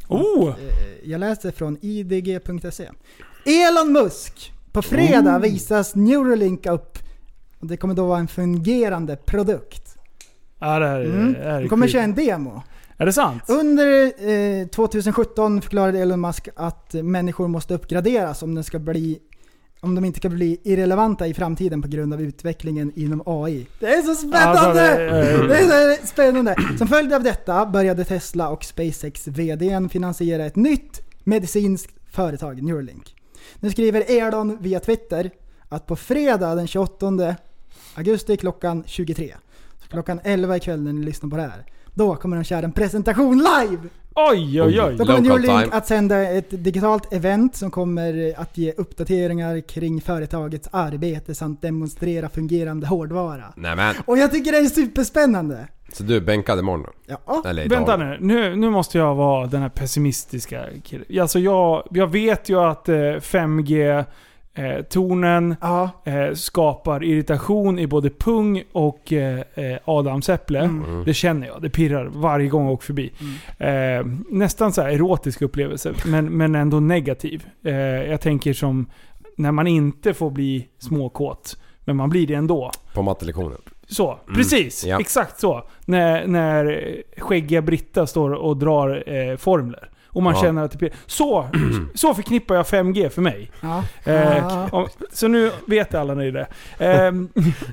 Oh! 0.08 0.48
Eh, 0.48 0.54
Jag 1.04 1.18
läser 1.20 1.50
från 1.50 1.78
idg.se. 1.82 2.88
Elon 3.46 3.92
Musk! 3.92 4.52
På 4.72 4.82
fredag 4.82 5.36
Oh. 5.36 5.40
visas 5.40 5.94
Neuralink 5.94 6.66
upp. 6.66 6.98
Det 7.68 7.76
kommer 7.76 7.94
då 7.94 8.06
vara 8.06 8.18
en 8.18 8.28
fungerande 8.28 9.16
produkt. 9.16 9.96
Ja, 10.58 10.78
det 10.78 10.86
här 10.86 11.00
är, 11.00 11.04
Mm. 11.04 11.34
är 11.42 11.62
De 11.62 11.68
kommer 11.68 11.86
sjukt. 11.86 11.92
köra 11.92 12.02
en 12.02 12.14
demo. 12.14 12.62
Är 12.98 13.06
det 13.06 13.12
sant? 13.12 13.42
Under 13.48 14.04
eh, 14.60 14.66
2017 14.66 15.60
förklarade 15.62 15.98
Elon 15.98 16.20
Musk 16.20 16.48
att 16.56 16.94
människor 16.94 17.48
måste 17.48 17.74
uppgraderas 17.74 18.42
om, 18.42 18.54
den 18.54 18.64
ska 18.64 18.78
bli, 18.78 19.18
om 19.80 19.94
de 19.94 20.04
inte 20.04 20.18
ska 20.18 20.28
bli 20.28 20.60
irrelevanta 20.64 21.26
i 21.26 21.34
framtiden 21.34 21.82
på 21.82 21.88
grund 21.88 22.14
av 22.14 22.22
utvecklingen 22.22 22.92
inom 22.96 23.22
AI. 23.26 23.66
Det 23.80 23.86
är 23.86 24.02
så 24.02 24.14
spännande! 24.14 24.58
Alltså, 24.58 24.72
det- 25.42 25.48
det 25.48 25.58
är 25.58 26.00
så 26.00 26.06
spännande! 26.06 26.56
Som 26.78 26.88
följd 26.88 27.12
av 27.12 27.22
detta 27.22 27.66
började 27.66 28.04
Tesla 28.04 28.48
och 28.48 28.64
SpaceX 28.64 29.28
VDn 29.28 29.88
finansiera 29.88 30.44
ett 30.46 30.56
nytt 30.56 31.00
medicinskt 31.24 31.94
företag, 32.12 32.62
Neuralink. 32.62 33.14
Nu 33.60 33.70
skriver 33.70 34.04
Elon 34.08 34.58
via 34.60 34.80
Twitter 34.80 35.30
att 35.68 35.86
på 35.86 35.96
fredag 35.96 36.54
den 36.54 36.66
28 36.66 37.36
augusti 37.94 38.36
klockan 38.36 38.84
23, 38.86 39.34
så 39.82 39.88
klockan 39.88 40.20
11 40.24 40.56
ikväll 40.56 40.82
när 40.82 40.92
ni 40.92 41.04
lyssnar 41.04 41.30
på 41.30 41.36
det 41.36 41.42
här, 41.42 41.64
då 41.94 42.16
kommer 42.16 42.36
de 42.36 42.44
köra 42.44 42.64
en 42.64 42.72
presentation 42.72 43.38
live! 43.38 43.88
Oj, 44.16 44.62
oj, 44.62 44.80
oj. 44.82 44.96
Då 44.98 45.04
kommer 45.04 45.20
Local 45.20 45.22
Neuralink 45.22 45.64
time. 45.64 45.76
att 45.76 45.86
sända 45.86 46.30
ett 46.30 46.64
digitalt 46.64 47.12
event 47.12 47.56
som 47.56 47.70
kommer 47.70 48.34
att 48.36 48.58
ge 48.58 48.72
uppdateringar 48.72 49.60
kring 49.60 50.00
företagets 50.00 50.68
arbete 50.72 51.34
samt 51.34 51.62
demonstrera 51.62 52.28
fungerande 52.28 52.86
hårdvara. 52.86 53.44
Nämen. 53.56 53.94
Och 54.06 54.18
jag 54.18 54.32
tycker 54.32 54.52
det 54.52 54.58
är 54.58 54.64
superspännande. 54.64 55.68
Så 55.92 56.02
du 56.02 56.16
är 56.16 56.20
bänkad 56.20 56.58
imorgon? 56.58 56.90
Ja, 57.06 57.42
Eller 57.46 57.64
idag? 57.64 57.76
Vänta 57.76 57.96
nu. 57.96 58.18
nu, 58.20 58.56
nu 58.56 58.70
måste 58.70 58.98
jag 58.98 59.14
vara 59.14 59.46
den 59.46 59.62
här 59.62 59.68
pessimistiska 59.68 60.64
killen. 60.84 61.20
Alltså 61.20 61.38
jag, 61.38 61.88
jag 61.90 62.06
vet 62.06 62.48
ju 62.48 62.60
att 62.60 62.88
eh, 62.88 62.94
5G 62.94 64.04
eh, 64.54 64.82
tornen 64.82 65.56
ja. 65.60 65.90
eh, 66.04 66.34
skapar 66.34 67.04
irritation 67.04 67.78
i 67.78 67.86
både 67.86 68.10
pung 68.10 68.62
och 68.72 69.12
eh, 69.12 69.40
eh, 69.54 69.78
adamsäpple. 69.84 70.60
Mm. 70.60 71.04
Det 71.04 71.14
känner 71.14 71.46
jag. 71.46 71.62
Det 71.62 71.70
pirrar 71.70 72.04
varje 72.04 72.48
gång 72.48 72.64
jag 72.64 72.72
åker 72.72 72.86
förbi. 72.86 73.12
Eh, 73.58 74.06
nästan 74.30 74.72
så 74.72 74.82
här 74.82 74.88
erotisk 74.88 75.42
upplevelse, 75.42 75.94
men, 76.06 76.26
men 76.26 76.54
ändå 76.54 76.80
negativ. 76.80 77.46
Eh, 77.64 77.74
jag 78.10 78.20
tänker 78.20 78.52
som 78.52 78.86
när 79.36 79.52
man 79.52 79.66
inte 79.66 80.14
får 80.14 80.30
bli 80.30 80.68
småkåt, 80.78 81.58
men 81.84 81.96
man 81.96 82.10
blir 82.10 82.26
det 82.26 82.34
ändå. 82.34 82.70
På 82.94 83.02
mattelektionen? 83.02 83.58
Så, 83.86 84.18
precis. 84.34 84.84
ja. 84.84 85.00
Exakt 85.00 85.40
så. 85.40 85.68
När, 85.84 86.26
när 86.26 86.96
skäggiga 87.16 87.62
Britta 87.62 88.06
står 88.06 88.30
och 88.30 88.56
drar 88.56 89.04
eh, 89.06 89.36
formler. 89.36 89.90
Och 90.14 90.22
man 90.22 90.34
Ja. 90.34 90.42
känner 90.42 90.62
att 90.64 90.78
det. 90.78 90.90
Så, 91.06 91.48
så 91.94 92.14
förknippar 92.14 92.54
jag 92.54 92.66
5G 92.66 93.08
för 93.08 93.22
mig. 93.22 93.50
Ja. 93.60 93.84
Eh, 94.12 94.86
så 95.12 95.28
nu 95.28 95.50
vet 95.66 95.94
alla 95.94 96.14
när 96.14 96.32
det. 96.32 96.46
Eh, 96.78 97.12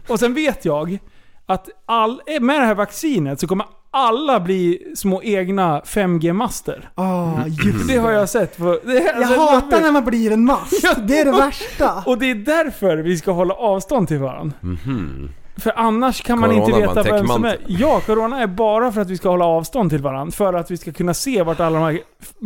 och 0.07 0.19
sen 0.19 0.33
vet 0.33 0.65
jag 0.65 0.97
att 1.45 1.69
all, 1.85 2.21
med 2.41 2.61
det 2.61 2.65
här 2.65 2.75
vaccinet 2.75 3.39
så 3.39 3.47
kommer 3.47 3.65
alla 3.93 4.39
bli 4.39 4.91
små 4.95 5.23
egna 5.23 5.79
5G-master. 5.79 6.89
Ah, 6.95 7.45
just 7.47 7.87
Det 7.87 7.97
har 7.97 8.11
jag 8.11 8.29
sett. 8.29 8.57
På, 8.57 8.79
det, 8.83 8.93
Jag 8.93 9.15
alltså, 9.15 9.39
hatar 9.41 9.81
när 9.81 9.91
man 9.91 10.05
blir 10.05 10.31
en 10.31 10.45
mast. 10.45 10.73
Ja. 10.83 10.93
Det 11.03 11.19
är 11.19 11.25
det 11.25 11.31
värsta. 11.31 12.03
Och 12.05 12.17
det 12.17 12.31
är 12.31 12.35
därför 12.35 12.97
vi 12.97 13.17
ska 13.17 13.31
hålla 13.31 13.53
avstånd 13.53 14.07
till 14.07 14.19
varandra. 14.19 14.55
Mhm. 14.61 15.29
För 15.61 15.73
annars 15.75 16.21
kan 16.21 16.39
man 16.39 16.49
Corona 16.49 16.65
inte 16.65 16.71
var 16.71 16.95
veta 16.95 17.03
vem 17.15 17.27
som 17.27 17.45
är... 17.45 17.57
Ja, 17.67 18.01
Corona 18.05 18.41
är 18.41 18.47
bara 18.47 18.91
för 18.91 19.01
att 19.01 19.09
vi 19.09 19.17
ska 19.17 19.29
hålla 19.29 19.45
avstånd 19.45 19.89
till 19.89 20.01
varandra. 20.01 20.31
För 20.31 20.53
att 20.53 20.71
vi 20.71 20.77
ska 20.77 20.91
kunna 20.91 21.13
se 21.13 21.43
vart 21.43 21.59
alla 21.59 21.79
de 21.79 21.85
här 21.85 21.99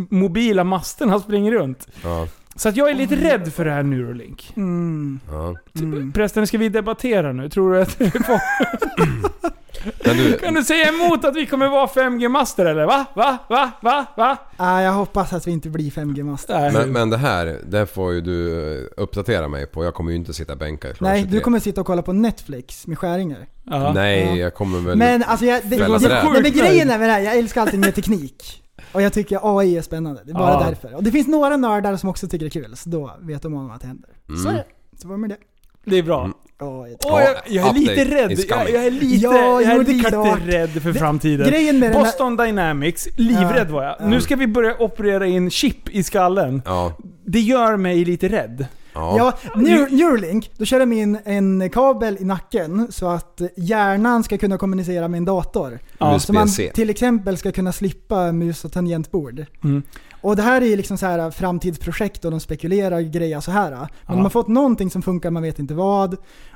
mobila 0.10 0.64
masterna 0.64 1.20
springer 1.20 1.52
runt. 1.52 1.88
Ja. 2.04 2.28
Så 2.56 2.70
att 2.70 2.78
jag 2.78 2.90
är 2.90 2.94
lite 2.94 3.16
rädd 3.16 3.54
för 3.54 3.66
det 3.66 3.72
här 3.72 3.84
Neuralink. 3.84 4.54
Mm. 4.56 5.20
ja. 5.32 5.56
Mm. 5.76 6.12
Prästen, 6.14 6.48
ska 6.48 6.58
vi 6.58 6.70
debattera 6.70 7.34
nu? 7.34 7.50
Tror 7.50 7.74
du 7.74 7.82
att... 7.82 8.02
Men 10.06 10.18
du, 10.18 10.38
Kan 10.38 10.54
du 10.54 10.64
säga 10.64 10.90
emot 10.90 11.26
att 11.26 11.36
vi 11.36 11.46
kommer 11.46 11.68
vara 11.68 11.88
5G-master 11.88 12.66
eller? 12.66 12.86
Va? 12.86 13.06
Va? 13.16 13.38
Va? 13.50 13.72
Va? 13.82 14.06
Va? 14.18 14.38
Ah, 14.58 14.82
jag 14.82 14.92
hoppas 14.92 15.34
att 15.34 15.48
vi 15.48 15.52
inte 15.52 15.70
blir 15.70 15.92
5G-master. 15.92 16.60
Nej. 16.62 16.72
men, 16.74 16.92
men 16.92 17.10
det 17.10 17.18
här, 17.18 17.60
det 17.68 17.86
får 17.86 18.14
ju 18.14 18.22
du 18.22 18.72
eh, 18.78 18.84
uppdatera 18.98 19.48
mig 19.48 19.66
på. 19.66 19.84
Jag 19.84 19.94
kommer 19.94 20.12
ju 20.12 20.18
inte 20.18 20.34
sitta 20.34 20.56
bänkad 20.56 20.96
Nej, 21.00 21.22
23. 21.22 21.38
du 21.38 21.44
kommer 21.44 21.60
sitta 21.60 21.82
och 21.82 21.88
kolla 21.88 22.02
på 22.02 22.14
Netflix 22.14 22.88
med 22.88 22.98
skäringar. 23.00 23.48
Ja. 23.64 23.94
Nej, 23.94 24.26
Ja. 24.30 24.36
jag 24.36 24.54
kommer 24.54 24.80
väl... 24.80 24.98
Men 24.98 25.24
alltså, 25.24 25.46
jag, 25.46 25.62
det, 25.64 25.78
Fälla 25.78 25.98
det, 25.98 26.08
det, 26.08 26.42
men 26.42 26.52
grejen 26.52 26.90
är 26.90 27.00
med 27.00 27.10
det 27.10 27.14
här, 27.14 27.20
jag 27.22 27.38
älskar 27.38 27.62
allting 27.62 27.80
med 27.80 27.96
teknik. 27.96 28.62
Och 28.92 29.02
jag 29.02 29.14
tycker 29.14 29.60
AI 29.60 29.78
är 29.78 29.82
spännande. 29.82 30.22
Det 30.26 30.32
är 30.32 30.34
bara 30.34 30.52
Ja. 30.54 30.64
därför. 30.70 30.96
Och 30.96 31.04
det 31.04 31.12
finns 31.12 31.28
några 31.28 31.58
nördar 31.58 31.98
som 31.98 32.10
också 32.10 32.28
tycker 32.28 32.46
det 32.46 32.58
är 32.58 32.62
kul, 32.64 32.76
så 32.78 32.90
då 32.90 33.12
vet 33.22 33.42
de 33.42 33.54
om 33.54 33.72
att 33.72 33.82
det 33.82 33.88
händer. 33.88 34.10
Så 34.44 34.50
är 34.50 34.54
det. 34.54 34.66
Så 35.02 35.08
var 35.08 35.16
det 35.16 35.22
med 35.22 35.30
det. 35.30 35.38
Det 35.86 35.98
är 35.98 36.04
bra. 36.04 36.20
Mm. 36.20 36.34
Ja, 36.60 36.88
jag- 36.88 37.00
jag, 37.22 37.36
jag 37.48 37.68
är 37.68 37.74
lite 37.74 38.06
rädd. 38.06 38.32
Jag, 38.50 38.70
jag 38.70 38.86
är 38.86 38.92
lite, 38.92 39.16
Ja, 39.24 39.62
jag 39.62 39.72
är 39.72 39.84
lite 39.84 40.10
klart. 40.10 40.40
rädd 40.46 40.70
för 40.70 40.94
framtiden. 40.94 41.48
Grejen 41.48 41.80
med 41.80 41.90
den 41.92 41.98
här, 41.98 42.04
Boston 42.06 42.38
Dynamics, 42.38 43.08
livrädd 43.16 43.70
var 43.70 43.84
jag. 43.84 43.96
Ja. 44.00 44.08
Nu 44.08 44.22
ska 44.22 44.36
vi 44.36 44.48
börja 44.48 44.76
operera 44.82 45.28
in 45.28 45.50
chip 45.52 45.90
i 45.90 46.04
skallen. 46.04 46.62
Ja. 46.66 46.94
Det 47.26 47.40
gör 47.40 47.78
mig 47.78 48.06
lite 48.06 48.28
rädd. 48.30 48.66
Ja. 48.94 49.16
Ja, 49.18 49.34
Neur- 49.56 49.90
Neuralink, 49.92 50.52
då 50.58 50.66
kör 50.66 50.80
de 50.80 50.94
in 50.94 51.18
en 51.26 51.70
kabel 51.70 52.18
i 52.20 52.24
nacken 52.26 52.88
så 52.92 53.08
att 53.10 53.42
hjärnan 53.58 54.24
ska 54.24 54.38
kunna 54.38 54.58
kommunicera 54.58 55.08
med 55.08 55.18
en 55.18 55.26
dator. 55.26 55.80
Ja. 55.98 56.20
Så 56.20 56.34
man 56.34 56.48
till 56.74 56.90
exempel 56.90 57.38
ska 57.38 57.52
kunna 57.52 57.72
slippa 57.72 58.32
mus 58.32 58.66
och 58.66 58.72
tangentbord. 58.72 59.46
Mm. 59.64 59.84
Och 60.26 60.36
det 60.36 60.42
här 60.42 60.62
är 60.62 60.78
liksom 60.78 60.98
så 60.98 61.06
här 61.06 61.32
framtidsprojekt 61.32 62.26
och 62.26 62.32
de 62.32 62.40
spekulerar 62.40 62.96
och 62.98 63.04
grejer 63.04 63.40
så 63.40 63.52
här. 63.52 63.70
Men 63.72 63.80
Ja. 63.80 64.14
de 64.14 64.22
har 64.22 64.30
fått 64.30 64.48
någonting 64.48 64.90
som 64.90 65.02
funkar, 65.02 65.32
man 65.32 65.44
vet 65.44 65.60
inte 65.60 65.74
vad. 65.74 66.16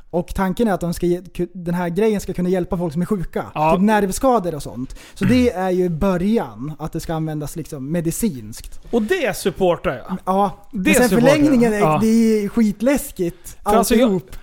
Och 0.09 0.27
tanken 0.35 0.67
är 0.67 0.73
att 0.73 0.81
de 0.81 0.93
ska 0.93 1.05
den 1.53 1.73
här 1.73 1.89
grejen 1.89 2.21
ska 2.21 2.33
kunna 2.33 2.49
hjälpa 2.49 2.77
folk 2.77 2.93
som 2.93 3.01
är 3.01 3.05
sjuka. 3.05 3.45
Ja. 3.53 3.71
Typ 3.75 3.81
nervskador 3.81 4.55
och 4.55 4.63
sånt. 4.63 4.95
Så 5.13 5.25
det 5.25 5.49
är 5.51 5.69
ju 5.69 5.89
början, 5.89 6.73
att 6.79 6.93
det 6.93 6.99
ska 6.99 7.13
användas 7.13 7.55
liksom 7.55 7.91
medicinskt. 7.91 8.79
Och 8.91 9.01
det 9.01 9.37
supportar 9.37 9.91
jag. 10.07 10.17
Ja, 10.25 10.67
Det 10.71 10.77
men 10.77 10.93
sen 10.93 11.01
jag. 11.01 11.09
förlängningen 11.11 11.73
är, 11.73 11.79
Ja. 11.79 11.99
det 12.01 12.07
är 12.07 12.49
skitläskigt. 12.49 13.57
För 13.63 13.75
alltså 13.75 13.95
jag- 13.95 14.03
alltihop. 14.13 14.35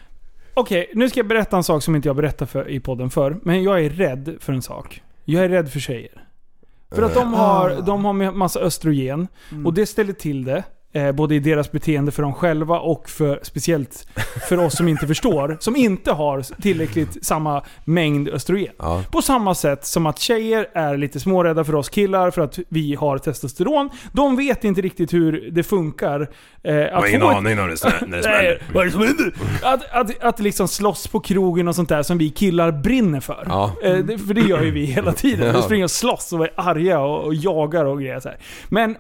Okej, 0.54 0.90
nu 0.94 1.08
ska 1.08 1.18
jag 1.20 1.28
berätta 1.28 1.56
en 1.56 1.64
sak 1.64 1.82
som 1.82 1.96
inte 1.96 2.08
jag 2.08 2.16
berättat 2.16 2.50
för, 2.50 2.68
i 2.70 2.80
podden 2.80 3.10
för. 3.10 3.36
Men 3.42 3.62
jag 3.62 3.84
är 3.84 3.90
rädd 3.90 4.36
för 4.40 4.52
en 4.52 4.62
sak. 4.62 5.02
Jag 5.24 5.44
är 5.44 5.48
rädd 5.48 5.70
för 5.72 5.80
tjejer. 5.80 6.25
För 6.94 7.02
att 7.02 7.14
de 7.14 7.34
har, 7.34 7.70
Ah. 7.70 7.80
de 7.80 8.04
har 8.04 8.32
massa 8.32 8.60
östrogen. 8.60 9.28
Mm. 9.52 9.66
Och 9.66 9.74
det 9.74 9.86
ställer 9.86 10.12
till 10.12 10.44
det. 10.44 10.64
Eh, 10.96 11.12
både 11.12 11.34
i 11.34 11.38
deras 11.38 11.72
beteende 11.72 12.12
för 12.12 12.22
dem 12.22 12.34
själva 12.34 12.78
och 12.78 13.08
för, 13.10 13.40
speciellt 13.42 14.08
för 14.48 14.58
oss 14.58 14.76
som 14.76 14.88
inte 14.88 15.06
förstår. 15.06 15.56
Som 15.60 15.76
inte 15.76 16.12
har 16.12 16.62
tillräckligt 16.62 17.24
samma 17.24 17.62
mängd 17.84 18.28
östrogen. 18.28 18.72
Ja. 18.78 19.02
På 19.12 19.22
samma 19.22 19.54
sätt 19.54 19.84
som 19.86 20.06
att 20.06 20.18
tjejer 20.18 20.66
är 20.74 20.96
lite 20.96 21.20
smårädda 21.20 21.64
för 21.64 21.74
oss 21.74 21.88
killar 21.88 22.30
för 22.30 22.42
att 22.42 22.58
vi 22.68 22.94
har 22.94 23.18
testosteron. 23.18 23.90
De 24.12 24.36
vet 24.36 24.64
inte 24.64 24.80
riktigt 24.80 25.12
hur 25.12 25.50
det 25.50 25.62
funkar. 25.62 26.28
Eh, 26.62 26.96
att 26.96 27.10
få 27.10 27.16
ett- 27.16 27.22
aning 27.22 27.56
när 27.56 27.68
det, 27.68 28.06
när 28.06 28.22
Nej, 28.22 28.62
vad 28.74 28.82
är 28.82 28.86
det 28.86 28.92
som 28.92 29.02
händer? 29.02 29.32
Att, 29.62 29.90
att, 29.90 30.24
att 30.24 30.40
liksom 30.40 30.68
slåss 30.68 31.06
på 31.06 31.20
krogen 31.20 31.68
och 31.68 31.74
sånt 31.74 31.88
där 31.88 32.02
som 32.02 32.18
vi 32.18 32.30
killar 32.30 32.72
brinner 32.72 33.20
för. 33.20 33.44
Ja. 33.48 33.72
Eh, 33.82 33.96
det, 33.96 34.18
för 34.18 34.34
det 34.34 34.40
gör 34.40 34.62
ju 34.62 34.70
vi 34.70 34.84
hela 34.84 35.12
tiden. 35.12 35.54
Vi 35.56 35.62
springer 35.62 35.84
och 35.84 35.90
slåss 35.90 36.32
och 36.32 36.44
är 36.44 36.50
arga 36.56 37.00
och, 37.00 37.24
och 37.24 37.34
jagar 37.34 37.84
och 37.84 38.00
grejer 38.00 38.20
så 38.20 38.28
här. 38.28 38.38
Men 38.68 38.96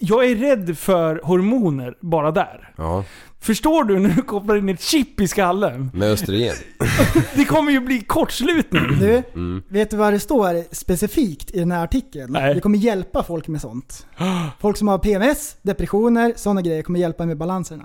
jag 0.00 0.24
är 0.30 0.34
rädd 0.36 0.78
för 0.78 1.20
hormoner 1.24 1.94
bara 2.00 2.30
där. 2.30 2.72
ja. 2.76 3.04
Förstår 3.42 3.84
du 3.84 3.98
när 3.98 4.08
du 4.08 4.22
kopplar 4.22 4.56
in 4.56 4.68
ett 4.68 4.80
chip 4.82 5.20
i 5.20 5.28
skallen? 5.28 5.90
Med 5.94 6.08
östrogen. 6.12 6.54
Det 7.34 7.44
kommer 7.44 7.72
ju 7.72 7.80
bli 7.80 8.00
kortslutning. 8.00 8.82
Du, 9.00 9.22
Mm. 9.34 9.62
vet 9.68 9.90
du 9.90 9.96
vad 9.96 10.12
det 10.12 10.20
står 10.20 10.74
specifikt 10.74 11.50
i 11.50 11.58
den 11.58 11.70
här 11.72 11.84
artikeln? 11.84 12.32
Nej. 12.32 12.54
Det 12.54 12.60
kommer 12.60 12.78
hjälpa 12.78 13.22
folk 13.22 13.48
med 13.48 13.60
sånt. 13.60 14.06
Folk 14.60 14.76
som 14.76 14.88
har 14.88 14.98
PMS, 14.98 15.56
depressioner, 15.62 16.32
sådana 16.36 16.62
grejer 16.62 16.82
kommer 16.82 16.98
hjälpa 17.00 17.26
med 17.26 17.36
balanserna. 17.38 17.84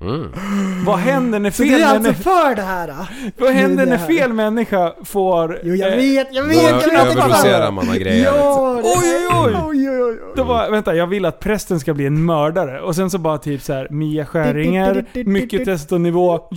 Mm. 0.00 0.32
Vad 0.84 0.98
händer 0.98 1.38
när 1.38 1.50
Så 1.50 1.62
fel, 1.64 1.80
är 1.80 1.84
alltså 1.86 2.02
människa, 2.02 2.22
för 2.22 2.54
det 2.54 2.62
här. 2.62 2.88
då. 2.88 2.94
vad 3.44 3.52
händer 3.52 3.86
när 3.86 3.98
fel 3.98 4.32
människa 4.32 4.92
får... 5.04 5.58
Jo 5.62 5.74
jag 5.74 5.90
eh, 5.92 5.96
vet, 5.96 6.28
jag 6.30 6.42
vet, 6.44 6.70
Då 6.84 6.88
jag 6.92 7.06
överdoserar 7.06 7.70
man 7.70 7.88
av 7.88 7.94
grejer. 7.96 8.24
Ja, 8.24 8.80
det- 8.82 8.88
Oj, 8.88 9.26
oj, 9.30 9.36
oj. 9.46 9.56
oj, 9.66 9.90
oj, 9.90 10.02
oj. 10.02 10.18
Då 10.36 10.44
bara, 10.44 10.70
vänta, 10.70 10.94
jag 10.94 11.06
vill 11.06 11.24
att 11.24 11.40
prästen 11.40 11.80
ska 11.80 11.94
bli 11.94 12.06
en 12.06 12.24
mördare. 12.24 12.80
Och 12.80 12.96
sen 12.96 13.10
så 13.10 13.18
bara 13.18 13.38
typ 13.38 13.62
så 13.62 13.72
här, 13.72 13.88
Mia 13.90 14.26
Skäringer, 14.26 15.04
mycket 15.24 15.64
testonivå, 15.64 16.48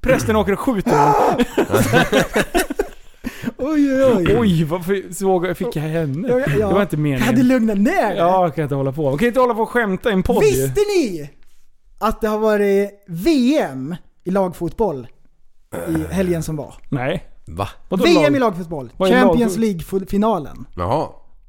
Prästen 0.00 0.36
åker 0.36 0.52
och 0.52 0.60
skjuter 0.60 0.90
någon. 0.90 1.44
Oj, 3.56 4.04
oj, 4.04 4.12
oj. 4.16 4.36
Oj, 4.38 4.64
varför 4.64 5.12
såg, 5.14 5.56
fick 5.56 5.76
jag 5.76 5.82
henne? 5.82 6.28
Ja, 6.28 6.40
ja. 6.58 6.68
Det 6.68 6.74
var 6.74 6.82
inte 6.82 6.96
meningen. 6.96 7.48
lugna 7.48 7.74
ner 7.74 8.08
dig? 8.08 8.14
Ja, 8.18 8.42
jag 8.44 8.54
kan 8.54 8.62
inte 8.62 8.74
hålla 8.74 8.92
på. 8.92 9.02
Man 9.10 9.18
kan 9.18 9.28
inte 9.28 9.40
hålla 9.40 9.54
på 9.54 9.62
och 9.62 9.68
skämta 9.68 10.10
i 10.10 10.12
en 10.12 10.22
podd. 10.22 10.42
Visste 10.42 10.80
ni 10.80 11.30
att 12.08 12.20
det 12.20 12.28
har 12.28 12.38
varit 12.38 13.04
VM 13.06 13.96
i 14.24 14.30
lagfotboll 14.30 15.06
i 15.88 16.12
helgen 16.14 16.42
som 16.42 16.56
var? 16.56 16.74
Nej. 16.88 17.24
Va? 17.46 17.68
Vadå 17.88 18.04
VM 18.04 18.22
lag? 18.22 18.36
i 18.36 18.38
lagfotboll. 18.38 18.92
Vad 18.96 19.10
är 19.10 19.20
Champions 19.20 19.56
League-finalen. 19.56 20.64
Jaha. 20.76 21.08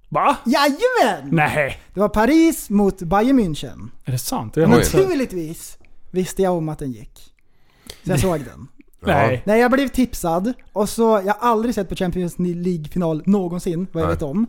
Va? 0.10 0.38
Jajamän! 0.45 1.36
Nej. 1.36 1.80
Det 1.93 1.99
var 1.99 2.10
Paris 2.10 2.70
mot 2.70 3.01
Bayern 3.01 3.39
München. 3.39 3.89
Är 4.06 4.12
det 4.12 4.18
sant? 4.18 4.58
Inte 4.58 4.86
sett. 4.86 4.93
Naturligtvis 4.93 5.78
visste 6.12 6.41
jag 6.41 6.53
om 6.53 6.70
att 6.70 6.80
den 6.80 6.91
gick. 6.91 7.34
Så 8.03 8.12
jag 8.12 8.20
såg 8.20 8.39
den. 8.39 8.68
Nej. 8.99 9.43
Nej, 9.45 9.60
jag 9.60 9.72
blev 9.72 9.88
tipsad 9.88 10.53
och 10.74 10.89
så, 10.89 11.22
jag 11.26 11.34
har 11.34 11.49
aldrig 11.49 11.76
sett 11.76 11.89
på 11.89 11.95
Champions 11.95 12.39
League-final 12.39 13.24
någonsin, 13.26 13.88
vad 13.91 14.03
jag 14.03 14.08
Nej. 14.08 14.16
vet 14.16 14.24
om. 14.24 14.47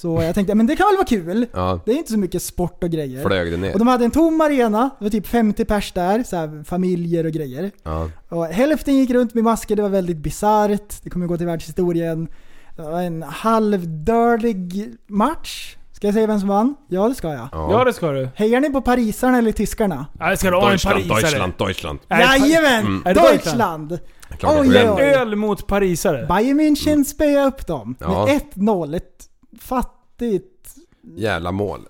Så 0.00 0.22
jag 0.22 0.34
tänkte, 0.34 0.54
men 0.54 0.66
det 0.66 0.76
kan 0.76 0.86
väl 0.86 0.96
vara 0.96 1.06
kul? 1.06 1.46
Ja. 1.52 1.80
Det 1.84 1.92
är 1.92 1.96
inte 1.96 2.12
så 2.12 2.18
mycket 2.18 2.42
sport 2.42 2.84
och 2.84 2.90
grejer. 2.90 3.22
Flög 3.26 3.50
det 3.52 3.56
ner? 3.56 3.72
Och 3.72 3.78
de 3.78 3.88
hade 3.88 4.04
en 4.04 4.10
tom 4.10 4.40
arena, 4.40 4.90
det 4.98 5.04
var 5.04 5.10
typ 5.10 5.26
50 5.26 5.64
pers 5.64 5.92
där, 5.92 6.22
så 6.22 6.36
här, 6.36 6.64
familjer 6.64 7.26
och 7.26 7.32
grejer. 7.32 7.70
Ja. 7.82 8.08
Och 8.28 8.46
hälften 8.46 8.94
gick 8.96 9.10
runt 9.10 9.34
med 9.34 9.44
masker, 9.44 9.76
det 9.76 9.82
var 9.82 9.88
väldigt 9.88 10.16
bisarrt. 10.16 11.02
Det 11.02 11.10
kommer 11.10 11.26
gå 11.26 11.36
till 11.36 11.46
världshistorien. 11.46 12.28
Det 12.76 12.82
var 12.82 13.02
en 13.02 13.22
halvdörlig 13.22 14.94
match. 15.08 15.76
Ska 15.92 16.06
jag 16.06 16.14
säga 16.14 16.26
vem 16.26 16.40
som 16.40 16.48
vann? 16.48 16.74
Ja, 16.88 17.08
det 17.08 17.14
ska 17.14 17.28
jag. 17.28 17.48
Ja, 17.52 17.68
Ja. 17.72 17.84
det 17.84 17.92
ska 17.92 18.10
du. 18.10 18.28
Hejar 18.34 18.60
ni 18.60 18.70
på 18.70 18.80
parisarna 18.80 19.38
eller 19.38 19.52
tyskarna? 19.52 20.06
Nej, 20.12 20.36
ska 20.36 20.50
du 20.50 20.56
ha 20.56 20.64
en 20.64 20.70
Deutschland, 20.70 21.08
parisare? 21.08 21.20
Deutschland, 21.20 21.52
Deutschland. 21.58 21.98
Jajamän! 22.10 22.80
Mm. 22.86 23.02
Är 23.06 23.14
det 23.14 23.20
Deutschland! 23.20 23.98
Oj, 24.42 24.68
oj, 24.68 24.88
oj. 24.90 25.02
Öl 25.02 25.36
mot 25.36 25.66
parisare. 25.66 26.26
Bayern 26.26 26.60
München 26.60 27.04
spöade 27.04 27.46
upp 27.48 27.66
dem 27.66 27.94
Ja. 28.00 28.26
med 28.26 28.40
1-0. 28.54 29.00
Fattigt... 29.62 30.74
Jävla 31.16 31.52
mål. 31.52 31.86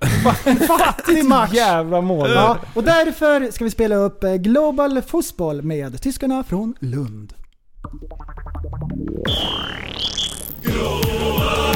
Fattig 0.66 1.25
match! 1.25 1.51
Jävla 1.55 2.01
mål. 2.01 2.31
Ja, 2.31 2.59
och 2.75 2.85
därför 2.85 3.51
ska 3.51 3.64
vi 3.64 3.70
spela 3.70 3.95
upp 3.95 4.25
eh, 4.25 4.35
Global 4.35 5.03
Fotboll 5.03 5.62
med 5.62 6.03
tyskarna 6.03 6.45
från 6.45 6.75
Lund. 6.81 7.35
Global 10.62 11.72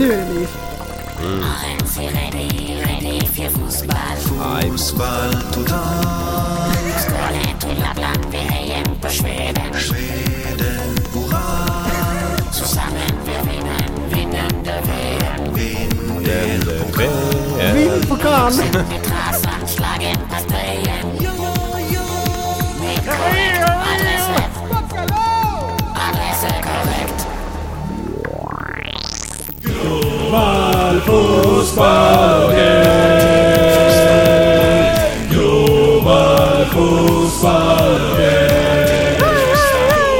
Nu 0.00 0.12
är 0.12 0.16
det 0.16 0.32
liv. 0.32 0.48
Mm. 1.22 1.44
Fußball 4.70 5.32
total. 5.52 6.72
Skålet 6.98 7.64
och 7.64 7.78
Lappland, 7.78 8.26
vi 8.30 8.36
hejar 8.36 8.84
på 9.00 9.08
Schweden. 9.08 9.74
Schweden, 9.74 10.96
hurra. 11.12 11.42
Zusammen 12.52 13.12
wir 13.24 13.52
winnen, 13.52 14.10
vinnende 14.10 14.82
WM. 14.86 15.54
Vinnende 15.54 16.74
WM. 16.96 17.74
Vinn 17.74 18.06
pokal. 18.08 18.52
Mit 18.52 19.10
Rasen 19.10 19.68
schlagen 19.68 20.16
Parteien. 20.30 21.06
Ja, 21.20 21.32
ja, 21.78 22.04
ja. 23.60 23.66
Alles 23.82 24.28
wird 24.28 24.59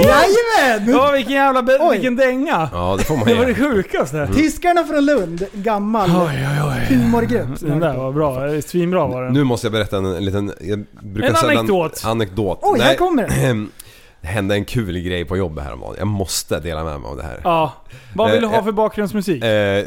Jajamän! 0.05 0.89
Ja, 0.95 1.11
vilken 1.13 1.33
jävla 1.33 1.63
jävla 1.63 1.63
be- 1.63 1.79
Oj. 1.81 1.93
vilken 1.93 2.17
dänga! 2.17 2.69
Ja, 2.73 2.95
det 2.99 3.05
får 3.05 3.17
man 3.17 3.25
Det 3.29 3.35
var 3.35 3.43
det 3.47 3.49
ge. 3.51 3.55
sjukaste. 3.55 4.29
Tyskarna 4.35 4.85
från 4.85 5.05
Lund, 5.05 5.45
gammal 5.53 6.11
Oj, 6.11 6.17
oj, 6.27 6.69
oj. 6.91 6.97
humorgrupp. 6.97 7.61
Den 7.61 7.81
där 7.81 7.95
var 7.97 8.13
bra. 8.13 8.61
Svinbra 8.67 9.07
var 9.07 9.23
den. 9.23 9.33
Nu 9.33 9.45
måste 9.45 9.67
jag 9.67 9.73
berätta 9.73 9.97
en, 9.97 10.05
en 10.05 10.25
liten... 10.25 10.53
Jag 10.61 10.85
brukar 11.03 11.29
En 11.29 11.35
sällan- 11.37 11.57
anekdot. 11.59 12.03
Anekdot. 12.05 12.59
Oj, 12.63 12.81
här 12.81 12.95
kommer 12.95 13.29
den. 13.29 13.71
Det 14.21 14.29
hände 14.29 14.55
en 14.55 14.65
kul 14.65 14.99
grej 15.01 15.25
på 15.25 15.37
jobbet 15.37 15.65
häromdagen. 15.65 15.95
Jag 15.99 16.07
måste 16.07 16.61
dela 16.61 16.85
med 16.85 17.01
mig 17.01 17.11
av 17.11 17.17
det 17.17 17.23
här. 17.23 17.41
Ja. 17.45 17.73
Vad 18.15 18.31
vill 18.31 18.41
du 18.41 18.47
Eh, 18.47 18.51
ha 18.51 18.59
eh, 18.59 18.65
för 18.65 18.73
bakgrundsmusik? 18.73 19.45
Eh, 19.45 19.85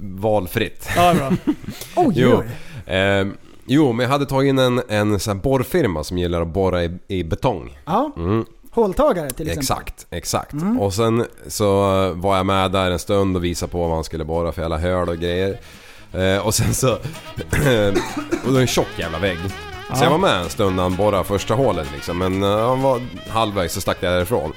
valfritt. 0.00 0.88
Ja, 0.96 1.14
bra. 1.14 1.30
Oj, 1.96 2.12
Jo. 2.16 2.42
Eh, 2.92 3.26
jo, 3.66 3.92
men 3.92 4.04
jag 4.04 4.10
hade 4.10 4.26
tagit 4.26 4.48
in 4.48 4.58
en, 4.58 4.82
en 4.88 5.20
sån 5.20 5.36
här 5.36 5.42
borrfirma 5.42 6.04
som 6.04 6.18
gillar 6.18 6.40
att 6.42 6.48
borra 6.48 6.84
i, 6.84 6.98
i 7.08 7.24
betong. 7.24 7.78
Ja. 7.84 8.12
Håltagare 8.70 9.30
till 9.30 9.46
exempel. 9.46 9.58
Exakt, 9.58 10.06
exakt. 10.10 10.54
Och 10.80 10.94
sen 10.94 11.24
så 11.46 11.66
var 12.14 12.36
jag 12.36 12.46
med 12.46 12.72
där 12.72 12.90
en 12.90 12.98
stund 12.98 13.36
och 13.36 13.44
visade 13.44 13.72
på 13.72 13.78
vad 13.78 13.90
man 13.90 14.04
skulle 14.04 14.24
borra 14.24 14.52
för 14.52 14.62
jävla 14.62 14.78
hål 14.78 15.08
och 15.08 15.16
grejer. 15.16 15.58
Eh, 16.12 16.46
och 16.46 16.54
sen 16.54 16.74
så... 16.74 16.92
och 16.94 17.00
det 18.46 18.52
var 18.52 18.60
en 18.60 18.66
tjock 18.66 18.88
jävla 18.98 19.18
vägg. 19.18 19.38
Så 19.94 20.04
jag 20.04 20.10
var 20.10 20.18
med 20.18 20.40
en 20.40 20.50
stund 20.50 20.76
när 20.76 20.82
han 20.82 20.96
borrade 20.96 21.24
första 21.24 21.54
hålet 21.54 21.88
liksom. 21.94 22.18
Men 22.18 22.42
eh, 22.42 22.68
han 22.68 22.82
var 22.82 23.00
halvvägs 23.30 23.74
så 23.74 23.80
stack 23.80 23.98
jag 24.00 24.12
därifrån. 24.12 24.52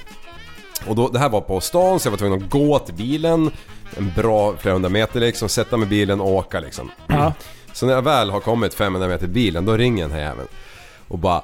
Och 0.88 0.96
då, 0.96 1.08
det 1.08 1.20
här 1.20 1.30
var 1.30 1.42
på 1.42 1.62
stan 1.62 2.00
så 2.00 2.08
jag 2.08 2.12
var 2.12 2.18
tvungen 2.18 2.44
att 2.44 2.50
gå 2.50 2.80
till 2.80 2.94
bilen. 2.94 3.52
En 3.98 4.14
bra 4.16 4.54
flera 4.58 4.74
hundra 4.74 4.90
meter 4.90 5.20
liksom. 5.20 5.50
Sätta 5.50 5.78
mig 5.78 5.86
i 5.86 5.90
bilen 5.90 6.22
och 6.22 6.30
åka 6.30 6.60
liksom. 6.60 6.92
Ja. 7.08 7.34
Så 7.74 7.86
när 7.86 7.94
jag 7.94 8.02
väl 8.02 8.30
har 8.30 8.40
kommit 8.40 8.74
500 8.74 9.08
meter 9.08 9.20
till 9.20 9.30
bilen, 9.30 9.66
då 9.66 9.78
ringer 9.78 10.04
den 10.04 10.12
här 10.12 10.22
jäveln. 10.22 10.48
Och 11.08 11.20
bara... 11.20 11.42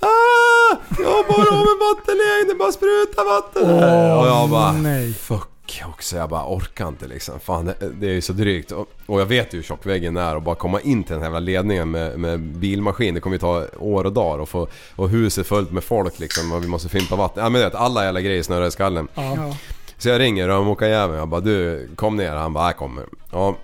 Ah! 0.00 0.76
Jag 0.98 1.26
bara 1.26 1.56
av 1.56 1.66
en 1.66 1.78
vattenledning, 1.96 2.48
det 2.48 2.54
bara 2.58 2.72
sprutar 2.72 3.24
vatten 3.24 3.78
här. 3.80 4.18
Och 4.18 4.26
jag 4.26 4.50
bara... 4.50 4.72
nej. 4.72 5.14
Fuck 5.14 5.48
också, 5.86 6.16
jag 6.16 6.28
bara 6.28 6.54
orkar 6.56 6.88
inte 6.88 7.06
liksom. 7.06 7.40
Fan 7.40 7.72
det, 8.00 8.06
är 8.06 8.12
ju 8.12 8.20
så 8.20 8.32
drygt. 8.32 8.72
Och, 8.72 8.88
och 9.06 9.20
jag 9.20 9.26
vet 9.26 9.54
ju 9.54 9.58
hur 9.58 9.62
tjock 9.62 9.86
väggen 9.86 10.16
är 10.16 10.36
och 10.36 10.42
bara 10.42 10.54
komma 10.54 10.80
in 10.80 11.04
till 11.04 11.12
den 11.12 11.22
här 11.22 11.26
jävla 11.26 11.40
ledningen 11.40 11.90
med, 11.90 12.18
med 12.18 12.40
bilmaskin. 12.40 13.14
Det 13.14 13.20
kommer 13.20 13.34
ju 13.34 13.40
ta 13.40 13.66
år 13.78 14.04
och 14.04 14.12
dagar 14.12 14.38
och, 14.38 14.48
få, 14.48 14.68
och 14.96 15.08
huset 15.08 15.46
fullt 15.46 15.72
med 15.72 15.84
folk 15.84 16.18
liksom 16.18 16.52
och 16.52 16.64
vi 16.64 16.68
måste 16.68 16.88
fimpa 16.88 17.16
vatten. 17.16 17.42
Ja 17.42 17.48
men 17.48 17.60
du 17.60 17.64
vet, 17.64 17.74
alla 17.74 18.04
jävla 18.04 18.20
grejer 18.20 18.42
snurrar 18.42 18.66
i 18.66 18.70
skallen. 18.70 19.08
Ja. 19.14 19.54
Så 19.98 20.08
jag 20.08 20.20
ringer 20.20 20.48
rörmokarjäveln 20.48 21.18
jag 21.18 21.28
bara 21.28 21.40
du 21.40 21.88
kom 21.96 22.16
ner. 22.16 22.32
Han 22.32 22.52
bara 22.52 22.66
jag 22.66 22.76
kommer. 22.76 23.04
Ja. 23.32 23.56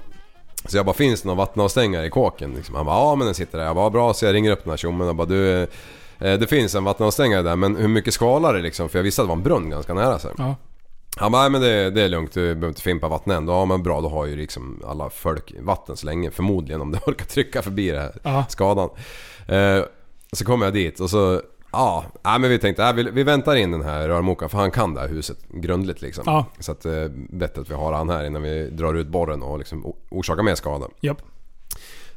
Så 0.64 0.76
jag 0.76 0.86
bara 0.86 0.96
finns 0.96 1.22
det 1.22 1.28
någon 1.28 1.36
vattenavstängare 1.36 2.06
i 2.06 2.10
kåken? 2.10 2.54
Liksom. 2.54 2.74
Han 2.74 2.86
bara 2.86 2.96
ja 2.96 3.14
men 3.14 3.26
den 3.26 3.34
sitter 3.34 3.58
där. 3.58 3.64
Jag 3.64 3.76
bara 3.76 3.90
bra 3.90 4.14
så 4.14 4.24
jag 4.24 4.34
ringer 4.34 4.50
upp 4.50 4.64
den 4.64 4.70
här 4.70 4.76
tjommen 4.76 5.08
och 5.08 5.14
bara 5.14 5.26
du 5.26 5.62
eh, 5.62 5.68
det 6.18 6.46
finns 6.46 6.74
en 6.74 6.84
vattenavstängare 6.84 7.42
där 7.42 7.56
men 7.56 7.76
hur 7.76 7.88
mycket 7.88 8.14
skalar 8.14 8.54
det 8.54 8.60
liksom? 8.60 8.88
För 8.88 8.98
jag 8.98 9.04
visste 9.04 9.22
att 9.22 9.26
det 9.26 9.28
var 9.28 9.36
en 9.36 9.42
brunn 9.42 9.70
ganska 9.70 9.94
nära 9.94 10.18
så. 10.18 10.28
Ja. 10.38 10.54
Han 11.18 11.32
bara, 11.32 11.42
nej 11.42 11.50
men 11.50 11.60
det, 11.60 11.90
det 11.90 12.02
är 12.02 12.08
lugnt, 12.08 12.32
du 12.32 12.40
behöver 12.40 12.68
inte 12.68 12.82
fimpa 12.82 13.08
vatten 13.08 13.32
än. 13.32 13.48
Ja 13.48 13.64
men 13.64 13.82
bra, 13.82 14.00
då 14.00 14.08
har 14.08 14.26
ju 14.26 14.36
liksom 14.36 14.82
alla 14.86 15.10
folk 15.10 15.54
vatten 15.60 15.96
så 15.96 16.06
länge. 16.06 16.30
Förmodligen 16.30 16.80
om 16.80 16.92
du 16.92 16.98
orkar 17.06 17.24
trycka 17.26 17.62
förbi 17.62 17.90
den 17.90 18.00
här 18.02 18.12
Ja. 18.22 18.44
skadan. 18.48 18.90
Eh, 19.48 19.82
så 20.32 20.44
kommer 20.44 20.66
jag 20.66 20.72
dit 20.74 21.00
och 21.00 21.10
så, 21.10 21.42
ja, 21.72 22.04
nej, 22.24 22.38
men 22.38 22.50
vi 22.50 22.58
tänkte, 22.58 22.84
äh, 22.84 22.92
vi, 22.92 23.02
vi 23.02 23.22
väntar 23.22 23.56
in 23.56 23.70
den 23.70 23.82
här 23.82 24.08
rörmokaren 24.08 24.50
för 24.50 24.58
han 24.58 24.70
kan 24.70 24.94
det 24.94 25.00
här 25.00 25.08
huset 25.08 25.38
grundligt 25.48 26.02
liksom. 26.02 26.22
Ja. 26.26 26.46
Så 26.58 26.72
att 26.72 26.84
eh, 26.86 27.04
bättre 27.30 27.60
att 27.60 27.70
vi 27.70 27.74
har 27.74 27.92
han 27.92 28.10
här 28.10 28.24
innan 28.24 28.42
vi 28.42 28.70
drar 28.70 28.94
ut 28.94 29.08
borren 29.08 29.42
och 29.42 29.58
liksom 29.58 29.94
orsakar 30.10 30.42
mer 30.42 30.54
skada. 30.54 30.86
Japp. 31.00 31.22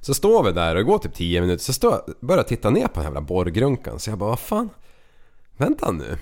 Så 0.02 0.14
står 0.14 0.44
vi 0.44 0.52
där 0.52 0.70
och 0.70 0.76
det 0.76 0.84
går 0.84 0.98
typ 0.98 1.14
10 1.14 1.42
minuter, 1.42 1.64
så 1.64 1.74
står 1.74 1.92
jag, 1.92 2.16
börjar 2.20 2.40
jag 2.40 2.48
titta 2.48 2.70
ner 2.70 2.88
på 2.88 2.94
den 2.94 3.02
här 3.04 3.10
jävla 3.10 3.22
borrgrunkan. 3.22 4.00
Så 4.00 4.10
jag 4.10 4.18
bara, 4.20 4.30
vad 4.30 4.40
fan? 4.40 4.70
Vänta 5.58 5.92
nu. 5.92 6.18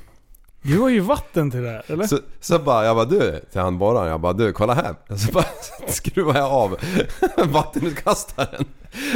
Du 0.62 0.80
har 0.80 0.90
ju 0.90 1.00
vatten 1.00 1.52
till 1.52 1.62
det 1.64 1.70
här, 1.70 1.84
eller? 1.88 2.08
Så, 2.08 2.20
så 2.42 2.60
bara, 2.60 2.86
jag 2.86 2.96
bara 2.96 3.06
du, 3.06 3.40
till 3.52 3.62
han 3.62 3.78
borraren, 3.78 4.10
jag 4.10 4.20
bara 4.20 4.34
du 4.34 4.54
kolla 4.54 4.74
här. 4.74 4.96
Så 5.18 5.32
bara 5.32 5.46
skruvar 5.88 6.36
jag 6.36 6.52
av 6.52 6.78
vattenutkastaren. 7.52 8.66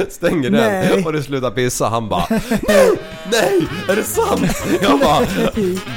Stänger 0.09 0.49
den 0.49 0.51
Nej. 0.51 1.05
och 1.05 1.13
det 1.13 1.23
slutar 1.23 1.51
pissa. 1.51 1.87
Han 1.87 2.09
bara 2.09 2.25
nej, 2.67 2.91
nej, 3.31 3.67
är 3.89 3.95
det 3.95 4.03
sant? 4.03 4.65
Jag 4.81 4.99
bara, 4.99 5.19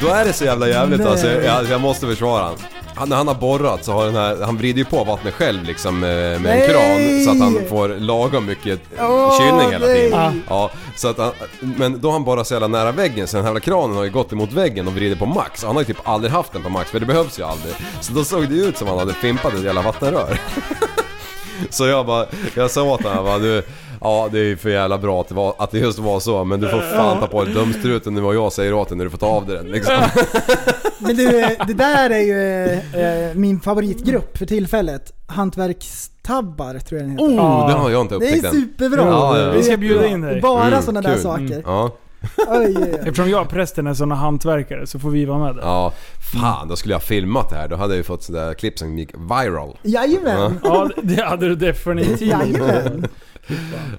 då 0.01 0.09
är 0.09 0.25
det 0.25 0.33
så 0.33 0.45
jävla 0.45 0.69
jävligt 0.69 1.01
Nej. 1.01 1.09
alltså. 1.09 1.31
Jag, 1.31 1.65
jag 1.65 1.81
måste 1.81 2.07
försvara 2.07 2.43
han. 2.43 2.57
Han. 2.95 3.09
När 3.09 3.17
han 3.17 3.29
har 3.29 3.35
borrat 3.35 3.85
så 3.85 3.93
har 3.93 4.05
den 4.05 4.15
här, 4.15 4.37
han 4.45 4.57
vrider 4.57 4.79
ju 4.79 4.85
på 4.85 5.05
vattnet 5.05 5.35
själv 5.35 5.65
liksom 5.65 6.01
med, 6.01 6.41
med 6.41 6.53
en 6.53 6.59
Nej. 6.59 6.69
kran 6.69 7.25
så 7.25 7.31
att 7.31 7.53
han 7.53 7.69
får 7.69 7.89
lagom 7.89 8.47
mycket 8.47 8.81
Åh, 8.99 9.39
kylning 9.41 9.71
hela 9.73 9.87
tiden. 9.87 10.43
Ja, 10.49 10.71
så 10.97 11.09
att 11.09 11.19
han, 11.19 11.33
men 11.61 12.01
då 12.01 12.09
har 12.09 12.13
han 12.13 12.25
borrat 12.25 12.47
så 12.47 12.55
jävla 12.55 12.69
nära 12.69 12.93
väggen 12.93 13.27
så 13.27 13.37
den 13.37 13.45
här 13.45 13.51
jävla 13.51 13.61
kranen 13.61 13.97
har 13.97 14.05
ju 14.05 14.11
gått 14.11 14.33
emot 14.33 14.53
väggen 14.53 14.87
och 14.87 14.95
vrider 14.95 15.17
på 15.17 15.27
max. 15.27 15.65
Han 15.65 15.75
har 15.77 15.83
ju 15.83 15.87
typ 15.87 16.09
aldrig 16.09 16.33
haft 16.33 16.53
den 16.53 16.63
på 16.63 16.71
max 16.71 16.91
för 16.91 17.01
det 17.01 17.07
behövs 17.07 17.39
ju 17.39 17.43
aldrig. 17.43 17.75
Så 18.01 18.13
då 18.13 18.25
såg 18.25 18.49
det 18.49 18.55
ju 18.55 18.65
ut 18.65 18.79
som 18.79 18.89
han 18.89 18.99
hade 18.99 19.15
fimpat 19.15 19.55
ett 19.55 19.65
jävla 19.65 19.83
vattenrör. 19.83 20.41
Så 21.71 21.87
jag 21.87 22.07
bara, 22.07 22.27
jag 22.55 22.71
sa 22.71 22.83
åt 22.83 23.03
honom, 23.03 23.17
jag 23.17 23.25
bara, 23.25 23.39
du, 23.39 23.63
ja 24.05 24.29
det 24.33 24.39
är 24.39 24.45
ju 24.45 24.57
för 24.57 24.71
jävla 24.71 24.99
bra 24.99 25.21
att 25.21 25.29
det, 25.29 25.35
var, 25.35 25.55
att 25.59 25.71
det 25.71 25.79
just 25.79 25.99
var 25.99 26.21
så 26.21 26.45
men 26.45 26.61
du 26.61 26.69
får 26.69 26.81
fan 26.97 27.21
ta 27.21 27.27
på 27.27 27.45
dig 27.45 27.55
dumstruten 27.55 28.15
nu 28.15 28.21
vad 28.21 28.35
jag 28.35 28.53
säger 28.53 28.75
åt 28.75 28.89
dig 28.89 28.99
när 28.99 29.05
du 29.05 29.11
får 29.11 29.19
ta 29.19 29.27
av 29.27 29.47
dig 29.47 29.57
den 29.57 29.67
liksom. 29.67 29.95
Men 30.99 31.17
du, 31.17 31.41
eh, 31.41 31.51
det 31.67 31.75
där 31.75 32.11
är 32.11 32.19
ju 32.21 32.65
eh, 33.01 33.35
min 33.35 33.61
favoritgrupp 33.61 34.39
för 34.39 34.47
tillfället. 34.47 35.13
Hantverkstabbar 35.27 36.79
tror 36.79 37.01
jag 37.01 37.09
den 37.09 37.11
heter. 37.11 37.25
Oh, 37.25 37.35
Ja. 37.35 37.67
det 37.69 37.75
har 37.75 37.91
jag 37.91 38.01
inte 38.01 38.15
det 38.15 38.27
upptäckt 38.27 38.45
är 38.45 38.49
än. 38.49 38.55
superbra. 38.55 39.01
Ja, 39.07 39.39
ja, 39.39 39.45
ja. 39.47 39.51
Vi 39.53 39.63
ska 39.63 39.77
bjuda 39.77 40.07
in 40.07 40.21
dig. 40.21 40.41
Bara 40.41 40.67
Mm, 40.67 40.83
sådana 40.83 41.01
där 41.03 41.15
kul. 41.15 41.23
saker. 41.23 41.63
Ja, 41.67 41.91
Oj, 42.37 42.47
oj, 42.49 42.77
oj. 42.79 42.99
Eftersom 42.99 43.31
jag 43.31 43.43
och 43.43 43.49
prästen 43.49 43.87
är 43.87 43.95
såna 43.95 44.15
hantverkare 44.15 44.87
så 44.87 44.99
får 44.99 45.11
vi 45.11 45.25
vara 45.25 45.39
med 45.39 45.55
där. 45.57 45.63
ja. 45.63 45.93
Fan, 46.33 46.69
då 46.69 46.77
skulle 46.77 46.95
jag 46.95 46.99
ha 46.99 47.07
filmat 47.07 47.51
det 47.51 47.57
här. 47.57 47.69
Då 47.69 47.77
hade 47.77 47.93
jag 47.93 47.97
ju 47.97 48.03
fått 48.03 48.23
sådär 48.23 48.55
klipp 48.55 48.79
som 48.79 48.99
gick 48.99 49.11
viral. 49.15 49.77
Jajamän. 49.83 50.61
Ja, 50.65 50.89
det 51.03 51.23
hade 51.23 51.49
du 51.49 51.57
definitivt. 51.57 52.21
Jajamän. 52.21 53.07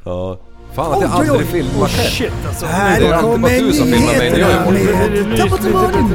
Ja. 0.04 0.38
Fan 0.76 0.94
att 0.94 1.02
jag 1.02 1.12
Oj, 1.12 1.18
aldrig 1.20 1.40
oj. 1.40 1.46
filmar 1.46 1.88
själv. 1.88 2.10
Shit 2.10 2.32
alltså. 2.48 2.66
Här 2.66 3.00
Det 3.00 3.08
är 3.08 3.14
alltid 3.14 3.42
bara 3.42 3.52
du 3.52 3.74
som 3.74 3.86
filmar 3.88 4.18
mig 4.18 4.32
när 4.32 4.40
jag 4.40 4.52
är 4.52 4.72
nyheterna 4.72 5.10
borta. 5.12 5.28
med 5.30 5.38
Tappat 5.38 5.64
morgon. 5.74 6.10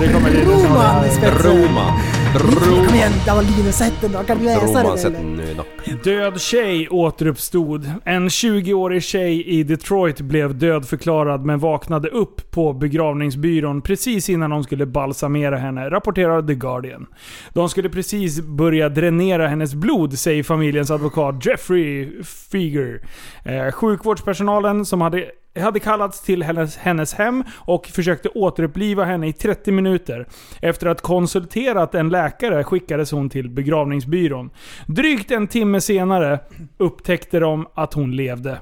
Det 0.00 0.12
kommer 0.12 0.30
det. 0.30 1.48
Roman 1.48 1.92
Kom 2.32 2.94
igen, 2.94 3.12
det 3.24 3.30
var 3.30 3.42
Linus, 3.42 3.76
sätt 3.76 3.94
den 4.00 4.12
då. 4.12 4.18
Kan 4.18 4.38
du 4.38 4.44
läsa 4.44 4.66
Roma, 4.66 4.88
den 4.88 4.98
sätt 4.98 5.14
eller? 5.14 5.28
nu 5.28 5.54
då. 5.56 5.64
Död 6.04 6.40
tjej 6.40 6.88
återuppstod. 6.88 7.92
En 8.04 8.28
20-årig 8.28 9.02
tjej 9.02 9.44
i 9.46 9.62
Detroit 9.62 10.20
blev 10.20 10.58
dödförklarad 10.58 11.44
men 11.44 11.58
vaknade 11.58 12.08
upp 12.08 12.50
på 12.50 12.72
begravningsbyrån 12.72 13.82
precis 13.82 14.28
innan 14.28 14.50
de 14.50 14.64
skulle 14.64 14.86
balsamera 14.86 15.56
henne, 15.56 15.90
rapporterar 15.90 16.42
The 16.42 16.54
Guardian. 16.54 17.06
De 17.52 17.68
skulle 17.68 17.88
precis 17.88 18.40
börja 18.40 18.88
dränera 18.88 19.48
hennes 19.48 19.74
blod, 19.74 20.18
säger 20.18 20.42
familjens 20.42 20.90
advokat 20.90 21.46
Jeffrey 21.46 22.22
Fieger. 22.22 23.02
Eh, 23.44 23.72
sjukvårdspersonalen 23.72 24.86
som 24.86 25.00
hade 25.00 25.30
hade 25.58 25.80
kallats 25.80 26.20
till 26.22 26.42
hennes, 26.42 26.76
hennes 26.76 27.14
hem 27.14 27.44
och 27.56 27.86
försökte 27.86 28.28
återuppliva 28.28 29.04
henne 29.04 29.28
i 29.28 29.32
30 29.32 29.72
minuter. 29.72 30.26
Efter 30.62 30.86
att 30.86 31.00
konsulterat 31.00 31.94
en 31.94 32.08
läkare 32.08 32.64
skickades 32.64 33.10
hon 33.10 33.30
till 33.30 33.50
begravningsbyrån. 33.50 34.50
Drygt 34.86 35.30
en 35.30 35.46
timme 35.46 35.80
senare 35.80 36.40
upptäckte 36.78 37.40
de 37.40 37.66
att 37.74 37.94
hon 37.94 38.16
levde. 38.16 38.58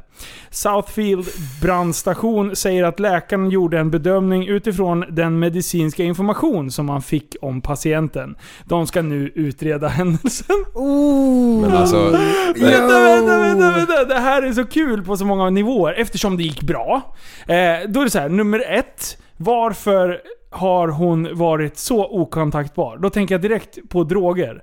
Southfield 0.50 1.26
brandstation 1.62 2.56
säger 2.56 2.84
att 2.84 3.00
läkaren 3.00 3.50
gjorde 3.50 3.78
en 3.78 3.90
bedömning 3.90 4.48
utifrån 4.48 5.04
den 5.10 5.38
medicinska 5.38 6.04
information 6.04 6.70
som 6.70 6.86
man 6.86 7.02
fick 7.02 7.36
om 7.40 7.60
patienten. 7.60 8.36
De 8.64 8.86
ska 8.86 9.02
nu 9.02 9.32
utreda 9.34 9.88
händelsen. 9.88 10.56
Oh. 10.74 11.60
Men 11.60 11.72
alltså... 11.72 12.10
Vänta, 12.56 13.00
vänta, 13.00 13.38
vänta, 13.38 13.72
vänta! 13.72 14.04
Det 14.04 14.20
här 14.20 14.42
är 14.42 14.52
så 14.52 14.64
kul 14.64 15.04
på 15.04 15.16
så 15.16 15.24
många 15.24 15.50
nivåer 15.50 15.94
eftersom 15.98 16.36
det 16.36 16.42
gick 16.42 16.62
bra. 16.62 17.14
Eh, 17.40 17.88
då 17.88 18.00
är 18.00 18.04
det 18.04 18.10
så 18.10 18.18
här, 18.18 18.28
nummer 18.28 18.64
ett. 18.68 19.18
Varför 19.36 20.20
har 20.50 20.88
hon 20.88 21.28
varit 21.38 21.78
så 21.78 22.06
okontaktbar? 22.06 22.96
Då 22.96 23.10
tänker 23.10 23.34
jag 23.34 23.42
direkt 23.42 23.78
på 23.88 24.04
droger. 24.04 24.62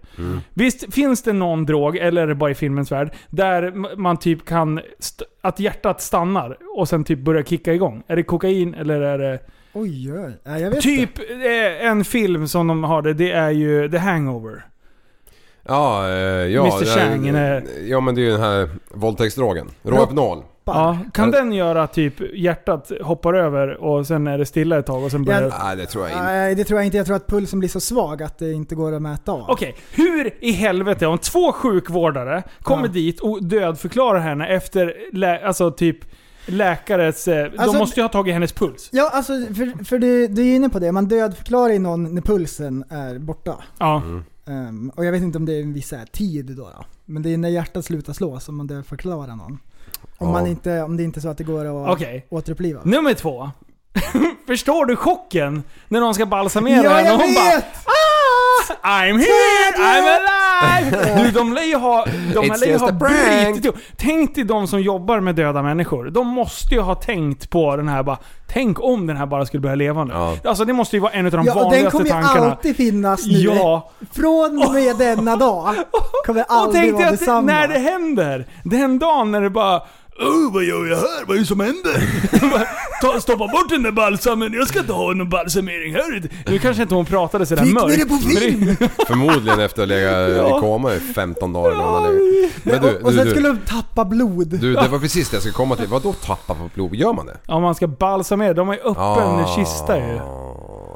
Visst 0.54 0.94
finns 0.94 1.24
det 1.24 1.34
någon 1.34 1.66
drog, 1.66 1.98
eller 1.98 2.22
är 2.22 2.28
det 2.28 2.36
bara 2.36 2.52
i 2.52 2.56
filmens 2.56 2.92
värld, 2.92 3.14
där 3.30 3.72
man 3.98 4.18
typ 4.18 4.46
kan... 4.46 4.80
St- 5.00 5.26
att 5.42 5.60
hjärtat 5.60 6.02
stannar 6.02 6.58
och 6.78 6.90
sen 6.90 7.04
typ 7.04 7.20
börjar 7.20 7.44
kicka 7.44 7.74
igång? 7.74 8.04
Är 8.08 8.16
det 8.16 8.24
kokain 8.24 8.74
eller 8.74 9.02
är 9.02 9.18
det... 9.18 9.40
Oj, 9.74 10.14
oj. 10.14 10.32
Ja, 10.44 10.60
jag 10.60 10.70
vet 10.70 10.82
Typ 10.82 11.20
eh, 11.20 11.88
en 11.88 12.06
film 12.06 12.48
som 12.48 12.68
de 12.68 12.84
har 12.84 13.02
det, 13.02 13.14
det 13.14 13.32
är 13.32 13.50
ju 13.52 13.90
The 13.90 13.98
Hangover. 13.98 14.66
Ja, 15.68 16.08
eh, 16.10 16.14
ja... 16.16 16.62
Mr. 16.62 16.88
ja, 16.88 16.96
Chang, 16.96 17.28
är- 17.28 17.64
Ja 17.90 18.00
men 18.00 18.16
det 18.16 18.22
är 18.22 18.24
ju 18.26 18.32
den 18.32 18.42
här 18.42 18.70
våldtäktsdrogen. 18.90 19.68
Rohypnol. 19.84 20.44
Ja, 20.74 20.98
kan 21.14 21.32
den 21.32 21.54
göra 21.54 21.88
typ 21.88 22.14
hjärtat 22.36 22.92
hoppar 23.02 23.34
över 23.34 23.84
och 23.84 24.08
sen 24.08 24.28
är 24.28 24.38
det 24.38 24.46
stilla 24.46 24.80
ett 24.80 24.86
tag 24.86 25.04
och 25.04 25.12
sen 25.12 25.24
börjar... 25.26 25.42
Ja. 25.42 25.48
Okej, 25.48 25.60
Nej 25.64 25.76
det 25.76 25.86
tror 25.86 26.04
jag 26.04 26.12
inte. 26.14 26.24
Nej, 26.24 26.56
det 26.56 26.64
tror 26.64 26.80
jag 26.80 26.86
inte. 26.86 26.98
Jag 26.98 27.06
tror 27.06 27.16
att 27.16 27.28
pulsen 27.28 27.60
blir 27.60 27.70
så 27.70 27.80
svag 27.80 28.24
att 28.24 28.38
det 28.38 28.52
inte 28.52 28.76
går 28.76 28.92
att 28.94 29.02
mäta 29.02 29.32
av. 29.32 29.50
hur 29.92 30.34
i 30.44 30.52
helvete 30.52 31.08
om 31.08 31.18
två 31.18 31.52
sjukvårdare 31.52 32.44
kommer 32.62 32.88
Ja. 32.88 32.92
dit 32.94 33.20
och 33.20 33.44
dödförklarar 33.44 34.20
henne 34.20 34.48
efter 34.48 34.94
lä- 35.14 35.46
alltså 35.46 35.72
typ 35.72 35.98
läkares... 36.46 37.28
Eh, 37.28 37.52
de 37.52 37.58
Alltså- 37.58 37.78
måste 37.78 38.00
ju 38.00 38.04
ha 38.04 38.10
tagit 38.10 38.34
hennes 38.34 38.54
puls. 38.54 38.90
Ja, 38.92 39.10
alltså 39.14 39.34
för, 39.34 39.84
för 39.84 40.00
du, 40.00 40.28
du 40.28 40.42
är 40.42 40.56
inne 40.56 40.70
på 40.70 40.80
det. 40.80 40.92
Man 40.92 41.06
dödförklarar 41.08 41.74
ju 41.74 41.80
någon 41.80 42.16
när 42.16 42.22
pulsen 42.22 42.84
är 42.90 43.20
borta. 43.20 43.56
Ja. 43.80 44.02
Ehm, 44.48 44.92
och 44.96 45.06
jag 45.06 45.12
vet 45.12 45.22
inte 45.22 45.38
om 45.38 45.46
det 45.46 45.54
är 45.54 45.62
en 45.62 45.74
viss 45.74 45.92
här 45.92 46.06
tid 46.06 46.46
då, 46.46 46.64
då. 46.64 46.86
Men 47.06 47.24
det 47.24 47.34
är 47.34 47.38
när 47.38 47.50
hjärtat 47.50 47.86
slutar 47.86 48.14
slå 48.14 48.40
som 48.40 48.56
man 48.58 48.68
dödförklarar 48.68 49.36
någon. 49.36 49.58
Om, 50.18 50.32
man 50.32 50.48
inte, 50.48 50.82
om 50.82 50.98
det 50.98 51.04
inte 51.04 51.20
är 51.20 51.22
så 51.22 51.30
att 51.30 51.38
det 51.38 51.44
går 51.44 51.66
att 51.86 51.90
Okej. 51.96 52.26
återuppliva. 52.30 52.82
Nummer 52.84 53.14
två. 53.14 53.50
Förstår 54.48 54.86
du 54.86 54.96
chocken 54.96 55.64
när 55.88 56.00
någon 56.00 56.14
ska 56.16 56.26
balsamera 56.26 56.84
Ja, 56.84 57.00
en 57.00 57.06
jag 57.06 57.16
och 57.16 57.22
hon 57.22 57.34
bara 57.36 57.56
vet! 57.56 57.66
I'm 58.84 59.18
here, 59.20 59.74
I'm 59.78 60.04
alive! 60.04 61.16
Du, 61.24 61.32
de 61.32 61.54
lär 61.54 61.64
ju 61.64 61.76
ha, 61.76 62.06
de 62.34 62.40
It's 62.46 62.60
lär 62.60 62.66
ju 62.68 62.72
just 62.72 62.84
ha 62.86 62.92
a 62.92 62.96
prank. 63.00 63.46
brutit 63.46 63.66
ihop. 63.66 63.76
Tänk 63.98 64.36
dig 64.36 64.44
de 64.44 64.68
som 64.68 64.82
jobbar 64.82 65.20
med 65.20 65.36
döda 65.36 65.62
människor. 65.64 66.06
De 66.10 66.28
måste 66.28 66.76
ju 66.76 66.82
ha 66.82 66.96
tänkt 66.96 67.50
på 67.50 67.76
den 67.76 67.88
här 67.88 68.04
bara, 68.04 68.18
tänk 68.48 68.84
om 68.84 69.08
den 69.08 69.18
här 69.18 69.26
bara 69.26 69.46
skulle 69.46 69.62
börja 69.62 69.76
leva 69.76 70.04
nu. 70.04 70.14
Ja. 70.14 70.38
Alltså 70.46 70.66
det 70.66 70.74
måste 70.74 70.96
ju 70.96 71.00
vara 71.00 71.12
en 71.12 71.26
av 71.26 71.32
de 71.32 71.46
Ja, 71.46 71.54
och 71.54 71.58
den 71.58 71.64
vanligaste 71.64 71.92
kommer 71.92 72.06
ju 72.06 72.12
tankarna. 72.12 72.52
alltid 72.52 72.76
finnas 72.76 73.26
nu. 73.26 73.34
Ja, 73.34 73.90
Från 74.12 74.64
och 74.68 74.74
med 74.74 74.98
denna 74.98 75.36
dag 75.36 75.76
kommer 76.26 76.42
och 76.42 76.46
aldrig 76.54 76.84
tänk 76.84 76.98
dig 76.98 77.04
vara 77.04 77.06
att 77.06 77.20
det, 77.20 77.26
detsamma. 77.26 77.42
när 77.42 77.68
det 77.68 77.80
händer, 77.80 78.46
den 78.64 79.00
dagen 79.00 79.32
när 79.32 79.42
det 79.42 79.50
bara 79.50 79.82
Oh, 80.20 80.54
vad 80.54 80.64
gör 80.64 80.86
jag 80.86 80.98
här? 80.98 81.26
Vad 81.28 81.36
är 81.36 81.40
det 81.40 81.46
som 81.46 81.60
händer? 81.60 82.10
Ta, 83.02 83.22
stoppa 83.22 83.48
bort 83.48 83.70
den 83.70 83.84
där 83.84 83.92
balsamen, 83.92 84.54
jag 84.54 84.68
ska 84.68 84.80
inte 84.80 84.94
ha 84.94 85.14
någon 85.14 85.30
balsamering 85.30 85.94
här. 85.94 86.30
Nu 86.46 86.60
kanske 86.60 86.84
inte 86.84 86.96
hon 86.96 87.06
pratade 87.06 87.46
sådär 87.46 87.64
Fick 87.64 87.74
mörkt. 87.74 87.88
ni 87.88 87.96
det 88.04 88.06
på 88.06 88.16
film? 88.18 88.76
Förmodligen 89.08 89.60
efter 89.60 89.84
att 89.84 89.90
ha 89.90 89.96
legat 89.96 90.38
Ja. 90.38 90.58
i 90.58 90.62
koma 90.62 90.94
i 90.94 91.00
15 91.00 91.54
dagar. 91.54 91.72
eller. 91.72 92.20
Men 92.70 92.82
du, 92.82 92.96
och, 92.98 93.02
och 93.06 93.14
sen 93.14 93.26
du, 93.26 93.32
skulle 93.32 93.48
de 93.48 93.58
tappa 93.58 94.06
blod. 94.06 94.48
du, 94.48 94.74
det 94.76 94.88
var 94.88 95.00
precis 95.06 95.30
det 95.30 95.36
jag 95.36 95.42
skulle 95.42 95.54
komma 95.54 95.76
till. 95.76 95.88
Vadå 95.88 96.14
tappa 96.14 96.54
på 96.56 96.70
blod? 96.74 96.96
Gör 96.96 97.14
man 97.14 97.26
det? 97.26 97.38
Om 97.48 97.64
man 97.64 97.76
ska 97.76 97.88
balsamera, 97.88 98.54
de 98.54 98.68
har 98.68 98.76
ju 98.76 98.82
öppen 98.82 99.48
kista 99.56 99.98
ju. 99.98 100.20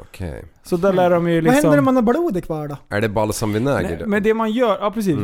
Okej. 0.00 0.44
Så 0.70 0.76
där 0.76 0.92
lär 0.92 1.10
de 1.10 1.28
ju 1.28 1.34
Vad 1.34 1.44
liksom... 1.44 1.62
händer 1.64 1.78
om 1.78 1.84
man 1.84 1.94
har 1.96 2.02
blodet 2.02 2.44
kvar 2.46 2.68
då? 2.68 2.76
Är 2.88 3.00
det 3.00 3.08
balsamvinäger? 3.08 3.88
Nej, 3.88 3.96
då? 4.00 4.06
men 4.06 4.22
det 4.22 4.34
man 4.34 4.50
gör, 4.52 4.78
ja 4.80 4.90
precis. 4.90 5.16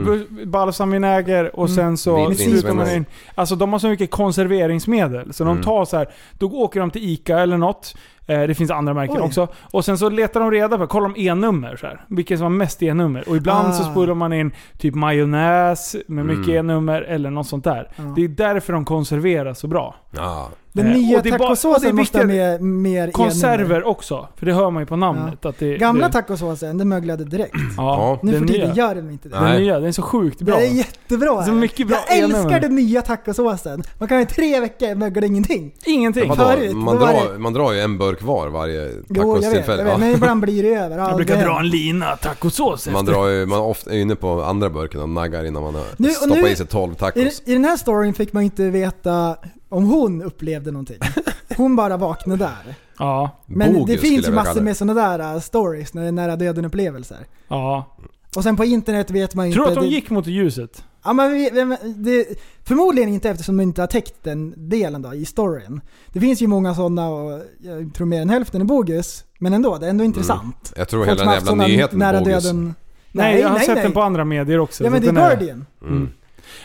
Balsamvinäger 0.46 1.56
och 1.56 1.70
sen 1.70 1.96
så 1.96 2.34
sprutar 2.34 2.72
man 2.74 2.90
in. 2.90 3.04
Alltså 3.34 3.56
de 3.56 3.72
har 3.72 3.78
så 3.78 3.88
mycket 3.88 4.10
konserveringsmedel. 4.10 5.32
Så 5.32 5.44
de 5.44 5.50
Mm. 5.50 5.62
tar 5.64 5.84
så 5.84 5.96
här, 5.96 6.08
då 6.38 6.46
åker 6.52 6.80
de 6.80 6.90
till 6.90 7.04
ICA 7.10 7.38
eller 7.38 7.56
något. 7.56 7.96
Eh, 8.26 8.40
det 8.42 8.54
finns 8.54 8.70
andra 8.70 8.94
märken 8.94 9.16
Oj. 9.16 9.22
också. 9.22 9.48
Och 9.72 9.84
sen 9.84 9.98
så 9.98 10.08
letar 10.08 10.40
de 10.40 10.50
reda 10.50 10.78
på, 10.78 10.86
kollar 10.86 11.08
de 11.08 11.20
E-nummer 11.28 11.76
så 11.76 11.86
här. 11.86 12.04
Vilket 12.08 12.38
som 12.38 12.42
har 12.44 12.50
mest 12.50 12.82
E-nummer. 12.82 13.24
Och 13.28 13.36
ibland 13.36 13.74
så 13.74 13.82
Ah. 13.82 13.90
spolar 13.90 14.14
man 14.14 14.32
in 14.32 14.52
typ 14.78 14.94
majonnäs 14.94 15.96
med 16.08 16.26
mycket 16.26 16.48
Mm. 16.48 16.56
E-nummer 16.70 17.02
eller 17.02 17.30
något 17.30 17.46
sånt 17.46 17.64
där. 17.64 17.90
Ja. 17.96 18.02
Det 18.16 18.24
är 18.24 18.28
därför 18.28 18.72
de 18.72 18.84
konserverar 18.84 19.54
så 19.54 19.66
bra. 19.68 19.94
Ja. 20.10 20.48
Den 20.72 20.86
Eh, 20.86 20.92
nya 20.92 21.22
tacosåsen 21.22 21.96
måste 21.96 22.18
ha 22.18 22.24
med 22.26 22.62
mer 22.62 23.10
Konserver 23.10 23.84
också. 23.86 24.28
För 24.36 24.46
det 24.46 24.52
hör 24.52 24.70
man 24.70 24.82
ju 24.82 24.86
på 24.86 24.96
namnet. 24.96 25.46
Att 25.46 25.58
det, 25.58 25.76
Gamla 25.78 26.06
det, 26.06 26.12
tacosåsen, 26.12 26.78
den 26.78 26.88
möglade 26.88 27.24
direkt. 27.24 27.54
Ja, 27.76 28.18
Nu 28.22 28.32
den 28.32 28.40
för 28.40 28.48
tiden 28.48 28.70
nya. 28.70 28.74
gör 28.86 28.94
den 28.94 29.10
inte 29.10 29.28
det. 29.28 29.34
Den 29.34 29.44
Nej. 29.44 29.60
nya, 29.60 29.74
den 29.78 29.88
är 29.88 29.92
så 29.92 30.02
sjukt 30.02 30.42
bra. 30.42 30.56
Det 30.56 30.66
är 30.66 30.70
jättebra. 30.74 31.42
Så 31.42 31.52
mycket 31.52 31.88
bra 31.88 31.96
jag 32.08 32.18
älskar 32.18 32.40
E-nummer. 32.40 32.60
den 32.60 32.74
nya 32.74 33.02
tacosåsen. 33.02 33.82
Man 33.98 34.08
kan 34.08 34.20
i 34.20 34.26
tre 34.26 34.60
veckor 34.60 34.94
mögla 34.94 35.26
ingenting. 35.26 35.72
Ingenting. 35.86 36.28
Vadå? 36.28 36.44
Förut, 36.44 36.76
Man, 36.76 36.96
drar, 36.96 37.38
man 37.38 37.52
drar 37.52 37.72
ju 37.72 37.80
en 37.80 37.98
burk 37.98 38.15
var 38.22 38.48
varje 38.48 38.82
Jo, 38.84 38.84
jag 38.86 38.94
vet, 38.94 39.08
jag 39.08 39.42
tacostillfälle. 39.42 39.84
vet. 39.84 39.98
Men 40.00 40.10
ibland 40.14 40.40
blir 40.40 40.62
det 40.62 40.74
över. 40.74 40.98
Ja, 40.98 41.08
Jag 41.08 41.16
brukar 41.16 41.44
dra 41.44 41.60
en 41.60 41.68
lina 41.68 42.16
tacosås 42.16 42.88
Man 42.88 43.04
drar 43.04 43.28
ju, 43.28 43.46
man 43.46 43.58
är 43.58 43.64
ofta 43.64 43.90
är 43.94 43.98
inne 43.98 44.16
på 44.16 44.42
andra 44.42 44.70
burken 44.70 45.00
och 45.00 45.08
naggar 45.08 45.44
innan 45.44 45.62
man 45.62 45.74
har 45.74 45.84
Nu- 45.96 46.08
och 46.08 46.14
stoppat 46.14 46.38
nu- 46.42 46.48
i 46.48 46.56
sig 46.56 46.66
12 46.66 46.92
I, 46.92 46.96
tacos. 46.96 47.42
I 47.44 47.52
den 47.52 47.64
här 47.64 47.76
storyn 47.76 48.14
fick 48.14 48.32
man 48.32 48.42
inte 48.42 48.70
veta 48.70 49.36
om 49.68 49.84
hon 49.84 50.22
upplevde 50.22 50.70
någonting. 50.70 50.98
Hon 51.56 51.76
bara 51.76 51.96
vaknade 51.96 52.44
där. 52.44 52.74
Ja, 52.98 53.30
Men 53.46 53.72
Bogus 53.74 53.86
det 54.00 54.08
finns 54.08 54.28
ju 54.28 54.32
massor 54.32 54.60
med 54.60 54.76
sådana 54.76 55.16
där 55.18 55.34
uh, 55.34 55.40
stories 55.40 55.94
när 55.94 56.02
det 56.02 56.08
är 56.08 56.12
nära 56.12 56.36
döden 56.36 56.64
upplevelser. 56.64 57.18
ja. 57.48 57.84
Och 58.36 58.42
sen 58.42 58.56
på 58.56 58.64
internet 58.64 59.10
vet 59.10 59.34
man 59.34 59.46
ju 59.46 59.52
Tror 59.52 59.64
inte... 59.68 59.74
du 59.74 59.78
att 59.80 59.84
de 59.84 59.90
det- 59.90 59.94
gick 59.94 60.10
mot 60.10 60.26
ljuset? 60.26 60.84
Ja, 61.04 61.12
men 61.12 61.32
vi, 61.32 61.50
vi- 61.50 61.92
det, 61.96 62.26
förmodligen 62.64 63.08
inte 63.08 63.30
eftersom 63.30 63.56
de 63.56 63.62
inte 63.62 63.82
har 63.82 63.86
täckt 63.86 64.14
den 64.22 64.54
delen 64.56 65.02
då 65.02 65.14
i 65.14 65.24
storyn. 65.24 65.80
Det 66.12 66.20
finns 66.20 66.42
ju 66.42 66.46
många 66.46 66.74
sådana 66.74 67.08
och 67.08 67.40
jag 67.58 67.94
tror 67.94 68.06
mer 68.06 68.22
än 68.22 68.30
hälften 68.30 68.60
är 68.60 68.64
bogus. 68.64 69.24
Men 69.38 69.52
ändå, 69.52 69.76
det 69.78 69.86
är 69.86 69.90
ändå 69.90 70.04
intressant. 70.04 70.72
Jag 70.76 70.88
tror 70.88 71.04
Folk 71.04 71.20
hela 71.20 71.30
den 71.32 71.44
jävla 71.46 71.66
nyheten 71.66 71.98
nära 71.98 72.16
är 72.16 72.24
bogus. 72.24 72.44
döden... 72.44 72.74
Nej, 73.12 73.40
jag 73.40 73.48
har 73.48 73.58
sett 73.58 73.82
den 73.82 73.92
på 73.92 74.02
andra 74.02 74.24
medier 74.24 74.58
också. 74.58 74.84
Ja 74.84 74.90
men 74.90 75.00
det 75.02 75.06
är 75.08 75.12
den 75.12 75.22
är- 75.22 75.28
Guardian. 75.36 75.66
Mm. 75.82 76.08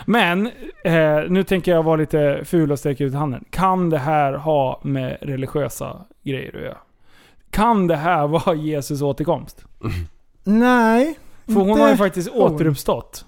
Men, 0.05 0.45
eh, 0.85 1.29
nu 1.29 1.43
tänker 1.43 1.71
jag 1.71 1.83
vara 1.83 1.95
lite 1.95 2.41
ful 2.45 2.71
och 2.71 2.79
sträcka 2.79 3.03
ut 3.03 3.13
handen. 3.13 3.43
Kan 3.49 3.89
det 3.89 3.97
här 3.97 4.33
ha 4.33 4.81
med 4.83 5.17
religiösa 5.21 6.01
grejer 6.23 6.55
att 6.55 6.61
göra? 6.63 6.77
Kan 7.49 7.87
det 7.87 7.95
här 7.95 8.27
vara 8.45 8.55
Jesus 8.55 9.01
återkomst? 9.01 9.65
Nej. 10.43 11.17
För 11.53 11.59
hon 11.61 11.79
har 11.79 11.89
ju 11.89 11.97
faktiskt 11.97 12.29
hon. 12.33 12.41
återuppstått. 12.55 13.25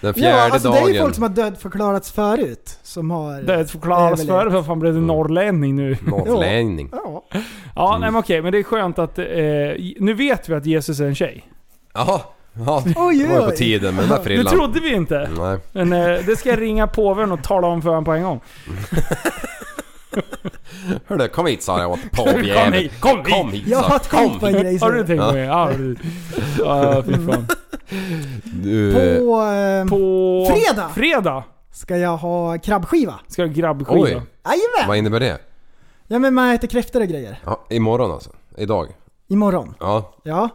Den 0.00 0.14
fjärde 0.14 0.36
Ja, 0.38 0.52
alltså 0.52 0.68
dagen. 0.68 0.84
det 0.84 0.90
är 0.90 0.94
ju 0.94 1.00
folk 1.00 1.14
som 1.14 1.22
har 1.22 1.30
dödförklarats 1.30 2.10
förut. 2.12 2.78
Som 2.82 3.10
har... 3.10 3.42
Det 3.42 3.66
förklaras 3.66 4.20
överlevt. 4.20 4.42
för 4.42 4.50
vad 4.50 4.66
fan 4.66 4.78
blev 4.78 4.94
det 4.94 5.00
norrlänning 5.00 5.76
nu? 5.76 5.96
Norrlänning. 6.06 6.88
Ja. 6.92 7.24
Ja, 7.74 7.88
Mm. 7.88 8.00
nej 8.00 8.10
men 8.10 8.18
okej, 8.20 8.42
men 8.42 8.52
det 8.52 8.58
är 8.58 8.62
skönt 8.62 8.98
att... 8.98 9.18
Eh, 9.18 9.24
nu 10.00 10.14
vet 10.14 10.48
vi 10.48 10.54
att 10.54 10.66
Jesus 10.66 11.00
är 11.00 11.04
en 11.06 11.14
tjej. 11.14 11.48
Jaha. 11.94 12.20
Ja, 12.66 12.82
Oj, 12.96 13.18
det 13.18 13.38
var 13.38 13.50
på 13.50 13.56
tiden 13.56 13.94
med 13.94 14.02
den 14.04 14.10
där 14.10 14.18
Det 14.18 14.24
frillan. 14.24 14.52
trodde 14.54 14.80
vi 14.80 14.94
inte. 14.94 15.30
Nej. 15.38 15.58
Men 15.72 15.92
eh, 15.92 16.20
det 16.26 16.36
ska 16.38 16.48
jag 16.48 16.60
ringa 16.60 16.86
påven 16.86 17.32
och 17.32 17.42
tala 17.42 17.66
om 17.66 17.82
för 17.82 17.88
honom 17.88 18.04
på 18.04 18.12
en 18.12 18.22
gång. 18.22 18.40
Hörru, 21.06 21.28
kom 21.28 21.46
hit 21.46 21.62
sa 21.62 21.80
jag 21.80 21.90
åt 21.90 22.00
Kom 22.16 22.24
påvjäveln. 22.24 22.88
kom 23.00 23.16
hit! 23.18 23.28
Kom 23.34 23.52
hit 23.52 23.64
Jag 23.68 23.78
har 23.78 23.98
tänkt 23.98 24.40
på 24.40 24.46
en 24.46 24.52
grej. 24.52 24.78
Har 24.78 24.92
du 24.92 25.06
tänkt 25.06 25.22
på 25.24 25.32
det? 25.32 25.40
Ja, 25.44 25.70
du. 25.76 25.96
Ja, 26.58 27.02
fy 27.06 27.12
fan. 27.12 27.46
Du, 28.44 28.92
På... 29.20 29.42
Eh, 29.42 29.84
På... 29.86 30.46
Fredag! 30.52 30.88
Fredag 30.88 31.44
ska 31.72 31.96
jag 31.96 32.16
ha 32.16 32.58
krabbskiva. 32.58 33.14
ska 33.28 33.42
jag 33.42 33.52
grabbskiva. 33.54 34.00
Oj. 34.00 34.14
vad 34.44 34.54
Jajamän! 34.54 34.98
innebär 34.98 35.20
det? 35.20 35.38
Ja 36.06 36.18
men 36.18 36.34
man 36.34 36.48
äter 36.50 36.68
kräftor 36.68 37.00
och 37.00 37.06
grejer. 37.08 37.40
Ja, 37.44 37.64
imorgon 37.70 38.10
alltså? 38.12 38.30
Idag? 38.56 38.86
Imorgon. 39.28 39.74
Ja. 39.80 40.12
Ja. 40.22 40.48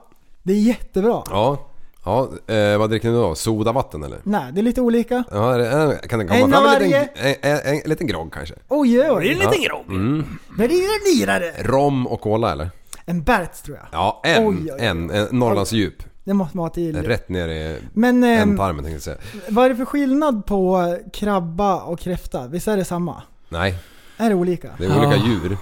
Det 0.43 0.53
är 0.53 0.57
jättebra. 0.57 1.23
Ja. 1.29 1.57
Ja, 2.05 2.29
eh, 2.47 2.77
vad 2.77 2.89
dricker 2.89 3.09
ni 3.09 3.15
då? 3.15 3.35
Sodavatten 3.35 4.03
eller? 4.03 4.17
Nej, 4.23 4.51
det 4.53 4.61
är 4.61 4.63
lite 4.63 4.81
olika. 4.81 5.23
Ja, 5.31 5.57
det, 5.57 5.67
eh, 5.71 6.07
kan 6.09 6.19
det 6.19 6.25
komma 6.25 6.39
En 6.39 6.51
fram 6.51 6.65
av 6.65 6.71
en 6.73 6.83
liten, 6.83 7.07
en, 7.15 7.35
en, 7.41 7.75
en 7.83 7.89
liten 7.89 8.07
grogg 8.07 8.33
kanske? 8.33 8.55
Oj, 8.69 8.99
oj, 9.01 9.11
oj. 9.11 9.27
liten 9.27 9.61
grogg. 9.63 9.85
Mm. 9.87 10.25
Men 10.49 10.67
det 10.67 10.73
är 10.73 10.83
en 10.83 11.17
lirare. 11.17 11.51
Rom 11.63 12.07
och 12.07 12.21
cola 12.21 12.51
eller? 12.51 12.69
En 13.05 13.23
Berts 13.23 13.61
tror 13.61 13.77
jag. 13.77 13.85
Ja, 13.91 14.21
en. 14.23 14.47
Oj, 14.47 14.55
oj, 14.63 14.71
oj. 14.73 14.85
En. 14.85 15.09
en 15.11 15.27
Norrlands 15.31 15.71
djup. 15.71 16.03
Det 16.23 16.33
måste 16.33 16.57
man 16.57 16.63
ha 16.65 16.69
till. 16.69 17.01
Rätt 17.03 17.29
ner 17.29 17.47
i 17.47 17.79
Men 17.93 18.23
ändtarmen 18.23 18.85
tänkte 18.85 19.11
jag 19.11 19.17
säga. 19.33 19.41
vad 19.49 19.65
är 19.65 19.69
det 19.69 19.75
för 19.75 19.85
skillnad 19.85 20.45
på 20.45 20.97
krabba 21.13 21.81
och 21.81 21.99
kräfta? 21.99 22.47
Visst 22.47 22.67
är 22.67 22.77
det 22.77 22.85
samma? 22.85 23.21
Nej, 23.49 23.75
Är 24.17 24.29
det 24.29 24.35
olika? 24.35 24.69
det 24.77 24.85
är 24.85 24.97
olika 24.97 25.15
Ja. 25.15 25.25
djur. 25.27 25.57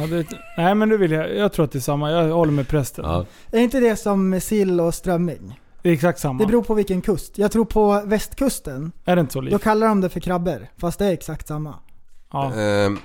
Ja, 0.00 0.06
det, 0.16 0.26
nej 0.58 0.74
men 0.74 0.88
nu 0.88 0.96
vill 0.96 1.10
jag, 1.10 1.36
jag 1.36 1.52
tror 1.52 1.64
att 1.64 1.72
det 1.72 1.78
är 1.78 1.80
samma. 1.80 2.10
Jag 2.10 2.28
håller 2.34 2.52
med 2.52 2.68
prästen. 2.68 3.04
Ja. 3.04 3.24
Är 3.52 3.58
inte 3.60 3.80
det 3.80 3.96
som 3.96 4.40
sill 4.40 4.80
och 4.80 4.94
strömming? 4.94 5.60
Det 5.86 5.90
är 5.90 5.94
exakt 5.94 6.18
samma. 6.20 6.38
Det 6.38 6.46
beror 6.46 6.62
på 6.62 6.74
vilken 6.74 7.00
kust. 7.02 7.38
Jag 7.38 7.52
tror 7.52 7.64
på 7.64 8.02
västkusten, 8.04 8.92
Är 9.04 9.16
det 9.16 9.20
inte 9.20 9.32
så 9.32 9.40
då 9.40 9.44
likt? 9.48 9.64
kallar 9.64 9.88
de 9.88 10.00
det 10.00 10.08
för 10.08 10.20
krabbor. 10.20 10.66
Fast 10.78 10.98
det 10.98 11.06
är 11.06 11.12
exakt 11.12 11.48
samma. 11.48 11.74
Ja. 12.32 12.52
Ehm, 12.54 12.98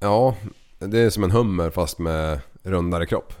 ja, 0.00 0.34
det 0.78 0.98
är 0.98 1.10
som 1.10 1.24
en 1.24 1.30
hummer 1.30 1.70
fast 1.70 1.98
med 1.98 2.40
rundare 2.62 3.06
kropp. 3.06 3.32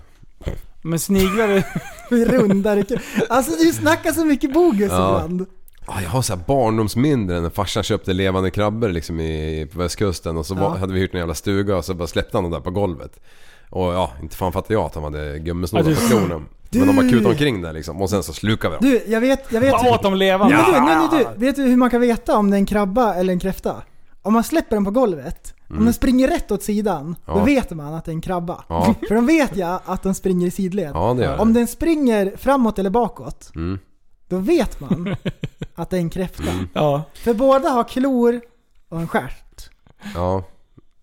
Men 0.82 0.98
sniglar 0.98 1.48
är... 1.48 1.64
Rundare 2.38 2.82
kul. 2.82 3.00
Alltså 3.28 3.52
du 3.64 3.72
snackar 3.72 4.12
så 4.12 4.24
mycket 4.24 4.52
bogus 4.52 4.90
Ja. 4.92 5.24
ibland. 5.24 5.46
Ah, 5.86 6.00
jag 6.02 6.10
har 6.10 6.22
så 6.22 6.34
här 6.36 6.42
barndomsminnen 6.46 7.42
när 7.42 7.50
farsan 7.50 7.82
köpte 7.82 8.12
levande 8.12 8.50
krabbor 8.50 8.88
liksom 8.88 9.20
i, 9.20 9.66
på 9.72 9.78
västkusten 9.78 10.36
och 10.36 10.46
så 10.46 10.54
var, 10.54 10.76
hade 10.76 10.92
vi 10.92 11.00
hyrt 11.00 11.12
en 11.14 11.18
jävla 11.20 11.34
stuga 11.34 11.76
och 11.76 11.84
så 11.84 11.94
bara 11.94 12.08
släppte 12.08 12.36
han 12.36 12.44
dem 12.44 12.52
där 12.52 12.60
på 12.60 12.70
golvet. 12.70 13.20
Och 13.70 13.82
ja, 13.94 14.10
inte 14.22 14.36
fan 14.36 14.52
fattar 14.52 14.74
jag 14.74 14.84
att 14.84 14.94
han 14.94 15.04
hade 15.04 15.38
gummisnoddar 15.38 15.90
Ja, 15.90 15.96
på 15.96 16.08
klorna. 16.08 16.42
Du- 16.70 16.78
Men 16.78 16.88
de 16.88 16.96
bara 16.96 17.08
kutade 17.08 17.28
omkring 17.28 17.62
där 17.62 17.72
liksom 17.72 18.02
och 18.02 18.10
sen 18.10 18.22
så 18.22 18.32
slukade 18.32 18.78
vi 18.80 18.88
dem. 18.90 19.00
Du, 19.06 19.12
jag 19.12 19.20
vet, 19.20 19.52
jag 19.52 19.60
vet, 19.60 19.74
åt 19.74 20.02
de 20.02 20.14
levande? 20.14 20.56
Men 20.56 20.64
du, 20.64 20.72
nej, 20.72 21.08
nej, 21.12 21.26
du, 21.34 21.46
vet 21.46 21.56
du 21.56 21.62
hur 21.62 21.76
man 21.76 21.90
kan 21.90 22.00
veta 22.00 22.36
om 22.36 22.50
det 22.50 22.56
är 22.56 22.58
en 22.58 22.66
krabba 22.66 23.14
eller 23.14 23.32
en 23.32 23.40
kräfta? 23.40 23.82
Om 24.22 24.32
man 24.32 24.44
släpper 24.44 24.76
den 24.76 24.84
på 24.84 24.90
golvet, 24.90 25.54
om 25.70 25.84
den 25.84 25.94
springer 25.94 26.28
rätt 26.28 26.50
åt 26.50 26.62
sidan, 26.62 27.16
då 27.26 27.32
Mm. 27.32 27.40
Ja. 27.40 27.44
vet 27.60 27.70
man 27.70 27.94
att 27.94 28.04
det 28.04 28.10
är 28.10 28.14
en 28.14 28.20
krabba. 28.20 28.64
Ja. 28.68 28.94
För 29.08 29.14
då 29.14 29.20
vet 29.20 29.56
jag 29.56 29.80
att 29.84 30.02
de 30.02 30.14
springer 30.14 30.46
i 30.46 30.50
sidled. 30.50 30.90
Ja, 30.94 31.14
det 31.14 31.22
gör 31.24 31.40
Om 31.40 31.52
det. 31.52 31.60
den 31.60 31.66
springer 31.66 32.32
framåt 32.36 32.78
eller 32.78 32.90
bakåt, 32.90 33.50
Mm. 33.54 33.78
då 34.28 34.38
vet 34.38 34.80
man 34.80 35.16
att 35.74 35.90
det 35.90 35.96
är 35.96 36.00
en 36.00 36.10
kräfta. 36.10 36.42
Ja. 36.72 37.02
För 37.14 37.34
båda 37.34 37.68
har 37.70 37.84
klor 37.84 38.40
och 38.88 39.00
en 39.00 39.08
stjärt. 39.08 39.70
Ja. 40.14 40.42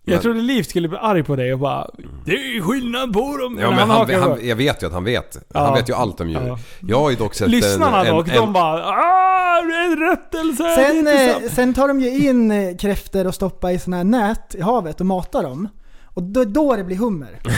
Jag 0.08 0.14
Men- 0.14 0.22
trodde 0.22 0.42
Liv 0.42 0.64
skulle 0.64 0.88
bli 0.88 0.98
arg 1.02 1.24
på 1.24 1.36
dig 1.36 1.54
och 1.54 1.60
bara 1.60 1.90
Det 2.26 2.32
är 2.32 2.62
skillnad 2.62 3.14
på 3.14 3.38
dem. 3.38 3.58
Ja 3.62 3.70
men 3.70 3.80
han, 3.80 3.90
han, 3.90 4.36
på. 4.36 4.38
jag 4.42 4.56
vet 4.56 4.84
ju 4.84 4.88
att 4.88 4.94
han 4.94 5.04
vet. 5.04 5.38
Ja. 5.54 5.60
Han 5.60 5.74
vet 5.74 5.90
ju 5.90 5.94
allt 5.94 6.22
om 6.22 6.30
djur. 6.30 6.48
Ja. 6.48 6.60
Jag 6.88 7.00
har 7.00 7.10
ju 7.10 7.16
dock 7.16 7.34
sett 7.34 7.50
Lyssnarna 7.50 8.02
en, 8.02 8.08
en, 8.08 8.16
dock, 8.16 8.28
en, 8.28 8.36
de 8.36 8.54
bara 8.54 8.86
ah, 8.86 9.62
det 9.62 9.74
är 9.74 9.92
en 9.92 10.10
rättelse. 10.10 10.76
Sen, 10.76 11.08
eh, 11.08 11.34
sant." 11.34 11.54
sen 11.54 11.74
tar 11.74 11.88
de 11.88 12.00
ju 12.00 12.28
in 12.28 12.52
eh, 12.52 12.78
kräftor 12.78 13.28
och 13.28 13.36
stoppar 13.36 13.70
i 13.70 13.80
såna 13.80 13.98
här 13.98 14.04
nät 14.04 14.56
i 14.56 14.62
havet 14.62 15.00
och 15.00 15.06
matar 15.06 15.44
dem. 15.44 15.68
Och 16.16 16.24
då, 16.24 16.44
då 16.44 16.76
det 16.76 16.84
blir 16.84 16.98
hummer. 16.98 17.40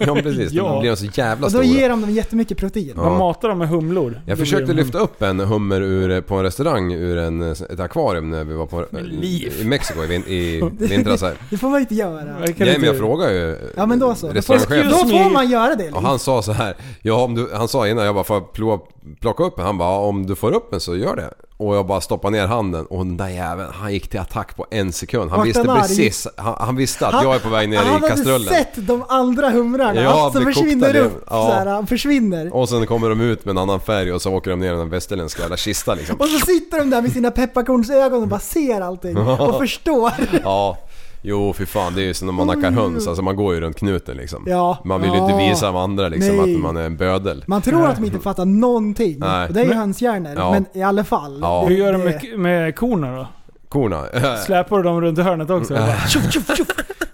Ja 0.00 0.14
precis, 0.14 0.52
Ja. 0.52 0.72
de 0.72 0.80
blir 0.80 0.94
så 0.94 1.04
jävla 1.04 1.46
Och 1.46 1.52
då 1.52 1.58
stora. 1.62 1.64
ger 1.64 1.88
de 1.88 2.00
dem 2.00 2.10
jättemycket 2.10 2.58
protein. 2.58 2.92
Man 2.96 3.18
matar 3.18 3.48
dem 3.48 3.58
med 3.58 3.68
humlor. 3.68 4.20
Jag 4.26 4.36
Då 4.38 4.40
försökte 4.40 4.64
blir 4.64 4.74
de 4.74 4.82
lyfta 4.82 4.98
upp 4.98 5.22
en 5.22 5.40
hummer 5.40 5.80
ur, 5.80 6.20
på 6.20 6.34
en 6.34 6.42
restaurang 6.42 6.92
ur 6.92 7.16
en, 7.18 7.42
ett 7.52 7.80
akvarium 7.80 8.30
när 8.30 8.44
vi 8.44 8.54
var 8.54 8.66
på, 8.66 8.84
liv. 9.00 9.52
i 9.60 9.64
Mexiko 9.64 10.02
i, 10.04 10.06
vin, 10.06 10.22
i 10.26 10.60
vintras 10.86 11.22
här. 11.22 11.34
Det 11.50 11.56
får 11.58 11.68
man 11.68 11.80
inte 11.80 11.94
göra. 11.94 12.10
hummer. 12.20 12.40
Jag 12.40 12.56
kan 12.56 12.66
Nej 12.66 12.66
men 12.66 12.74
inte- 12.74 12.86
jag 12.86 12.96
frågade 12.98 13.32
ju 13.32 13.56
Ja 13.76 13.86
men 13.86 13.98
då 13.98 14.14
så. 14.14 14.26
Då 14.32 14.42
får, 14.42 14.54
restaurangchefen. 14.54 14.90
då 14.90 14.96
får 15.18 15.24
me. 15.28 15.30
man 15.32 15.50
göra 15.50 15.74
det. 15.74 15.90
Och 15.90 16.02
han 16.02 16.18
sa 16.18 16.42
så 16.42 16.52
här, 16.52 16.76
ja 17.02 17.24
om 17.24 17.34
du, 17.34 17.48
han 17.54 17.68
sa 17.68 17.88
innan 17.88 18.04
jag 18.04 18.14
bara 18.14 18.24
får 18.24 18.36
jag 18.36 18.52
plocka, 18.52 18.84
plocka 19.20 19.44
upp 19.44 19.58
en? 19.58 19.64
Han 19.64 19.78
bara, 19.78 19.88
"Ja, 19.92 19.98
om 19.98 20.26
du 20.26 20.34
får 20.34 20.52
upp 20.54 20.74
en 20.74 20.80
så 20.80 20.96
gör 20.96 21.16
det. 21.16 21.30
Och 21.60 21.76
jag 21.76 21.86
bara 21.86 22.00
stoppade 22.00 22.36
ner 22.36 22.46
handen 22.46 22.86
och 22.86 23.06
den 23.06 23.16
där 23.16 23.28
jäveln, 23.28 23.70
han 23.72 23.92
gick 23.92 24.08
till 24.08 24.20
attack 24.20 24.56
på 24.56 24.66
en 24.70 24.92
sekund. 24.92 25.30
Han 25.30 25.38
Vart 25.38 25.48
visste 25.48 25.70
han 25.70 25.80
precis, 25.80 26.28
han, 26.36 26.54
han 26.58 26.76
visste 26.76 27.06
att 27.06 27.22
jag 27.22 27.34
är 27.34 27.38
på 27.38 27.48
väg 27.48 27.68
ner 27.68 27.76
han 27.78 28.04
i 28.04 28.08
kastrullen. 28.08 28.48
hade 28.48 28.64
sett 28.64 28.86
de 28.86 29.04
andra 29.08 29.50
humrarna 29.50 30.02
Ja, 30.02 30.30
som 30.32 30.44
försvinner 30.44 30.96
upp. 30.96 31.24
Ja. 31.30 31.46
Så 31.48 31.52
här, 31.52 31.66
han 31.66 31.86
försvinner. 31.86 32.54
Och 32.54 32.68
sen 32.68 32.86
kommer 32.86 33.08
de 33.08 33.20
ut 33.20 33.44
med 33.44 33.50
en 33.52 33.58
annan 33.58 33.80
färg 33.80 34.12
och 34.12 34.22
så 34.22 34.32
åker 34.32 34.50
de 34.50 34.60
ner 34.60 34.74
i 34.74 34.76
den 34.76 34.90
västerländska 34.90 35.42
jävla 35.42 35.56
kista 35.56 35.94
liksom. 35.94 36.16
Och 36.16 36.26
så 36.26 36.46
sitter 36.46 36.78
de 36.78 36.90
där 36.90 37.02
med 37.02 37.12
sina 37.12 37.30
pepparkornsögon 37.30 38.22
och 38.22 38.28
bara 38.28 38.40
ser 38.40 38.80
allting. 38.80 39.16
Och 39.18 39.58
förstår. 39.58 40.12
Ja, 40.44 40.78
jo 41.22 41.52
för 41.52 41.64
fan 41.64 41.94
det 41.94 42.02
är 42.02 42.06
ju 42.06 42.14
som 42.14 42.26
när 42.26 42.32
man 42.32 42.46
nackar 42.46 42.70
höns, 42.70 43.06
alltså 43.08 43.22
man 43.22 43.36
går 43.36 43.54
ju 43.54 43.60
runt 43.60 43.76
knuten 43.76 44.16
liksom. 44.16 44.44
Ja. 44.46 44.78
Man 44.84 45.00
vill 45.00 45.10
ju 45.10 45.16
Ja. 45.16 45.24
inte 45.30 45.48
visa 45.50 45.66
de 45.66 45.76
andra 45.76 46.08
liksom 46.08 46.36
Nej. 46.36 46.54
att 46.54 46.60
man 46.60 46.76
är 46.76 46.82
en 46.82 46.96
bödel. 46.96 47.44
Man 47.46 47.62
tror 47.62 47.86
att 47.86 47.96
de 47.96 48.04
inte 48.04 48.18
fattar 48.20 48.44
någonting. 48.44 49.16
Nej. 49.18 49.48
Och 49.48 49.54
det 49.54 49.60
är 49.60 49.64
ju 49.64 49.72
hönshjärnor. 49.74 50.32
Ja. 50.36 50.50
Men 50.52 50.66
i 50.72 50.82
alla 50.82 51.04
fall. 51.04 51.38
Ja. 51.42 51.64
Hur 51.68 51.76
gör 51.76 51.92
de 51.92 51.98
med, 51.98 52.38
med 52.38 52.76
korna 52.76 53.16
då? 53.16 53.26
Korna. 53.68 54.04
Släpar 54.46 54.76
du 54.76 54.82
dem 54.82 55.00
runt 55.00 55.18
hörnet 55.18 55.50
också? 55.50 55.74
Bara, 55.74 55.96
tjoff, 56.08 56.32
tjoff, 56.32 56.56
tjoff. 56.56 56.66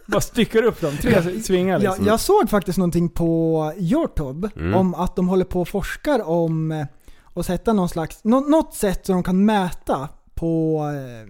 bara 0.06 0.20
styckar 0.20 0.62
upp 0.62 0.80
dem. 0.80 0.92
Tre 1.02 1.40
svingar 1.42 1.72
Jag, 1.72 1.80
liksom. 1.82 2.06
jag 2.06 2.20
såg 2.20 2.50
faktiskt 2.50 2.78
någonting 2.78 3.08
på 3.08 3.72
Youtube 3.78 4.50
Mm. 4.56 4.74
om 4.74 4.94
att 4.94 5.16
de 5.16 5.28
håller 5.28 5.44
på 5.44 5.60
och 5.60 5.68
forskar 5.68 6.28
om 6.28 6.72
eh, 6.72 6.86
att 7.34 7.46
sätta 7.46 7.72
någon 7.72 7.88
slags, 7.88 8.20
nå, 8.24 8.40
något 8.40 8.74
sätt 8.74 9.06
så 9.06 9.12
de 9.12 9.22
kan 9.22 9.44
mäta 9.44 10.08
på, 10.34 10.82
eh, 10.94 11.28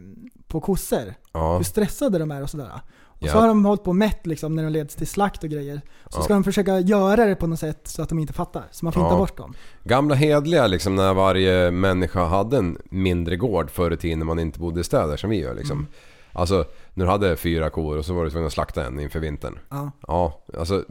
på 0.48 0.60
kossor. 0.60 1.14
Ja. 1.36 1.56
Hur 1.56 1.64
stressade 1.64 2.18
de 2.18 2.30
är 2.30 2.42
och 2.42 2.50
sådär. 2.50 2.70
Och 3.18 3.26
Ja. 3.26 3.32
så 3.32 3.38
har 3.38 3.48
de 3.48 3.64
hållit 3.64 3.84
på 3.84 3.90
och 3.90 3.96
mätt 3.96 4.26
liksom 4.26 4.54
när 4.54 4.62
de 4.62 4.68
leds 4.72 4.94
till 4.96 5.06
slakt 5.06 5.44
och 5.44 5.50
grejer. 5.50 5.80
Så 6.10 6.18
Ja. 6.18 6.22
ska 6.22 6.34
de 6.34 6.44
försöka 6.44 6.80
göra 6.80 7.24
det 7.24 7.34
på 7.34 7.46
något 7.46 7.58
sätt 7.58 7.80
så 7.88 8.02
att 8.02 8.08
de 8.08 8.18
inte 8.18 8.32
fattar. 8.32 8.64
Så 8.70 8.84
man 8.84 8.92
fintar 8.92 9.10
Ja. 9.10 9.16
bort 9.16 9.36
dem. 9.36 9.54
Gamla 9.84 10.14
hedliga 10.14 10.66
liksom 10.66 10.96
när 10.96 11.14
varje 11.14 11.70
människa 11.70 12.24
hade 12.24 12.56
en 12.56 12.78
mindre 12.84 13.36
gård 13.36 13.70
förr 13.70 13.90
i 13.90 13.96
tiden 13.96 14.18
när 14.18 14.26
man 14.26 14.38
inte 14.38 14.58
bodde 14.58 14.80
i 14.80 14.84
städer 14.84 15.16
som 15.16 15.30
vi 15.30 15.40
gör 15.40 15.54
liksom. 15.54 15.78
Mm. 15.78 15.90
Alltså 16.32 16.64
när 16.94 17.04
du 17.04 17.10
hade 17.10 17.36
fyra 17.36 17.70
kor 17.70 17.98
och 17.98 18.04
så 18.04 18.14
var 18.14 18.24
du 18.24 18.30
tvungen 18.30 18.46
att 18.46 18.52
slakta 18.52 18.84
en 18.86 19.00
inför 19.00 19.20
vintern. 19.20 19.58
Ja. 19.70 19.90
Ja, 20.06 20.40
alltså 20.58 20.84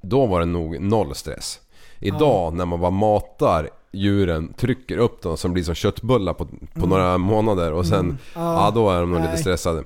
då 0.00 0.26
var 0.26 0.40
det 0.40 0.46
nog 0.46 0.80
noll 0.80 1.14
stress. 1.14 1.60
Idag 1.98 2.54
när 2.54 2.64
man 2.64 2.80
bara 2.80 2.90
matar 2.90 3.70
djuren, 3.94 4.52
trycker 4.52 4.96
upp 4.98 5.22
dem 5.22 5.36
som 5.36 5.52
blir 5.52 5.62
som 5.64 5.74
köttbullar 5.74 6.34
på, 6.34 6.46
på 6.74 6.86
några 6.86 7.18
månader 7.18 7.72
och 7.72 7.86
sen, 7.86 8.00
Mm. 8.00 8.16
ja. 8.34 8.72
då 8.74 8.90
är 8.90 9.00
de 9.00 9.10
nog 9.12 9.20
lite 9.22 9.36
stressade. 9.36 9.84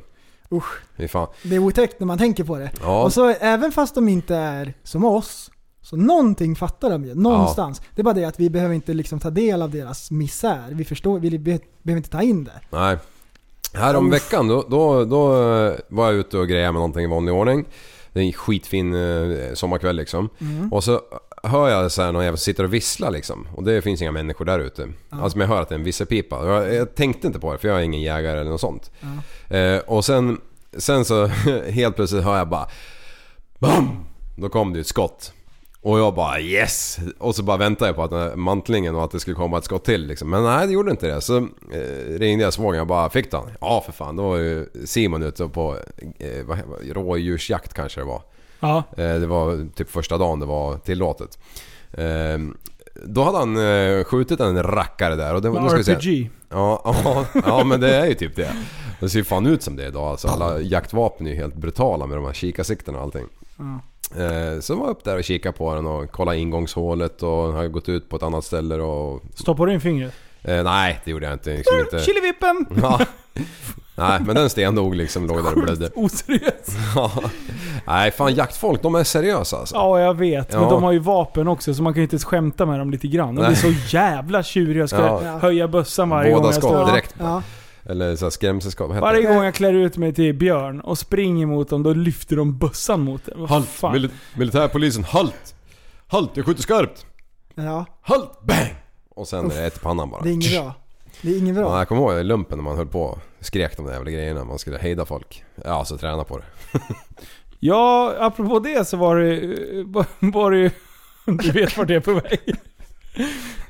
Usch. 0.53 0.81
Det 1.43 1.55
är 1.55 1.59
otäckt 1.59 2.01
när 2.01 2.07
man 2.07 2.19
tänker 2.19 2.45
på 2.45 2.57
det. 2.59 2.71
Ja. 2.83 3.03
Och 3.05 3.13
så 3.13 3.29
även 3.29 3.73
fast 3.73 3.95
de 3.95 4.09
inte 4.09 4.37
är 4.37 4.75
som 4.83 5.05
oss, 5.05 5.51
så 5.83 5.97
någonting 5.97 6.57
fattar 6.57 6.91
de 6.91 7.05
ju. 7.05 7.15
Någonstans. 7.15 7.83
Det 7.95 8.03
är 8.03 8.05
bara 8.05 8.15
det 8.15 8.25
att 8.25 8.41
vi 8.41 8.51
behöver 8.51 8.75
inte 8.75 8.95
liksom 8.95 9.21
ta 9.21 9.31
del 9.31 9.63
av 9.63 9.71
deras 9.71 10.11
misär. 10.11 10.69
Vi 10.71 10.85
förstår, 10.85 11.19
vi 11.19 11.39
be- 11.39 11.59
behöver 11.83 11.97
inte 11.99 12.11
ta 12.11 12.23
in 12.23 12.45
det. 12.45 12.61
Nej. 12.71 12.97
Här 13.75 13.97
om 13.97 14.07
Uff. 14.07 14.15
veckan 14.15 14.49
då, 14.49 14.65
då, 14.69 15.05
då 15.05 15.33
eh, 15.53 15.73
var 15.89 16.05
jag 16.07 16.15
ute 16.15 16.39
och 16.39 16.49
grejade 16.49 16.73
med 16.73 16.79
någonting 16.81 17.05
i 17.05 17.07
vanlig 17.07 17.35
ordning. 17.35 17.65
Det 18.13 18.21
är 18.21 18.25
en 18.25 18.33
skitfin 18.33 18.95
eh, 18.95 19.55
sommarkväll 19.55 19.97
liksom. 19.97 20.29
Mm. 20.41 20.73
Och 20.73 20.85
så 20.85 21.01
hör 21.43 21.69
jag 21.69 21.93
så 21.93 22.03
här 22.03 22.13
någon 22.13 22.25
jävel 22.25 22.39
sitter 22.39 22.65
och 22.65 22.75
visslar 22.75 23.11
liksom. 23.11 23.49
Och 23.55 23.65
det 23.65 23.83
finns 23.83 24.03
inga 24.03 24.13
människor 24.13 24.45
där 24.45 24.59
ute. 24.59 24.89
Alltså 25.11 25.39
men 25.39 25.49
jag 25.49 25.55
hör 25.55 25.63
att 25.63 25.69
det 25.69 25.75
är 25.75 25.79
en 25.79 25.85
visselpipa. 25.85 26.47
Jag, 26.47 26.75
jag 26.75 26.95
tänkte 26.95 27.27
inte 27.27 27.41
på 27.41 27.53
det 27.53 27.59
för 27.59 27.69
jag 27.69 27.79
är 27.79 27.83
ingen 27.83 28.03
jägare 28.03 28.41
eller 28.41 28.51
något 28.51 28.61
sånt. 28.61 28.91
Eh, 29.49 29.79
och 29.79 30.05
sen, 30.05 30.41
sen 30.77 31.05
så 31.05 31.27
helt 31.71 31.97
plötsligt 31.97 32.25
hör 32.25 32.39
jag 32.39 32.49
bara 32.49 32.69
BAM! 33.59 34.05
Då 34.37 34.49
kom 34.49 34.73
det 34.73 34.81
ett 34.81 34.87
skott. 34.87 35.33
Och 35.81 35.99
jag 35.99 36.15
bara 36.15 36.41
yes! 36.41 36.99
Och 37.19 37.35
så 37.35 37.43
bara 37.43 37.57
väntade 37.57 37.89
jag 37.89 37.97
på 37.97 38.17
att 38.17 38.39
mantlingen 38.39 38.95
och 38.95 39.05
att 39.05 39.11
det 39.11 39.21
skulle 39.21 39.37
komma 39.37 39.59
ett 39.59 39.65
skott 39.65 39.85
till 39.85 40.07
liksom. 40.07 40.31
Men 40.31 40.45
nej 40.45 40.67
det 40.67 40.73
gjorde 40.73 40.91
inte 40.91 41.07
det. 41.07 41.21
Så 41.21 41.37
eh, 41.73 42.19
ringde 42.19 42.45
jag 42.45 42.53
svågern 42.53 42.81
och 42.81 42.87
bara 42.87 43.11
fick 43.11 43.31
den? 43.31 43.43
Ja 43.61 43.83
för 43.87 43.93
fan. 43.93 44.17
Då 44.17 44.29
var 44.29 44.37
ju 44.37 44.67
Simon 44.85 45.23
ute 45.23 45.49
på 45.49 45.77
eh, 46.19 46.93
rådjursjakt 46.93 47.75
kanske 47.75 48.01
det 48.01 48.05
var. 48.05 48.23
Ja. 48.61 48.83
Eh, 48.97 49.15
det 49.15 49.27
var 49.27 49.75
typ 49.75 49.91
första 49.91 50.19
dagen 50.19 50.41
det 50.41 50.47
var 50.47 50.77
tillåtet. 50.77 51.39
Eh, 51.93 52.39
då 53.05 53.23
hade 53.23 53.39
han 53.39 53.57
eh, 53.57 54.05
skjutit 54.05 54.41
en 54.41 54.63
rackare 54.63 55.17
där 55.17 55.35
och 55.35 55.43
det, 55.43 55.85
se. 55.85 55.93
RPG. 55.93 56.31
Ja, 56.51 56.83
ja, 57.05 57.25
ja 57.47 57.65
men 57.65 57.81
det 57.81 57.95
är 57.95 58.07
ju 58.07 58.15
typ 58.15 58.37
det. 58.37 58.53
Det 59.01 59.09
ser 59.09 59.19
ju 59.19 59.25
fan 59.25 59.47
ut 59.47 59.63
som 59.63 59.77
det 59.77 59.87
idag. 59.87 60.09
Alltså, 60.09 60.29
alla 60.29 60.61
jaktvapen 60.61 61.27
är 61.27 61.31
ju 61.31 61.37
helt 61.37 61.55
brutala 61.55 62.07
med 62.07 62.17
de 62.17 62.25
här 62.25 62.33
kikarsiktena 62.33 62.99
och 62.99 63.05
allting. 63.05 63.25
Eh, 64.17 64.61
så 64.61 64.75
var 64.75 64.85
jag 64.85 64.91
upp 64.91 65.05
där 65.05 65.17
och 65.17 65.25
kikade 65.25 65.59
på 65.59 65.75
den 65.75 65.87
och 65.87 66.11
kollade 66.11 66.39
ingångshålet 66.39 67.23
och 67.23 67.53
har 67.53 67.69
gått 67.69 67.89
ut 67.89 68.09
på 68.09 68.17
ett 68.17 68.23
annat 68.23 68.45
ställe 68.45 68.75
och... 68.75 69.23
Stoppar 69.35 69.67
du 69.67 69.73
in 69.73 69.81
fingret? 69.81 70.15
Eh, 70.43 70.65
nej, 70.65 71.01
det 71.05 71.11
gjorde 71.11 71.27
jag 71.27 71.33
inte. 71.35 71.51
Liksom 71.51 71.79
inte. 71.79 71.99
Chilivippen! 71.99 72.67
Ja. 72.83 73.01
Nej, 74.09 74.21
men 74.27 74.37
den 74.37 74.51
stendog 74.51 74.95
liksom, 74.95 75.27
låg 75.27 75.45
där 75.45 75.55
och 75.57 75.63
blödde. 75.63 75.91
Oseriös. 75.95 76.69
Ja. 76.95 77.13
Nej, 77.87 78.11
fan 78.11 78.35
jaktfolk 78.35 78.83
de 78.83 78.95
är 78.95 79.05
seriösa 79.05 79.57
alltså. 79.57 79.75
Ja, 79.75 80.01
jag 80.01 80.15
vet. 80.19 80.53
Men 80.53 80.63
Ja. 80.63 80.71
de 80.71 80.83
har 80.83 80.93
ju 80.93 80.99
vapen 80.99 81.49
också 81.49 81.75
så 81.75 81.83
man 81.83 81.93
kan 81.93 81.99
ju 82.01 82.03
inte 82.03 82.15
ens 82.15 82.25
skämta 82.25 82.67
med 82.67 82.79
dem 82.79 82.91
lite 82.91 83.09
grann. 83.09 83.35
De 83.35 83.45
är 83.45 83.55
så 83.55 83.73
jävla 83.97 84.43
tjuriga. 84.43 84.79
Jag 84.83 84.89
ska 84.89 84.99
Ja. 85.25 85.39
höja 85.39 85.69
bössan 85.69 86.09
varje 86.09 86.31
gång 86.31 86.41
Båda 86.43 86.55
jag 86.55 86.63
står 86.63 86.79
där. 86.79 86.87
direkt. 86.93 87.15
Ja. 87.19 87.43
Eller 87.89 88.17
så 88.17 88.25
här 88.25 88.31
heter 88.89 89.01
Varje 89.01 89.29
det? 89.29 89.35
gång 89.35 89.45
jag 89.45 89.55
klär 89.55 89.73
ut 89.73 89.97
mig 89.97 90.15
till 90.15 90.35
björn 90.35 90.81
och 90.81 90.99
springer 90.99 91.47
mot 91.47 91.69
dem, 91.69 91.83
då 91.83 91.93
lyfter 91.93 92.37
de 92.37 92.59
bössan 92.59 93.01
mot 93.01 93.29
en. 93.29 93.47
Halt! 93.47 93.69
fan? 93.69 93.93
Mil- 93.93 94.11
militärpolisen, 94.37 95.05
halt! 95.05 95.55
Halt, 96.09 96.31
jag 96.35 96.47
skjuter 96.47 96.63
skarpt! 96.63 97.07
ja, 97.55 97.87
Halt! 98.03 98.41
Bang! 98.43 98.75
Och 99.19 99.29
sen 99.29 99.51
är 99.51 99.55
det 99.55 99.67
ett 99.67 99.77
i 99.77 99.81
pannan 99.81 100.11
bara. 100.11 100.23
det 100.23 100.29
är 100.31 100.33
inget 100.33 100.53
bra. 100.53 100.75
Det 101.23 101.31
är 101.35 101.39
inget 101.39 101.57
Ja, 101.57 101.63
bra. 101.63 101.79
jag 101.79 101.89
kommer 101.89 102.03
ihåg 102.03 102.21
i 102.21 102.25
lumpen 102.25 102.59
när 102.59 102.63
man 102.65 102.77
höll 102.77 102.87
på 102.87 103.03
och 103.03 103.19
skrek 103.41 103.77
de 103.77 103.87
där 103.87 103.93
jävla 103.93 104.11
grejerna. 104.11 104.45
Man 104.45 104.59
skulle 104.59 104.79
hejda 104.79 105.05
folk. 105.05 105.45
Ja, 105.65 105.71
alltså 105.71 105.99
träna 105.99 106.25
på 106.25 106.39
det. 106.39 106.45
Ja, 107.61 108.15
apropå 108.19 108.59
det 108.59 108.89
så 108.89 108.97
var 108.97 109.17
det, 109.17 109.55
var 110.19 110.51
det 110.51 110.59
ju... 110.59 110.71
Du 111.43 111.51
vet 111.53 111.77
vart 111.79 111.89
det 111.89 111.95
är 111.95 112.01
på 112.01 112.13
väg. 112.13 112.41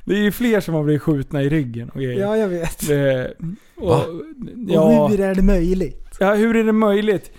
Det 0.05 0.13
är 0.13 0.19
ju 0.19 0.31
fler 0.31 0.59
som 0.59 0.73
har 0.73 0.83
blivit 0.83 1.01
skjutna 1.01 1.43
i 1.43 1.49
ryggen 1.49 1.89
och 1.89 2.01
grejer. 2.01 2.19
Ja, 2.21 2.37
jag 2.37 2.47
vet. 2.47 2.87
Det, 2.87 3.33
och, 3.77 3.87
Va? 3.89 4.03
ja, 4.67 4.81
Och 5.03 5.09
hur 5.09 5.19
är 5.19 5.35
det 5.35 5.41
möjligt? 5.41 6.17
ja, 6.19 6.33
hur 6.33 6.55
är 6.55 6.63
det 6.63 6.71
möjligt? 6.71 7.31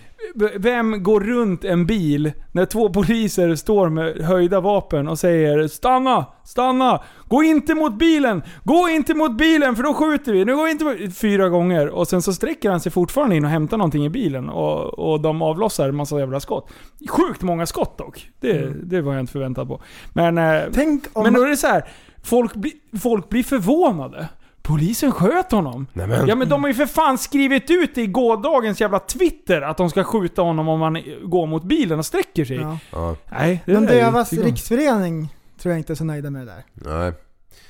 Vem 0.57 1.03
går 1.03 1.21
runt 1.21 1.65
en 1.65 1.87
bil 1.87 2.33
när 2.53 2.67
två 2.67 2.93
poliser 2.93 3.55
står 3.55 3.89
med 3.89 4.17
höjda 4.25 4.61
vapen 4.61 5.09
och 5.09 5.19
säger 5.19 5.69
Stanna! 5.69 6.27
Stanna! 6.45 7.03
Gå 7.29 7.43
inte 7.43 7.75
mot 7.75 7.99
bilen! 7.99 8.43
Gå 8.65 8.89
inte 8.89 9.15
mot 9.15 9.39
bilen 9.39 9.77
för 9.77 9.83
då 9.83 9.95
skjuter 9.95 10.33
vi! 10.33 10.45
Nu 10.45 10.57
går 10.57 10.69
inte. 10.69 11.11
Fyra 11.11 11.49
gånger 11.49 11.89
och 11.89 12.09
sen 12.09 12.23
så 12.23 12.33
sträcker 12.33 12.71
han 12.71 12.81
sig 12.81 12.93
fortfarande 12.93 13.37
in 13.37 13.45
och 13.45 13.51
hämtar 13.51 13.77
någonting 13.77 14.05
i 14.05 14.11
bilen 14.11 14.49
och, 14.49 14.99
och 14.99 15.21
de 15.21 15.43
avlossar 15.43 15.89
en 15.89 15.97
massa 15.97 16.19
jävla 16.19 16.41
skott. 16.41 16.71
Sjukt 17.09 17.43
många 17.43 17.67
skott 17.67 17.99
dock. 17.99 18.31
Det, 18.41 18.73
det 18.85 19.01
var 19.01 19.13
jag 19.13 19.21
inte 19.21 19.33
förväntad 19.33 19.69
på. 19.69 19.83
Men, 20.13 20.39
eh, 20.39 20.63
Tänk 20.73 21.05
om... 21.13 21.23
men 21.23 21.35
då 21.35 21.43
är 21.43 21.49
det 21.49 21.57
så 21.57 21.67
här. 21.67 21.85
Folk, 22.23 22.55
bli, 22.55 22.73
folk 23.03 23.29
blir 23.29 23.43
förvånade. 23.43 24.29
Polisen 24.62 25.12
sköt 25.12 25.53
honom. 25.53 25.87
Nämen. 25.93 26.27
Ja 26.28 26.35
men 26.35 26.49
de 26.49 26.62
har 26.62 26.69
ju 26.69 26.74
för 26.74 26.87
fan 26.87 27.19
skrivit 27.19 27.70
ut 27.70 27.99
i 27.99 28.07
gårdagens 28.07 28.81
jävla 28.81 28.99
Twitter 28.99 29.62
att 29.62 29.77
de 29.77 29.91
ska 29.91 30.05
skjuta 30.05 30.43
honom 30.43 30.69
om 30.69 30.81
man 30.81 30.99
går 31.24 31.47
mot 31.47 31.62
bilen 31.65 31.99
och 31.99 32.07
sträcker 32.07 32.45
sig. 32.45 32.57
ja. 32.57 32.78
Ja, 32.93 33.16
Nej, 33.31 33.62
det 33.66 33.73
De 33.73 33.77
är 33.77 33.81
ju 33.81 33.87
dövas 34.01 34.32
riksförening 34.32 35.35
tror 35.59 35.73
jag 35.73 35.78
inte 35.81 35.93
är 35.93 35.95
så 35.95 36.05
nöjda 36.05 36.31
med 36.31 36.47
det 36.47 36.53
där. 36.53 36.65
nej. 37.01 37.12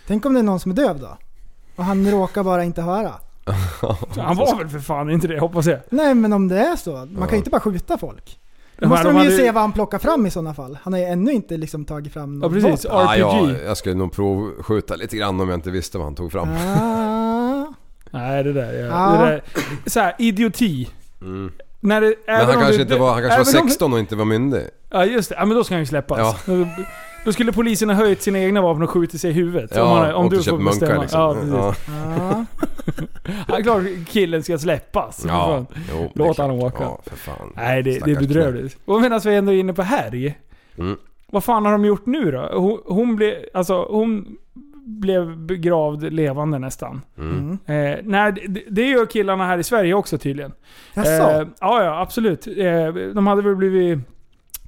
Tänk 0.06 0.26
om 0.26 0.34
det 0.34 0.40
är 0.40 0.44
någon 0.44 0.60
som 0.60 0.70
är 0.72 0.76
döv 0.76 1.00
då? 1.00 1.18
Och 1.76 1.84
han 1.84 2.10
råkar 2.10 2.44
bara 2.44 2.64
inte 2.64 2.82
höra. 2.82 3.12
Han 4.16 4.36
var 4.36 4.58
väl 4.58 4.68
för 4.68 4.78
fan 4.78 5.10
inte 5.10 5.28
det, 5.28 5.40
hoppas 5.40 5.66
jag. 5.66 5.80
Nej 5.90 6.14
men 6.14 6.32
om 6.32 6.48
det 6.48 6.58
är 6.58 6.76
så. 6.76 6.90
Man 6.96 7.28
kan 7.28 7.30
ju 7.30 7.36
inte 7.36 7.50
bara 7.50 7.60
skjuta 7.60 7.98
folk. 7.98 8.38
Då 8.80 8.88
Men 8.88 8.88
måste 8.88 9.04
de 9.08 9.12
de 9.16 9.18
ju 9.24 9.30
hade- 9.30 9.36
se 9.42 9.50
vad 9.50 9.62
han 9.62 9.72
plockar 9.72 9.98
fram 9.98 10.26
i 10.26 10.30
sådana 10.30 10.54
fall. 10.54 10.78
Han 10.82 10.92
har 10.92 11.00
ju 11.00 11.06
ännu 11.06 11.32
inte 11.32 11.56
liksom 11.56 11.84
tagit 11.84 12.12
fram 12.12 12.34
Ja 12.42 12.48
någon 12.48 12.60
precis, 12.62 12.84
vapen. 12.84 13.08
Ah, 13.08 13.16
ja, 13.16 13.40
RPG. 13.48 13.64
jag 13.66 13.76
skulle 13.76 13.94
nog 13.94 14.12
provskjuta 14.12 14.96
lite 14.96 15.16
grann 15.16 15.40
om 15.40 15.48
jag 15.48 15.56
inte 15.58 15.70
visste 15.70 15.98
vad 15.98 16.06
han 16.06 16.14
tog 16.14 16.32
fram. 16.32 16.48
Ah, 16.48 17.66
Nej 18.10 18.44
det 18.44 18.52
där, 18.52 18.72
ja. 18.72 18.86
Ja. 18.86 19.24
det 19.24 19.30
där. 19.30 19.42
Så 19.86 20.00
här, 20.00 20.14
idioti. 20.18 20.88
Mm. 21.20 21.52
När 21.80 22.00
det, 22.00 22.14
Men 22.26 22.36
han 22.46 22.54
kanske, 22.54 22.82
inte 22.82 22.96
var, 22.96 23.12
han 23.12 23.22
kanske 23.22 23.38
var 23.38 23.46
även 23.50 23.60
om- 23.62 23.68
16 23.68 23.92
och 23.92 23.98
inte 23.98 24.16
var 24.16 24.24
myndig. 24.24 24.62
Ja 24.90 25.04
just 25.04 25.28
det, 25.28 25.34
ja, 25.38 25.44
men 25.44 25.56
då 25.56 25.64
ska 25.64 25.74
han 25.74 25.82
ju 25.82 25.86
släppas. 25.86 26.44
Då, 26.46 26.52
då 27.24 27.32
skulle 27.32 27.52
polisen 27.52 27.88
ha 27.88 27.96
höjt 27.96 28.22
sina 28.22 28.38
egna 28.38 28.60
vapen 28.60 28.82
och 28.82 28.90
skjutit 28.90 29.20
sig 29.20 29.30
i 29.30 29.32
huvudet. 29.32 29.70
Ja, 29.74 29.82
om 29.82 29.98
han, 29.98 30.14
om 30.14 30.28
du 30.28 30.42
får 30.42 30.58
munkar 30.58 30.70
bestämma. 30.70 31.00
liksom. 31.00 31.20
Ja, 31.20 31.34
precis. 31.34 31.86
Ja. 31.88 32.44
Ja. 33.48 33.58
är 33.58 33.62
klart 33.62 33.82
killen 34.08 34.42
ska 34.42 34.58
släppas. 34.58 35.24
Ja, 35.28 35.66
jo, 35.92 36.10
Låt 36.14 36.38
han 36.38 36.50
åka. 36.50 36.82
Ja, 36.84 37.00
för 37.06 37.16
fan. 37.16 37.52
Nej, 37.56 37.82
det, 37.82 37.98
det 37.98 38.10
är 38.10 38.20
bedrövligt. 38.20 38.78
Och 38.84 39.00
medan 39.00 39.20
vi 39.24 39.34
ändå 39.34 39.52
är 39.52 39.56
inne 39.56 39.72
på 39.72 39.82
härj. 39.82 40.38
Mm. 40.78 40.96
Vad 41.26 41.44
fan 41.44 41.64
har 41.64 41.72
de 41.72 41.84
gjort 41.84 42.06
nu 42.06 42.30
då? 42.30 42.50
Hon, 42.52 42.80
hon, 42.84 43.16
blev, 43.16 43.34
alltså, 43.54 43.86
hon 43.90 44.36
blev 44.84 45.36
begravd 45.36 46.12
levande 46.12 46.58
nästan. 46.58 47.00
Mm. 47.18 47.58
Eh, 47.66 47.98
nej, 48.04 48.32
det, 48.32 48.62
det 48.70 48.86
gör 48.88 49.06
killarna 49.06 49.46
här 49.46 49.58
i 49.58 49.62
Sverige 49.62 49.94
också 49.94 50.18
tydligen. 50.18 50.52
Jaså? 50.94 51.10
Eh, 51.10 51.46
ja, 51.60 51.84
ja, 51.84 52.00
absolut. 52.00 52.46
Eh, 52.46 52.94
de 53.14 53.26
hade 53.26 53.42
väl 53.42 53.56
blivit 53.56 53.98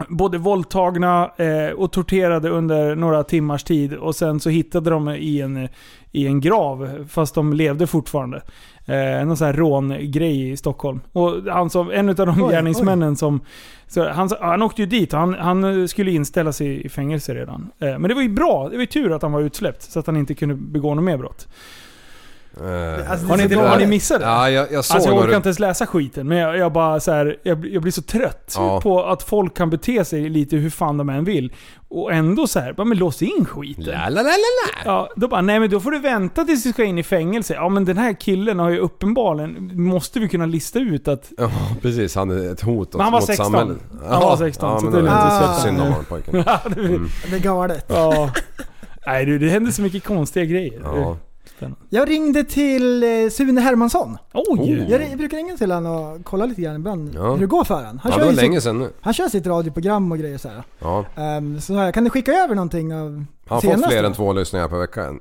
både 0.09 0.39
våldtagna 0.39 1.31
eh, 1.37 1.71
och 1.77 1.93
torterade 1.93 2.49
under 2.49 2.95
några 2.95 3.25
timmars 3.25 3.65
tid. 3.65 3.95
Och 3.95 4.17
sen 4.17 4.41
så 4.41 4.51
hittade 4.51 4.91
de 4.91 5.09
i 5.09 5.41
en, 5.41 5.69
i 6.13 6.27
en 6.27 6.41
grav, 6.41 7.07
fast 7.09 7.35
de 7.35 7.53
levde 7.53 7.87
fortfarande. 7.87 8.43
Eh, 8.87 9.27
någon 9.27 9.37
sån 9.37 9.47
här 9.47 9.55
rångrej 9.55 10.51
i 10.51 10.57
Stockholm. 10.57 11.01
Och 11.13 11.33
han 11.53 11.71
som, 11.71 11.91
en 11.91 12.09
av 12.09 12.15
de 12.15 12.43
Oj, 12.43 12.53
gärningsmännen 12.53 13.17
som... 13.17 13.41
Så 13.87 14.09
han, 14.09 14.29
han 14.41 14.63
åkte 14.63 14.83
ju 14.83 14.87
dit 14.87 15.13
han, 15.13 15.35
han 15.35 15.89
skulle 15.89 16.11
inställa 16.11 16.53
sig 16.53 16.87
i 16.87 16.89
fängelse 16.89 17.35
redan. 17.35 17.71
Eh, 17.79 17.99
men 17.99 18.03
det 18.03 18.15
var 18.15 18.23
ju 18.23 18.29
bra. 18.29 18.69
Det 18.69 18.77
var 18.77 18.81
ju 18.81 18.87
tur 18.87 19.13
att 19.13 19.23
han 19.23 19.33
var 19.33 19.41
utsläppt. 19.41 19.83
Så 19.83 19.99
att 19.99 20.07
han 20.07 20.17
inte 20.17 20.35
kunde 20.35 20.55
begå 20.55 20.95
något 20.95 21.05
mer 21.05 21.19
brott. 21.19 21.49
Eh, 22.61 23.11
Alltså, 23.11 23.27
Har 23.27 23.37
ni, 23.37 23.43
inte, 23.43 23.57
har 23.57 23.79
ni 23.79 23.87
missat 23.87 24.21
det? 24.21 24.27
Ja, 24.27 24.51
jag, 24.51 24.73
jag 24.73 24.85
såg 24.85 24.95
Alltså 24.97 25.11
jag 25.11 25.19
orkar 25.25 25.37
inte 25.37 25.49
ens 25.49 25.59
läsa 25.59 25.87
skiten, 25.87 26.29
men 26.29 26.39
jag, 26.39 26.57
jag 26.59 26.73
bara 26.73 27.01
så 27.01 27.13
här, 27.13 27.37
jag, 27.43 27.59
blir- 27.59 27.73
jag 27.73 27.83
blir 27.83 27.93
så 27.93 28.03
trött 28.03 28.55
Ja. 28.57 28.81
på 28.81 29.05
att 29.05 29.23
folk 29.23 29.57
kan 29.57 29.71
bete 29.71 30.05
sig 30.05 30.29
lite 30.29 30.57
hur 30.57 30.71
fan 30.71 30.97
de 30.97 31.09
än 31.09 31.25
vill. 31.25 31.53
Och 31.89 32.13
ändå 32.13 32.47
så 32.47 32.61
här, 32.61 32.73
bara 32.73 32.85
men 32.85 32.99
lås 32.99 33.23
in 33.23 33.45
skiten. 33.45 33.85
La, 33.85 34.09
la, 34.09 34.23
la, 34.23 34.29
la. 34.29 34.83
Ja, 34.85 35.09
då 35.17 35.29
bara, 35.29 35.41
nej 35.41 35.61
men 35.61 35.71
då 35.71 35.81
får 35.81 35.91
du 35.91 35.99
vänta 35.99 36.45
tills 36.45 36.63
du 36.63 36.73
ska 36.73 36.85
in 36.85 36.99
i 36.99 37.03
fängelse. 37.03 37.55
Ja 37.55 37.69
men 37.69 37.85
den 37.85 37.99
här 37.99 38.13
killen 38.21 38.59
har 38.59 38.71
ju 38.71 38.79
uppenbarligen, 38.79 39.71
måste 39.83 40.21
vi 40.21 40.29
kunna 40.29 40.47
lista 40.47 40.79
ut 40.79 41.09
att... 41.09 41.33
Ja, 41.39 41.51
precis. 41.83 42.15
Han 42.15 42.31
är 42.31 42.53
ett 42.53 42.61
hot 42.61 42.93
Men 42.93 43.01
han 43.01 43.13
var 43.13 43.21
mot 43.21 43.27
16. 43.27 43.47
samhället. 43.47 43.77
Han 44.09 44.23
var 44.23 44.37
16, 44.37 44.81
så 44.81 44.85
men 44.87 44.93
det 44.93 44.99
är 44.99 45.03
lite 45.03 45.47
sött. 45.47 45.63
synd 45.63 45.81
om 45.81 45.87
honom 45.89 46.05
pojken. 46.09 46.35
Ja, 46.47 46.61
det, 46.77 46.99
Det 47.31 47.37
är 47.37 47.41
galet. 47.41 47.85
ja. 47.89 48.31
Nej 49.07 49.25
du, 49.27 49.39
det 49.39 49.49
händer 49.49 49.73
så 49.73 49.83
mycket 49.83 50.05
konstiga 50.05 50.45
grejer. 50.45 50.81
Ja. 50.85 51.17
Jag 51.91 52.09
ringde 52.11 52.45
till 52.45 53.03
eh, 53.03 53.09
Sune 53.31 53.61
Hermansson. 53.61 54.19
Oj! 54.35 54.87
Jag, 54.91 55.03
jag 55.11 55.19
brukar 55.19 55.37
ringa 55.37 55.57
till 55.57 55.71
honom 55.73 55.93
och 55.97 56.25
kolla 56.25 56.47
lite 56.47 56.63
grann 56.63 56.77
ibland 56.77 57.11
Ja. 57.15 57.31
hur 57.33 57.39
det 57.39 57.47
går 57.47 57.65
för 57.65 57.75
honom. 57.75 57.99
Han, 58.03 58.13
ja, 58.13 58.19
kör 58.19 58.19
det 58.19 58.25
var 58.25 58.33
ju 58.33 58.37
länge 58.37 58.57
sitt, 58.57 58.65
sedan 58.65 58.79
nu. 58.79 58.91
han 59.01 59.15
kör 59.15 59.29
sitt 59.29 59.47
radioprogram 59.47 60.13
och 60.13 60.19
grejer 60.19 60.39
så 60.39 60.49
här. 60.49 60.63
Ja. 60.79 61.05
Ehm, 61.17 61.61
så 61.61 61.75
här, 61.75 61.93
kan 61.93 62.05
du 62.05 62.11
skicka 62.11 62.33
över 62.33 62.55
någonting 62.55 62.95
av 62.95 63.01
Han 63.01 63.27
har 63.49 63.57
fått 63.61 63.71
senaste? 63.71 63.89
fler 63.89 64.05
än 64.05 64.13
två 64.13 64.33
lyssningar 64.33 64.69
per 64.69 64.79
vecka 64.79 65.05
än. 65.07 65.21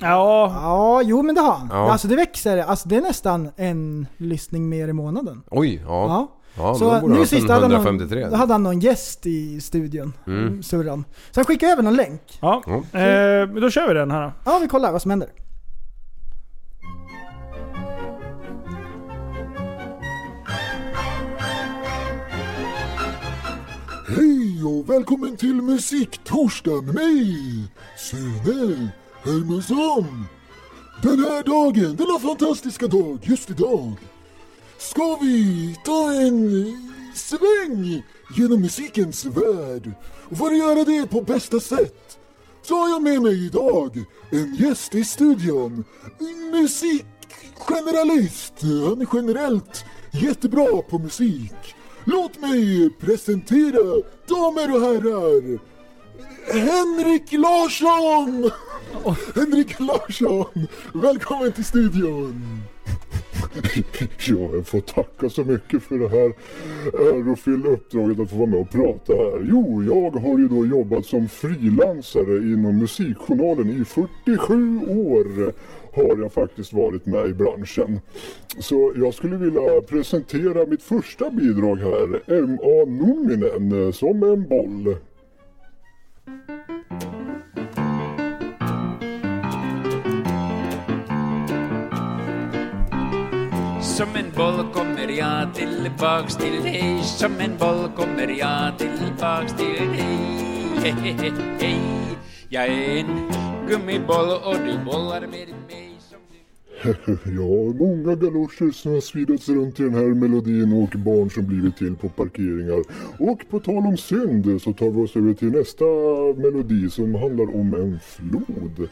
Ja, 0.00 0.52
Ja, 0.62 1.02
jo 1.04 1.22
men 1.22 1.34
det 1.34 1.40
har 1.40 1.52
han. 1.52 1.68
Ja. 1.72 1.92
Alltså 1.92 2.08
det 2.08 2.16
växer. 2.16 2.58
Alltså 2.58 2.88
det 2.88 2.96
är 2.96 3.00
nästan 3.02 3.50
en 3.56 4.06
lyssning 4.16 4.68
mer 4.68 4.88
i 4.88 4.92
månaden. 4.92 5.42
Oj, 5.50 5.82
ja. 5.86 6.06
Ja. 6.06 6.28
Ja, 6.56 6.74
Så 6.74 6.84
då 6.84 7.00
borde 7.00 7.12
nu 7.12 7.18
han 7.18 7.26
sist 7.26 7.46
ha 7.48 7.54
hade 7.54 7.64
han, 7.66 7.72
153. 7.72 8.20
någon, 8.20 8.30
då 8.30 8.36
hade 8.36 8.52
han 8.54 8.62
någon 8.62 8.80
gäst 8.80 9.26
i 9.26 9.60
studion. 9.60 10.12
Mm. 10.26 10.62
Surran. 10.62 11.04
Så 11.30 11.40
han 11.40 11.44
skickade 11.44 11.72
över 11.72 11.82
någon 11.82 11.96
länk. 11.96 12.22
ja. 12.40 12.62
Eh, 12.66 12.80
men 13.48 13.60
då 13.60 13.70
kör 13.70 13.88
vi 13.88 13.94
den 13.94 14.10
här. 14.10 14.32
Ja, 14.44 14.58
vi 14.62 14.68
kollar 14.68 14.92
vad 14.92 15.02
som 15.02 15.10
händer. 15.10 15.28
Hej 24.16 24.64
och 24.64 24.90
välkommen 24.90 25.36
till 25.36 25.54
Musiktorsdag 25.54 26.84
med 26.84 26.94
mig, 26.94 27.36
Sune 27.98 28.88
Hermansson. 29.22 30.24
Den 31.02 31.18
här 31.18 31.42
dagen, 31.42 31.96
denna 31.96 32.18
fantastiska 32.18 32.86
dag, 32.86 33.18
just 33.22 33.50
idag, 33.50 33.92
ska 34.78 35.18
vi 35.20 35.76
ta 35.84 36.12
en 36.12 36.72
sväng 37.14 38.02
genom 38.36 38.60
musikens 38.60 39.24
värld. 39.24 39.92
Och 40.30 40.38
för 40.38 40.46
att 40.46 40.58
göra 40.58 40.84
det 40.84 41.10
på 41.10 41.20
bästa 41.20 41.60
sätt 41.60 42.18
så 42.62 42.74
har 42.74 42.88
jag 42.88 43.02
med 43.02 43.22
mig 43.22 43.46
idag 43.46 44.04
en 44.30 44.54
gäst 44.54 44.94
i 44.94 45.04
studion. 45.04 45.84
Musikgeneralist. 46.52 48.54
Han 48.60 49.00
är 49.00 49.06
generellt 49.12 49.84
jättebra 50.12 50.82
på 50.82 50.98
musik. 50.98 51.74
Låt 52.04 52.40
mig 52.40 52.90
presentera, 53.00 54.02
damer 54.28 54.74
och 54.74 54.80
herrar, 54.80 55.58
Henrik 56.52 57.32
Larsson! 57.32 58.50
Henrik 59.34 59.80
Larsson, 59.80 60.66
välkommen 60.94 61.52
till 61.52 61.64
studion! 61.64 62.62
Ja, 64.28 64.36
jag 64.52 64.66
får 64.66 64.80
tacka 64.80 65.30
så 65.30 65.44
mycket 65.44 65.82
för 65.82 65.98
det 65.98 66.08
här 66.08 66.32
ärofyllda 66.92 67.68
uppdraget 67.68 68.20
att 68.20 68.30
få 68.30 68.36
vara 68.36 68.46
med 68.46 68.60
och 68.60 68.70
prata 68.70 69.12
här. 69.12 69.46
Jo, 69.50 69.82
jag 69.82 70.20
har 70.20 70.38
ju 70.38 70.48
då 70.48 70.66
jobbat 70.66 71.06
som 71.06 71.28
frilansare 71.28 72.36
inom 72.36 72.78
Musikjournalen 72.78 73.70
i 73.82 73.84
47 73.84 74.78
år 74.78 75.52
har 75.94 76.18
jag 76.22 76.32
faktiskt 76.32 76.72
varit 76.72 77.06
med 77.06 77.26
i 77.26 77.34
branschen. 77.34 78.00
Så 78.58 78.92
jag 78.96 79.14
skulle 79.14 79.36
vilja 79.36 79.80
presentera 79.88 80.66
mitt 80.66 80.82
första 80.82 81.30
bidrag 81.30 81.76
här, 81.76 82.22
M.A. 82.26 82.84
Nominen, 82.86 83.92
som 83.92 84.22
en 84.22 84.48
boll. 84.48 84.96
Som 93.82 94.08
en 94.16 94.32
boll 94.36 94.72
kommer 94.72 95.08
jag 95.18 95.54
tillbaks 95.54 96.36
till 96.36 96.62
dig 96.62 97.02
Som 97.02 97.40
en 97.40 97.56
boll 97.58 97.88
kommer 97.96 98.38
jag 98.38 98.78
tillbaks 98.78 99.52
till 99.52 99.88
dig 99.88 100.18
Hej, 100.82 100.94
hej, 101.02 101.16
hej, 101.20 101.32
hej 101.60 101.78
Jag 102.48 102.66
är 102.66 102.96
en 102.96 103.51
gummiboll 103.68 104.30
och 104.44 104.54
du 104.66 104.84
bollar 104.84 105.20
med 105.20 105.48
mig 105.68 105.98
som 105.98 106.18
du 106.30 106.38
Ja, 107.36 107.72
många 107.84 108.14
galoscher 108.14 108.72
som 108.72 108.92
har 108.92 109.00
svidats 109.00 109.48
runt 109.48 109.80
i 109.80 109.82
den 109.82 109.94
här 109.94 110.14
melodin 110.14 110.72
och 110.72 110.98
barn 110.98 111.30
som 111.30 111.46
blivit 111.46 111.76
till 111.76 111.96
på 111.96 112.08
parkeringar. 112.08 112.82
Och 113.18 113.42
på 113.50 113.60
tal 113.60 113.86
om 113.86 113.96
synd 113.96 114.62
så 114.62 114.72
tar 114.72 114.90
vi 114.90 115.02
oss 115.02 115.16
över 115.16 115.34
till 115.34 115.50
nästa 115.50 115.84
melodi 116.36 116.90
som 116.90 117.14
handlar 117.14 117.56
om 117.56 117.74
en 117.74 118.00
flod. 118.00 118.88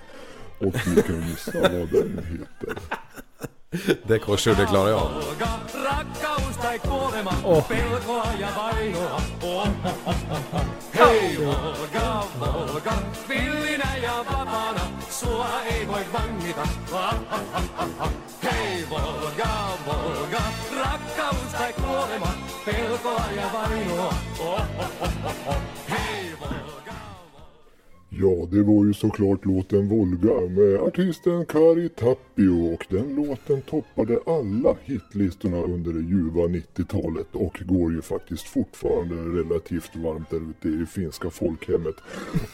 Och 0.59 0.75
ni 0.87 1.03
kan 1.03 1.29
gissa 1.29 1.61
vad 1.61 1.89
den 1.93 2.19
heter. 2.31 2.79
Det 4.03 4.19
korsord, 4.19 4.57
det 4.57 4.67
klarar 4.67 4.89
jag. 4.89 5.11
Rakkaus 5.87 6.57
tai 6.63 6.79
kuolema, 6.79 7.33
Oh. 24.43 25.80
Ja, 28.12 28.49
det 28.51 28.62
var 28.62 28.85
ju 28.85 28.95
såklart 28.95 29.45
låten 29.45 29.89
Volga 29.89 30.41
med 30.41 30.81
artisten 30.81 31.47
Kari 31.47 31.89
Tapio 31.89 32.74
och 32.74 32.87
den 32.89 33.15
låten 33.15 33.62
toppade 33.62 34.19
alla 34.27 34.77
hitlistorna 34.85 35.62
under 35.62 35.93
det 35.93 36.01
ljuva 36.01 36.41
90-talet 36.41 37.27
och 37.32 37.62
går 37.65 37.93
ju 37.93 38.03
faktiskt 38.03 38.47
fortfarande 38.47 39.15
relativt 39.15 39.97
varmt 39.97 40.31
där 40.31 40.51
ute 40.51 40.69
i 40.69 40.73
det 40.81 40.87
finska 40.87 41.31
folkhemmet. 41.31 41.95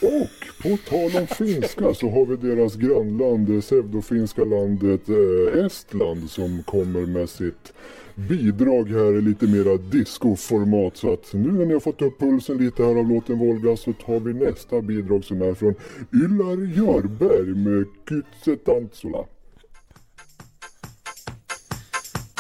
Och 0.03 0.63
på 0.63 0.77
tal 0.89 1.21
om 1.21 1.27
finska 1.27 1.95
så 1.95 2.11
har 2.11 2.27
vi 2.27 2.37
deras 2.37 2.77
grannland, 2.77 3.47
det 3.47 3.61
pseudofinska 3.61 4.45
landet 4.45 5.09
eh, 5.09 5.65
Estland 5.65 6.31
som 6.31 6.63
kommer 6.63 7.07
med 7.07 7.29
sitt 7.29 7.73
bidrag 8.17 8.89
här 8.89 9.19
i 9.19 9.21
lite 9.21 9.47
mera 9.47 9.77
discoformat 9.77 10.97
så 10.97 11.13
att 11.13 11.33
nu 11.33 11.53
när 11.53 11.65
ni 11.65 11.73
har 11.73 11.81
fått 11.81 12.03
upp 12.03 12.19
pulsen 12.19 12.57
lite 12.57 12.83
här 12.83 12.99
av 12.99 13.09
låten 13.09 13.39
Volga 13.39 13.77
så 13.77 13.93
tar 13.93 14.21
vi 14.21 14.35
nästa 14.35 14.83
bidrag 14.83 15.25
som 15.25 15.43
är 15.43 15.55
från 15.55 15.75
Yllar 16.13 16.77
Jörberg 16.77 17.55
med 17.55 17.87
Kytse 18.09 18.57
Tantsula. 18.57 19.25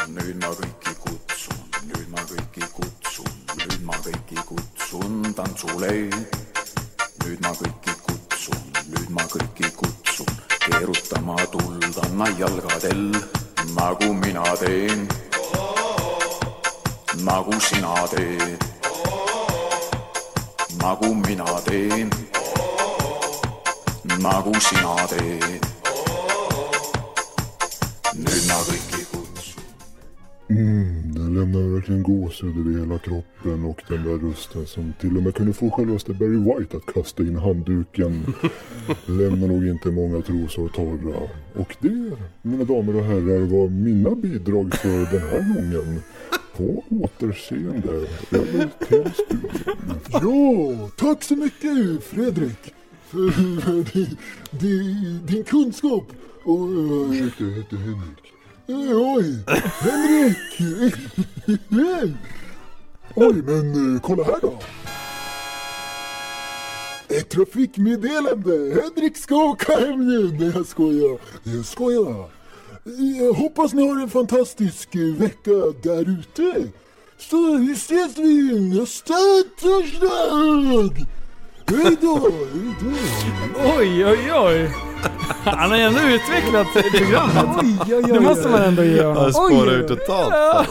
Nyt 0.08 0.36
mä 0.36 0.46
kaikki 0.46 0.94
kutsun, 1.04 1.56
nyt 1.88 2.10
mä 2.10 2.16
kaikki 2.16 2.60
kutsun, 2.60 3.32
nyt 3.58 3.84
mä 3.86 3.92
kaikki 4.04 4.34
kutsun 4.34 5.34
tantsuleihin. 5.34 6.26
Nyt 7.24 7.40
mä 7.40 7.48
kaikki 7.48 7.90
kutsun, 8.06 8.56
nyt 8.90 9.08
mä 9.10 9.20
kaikki 9.32 9.76
kutsun, 9.76 10.26
keeruttamaan 10.66 11.48
tultanna 11.48 12.26
jalgadel, 12.38 13.12
nagu 13.74 14.14
mina 14.14 14.56
teen. 14.56 15.08
Nagu 17.26 17.60
sina 17.60 17.94
teed, 18.12 18.60
nagu 20.82 21.14
mina 21.14 21.60
teen, 21.64 22.10
nagu 24.18 24.54
sina 24.60 24.94
teed. 25.10 25.75
Lämnar 31.56 31.74
verkligen 31.74 32.02
gåshud 32.02 32.58
över 32.58 32.80
hela 32.80 32.98
kroppen 32.98 33.64
och 33.64 33.82
den 33.88 34.04
där 34.04 34.28
rösten 34.28 34.66
som 34.66 34.92
till 35.00 35.16
och 35.16 35.22
med 35.22 35.34
kunde 35.34 35.52
få 35.52 35.70
självaste 35.70 36.12
Barry 36.12 36.36
White 36.36 36.76
att 36.76 36.94
kasta 36.94 37.22
in 37.22 37.36
handduken 37.36 38.34
lämnar 39.06 39.48
nog 39.48 39.66
inte 39.66 39.88
många 39.90 40.22
trosor 40.22 40.68
torra. 40.68 41.28
Och 41.54 41.76
det, 41.80 42.16
mina 42.42 42.64
damer 42.64 42.96
och 42.96 43.04
herrar, 43.04 43.40
var 43.40 43.68
mina 43.68 44.10
bidrag 44.10 44.74
för 44.74 45.12
den 45.12 45.28
här 45.28 45.54
gången. 45.54 46.02
På 46.56 46.84
återseende 46.90 47.88
över 48.30 48.68
till 48.88 49.12
studion. 49.14 50.00
Ja, 50.12 50.90
tack 50.96 51.22
så 51.22 51.36
mycket 51.36 52.04
Fredrik 52.04 52.74
för 53.10 53.92
din, 53.92 55.26
din, 55.26 55.44
kunskap. 55.44 56.12
Och, 56.44 56.68
uh, 56.68 57.10
ursäkta, 57.10 57.44
jag 57.44 57.50
heter 57.50 57.76
Henrik. 57.76 58.35
Oj, 58.68 59.44
Henrik! 59.80 60.36
Oj, 63.14 63.42
men 63.42 63.94
eh, 63.94 64.00
kolla 64.00 64.24
här 64.24 64.38
då. 64.42 64.58
Ett 67.08 67.28
trafikmeddelande. 67.28 68.82
Henrik 68.82 69.16
ska 69.16 69.34
åka 69.36 69.72
hem 69.76 70.06
nu. 70.08 70.32
Nej, 70.38 70.52
jag 70.54 70.66
skojar. 70.66 71.18
Jag 71.42 71.64
skojar. 71.64 72.30
Jag 73.18 73.32
hoppas 73.32 73.72
ni 73.72 73.88
har 73.88 74.02
en 74.02 74.10
fantastisk 74.10 74.94
eh, 74.94 75.00
vecka 75.00 75.50
där 75.82 76.18
ute. 76.18 76.68
Så 77.18 77.58
ses 77.72 78.18
vi 78.18 78.60
nästa 78.78 79.14
torsdag. 79.60 81.06
Hej 81.68 81.96
då, 82.00 82.14
hej 82.14 82.74
då. 82.80 83.70
Oj, 83.78 84.06
oj, 84.06 84.32
oj. 84.34 84.70
Han 85.44 85.70
har 85.70 85.78
ändå 85.78 86.00
utvecklat 86.00 86.66
programmet. 86.72 87.44
Oj, 87.62 87.76
oj, 87.94 87.94
oj, 88.04 88.12
Det 88.12 88.20
måste 88.20 88.48
man 88.48 88.62
ändå 88.62 88.84
ge 88.84 89.02
Han 89.04 89.16
honom. 89.16 89.32
spårar 89.32 89.68
Oj. 89.68 89.74
ut 89.74 89.88
totalt. 89.88 90.30
Ja, 90.34 90.64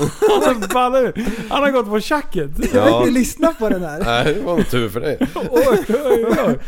han 0.45 0.63
ballar. 0.73 1.13
Han 1.49 1.63
har 1.63 1.71
gått 1.71 1.89
på 1.89 1.99
tjacket. 1.99 2.49
Jag 2.73 2.87
Ja. 2.89 2.99
inte 2.99 3.11
lyssna 3.11 3.53
på 3.59 3.69
den 3.69 3.83
här. 3.83 3.99
Nej, 4.05 4.33
det 4.33 4.41
var 4.41 4.61
tur 4.61 4.89
för 4.89 4.99
dig. 4.99 5.17
Oj, 5.35 5.85
oj, 5.89 6.25
oj. 6.47 6.59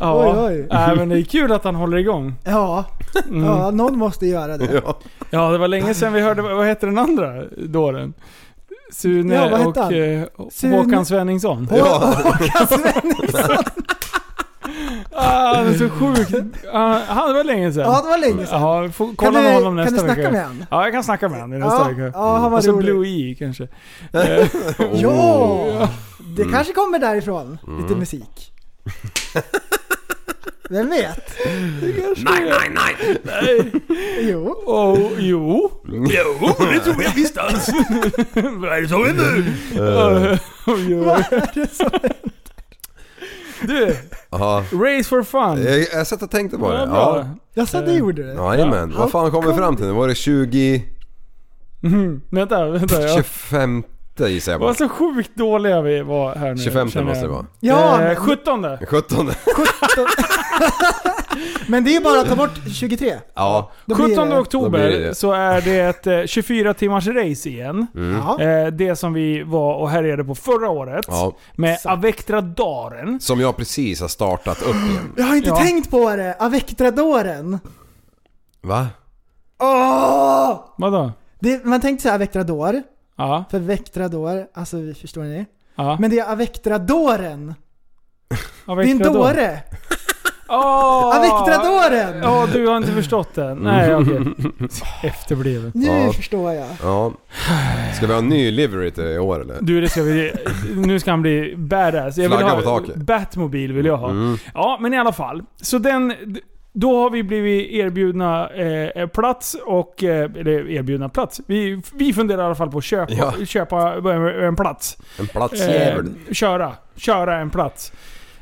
Ja, 0.00 0.24
Oj, 0.34 0.38
oj. 0.54 0.66
Nej, 0.70 0.96
men 0.96 1.08
det 1.08 1.18
är 1.18 1.22
kul 1.22 1.52
att 1.52 1.64
han 1.64 1.74
håller 1.74 1.98
igång. 1.98 2.34
Ja, 2.44 2.84
ja 3.30 3.70
någon 3.70 3.98
måste 3.98 4.26
göra 4.26 4.56
det. 4.58 4.80
Ja. 4.86 4.98
Ja, 5.30 5.50
det 5.50 5.58
var 5.58 5.68
länge 5.68 5.94
sedan 5.94 6.12
vi 6.12 6.20
hörde, 6.20 6.42
vad 6.42 6.66
heter 6.66 6.86
den 6.86 6.98
andra 6.98 7.42
dåren? 7.56 8.14
Sune 8.96 9.34
Ja, 9.34 9.66
och 9.66 9.76
han? 9.76 9.94
eh, 9.94 10.22
Sune- 10.52 10.76
Håkan 10.76 11.06
Svenningsson. 11.06 11.68
Ja. 11.72 12.14
Håkan 12.24 12.66
Svenningsson. 12.68 13.56
Ah, 15.18 15.54
han 15.56 15.66
är 15.66 15.74
så 15.74 15.88
sjuk. 15.88 16.28
Ah, 16.72 16.98
han, 17.08 17.28
det 17.28 17.34
var 17.34 17.44
länge 17.44 17.72
sedan. 17.72 17.82
Ja, 17.92 18.00
det 18.02 18.08
var 18.08 18.18
länge 18.18 18.46
sedan. 18.46 18.60
Ja, 18.62 18.88
får 18.88 19.06
Kan 19.06 19.16
kolla 19.16 19.38
du, 19.38 19.44
med 19.44 19.54
honom 19.54 19.76
kan 19.76 19.84
nästa 19.84 19.90
du 19.92 19.98
snacka 19.98 20.14
vecka. 20.20 20.32
med 20.32 20.42
honom? 20.46 20.64
Ja, 20.70 20.84
jag 20.84 20.92
kan 20.92 21.04
snacka 21.04 21.28
med 21.28 21.40
honom 21.40 21.60
nästa 21.60 21.76
Ja, 21.76 21.88
vecka. 21.88 22.10
ja, 22.18 22.36
han 22.38 22.50
var 22.50 22.58
Och 22.58 22.64
så 22.64 22.72
rolig. 22.72 22.84
Blue 22.84 23.08
E 23.08 23.34
kanske. 23.38 23.68
Eh, 24.12 24.46
Ja! 24.92 25.88
Det 26.36 26.44
kanske 26.44 26.72
kommer 26.72 26.98
därifrån. 26.98 27.58
Lite 27.82 27.94
musik. 27.98 28.52
Vem 30.70 30.90
vet? 30.90 31.36
Nej, 32.16 32.44
nej, 32.44 32.70
nej! 32.74 33.16
nej. 33.22 33.72
Jo. 34.20 34.62
Oh, 34.66 35.10
jo. 35.18 35.70
Jo, 35.88 36.54
det 36.72 36.80
tror 36.80 37.02
jag 37.02 37.14
visst 37.14 37.38
alls. 37.38 37.68
Vad 38.34 38.72
är 38.72 38.80
det 38.82 38.88
som 38.88 39.06
händer? 39.06 39.52
Eh, 39.74 40.38
Vad 41.04 41.18
är 41.18 41.54
det 41.54 41.74
som... 41.74 41.90
Du, 43.62 43.96
Ja. 44.30 44.64
Race 44.72 45.08
for 45.08 45.22
fun. 45.22 45.64
Jag, 45.64 45.86
jag 45.92 46.06
satt 46.06 46.22
och 46.22 46.30
tänkte 46.30 46.58
på 46.58 46.72
det. 46.72 46.78
Ja, 46.78 46.86
bra. 46.86 47.16
Ja. 47.18 47.28
Jag 47.54 47.68
sa 47.68 47.80
det 47.80 47.92
gjorde 47.94 48.22
det. 48.22 48.32
Jajamän. 48.34 48.94
Vad 48.98 49.10
fan 49.10 49.30
kom 49.30 49.46
vi 49.46 49.54
fram 49.54 49.76
till 49.76 49.86
nu? 49.86 49.92
Var 49.92 50.08
det 50.08 50.14
20... 50.14 50.84
Mm, 51.82 52.20
vänta, 52.30 52.70
vänta. 52.70 53.02
Ja. 53.02 53.22
25 53.22 53.82
gissar 54.20 54.52
jag 54.52 54.60
på. 54.60 54.66
Vad 54.66 54.76
så 54.76 54.88
sjukt 54.88 55.30
dåliga 55.36 55.80
vi 55.80 56.02
var 56.02 56.34
här 56.34 56.54
nu. 56.54 56.62
25 56.62 56.90
känner 56.90 57.06
måste 57.06 57.20
jag. 57.20 57.30
det 57.30 57.34
vara. 57.34 57.46
Ja, 57.60 58.00
eh, 58.00 58.06
men- 58.06 58.16
17. 58.16 58.66
17. 58.86 59.30
Men 61.68 61.84
det 61.84 61.96
är 61.96 62.00
bara 62.00 62.20
att 62.20 62.28
ta 62.28 62.36
bort 62.36 62.58
23. 62.74 63.14
Ja. 63.34 63.70
Då 63.84 63.94
blir 63.94 64.06
17 64.06 64.28
det- 64.28 64.34
Då 64.34 64.40
oktober 64.40 64.70
blir 64.88 64.98
det 65.00 65.06
det. 65.08 65.14
så 65.14 65.32
är 65.32 65.60
det 65.60 65.80
ett 65.80 66.06
eh, 66.06 66.22
24 66.26 66.74
timmars 66.74 67.06
race 67.06 67.48
igen. 67.48 67.86
Ja. 67.94 68.40
Eh, 68.42 68.66
det 68.66 68.96
som 68.96 69.12
vi 69.12 69.42
var 69.42 69.74
och 69.74 69.90
härjade 69.90 70.24
på 70.24 70.34
förra 70.34 70.70
året. 70.70 71.04
Ja. 71.08 71.36
Med 71.54 71.78
Avectradaren. 71.84 73.20
Som 73.20 73.40
jag 73.40 73.56
precis 73.56 74.00
har 74.00 74.08
startat 74.08 74.62
upp 74.62 74.74
igen. 74.74 75.12
Jag 75.16 75.24
har 75.24 75.36
inte 75.36 75.48
Ja. 75.48 75.56
tänkt 75.56 75.90
på 75.90 76.16
det. 76.16 76.36
Avectradoren. 76.38 77.58
Va? 78.62 78.86
Åh! 79.62 80.60
Vadå? 80.78 81.12
Det, 81.40 81.64
man 81.64 81.80
tänkte 81.80 82.02
säga 82.02 82.14
Avectrador. 82.14 82.82
Ja. 83.16 83.44
För 83.50 83.58
Vectrador, 83.58 84.46
alltså 84.54 84.76
förstår 85.00 85.22
ni? 85.22 85.46
ja. 85.76 85.96
Men 86.00 86.10
det 86.10 86.18
är 86.18 86.32
Avectradoren. 86.32 87.54
Det 88.66 88.72
är 88.72 88.86
en 88.86 88.98
dåre. 88.98 89.58
Oh! 90.48 91.16
Avectradoren! 91.18 92.22
Ja, 92.22 92.46
du 92.52 92.66
har 92.66 92.76
inte 92.76 92.92
förstått 92.92 93.34
den. 93.34 93.58
Nej, 93.58 93.94
okej. 93.96 94.20
Efterbliven. 95.02 95.72
Nu 95.74 95.86
Ja. 95.86 96.12
förstår 96.12 96.52
jag. 96.52 96.66
Ja. 96.82 97.12
Ska 97.96 98.06
vi 98.06 98.12
ha 98.12 98.18
en 98.18 98.28
ny 98.28 98.50
livery 98.50 98.90
till 98.90 99.04
i 99.04 99.18
år 99.18 99.40
eller? 99.40 99.56
Du, 99.60 99.80
det 99.80 99.88
ska 99.88 100.02
vi... 100.02 100.32
Nu 100.74 101.00
ska 101.00 101.10
han 101.10 101.22
bli 101.22 101.54
badass. 101.56 102.16
Jag 102.16 102.28
vill 102.28 102.38
Flagga 102.38 102.54
ha, 102.54 102.56
på 102.56 102.62
taket. 102.62 102.96
Batmobil 102.96 103.72
vill 103.72 103.86
jag 103.86 103.96
ha. 103.96 104.10
Mm. 104.10 104.38
Ja, 104.54 104.78
men 104.80 104.94
i 104.94 104.98
alla 104.98 105.12
fall. 105.12 105.42
Så 105.62 105.78
den... 105.78 106.14
Då 106.78 107.02
har 107.02 107.10
vi 107.10 107.22
blivit 107.22 107.70
erbjudna 107.70 108.48
eh, 108.50 109.06
plats 109.06 109.56
och... 109.66 110.04
Eh, 110.04 110.24
eller 110.24 110.70
erbjudna 110.70 111.08
plats. 111.08 111.40
Vi, 111.46 111.82
vi 111.94 112.12
funderar 112.12 112.42
i 112.42 112.46
alla 112.46 112.54
fall 112.54 112.70
på 112.70 112.78
att 112.78 112.84
köpa, 112.84 113.12
Ja. 113.12 113.32
köpa 113.46 113.94
en 114.46 114.56
plats. 114.56 114.96
En 115.18 115.26
platsjävel. 115.26 116.06
Eh, 116.28 116.32
köra. 116.32 116.72
Köra 116.96 117.36
en 117.38 117.50
plats. 117.50 117.92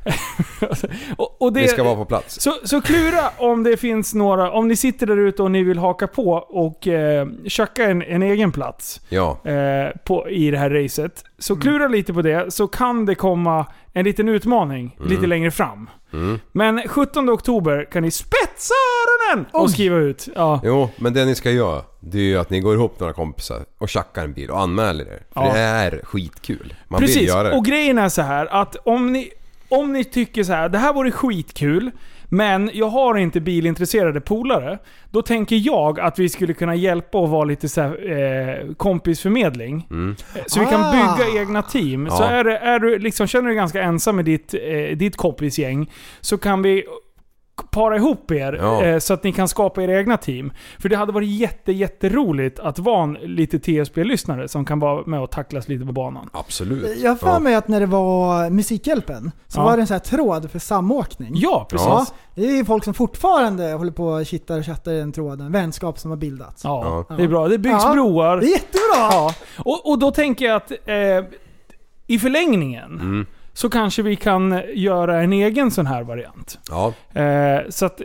och, 1.16 1.42
och 1.42 1.52
det, 1.52 1.60
Vi 1.60 1.68
ska 1.68 1.84
vara 1.84 1.96
på 1.96 2.04
plats. 2.04 2.40
så, 2.40 2.52
så 2.64 2.80
klura 2.80 3.30
om 3.38 3.62
det 3.62 3.76
finns 3.76 4.14
några, 4.14 4.50
om 4.52 4.68
ni 4.68 4.76
sitter 4.76 5.06
där 5.06 5.16
ute 5.16 5.42
och 5.42 5.50
ni 5.50 5.62
vill 5.62 5.78
haka 5.78 6.06
på 6.06 6.32
och 6.32 6.88
eh, 6.88 7.26
tjacka 7.46 7.84
en, 7.84 8.02
en 8.02 8.22
egen 8.22 8.52
plats 8.52 9.00
Ja. 9.08 9.38
eh, 9.44 9.96
på, 10.04 10.28
i 10.30 10.50
det 10.50 10.58
här 10.58 10.70
racet. 10.70 11.24
Så 11.38 11.56
klura 11.56 11.88
lite 11.88 12.12
på 12.14 12.22
det, 12.22 12.54
så 12.54 12.66
kan 12.68 13.06
det 13.06 13.14
komma 13.14 13.66
en 13.92 14.04
liten 14.04 14.28
utmaning 14.28 14.96
lite 15.04 15.26
längre 15.26 15.50
fram. 15.50 15.90
Mm. 16.12 16.40
Men 16.52 16.82
17 16.88 17.30
oktober 17.30 17.88
kan 17.92 18.02
ni 18.02 18.10
spetsa 18.10 18.74
öronen 19.34 19.46
och 19.52 19.70
skriva 19.70 19.96
ut. 19.96 20.28
Ja. 20.34 20.60
Jo, 20.64 20.88
men 20.96 21.12
det 21.14 21.24
ni 21.24 21.34
ska 21.34 21.50
göra, 21.50 21.82
det 22.00 22.18
är 22.18 22.22
ju 22.22 22.38
att 22.38 22.50
ni 22.50 22.60
går 22.60 22.74
ihop 22.74 23.00
några 23.00 23.12
kompisar 23.12 23.58
och 23.78 23.88
tjackar 23.88 24.24
en 24.24 24.32
bil 24.32 24.50
och 24.50 24.60
anmäler 24.60 25.04
er. 25.04 25.22
För 25.34 25.40
Ja. 25.40 25.52
det 25.52 25.58
är 25.60 26.00
skitkul. 26.04 26.74
Man 26.88 27.00
vill 27.00 27.08
Precis, 27.08 27.28
göra 27.28 27.48
det. 27.48 27.56
och 27.56 27.64
grejen 27.64 27.98
är 27.98 28.08
så 28.08 28.22
här 28.22 28.46
att 28.46 28.76
om 28.84 29.12
ni, 29.12 29.30
om 29.78 29.92
ni 29.92 30.04
tycker 30.04 30.44
så 30.44 30.52
här, 30.52 30.68
det 30.68 30.78
här 30.78 30.92
vore 30.92 31.10
skitkul, 31.10 31.90
men 32.28 32.70
jag 32.74 32.86
har 32.88 33.16
inte 33.16 33.40
bilintresserade 33.40 34.20
polare. 34.20 34.78
Då 35.10 35.22
tänker 35.22 35.56
jag 35.56 36.00
att 36.00 36.18
vi 36.18 36.28
skulle 36.28 36.52
kunna 36.54 36.74
hjälpa 36.74 37.18
och 37.18 37.28
vara 37.30 37.44
lite 37.44 37.68
så 37.68 37.80
här, 37.80 38.10
eh, 38.12 38.74
kompisförmedling. 38.74 39.86
Mm. 39.90 40.16
Eh, 40.34 40.42
Så 40.46 40.60
vi 40.60 40.66
kan 40.66 40.80
Ah. 40.84 40.92
bygga 41.16 41.40
egna 41.40 41.62
team. 41.62 42.10
Så 42.10 42.22
Ja. 42.22 42.28
är, 42.28 42.44
det, 42.44 42.56
är 42.58 42.78
du 42.78 42.98
liksom, 42.98 43.26
känner 43.26 43.42
du 43.42 43.48
dig 43.48 43.56
ganska 43.56 43.82
ensam 43.82 44.16
med 44.16 44.24
ditt, 44.24 44.54
eh, 44.54 44.96
ditt 44.96 45.16
kompisgäng, 45.16 45.90
så 46.20 46.38
kan 46.38 46.62
vi 46.62 46.84
para 47.74 47.96
ihop 47.96 48.30
er 48.30 48.52
Ja. 48.52 48.82
eh, 48.84 48.98
så 48.98 49.14
att 49.14 49.24
ni 49.24 49.32
kan 49.32 49.48
skapa 49.48 49.82
era 49.82 49.98
egna 49.98 50.16
team. 50.16 50.52
För 50.78 50.88
det 50.88 50.96
hade 50.96 51.12
varit 51.12 51.28
jätte, 51.28 51.72
jätteroligt 51.72 52.58
att 52.58 52.78
vara 52.78 53.02
en 53.02 53.12
lite 53.12 53.58
TSB-lyssnare 53.58 54.48
som 54.48 54.64
kan 54.64 54.78
vara 54.78 55.02
med 55.06 55.20
och 55.20 55.30
tacklas 55.30 55.68
lite 55.68 55.86
på 55.86 55.92
banan. 55.92 56.30
Absolut. 56.32 56.98
Jag 57.02 57.10
har 57.10 57.16
för 57.16 57.28
Ja. 57.28 57.38
mig 57.38 57.54
att 57.54 57.68
när 57.68 57.80
det 57.80 57.86
var 57.86 58.50
Musikhjälpen 58.50 59.30
så 59.48 59.60
Ja. 59.60 59.64
var 59.64 59.76
det 59.76 59.82
en 59.82 59.86
sån 59.86 59.94
här 59.94 59.98
tråd 60.00 60.50
för 60.50 60.58
samåkning. 60.58 61.30
Ja, 61.34 61.66
precis. 61.70 62.12
Det 62.34 62.46
är 62.46 62.56
ju 62.56 62.64
folk 62.64 62.84
som 62.84 62.94
fortfarande 62.94 63.72
håller 63.72 63.92
på 63.92 64.06
och 64.06 64.26
kittar 64.26 64.58
och 64.58 64.66
chattar 64.66 64.92
i 64.92 64.98
den 64.98 65.12
tråden. 65.12 65.52
Vänskap 65.52 65.98
som 65.98 66.10
har 66.10 66.18
bildats. 66.18 66.64
Ja. 66.64 67.06
det 67.16 67.22
är 67.22 67.28
bra. 67.28 67.48
Det 67.48 67.58
byggs 67.58 67.84
Ja. 67.84 67.92
broar. 67.92 68.36
Det 68.36 68.46
är 68.46 68.50
jättebra! 68.50 68.80
Ja. 69.10 69.34
Och, 69.58 69.90
och 69.90 69.98
då 69.98 70.10
tänker 70.10 70.44
jag 70.44 70.56
att 70.56 70.70
eh, 70.70 71.24
i 72.06 72.18
förlängningen 72.18 72.92
Mm. 73.00 73.26
Så 73.54 73.70
kanske 73.70 74.02
vi 74.02 74.16
kan 74.16 74.60
göra 74.74 75.22
en 75.22 75.32
egen 75.32 75.70
sån 75.70 75.86
här 75.86 76.02
variant. 76.02 76.58
Ja. 76.70 76.92
Eh, 77.20 77.60
så 77.68 77.86
att 77.86 78.00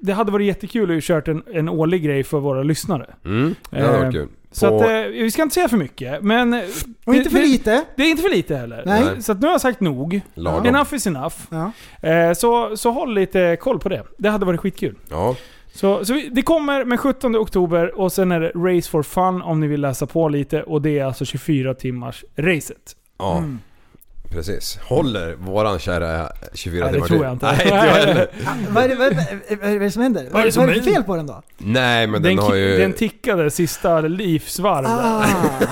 det 0.00 0.12
hade 0.12 0.32
varit 0.32 0.46
jättekul 0.46 0.96
att 0.98 1.04
kört 1.04 1.28
en, 1.28 1.42
en 1.54 1.68
årlig 1.68 2.02
grej 2.02 2.24
för 2.24 2.38
våra 2.40 2.62
lyssnare. 2.62 3.06
Mm. 3.24 3.54
Det 3.70 3.80
hade 3.80 3.94
Eh, 3.94 4.00
varit 4.00 4.12
kul. 4.14 4.28
Så 4.50 4.68
På- 4.68 4.76
att, 4.76 4.82
eh, 4.90 4.96
vi 5.02 5.30
ska 5.30 5.42
inte 5.42 5.54
säga 5.54 5.68
för 5.68 5.76
mycket, 5.76 6.22
men... 6.22 6.54
eh, 6.54 6.60
Och 7.04 7.12
det- 7.12 7.18
inte 7.18 7.30
för 7.30 7.38
det, 7.38 7.44
lite. 7.46 7.84
Det 7.96 8.02
är 8.02 8.10
inte 8.10 8.22
för 8.22 8.30
lite 8.30 8.56
heller. 8.56 8.82
Nej. 8.86 9.22
Så 9.22 9.32
att 9.32 9.40
nu 9.40 9.46
har 9.46 9.54
jag 9.54 9.60
sagt 9.60 9.80
nog. 9.80 10.20
Lagom. 10.34 10.66
Enough 10.66 10.94
is 10.94 11.06
enough. 11.06 11.34
Ja. 11.50 11.72
Eh, 12.08 12.32
så, 12.32 12.76
så 12.76 12.90
håll 12.90 13.14
lite 13.14 13.56
koll 13.60 13.78
på 13.78 13.88
det. 13.88 14.02
Det 14.18 14.28
hade 14.28 14.46
varit 14.46 14.60
skitkul. 14.60 14.94
Ja. 15.10 15.36
Så, 15.72 16.04
så 16.04 16.12
vi, 16.14 16.28
det 16.28 16.42
kommer 16.42 16.84
med 16.84 17.00
17 17.00 17.36
oktober 17.36 17.98
och 18.00 18.12
sen 18.12 18.32
är 18.32 18.40
det 18.40 18.48
Race 18.54 18.90
for 18.90 19.02
Fun 19.02 19.42
om 19.42 19.60
ni 19.60 19.66
vill 19.66 19.80
läsa 19.80 20.06
på 20.06 20.28
lite. 20.28 20.62
Och 20.62 20.82
det 20.82 20.98
är 20.98 21.04
alltså 21.04 21.24
24 21.24 21.74
timmars 21.74 22.24
racet. 22.36 22.96
Ja, 23.18 23.38
Mm. 23.38 23.58
Precis. 24.30 24.78
Håller 24.82 25.34
våran 25.34 25.78
kära 25.78 26.28
24 26.54 26.84
Nej, 26.84 26.92
det 26.92 27.06
timmar 27.06 27.06
tror 27.08 27.16
till? 27.18 27.24
jag 27.24 27.32
inte. 27.32 27.46
Nej, 27.46 27.64
inte 27.64 27.76
jag 27.76 28.06
heller. 28.06 28.28
Vad 28.70 28.84
är 28.84 28.88
det, 28.88 28.94
vad 28.94 29.06
är 29.06 29.10
det, 29.10 29.56
vad 29.62 29.70
är 29.70 29.80
det 29.80 29.90
som 29.90 30.02
händer? 30.02 30.26
Vad 30.30 30.42
är 30.42 30.46
det, 30.46 30.52
som 30.52 30.60
vad 30.62 30.70
är 30.70 30.74
det 30.74 30.82
för 30.82 30.90
fel 30.90 31.02
på 31.04 31.16
den 31.16 31.26
då? 31.26 31.42
Nej, 31.58 32.06
men 32.06 32.22
den, 32.22 32.36
Den, 32.36 32.44
har 32.44 32.54
ju... 32.54 32.78
den 32.78 32.92
tickade 32.92 33.50
sista 33.50 34.00
livsvarv. 34.00 34.86
Ah, 34.86 35.24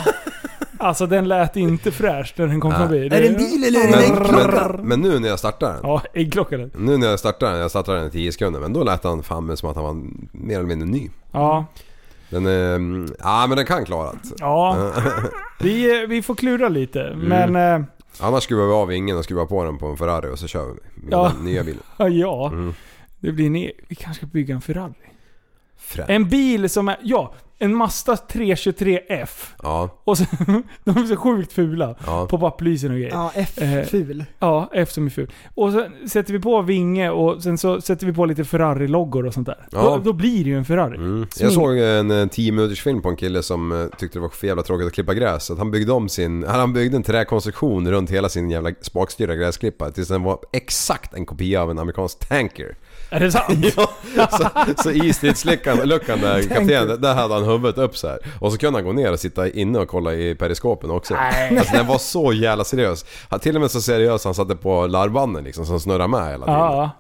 Alltså 0.79 1.07
den 1.07 1.29
lät 1.29 1.57
inte 1.57 1.91
fräsch 1.91 2.35
när 2.37 2.47
den 2.47 2.61
kom 2.61 2.71
Nej. 2.71 2.81
förbi. 2.81 3.07
är 3.07 3.11
det 3.11 3.29
en 3.29 3.37
bil 3.37 3.65
eller 3.65 3.81
är 3.81 3.87
det 3.87 4.07
en 4.07 4.15
men, 4.15 4.23
äggklocka? 4.23 4.69
men, 4.77 4.89
men 4.89 5.01
nu 5.01 5.19
när 5.19 5.29
jag 5.29 5.39
startar 5.39 5.73
den. 5.73 5.81
Ja, 5.83 6.03
äggklockan. 6.15 6.59
den. 6.61 6.71
Nu 6.77 6.97
när 6.97 7.07
jag 7.07 7.19
startar 7.19 7.51
den, 7.51 7.61
jag 7.61 7.71
startar 7.71 7.95
den 7.95 8.07
i 8.07 8.11
10 8.11 8.33
sekunder, 8.33 8.61
men 8.61 8.73
då 8.73 8.85
lät 8.85 9.05
han 9.05 9.23
fan 9.23 9.57
som 9.57 9.69
att 9.71 9.77
han 9.77 9.85
var 9.85 9.97
mer 10.33 10.57
eller 10.59 10.69
mindre 10.69 10.89
ny. 10.89 11.11
Ja. 11.33 11.65
Den 12.31 12.47
är... 12.47 12.75
mm, 12.75 13.15
Ja 13.19 13.47
men 13.49 13.57
den 13.57 13.67
kan 13.67 13.85
klara 13.85 14.13
det. 14.13 14.19
Ja. 14.39 14.91
Vi, 15.61 16.07
vi 16.07 16.23
får 16.23 16.35
klura 16.35 16.69
lite. 16.69 17.03
Mm. 17.03 17.53
Men... 17.53 17.87
Annars 18.21 18.43
skruvar 18.45 18.67
vi 18.67 18.73
av 18.73 18.89
vingen 18.89 19.17
och 19.19 19.25
skruvar 19.25 19.47
på 19.47 19.65
den 19.65 19.79
på 19.79 19.87
en 19.87 19.97
Ferrari 19.97 20.31
och 20.31 20.39
så 20.39 20.47
kör 20.47 20.67
vi 20.67 20.73
med 21.07 21.13
Ja. 21.13 21.33
den 21.37 21.45
nya 21.45 21.65
bilen. 21.65 21.83
Ja, 21.97 22.09
ja. 22.09 22.49
Mm. 22.53 22.75
Det 23.21 23.33
blir 23.33 23.47
en, 23.47 23.53
Vi 23.89 23.95
kanske 23.95 24.15
ska 24.15 24.27
bygga 24.27 24.55
en 24.55 24.61
Ferrari. 24.61 24.93
Frä. 25.93 26.05
En 26.09 26.29
bil 26.29 26.69
som 26.71 26.89
är... 26.89 26.97
Ja, 27.03 27.35
en 27.59 27.75
Mazda 27.77 28.15
323F. 28.15 29.29
Ja, 29.63 30.01
Och 30.05 30.19
så, 30.19 30.25
de 30.85 30.91
är 30.97 31.07
så 31.07 31.17
sjukt 31.17 31.53
fula. 31.53 31.95
ja. 32.07 32.27
På 32.31 32.39
bapplysen 32.39 32.91
och 32.91 32.97
grejer. 32.97 33.11
Ja, 33.13 33.33
F 33.35 33.59
Eh, 33.59 33.85
ful. 33.85 34.25
Ja, 34.39 34.71
F 34.73 34.91
som 34.93 35.07
är 35.07 35.11
ful. 35.11 35.31
Och 35.55 35.73
sen 35.73 36.09
sätter 36.09 36.33
vi 36.33 36.39
på 36.39 36.63
vinge 36.63 37.11
och 37.11 37.43
sen 37.43 37.59
så 37.59 37.81
sätter 37.81 38.07
vi 38.07 38.13
på 38.13 38.27
lite 38.27 38.45
Ferrari-loggor 38.45 39.27
och 39.27 39.35
sånt 39.35 39.47
där. 39.47 39.67
Ja. 39.71 39.83
Då, 39.83 39.99
då 39.99 40.13
blir 40.13 40.45
det 40.45 40.51
ju 40.51 40.59
en 40.59 40.65
Ferrari. 40.65 40.97
Mm. 40.97 41.27
Jag 41.39 41.53
såg 41.53 41.79
en 41.79 42.11
eh, 42.11 42.27
10 42.29 42.53
minuters 42.53 42.83
film 42.83 43.03
på 43.03 43.09
en 43.09 43.17
kille 43.17 43.43
som 43.43 43.73
eh, 43.73 43.87
tyckte 43.99 44.19
det 44.19 44.23
var 44.23 44.29
för 44.29 44.47
jävla 44.47 44.63
tråkigt 44.63 44.87
att 44.87 44.93
klippa 44.93 45.15
gräs. 45.15 45.45
Så 45.45 45.53
att 45.53 45.59
han 45.59 45.71
byggde 45.71 45.93
om 45.93 46.09
sin... 46.09 46.45
Han 46.45 46.73
byggde 46.73 46.97
en 46.97 47.03
träkonstruktion 47.03 47.91
runt 47.91 48.11
hela 48.11 48.29
sin 48.29 48.51
jävla 48.51 48.71
spakstyrda 48.81 49.35
gräsklippare 49.35 49.93
tills 49.93 50.09
den 50.09 50.23
var 50.23 50.39
exakt 50.53 51.15
en 51.15 51.27
kopia 51.27 51.63
av 51.63 51.71
en 51.71 51.79
amerikansk 51.79 52.29
tanker. 52.29 52.77
Är 53.13 53.21
det 53.21 53.33
sant? 53.33 53.67
Ja, 54.17 54.29
så, 54.31 54.49
så 54.83 54.91
i 54.91 55.13
stridsluckan 55.13 55.77
luckan 55.79 56.21
där 56.21 56.43
kaptenen, 56.43 57.01
där 57.01 57.15
hade 57.15 57.35
han 57.35 57.45
huvudet 57.45 57.79
upp 57.79 57.97
så 57.97 58.09
här. 58.09 58.19
Och 58.41 58.53
så 58.53 58.59
kunde 58.59 58.79
han 58.79 58.85
gå 58.87 58.93
ner 58.93 59.13
och 59.13 59.21
sitta 59.21 59.49
inne 59.49 59.79
och 59.79 59.89
kolla 59.89 60.15
i 60.15 60.35
periskopen 60.35 60.91
också. 60.91 61.15
Nej. 61.15 61.59
Alltså 61.59 61.77
den 61.77 61.87
var 61.87 61.99
så 61.99 62.33
jävla 62.33 62.65
seriös. 62.65 63.05
Han, 63.29 63.41
till 63.41 63.55
och 63.55 63.61
med 63.61 63.71
så 63.71 63.81
seriös 63.81 64.25
han 64.25 64.35
satte 64.35 64.57
på 64.57 64.87
larvbanden 64.87 65.45
liksom 65.45 65.67
som 65.67 65.81
snurrar 65.81 66.09
med 66.09 66.31
hela 66.31 66.47
tiden. 66.47 66.61
Ja. 66.61 66.91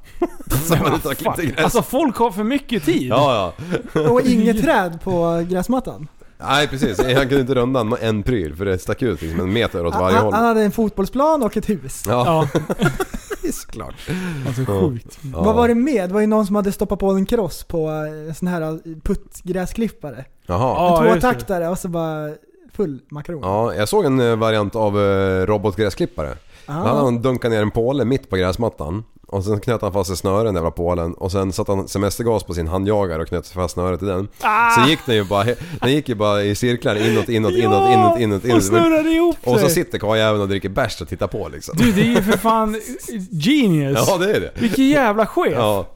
Gräs. 1.42 1.64
Alltså 1.64 1.82
folk 1.82 2.16
har 2.16 2.30
för 2.30 2.44
mycket 2.44 2.84
tid. 2.84 3.02
Ja, 3.08 3.52
ja. 3.94 4.08
Och 4.10 4.20
inget 4.20 4.62
träd 4.62 4.98
på 5.04 5.46
gräsmattan. 5.50 6.08
Nej 6.48 6.68
precis, 6.68 6.98
han 6.98 7.14
kunde 7.14 7.40
inte 7.40 7.54
runda 7.54 7.98
en 8.00 8.22
pryl 8.22 8.56
för 8.56 8.64
det 8.64 8.78
stack 8.78 9.02
ut 9.02 9.22
liksom 9.22 9.40
en 9.40 9.52
meter 9.52 9.86
åt 9.86 9.94
varje 9.94 10.16
Han, 10.16 10.24
håll. 10.24 10.34
han 10.34 10.44
hade 10.44 10.62
en 10.62 10.72
fotbollsplan 10.72 11.42
och 11.42 11.56
ett 11.56 11.68
hus. 11.68 12.04
Ja, 12.06 12.48
Ja, 13.56 13.60
såklart. 13.72 13.94
alltså 14.46 14.64
sjukt. 14.64 15.18
Ja. 15.32 15.42
Vad 15.42 15.54
var 15.54 15.68
det 15.68 15.74
med? 15.74 16.08
Det 16.08 16.14
var 16.14 16.20
ju 16.20 16.26
någon 16.26 16.46
som 16.46 16.56
hade 16.56 16.72
stoppat 16.72 16.98
på 16.98 17.10
en 17.10 17.26
kross 17.26 17.64
på 17.64 17.88
eh, 17.90 18.28
en 18.28 18.34
sån 18.34 18.48
här 18.48 18.62
eh, 18.62 18.76
puttgräsklippare. 19.02 20.24
Jaha. 20.46 20.58
Ja, 20.60 21.04
en 21.06 21.20
tvåtaktare 21.20 21.68
och 21.68 21.78
så 21.78 21.88
bara 21.88 22.30
full 22.72 23.00
makaron. 23.10 23.40
Ja, 23.42 23.74
jag 23.74 23.88
såg 23.88 24.04
en 24.04 24.20
eh, 24.20 24.36
variant 24.36 24.76
av 24.76 25.00
eh, 25.00 25.46
robotgräsklippare. 25.46 26.34
Då 26.66 26.72
hade 26.72 26.90
Ah. 26.90 27.04
han 27.04 27.22
dunkat 27.22 27.50
ner 27.50 27.62
en 27.62 27.70
påle 27.70 28.04
mitt 28.04 28.30
på 28.30 28.36
gräsmattan. 28.36 29.04
Och 29.32 29.44
sen 29.44 29.60
knöt 29.60 29.82
han 29.82 29.92
fast 29.92 30.24
i 30.24 30.28
den 30.28 30.54
jävla 30.54 30.70
pålen. 30.70 31.14
Och 31.14 31.32
sen 31.32 31.52
satte 31.52 31.72
han 31.72 31.88
semestergas 31.88 32.44
på 32.44 32.54
sin 32.54 32.68
handjagare 32.68 33.22
och 33.22 33.28
knöt 33.28 33.46
fast 33.48 33.74
snöret 33.74 34.02
i 34.02 34.06
den. 34.06 34.28
Så 34.76 34.90
gick 34.90 34.98
den 35.06 35.14
ju 35.14 35.24
bara, 35.24 35.44
den 35.80 35.92
gick 35.92 36.08
ju 36.08 36.14
bara 36.14 36.42
i 36.42 36.54
cirklar 36.54 36.96
inåt, 37.10 37.28
inåt, 37.28 37.52
inåt, 37.52 37.90
inåt, 37.90 38.20
inåt, 38.20 38.42
och 38.42 38.48
inåt. 38.48 38.64
snurrade 38.64 39.10
ihop 39.10 39.36
Och 39.44 39.52
så 39.52 39.58
sig. 39.58 39.70
sitter 39.70 39.98
karljäveln 39.98 40.42
och 40.42 40.48
dricker 40.48 40.68
bärs 40.68 41.00
och 41.00 41.08
tittar 41.08 41.26
på 41.26 41.48
liksom. 41.48 41.76
Du, 41.78 41.92
det 41.92 42.00
är 42.00 42.04
ju 42.04 42.22
för 42.22 42.38
fan 42.38 42.80
genius. 43.30 44.04
Ja 44.08 44.18
det 44.18 44.36
är 44.36 44.40
det. 44.40 44.50
Vilken 44.54 44.88
jävla 44.88 45.26
chef. 45.26 45.52
Ja. 45.56 45.86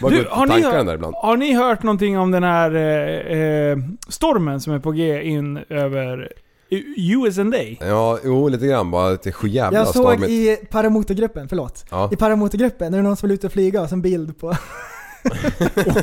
Bara 0.00 0.10
Du, 0.10 0.26
har 0.30 0.42
och 0.46 0.54
ni 0.56 0.62
den 0.62 0.86
där 0.86 0.94
ibland. 0.94 1.14
Har 1.14 1.36
ni 1.36 1.54
hört 1.54 1.82
någonting 1.82 2.18
om 2.18 2.30
den 2.30 2.42
här 2.42 2.74
eh, 2.74 3.38
eh, 3.38 3.78
stormen 4.08 4.60
som 4.60 4.72
är 4.72 4.78
på 4.78 4.90
G 4.90 5.22
in 5.22 5.56
över 5.68 6.32
USA? 6.72 7.42
Ja, 7.80 8.18
jo 8.24 8.48
lite 8.48 8.66
grann 8.66 8.90
bara. 8.90 9.10
Det 9.10 9.26
är 9.26 9.32
sjujävla 9.32 9.78
Jag 9.78 9.86
såg 9.88 9.94
stormigt. 10.04 10.30
i 10.30 10.66
paramotorgruppen, 10.70 11.48
förlåt. 11.48 11.84
Ja. 11.90 12.10
I 12.12 12.16
paramotorgruppen, 12.16 12.94
är 12.94 12.98
det 12.98 13.02
någon 13.02 13.16
som 13.16 13.28
vill 13.28 13.34
ut 13.34 13.44
och 13.44 13.52
flyga 13.52 13.82
och 13.82 13.88
så 13.88 13.94
en 13.94 14.02
bild 14.02 14.38
på... 14.38 14.56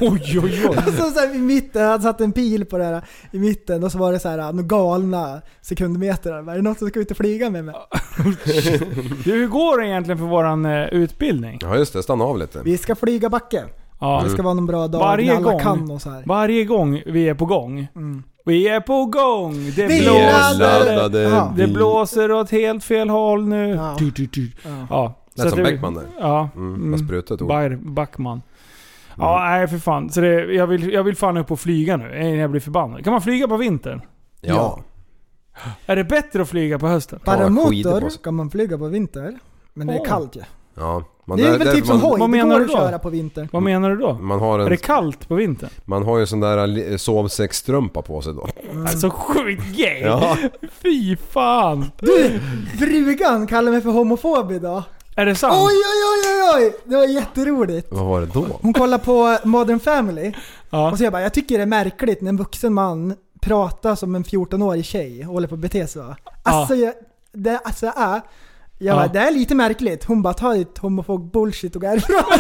Oj, 0.02 0.40
oj, 0.44 0.68
oj. 0.70 0.76
så, 0.98 1.12
så 1.12 1.20
här, 1.20 1.36
i 1.36 1.38
mitten, 1.38 1.86
han 1.86 2.02
satt 2.02 2.22
en 2.22 2.32
pil 2.32 2.66
på 2.66 2.78
det 2.78 2.84
här 2.84 3.02
i 3.32 3.40
mitten 3.40 3.84
och 3.84 3.91
så 3.91 3.98
var 3.98 4.12
det 4.12 4.20
så 4.20 4.30
här 4.30 4.38
några 4.38 4.68
galna 4.68 5.41
sekundmeter. 5.62 6.34
Är 6.34 6.56
det 6.56 6.62
något 6.62 6.80
som 6.80 6.90
ska 6.90 7.00
ut 7.00 7.12
och 7.12 7.18
flyga 7.18 7.50
med 7.50 7.66
mig? 7.66 7.76
Du, 9.24 9.32
hur 9.32 9.48
går 9.48 9.78
det 9.78 9.88
egentligen 9.88 10.18
för 10.18 10.26
våran 10.26 10.66
eh, 10.66 10.88
utbildning? 10.88 11.60
Ja 11.62 11.78
just 11.78 11.94
det, 11.94 12.04
stanna 12.04 12.24
av 12.24 12.38
lite. 12.40 12.62
Vi 12.64 12.78
ska 12.78 12.96
flyga 12.96 13.30
backe. 13.30 13.66
Ja. 14.00 14.22
Det 14.24 14.30
ska 14.30 14.42
vara 14.44 14.54
någon 14.54 14.66
bra 14.66 14.88
dag 14.88 15.00
Varje 15.00 15.28
när 15.28 15.36
alla 15.36 15.52
gång. 15.52 15.60
kan 15.60 15.92
och 15.92 16.02
så 16.02 16.10
här. 16.10 16.24
Varje 16.26 16.66
gång 16.66 17.02
vi 17.06 17.30
är 17.30 17.34
på 17.34 17.46
gång. 17.46 17.88
Mm. 17.96 18.24
Vi 18.46 18.68
är 18.68 18.80
på 18.82 19.06
gång! 19.06 19.54
Det 19.76 19.88
Vi 19.88 20.00
blåser, 20.02 20.60
laddade. 20.60 21.22
Ja. 21.22 21.54
det 21.58 21.68
blåser 21.68 22.32
åt 22.32 22.52
helt 22.52 22.84
fel 22.84 23.10
håll 23.10 23.48
nu. 23.48 23.70
Ja. 23.70 23.96
Du, 24.00 24.10
du, 24.12 24.26
du. 24.26 24.52
Ja. 24.64 24.88
Ja. 24.90 25.14
Lät 25.36 25.44
så 25.44 25.50
som 25.50 25.58
det- 25.64 25.72
Beckman 25.72 25.94
där. 25.94 26.04
Ja. 26.20 26.50
Mm, 26.56 26.76
Mm. 26.76 26.92
Vad 26.92 27.00
sprutet 27.00 27.42
ord. 27.42 27.78
Backman. 27.80 28.42
Ja, 29.18 29.40
nej 29.50 29.68
för 29.68 29.78
fan. 29.78 30.10
Så 30.10 30.22
det, 30.22 30.54
jag, 30.54 30.68
vill, 30.68 30.94
jag 30.94 31.04
vill 31.04 31.16
fan 31.16 31.38
upp 31.38 31.52
och 31.52 31.60
flyga 31.60 31.98
nu 31.98 32.16
innan 32.20 32.38
jag 32.38 32.52
blir 32.52 32.62
förbannad. 32.62 33.04
Kan 33.04 33.14
man 33.14 33.22
flyga 33.22 33.48
på 33.48 33.58
vintern? 33.58 34.02
Ja. 34.42 34.80
Är 35.86 35.96
det 35.96 36.04
bättre 36.04 36.42
att 36.42 36.50
flyga 36.50 36.80
på 36.80 36.88
hösten? 36.88 37.20
Paramotor 37.26 38.10
sig. 38.10 38.20
kan 38.24 38.34
man 38.36 38.50
flyga 38.50 38.78
på 38.78 38.88
vinter. 38.88 39.40
Men 39.74 39.88
det 39.88 39.94
är 39.94 40.00
Åh. 40.02 40.06
kallt 40.08 40.36
ju. 40.36 40.40
Ja. 40.40 40.46
Man, 41.26 41.38
Det 41.38 41.44
är 41.48 41.52
där- 41.52 41.58
väl 41.66 41.76
typ 41.76 41.86
som 41.86 42.00
man, 42.00 42.10
hoj, 42.12 42.20
Vad 42.20 42.30
menar 42.30 42.60
du 42.60 42.66
att 42.66 42.72
då? 42.72 42.78
köra 42.78 43.00
på 43.00 43.10
vintern. 43.10 43.48
Vad 43.52 43.64
menar 43.64 43.90
du 43.90 43.96
då? 43.98 44.14
man 44.14 44.40
har 44.40 44.60
Är 44.60 44.66
det 44.70 44.76
en, 44.76 44.78
kallt 44.78 45.28
på 45.28 45.36
vintern? 45.36 45.70
man 45.86 46.04
har 46.06 46.18
ju 46.18 46.26
sån 46.26 46.40
där 46.40 46.68
li- 46.68 46.98
sovsäcksstrumpa 46.98 48.02
på 48.02 48.22
sig 48.22 48.34
då. 48.34 48.48
Alltså 48.88 49.10
sjukt 49.10 49.64
gay! 49.78 50.00
Ja. 50.02 50.38
Fy 50.84 51.16
fan! 51.16 51.86
Du! 52.00 52.40
Frugan 52.80 53.48
kallar 53.48 53.72
mig 53.72 53.82
för 53.82 53.90
homofob 53.90 54.52
idag. 54.52 54.84
Är 55.16 55.26
det 55.26 55.36
sant? 55.36 55.54
Oj, 55.58 55.60
oj, 55.76 56.04
oj, 56.14 56.54
oj, 56.56 56.64
oj! 56.66 56.74
Det 56.84 56.96
var 56.96 57.06
jätteroligt. 57.06 57.88
Vad 57.92 58.06
var 58.06 58.22
det 58.22 58.28
då? 58.34 58.46
Hon 58.62 58.74
kollar 58.74 58.98
på 58.98 59.38
Modern 59.44 59.80
Family 59.80 60.34
Ja. 60.70 60.92
och 60.92 60.98
så 60.98 61.04
jag 61.04 61.14
bara, 61.14 61.22
jag 61.22 61.34
tycker 61.34 61.58
det 61.58 61.62
är 61.62 61.66
märkligt 61.68 62.22
när 62.22 62.30
en 62.30 62.38
vuxen 62.38 62.74
man 62.74 63.16
pratar 63.42 63.96
som 63.96 64.16
en 64.16 64.24
14-årig 64.24 64.86
tjej 64.86 65.26
och 65.28 65.34
håller 65.34 65.48
på 65.48 65.56
att 65.56 65.60
bete 65.62 65.88
sig 65.88 66.02
så. 66.02 66.16
Alltså, 66.44 66.76
jag, 66.76 66.94
det 67.34 67.58
alltså 67.64 67.86
är... 67.98 68.22
Jag 68.82 68.96
bara, 68.98 69.06
Ja. 69.06 69.12
det 69.14 69.20
är 69.20 69.32
lite 69.32 69.56
märkligt. 69.56 70.04
Hon 70.04 70.22
bara, 70.22 70.34
ta 70.34 70.54
ditt 70.54 70.78
homofob 70.78 71.32
bullshit 71.32 71.76
och 71.76 71.82
gå 71.82 71.88
härifrån. 71.88 72.24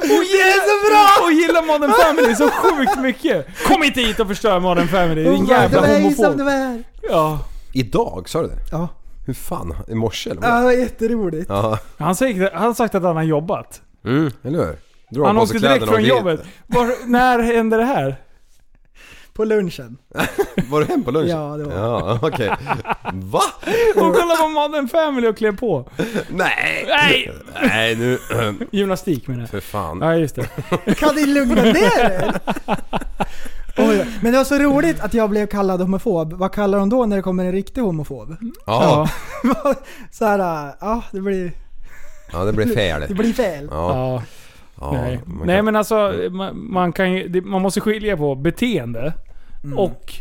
Hon 0.00 0.10
gillar, 0.24 0.60
så 0.68 0.90
bra! 0.90 1.26
Hon 1.26 1.36
gillar 1.36 1.62
Modern 1.66 1.92
Family 1.92 2.34
så 2.36 2.48
sjukt 2.50 2.98
mycket! 3.00 3.46
Kom 3.66 3.82
inte 3.84 4.00
hit 4.00 4.20
och 4.20 4.28
förstör 4.28 4.60
Modern 4.60 4.88
Family, 4.88 5.24
din 5.24 5.44
det 5.44 5.52
jävla 5.52 5.80
var 5.80 5.86
som 5.88 5.96
det 5.96 6.02
homofob. 6.02 6.40
var. 6.40 6.82
Ja. 7.10 7.38
Idag, 7.72 8.28
sa 8.28 8.42
du 8.42 8.48
det? 8.48 8.58
Ja. 8.72 8.88
Hur 9.26 9.34
fan? 9.34 9.76
I 9.88 9.94
morse 9.94 10.30
eller 10.30 10.42
ja, 10.42 10.48
vad? 10.50 10.60
det 10.60 10.64
var 10.64 10.72
jätteroligt. 10.72 11.46
Ja. 11.48 11.78
Han, 11.98 12.14
säger, 12.16 12.50
han 12.54 12.66
har 12.66 12.74
sagt 12.74 12.94
att 12.94 13.02
han 13.02 13.16
har 13.16 13.22
jobbat. 13.22 13.80
Mm, 14.04 14.30
eller 14.44 14.58
hur? 14.58 14.76
Drar 15.10 15.26
Han 15.26 15.38
åkte 15.38 15.58
direkt 15.58 15.86
från 15.86 16.04
jobbet. 16.04 16.40
Var, 16.66 17.06
när 17.06 17.38
hände 17.38 17.76
det 17.76 17.84
här? 17.84 18.16
På 19.34 19.44
lunchen. 19.44 19.98
Var 20.70 20.80
du 20.80 20.86
hem 20.86 21.04
på 21.04 21.10
lunchen? 21.10 21.28
Ja, 21.38 21.56
det 21.56 21.64
var 21.64 21.72
Ja, 21.74 22.18
okej. 22.22 22.50
Va? 23.12 23.40
Hon 23.94 24.12
kollade 24.12 24.36
på 24.42 24.48
Modern 24.48 24.88
Family 24.88 25.26
och 25.28 25.36
klev 25.36 25.56
på. 25.56 25.90
Nej! 26.28 26.84
Nej! 26.88 27.32
Nej 27.62 27.96
nu... 27.96 28.18
Gymnastik 28.72 29.28
menar 29.28 29.40
jag. 29.42 29.50
För 29.50 29.60
fan. 29.60 29.98
Ja 30.02 30.14
just 30.16 30.34
det. 30.36 30.46
Kan 30.98 31.14
ni 31.14 31.26
lugna 31.26 31.62
ner 31.62 31.98
er? 32.00 32.40
Oj, 33.76 34.06
men 34.22 34.32
det 34.32 34.38
var 34.38 34.44
så 34.44 34.58
roligt 34.58 35.00
att 35.00 35.14
jag 35.14 35.30
blev 35.30 35.46
kallad 35.46 35.80
homofob. 35.80 36.32
Vad 36.32 36.52
kallar 36.52 36.78
de 36.78 36.88
då 36.88 37.06
när 37.06 37.16
det 37.16 37.22
kommer 37.22 37.44
en 37.44 37.52
riktig 37.52 37.80
homofob? 37.80 38.36
Ja, 38.66 39.08
så 40.10 40.24
här, 40.24 40.38
ja 40.80 41.02
det 41.12 41.20
blir, 41.20 41.52
ja 42.32 42.44
det 42.44 42.52
blev 42.52 42.74
fel. 42.74 43.04
det 43.08 43.14
blir 43.14 43.32
fel. 43.32 43.68
Ja, 43.70 43.88
Ja. 44.14 44.22
Ja, 44.82 44.92
Nej. 44.92 45.20
man 45.26 45.46
Nej 45.46 45.56
kan- 45.56 45.64
men 45.64 45.76
alltså, 45.76 46.14
man, 46.30 46.72
man 46.72 46.92
kan 46.92 47.12
ju, 47.12 47.40
man 47.42 47.62
måste 47.62 47.80
skilja 47.80 48.16
på 48.16 48.34
beteende 48.34 49.12
Mm. 49.64 49.78
och 49.78 50.12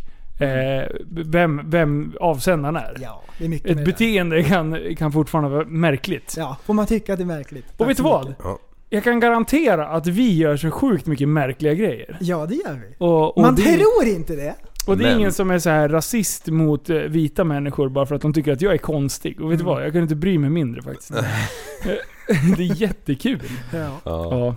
eh, 0.43 0.85
vem, 1.11 1.61
vem 1.69 2.13
avsändaren 2.19 2.75
är. 2.75 2.97
Ja, 3.01 3.21
det 3.37 3.45
är 3.45 3.49
mycket 3.49 3.71
Ett 3.71 3.77
det. 3.77 3.83
beteende 3.83 4.43
kan, 4.43 4.95
kan 4.97 5.11
fortfarande 5.11 5.49
vara 5.49 5.65
märkligt. 5.65 6.35
Ja, 6.37 6.57
får 6.65 6.73
man 6.73 6.85
tycka 6.85 7.13
att 7.13 7.19
det 7.19 7.23
är 7.23 7.25
märkligt. 7.25 7.65
Och 7.77 7.89
vet 7.89 7.97
du 7.97 8.03
vad? 8.03 8.33
Ja. 8.43 8.59
Jag 8.89 9.03
kan 9.03 9.19
garantera 9.19 9.87
att 9.87 10.07
vi 10.07 10.37
gör 10.37 10.57
så 10.57 10.71
sjukt 10.71 11.05
mycket 11.05 11.27
märkliga 11.29 11.73
grejer. 11.73 12.17
Ja, 12.19 12.45
det 12.45 12.55
gör 12.55 12.73
vi. 12.89 12.95
Och, 12.97 13.37
och 13.37 13.41
Man 13.43 13.55
det, 13.55 13.61
tror 13.61 14.05
inte 14.15 14.35
det. 14.35 14.55
Och 14.87 14.97
det 14.97 15.03
är 15.03 15.07
Men- 15.09 15.17
ingen 15.19 15.31
som 15.33 15.51
är 15.51 15.59
så 15.59 15.69
här 15.69 15.89
rasist 15.89 16.47
mot 16.47 16.89
eh, 16.89 16.95
vita 16.97 17.43
människor 17.43 17.89
bara 17.89 18.05
för 18.05 18.15
att 18.15 18.21
de 18.21 18.33
tycker 18.33 18.53
att 18.53 18.61
jag 18.61 18.73
är 18.73 18.77
konstig. 18.77 19.41
Och 19.41 19.51
vet 19.51 19.57
du 19.59 19.63
Mm. 19.63 19.73
vad? 19.75 19.85
Jag 19.85 19.93
kan 19.93 20.01
inte 20.01 20.15
bry 20.15 20.37
mig 20.37 20.49
mindre 20.49 20.81
faktiskt. 20.81 21.11
det 22.57 22.63
är 22.63 22.81
jättekul. 22.81 23.41
Ja. 23.73 23.77
Ja, 23.79 23.99
Ja. 24.03 24.55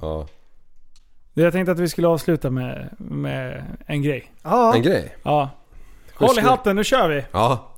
ja. 0.00 0.26
Jag 1.34 1.52
tänkte 1.52 1.72
att 1.72 1.78
vi 1.78 1.88
skulle 1.88 2.08
avsluta 2.08 2.50
med, 2.50 2.88
med 2.98 3.64
en 3.86 4.02
grej. 4.02 4.32
Ja. 4.42 4.74
En 4.74 4.82
grej? 4.82 5.16
Ja. 5.22 5.50
Håll 6.14 6.38
i 6.38 6.40
hatten, 6.40 6.76
nu 6.76 6.84
kör 6.84 7.08
vi. 7.08 7.24
Ja. 7.32 7.68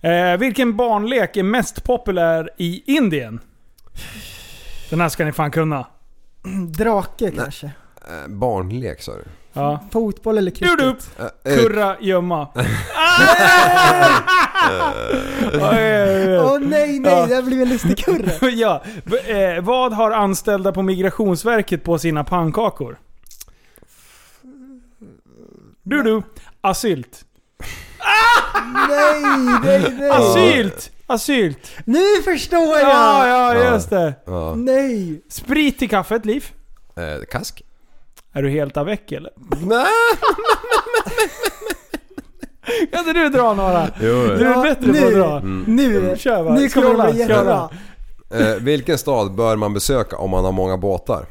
Eh, 0.00 0.36
vilken 0.38 0.76
barnlek 0.76 1.36
är 1.36 1.42
mest 1.42 1.84
populär 1.84 2.50
i 2.56 2.82
Indien? 2.96 3.40
Den 4.90 5.00
här 5.00 5.08
ska 5.08 5.24
ni 5.24 5.32
fan 5.32 5.50
kunna. 5.50 5.86
Drake 6.78 7.30
kanske. 7.30 7.70
Eh, 8.08 8.28
barnlek 8.28 9.02
sa 9.02 9.12
du? 9.12 9.24
Ja. 9.52 9.80
Fotboll 9.92 10.38
eller 10.38 10.50
cricket? 10.50 11.10
Eh, 11.18 11.52
eh, 11.52 11.58
Kurra, 11.58 11.96
gömma. 12.00 12.48
Åh 16.42 16.58
nej, 16.60 16.98
nej, 16.98 17.12
Ja. 17.12 17.26
det 17.26 17.34
här 17.34 17.42
blir 17.42 17.62
en 17.62 17.68
lustig 17.68 17.98
kurre. 17.98 18.50
ja. 18.50 18.82
Eh, 19.26 19.62
vad 19.62 19.92
har 19.92 20.10
anställda 20.10 20.72
på 20.72 20.82
Migrationsverket 20.82 21.84
på 21.84 21.98
sina 21.98 22.24
pannkakor? 22.24 22.98
Du 25.82 26.02
du. 26.02 26.22
Asylt. 26.60 27.24
nej, 28.88 29.20
nej, 29.64 29.94
nej. 29.98 30.10
Asylt! 30.10 30.90
Asylt! 31.06 31.70
Nu 31.84 32.22
förstår 32.24 32.78
jag! 32.78 32.80
Ja, 32.90 33.28
ja, 33.28 33.72
just 33.74 33.90
det. 33.90 34.14
Ja. 34.26 34.54
Nej. 34.54 35.22
Sprit 35.28 35.78
till 35.78 35.88
kaffet, 35.90 36.26
Liv. 36.26 36.44
Eh, 36.96 37.24
kask? 37.30 37.62
Är 38.36 38.42
du 38.42 38.50
helt 38.50 38.76
av 38.76 38.86
veck 38.86 39.12
eller? 39.12 39.30
Nej! 39.66 39.86
Kan 42.92 43.00
inte 43.00 43.12
du 43.12 43.28
dra 43.28 43.54
några? 43.54 43.88
Jo, 44.00 44.12
Du 44.12 44.46
är 44.46 44.50
Ja, 44.54 44.62
bättre 44.62 44.92
nu, 44.92 45.00
på 45.00 45.06
att 45.06 45.12
dra. 45.14 45.40
Nu, 45.66 46.14
Kör 46.18 46.42
va. 46.42 46.54
nu 46.54 46.68
kommer 46.68 47.04
det 47.06 47.12
bli 47.12 47.20
jättebra. 47.20 47.68
Eh, 48.34 48.54
vilken 48.60 48.98
stad 48.98 49.34
bör 49.34 49.56
man 49.56 49.74
besöka 49.74 50.16
om 50.16 50.30
man 50.30 50.44
har 50.44 50.52
många 50.52 50.76
båtar? 50.76 51.26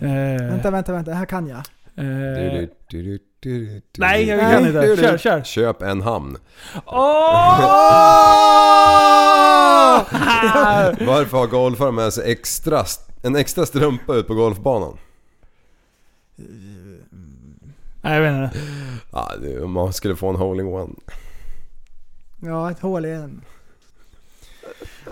Eh, 0.00 0.08
Vänta, 0.50 0.70
vänta, 0.70 0.92
vänta. 0.92 1.10
Det 1.10 1.16
här 1.16 1.26
kan 1.26 1.46
jag. 1.46 1.58
eh, 1.58 1.62
Du, 1.96 2.50
du, 2.50 2.68
du, 2.88 3.18
du, 3.40 3.66
du, 3.66 3.82
nej, 3.98 4.28
jag 4.28 4.40
kan 4.40 4.66
inte. 4.66 4.96
Kör, 4.96 5.18
kör. 5.18 5.42
Köp 5.42 5.82
en 5.82 6.02
hamn. 6.02 6.36
Åh! 6.86 7.60
Varför 11.06 11.36
har 11.38 11.46
golfare 11.46 11.92
med 11.92 12.12
sig 12.12 12.32
extra, 12.32 12.84
en 13.22 13.36
extra 13.36 13.66
strumpa 13.66 14.14
ut 14.14 14.26
på 14.26 14.34
golfbanan? 14.34 14.96
Nej, 16.36 18.14
jag 18.14 18.20
vet 18.20 18.32
inte. 18.34 18.58
Ja, 19.12 19.32
det, 19.42 19.66
man 19.66 19.92
skulle 19.92 20.16
få 20.16 20.28
en 20.28 20.36
hole-in-one. 20.36 20.94
Ja, 22.42 22.70
ett 22.70 22.80
hål 22.80 23.04
igen. 23.04 23.42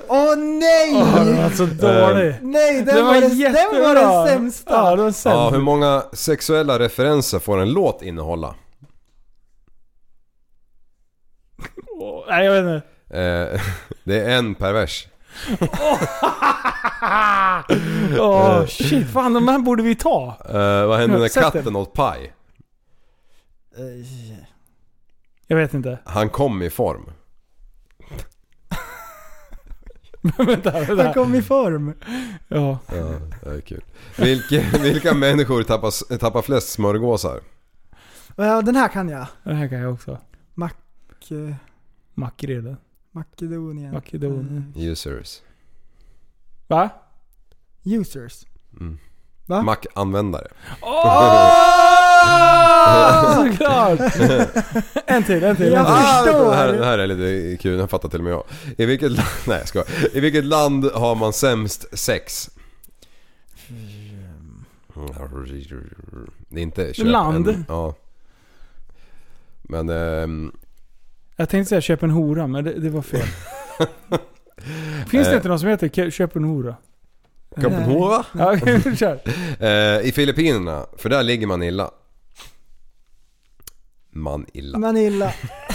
Åh 0.08 0.36
nej! 0.38 0.92
Åh, 0.94 1.24
den 1.24 1.36
var 1.36 1.50
så 1.50 1.66
dålig. 1.66 2.34
Nej, 2.42 2.74
den, 2.74 2.84
Den 2.86 3.04
var, 3.04 3.14
var 3.14 3.20
den, 3.20 3.38
den 3.38 3.82
var 3.82 3.94
den 3.94 4.28
sämsta. 4.28 4.72
Ja, 4.74 4.96
det 4.96 5.02
var 5.02 5.10
sämst. 5.10 5.24
Ja, 5.24 5.50
hur 5.50 5.60
många 5.60 6.02
sexuella 6.12 6.78
referenser 6.78 7.38
får 7.38 7.60
en 7.60 7.72
låt 7.72 8.02
innehålla? 8.02 8.54
Åh, 12.00 12.24
Nej, 12.28 12.46
jag 12.46 12.62
vet 12.62 12.74
inte. 12.74 12.88
Eh, 13.20 13.60
det 14.04 14.20
är 14.20 14.38
en 14.38 14.54
per 14.54 14.72
vers. 14.72 15.08
Åh, 18.18 18.66
shit. 18.66 19.06
Fan, 19.10 19.32
de 19.34 19.48
här 19.48 19.59
borde 19.59 19.82
vi 19.82 19.94
ta. 19.94 20.36
Eh, 20.48 20.86
vad 20.86 20.98
händer 20.98 21.18
när 21.18 21.28
Sätt 21.28 21.42
katten 21.42 21.76
åt 21.76 21.92
paj? 21.92 22.32
Eh, 23.76 24.36
Jag 25.46 25.56
vet 25.56 25.74
inte. 25.74 25.98
Han 26.04 26.28
kom 26.30 26.62
i 26.62 26.70
form. 26.70 27.10
vänta, 30.36 30.70
Han 30.70 30.84
vänta. 30.96 31.14
kom 31.14 31.34
i 31.34 31.42
form. 31.42 31.94
Ja. 32.48 32.78
Ja, 32.88 33.04
det 33.42 33.50
är 33.50 33.60
kul. 33.60 33.84
Vilka, 34.18 34.78
vilka 34.78 35.14
människor 35.14 35.62
tappar, 35.62 36.18
tappar 36.18 36.42
flest 36.42 36.68
smörgåsar? 36.68 37.40
Ja, 38.36 38.62
den 38.62 38.76
här 38.76 38.88
kan 38.88 39.09
jag. 39.09 39.26
Den 39.44 39.56
här 39.56 39.68
kan 39.68 39.78
jag 39.78 39.92
också. 39.92 40.18
Mac... 40.54 40.70
eh, 41.30 41.54
Makrelen. 42.14 42.76
Makedonien. 43.12 43.93
Makedonien. 43.93 44.72
Users. 44.76 45.43
Va? 46.66 46.84
Eh, 46.84 47.93
Users. 47.93 48.47
Mm. 48.80 48.98
Va? 49.47 49.62
Mac-användare. 49.62 50.48
Såklart! 53.34 54.01
en 55.06 55.24
till, 55.24 55.44
en 55.44 55.56
till. 55.56 55.72
Jag 55.72 55.80
En 55.80 55.86
till. 55.86 55.94
Ah, 55.94 56.22
förstår. 56.24 56.51
det, 56.51 56.56
här, 56.56 56.72
det 56.72 56.84
här 56.84 56.98
är 56.98 57.06
lite 57.06 57.62
kul, 57.62 57.80
här 57.80 57.86
fattar 57.86 58.09
till 58.09 58.20
och 58.20 58.24
med 58.24 58.32
jag. 58.32 58.44
I 58.78 58.86
vilket, 58.86 59.10
land, 59.12 59.28
nej, 59.47 59.59
jag 59.59 59.68
skojar. 59.68 59.86
I 60.12 60.20
vilket 60.20 60.44
land 60.44 60.84
har 60.84 61.14
man 61.14 61.32
sämst 61.32 61.98
sex? 61.98 62.51
Det 66.48 66.60
är 66.60 66.62
inte 66.62 66.94
köp 66.94 67.06
Land? 67.06 67.48
En, 67.48 67.64
ja. 67.68 67.94
Men... 69.62 69.89
ehm, 69.89 70.52
Jag 71.43 71.48
tänkte 71.48 71.69
säga 71.69 71.81
köp 71.81 72.02
en 72.02 72.10
hora, 72.10 72.47
men 72.47 72.64
det, 72.64 72.73
det 72.81 72.90
var 72.90 73.02
fel. 73.02 73.20
Finns 75.09 75.27
det 75.27 75.31
Eh. 75.32 75.36
inte 75.36 75.48
någon 75.48 75.59
som 75.59 75.69
heter 75.69 76.10
köp 76.10 76.36
en 76.36 76.44
hora? 76.44 76.77
Copenhagen? 77.55 78.24
Ja, 78.32 78.56
kör. 78.97 79.20
Eh, 79.60 80.06
I 80.09 80.12
Filippinerna, 80.14 80.86
för 80.97 81.09
där 81.09 81.23
ligger 81.23 81.47
man 81.47 81.62
illa. 81.62 81.90
Man 84.12 84.47
illa. 84.52 84.78
Manila. 84.78 85.32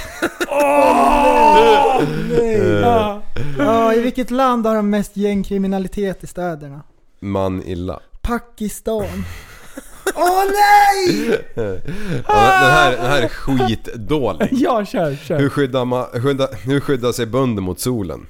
Åh 0.51 2.01
nej! 2.29 2.57
Ja. 2.81 3.21
Ja, 3.57 3.93
i 3.93 4.01
vilket 4.01 4.31
land 4.31 4.65
har 4.65 4.75
de 4.75 4.89
mest 4.89 5.17
gängkriminalitet 5.17 6.23
i 6.23 6.27
städerna? 6.27 6.81
Man 7.19 7.63
illa. 7.65 7.99
Pakistan. 8.21 9.07
Åh 10.15 10.43
nej! 10.45 11.39
Ja, 11.53 11.63
den, 12.33 12.71
här, 12.71 12.91
den 12.91 13.05
här 13.05 13.21
är 13.21 13.27
skitdålig. 13.27 14.49
Ja, 14.51 14.85
kör, 14.85 15.15
kör. 15.15 15.39
Hur 15.39 15.49
skyddar, 15.49 15.85
man, 15.85 16.05
skydda, 16.05 16.47
hur 16.51 16.79
skyddar 16.79 17.11
sig 17.11 17.25
bönder 17.25 17.61
mot 17.61 17.79
solen? 17.79 18.27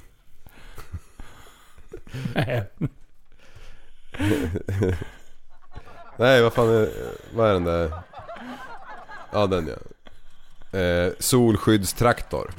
Nej. 2.34 2.70
Nej, 6.16 6.42
vad 6.42 6.52
fan 6.52 6.68
är, 6.68 6.88
vad 7.34 7.48
är 7.48 7.52
den 7.52 7.64
där? 7.64 7.92
Ja, 9.32 9.46
den 9.46 9.68
ja. 9.68 9.76
Eh, 10.78 11.12
solskyddstraktor. 11.18 12.50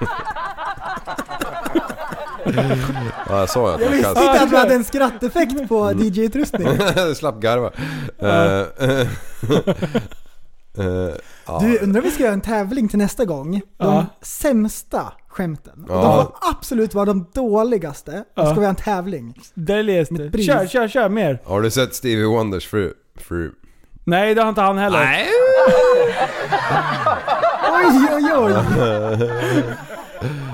ja, 2.44 3.40
jag 3.40 3.48
sa 3.50 3.74
att 3.74 3.80
Jag 3.80 3.88
man 3.90 3.98
visste 3.98 4.14
kan... 4.14 4.22
inte 4.24 4.40
att 4.42 4.50
du 4.50 4.56
hade 4.56 4.74
en 4.74 4.84
skratteffekt 4.84 5.68
på 5.68 5.92
DJ-utrustning. 5.92 6.68
Slapp 7.14 7.40
garva. 7.40 7.70
Ja. 8.18 8.66
Du, 11.60 11.78
undrar 11.78 12.00
om 12.00 12.04
vi 12.04 12.10
ska 12.10 12.22
göra 12.22 12.32
en 12.32 12.40
tävling 12.40 12.88
till 12.88 12.98
nästa 12.98 13.24
gång? 13.24 13.52
De 13.52 13.60
Ja. 13.78 14.06
sämsta 14.22 15.12
skämten. 15.28 15.84
Ja. 15.88 15.94
de 15.94 16.14
får 16.24 16.32
absolut 16.50 16.94
vara 16.94 17.04
de 17.04 17.26
dåligaste. 17.34 18.12
Och 18.12 18.24
Ja. 18.42 18.46
ska 18.46 18.54
vi 18.54 18.60
ha 18.60 18.68
en 18.70 18.74
tävling. 18.74 19.34
Där 19.54 19.82
läste. 19.82 20.30
Kör, 20.42 20.66
kör, 20.66 20.88
kör 20.88 21.08
mer. 21.08 21.42
Har 21.44 21.60
du 21.62 21.70
sett 21.70 21.94
Stevie 21.94 22.26
Wonders 22.26 22.66
fru? 22.66 22.92
fru? 23.20 23.52
Nej, 24.04 24.34
det 24.34 24.42
har 24.42 24.48
inte 24.48 24.60
han 24.60 24.78
heller. 24.78 24.98
Nej. 25.04 25.26
Oj, 27.72 28.08
oj, 28.14 28.32
oj! 28.36 28.52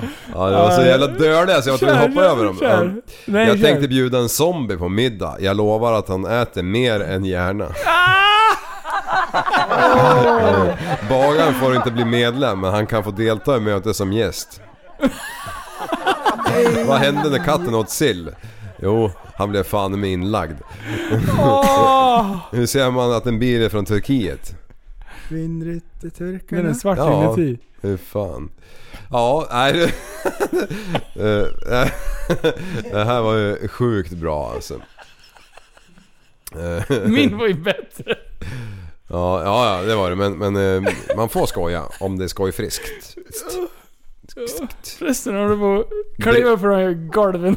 Ja, 0.38 0.46
det 0.50 0.56
var 0.56 0.70
så 0.70 0.82
jävla 0.82 1.06
dödliga 1.06 1.62
så 1.62 1.68
jag 1.68 1.72
var 1.72 1.78
tvungen 1.78 1.96
att 1.96 2.08
hoppa 2.08 2.20
över 2.22 2.44
dem. 2.44 2.56
Kör. 2.58 2.94
Nej, 3.26 3.48
Jag 3.48 3.58
kör. 3.58 3.64
tänkte 3.66 3.88
bjuda 3.88 4.18
en 4.18 4.28
zombie 4.28 4.76
på 4.76 4.88
middag. 4.88 5.36
Jag 5.40 5.56
lovar 5.56 5.92
att 5.92 6.08
han 6.08 6.24
äter 6.26 6.62
mer 6.62 7.00
än 7.00 7.24
gärna. 7.24 7.68
Bagaren 11.08 11.54
får 11.54 11.76
inte 11.76 11.90
bli 11.90 12.04
medlem 12.04 12.60
men 12.60 12.70
han 12.74 12.86
kan 12.86 13.04
få 13.04 13.10
delta 13.10 13.56
i 13.56 13.60
mötet 13.60 13.96
som 13.96 14.12
gäst. 14.12 14.60
Vad 16.86 16.98
hände 16.98 17.30
när 17.30 17.44
katten 17.44 17.74
åt 17.74 17.90
sill? 17.90 18.30
Jo, 18.82 19.10
han 19.34 19.50
blev 19.50 19.62
fan 19.62 20.00
med 20.00 20.10
inlagd. 20.10 20.52
Hur 22.52 22.66
ser 22.66 22.90
man 22.90 23.12
att 23.12 23.26
en 23.26 23.38
bil 23.38 23.62
är 23.62 23.68
från 23.68 23.84
Turkiet? 23.84 24.54
Vindruteturkarna. 25.30 26.62
Den 26.62 26.70
är 26.70 26.74
svart 26.74 26.98
Ja. 26.98 27.24
inuti. 27.36 27.58
Hur 27.80 27.96
fan? 27.96 28.50
Ja, 29.10 29.46
nej 29.50 29.72
det... 29.72 29.92
Eh, 31.16 31.88
det 32.92 33.04
här 33.04 33.20
var 33.22 33.34
ju 33.34 33.68
sjukt 33.68 34.12
bra 34.12 34.52
alltså. 34.54 34.74
Eh, 36.54 37.00
Min 37.08 37.38
var 37.38 37.46
ju 37.46 37.54
bättre. 37.54 38.14
Ja, 39.08 39.42
ja, 39.44 39.78
ja 39.78 39.82
det 39.82 39.94
var 39.96 40.10
det. 40.10 40.16
Men, 40.16 40.32
men 40.32 40.56
eh, 40.86 40.92
man 41.16 41.28
får 41.28 41.46
skoja 41.46 41.82
om 42.00 42.18
det 42.18 42.24
är 42.24 42.28
skojfriskt. 42.28 43.16
Förresten 44.98 45.34
har 45.34 45.48
du 45.48 45.56
på 45.56 45.84
kliva 46.22 46.58
från 46.58 47.08
golven. 47.08 47.56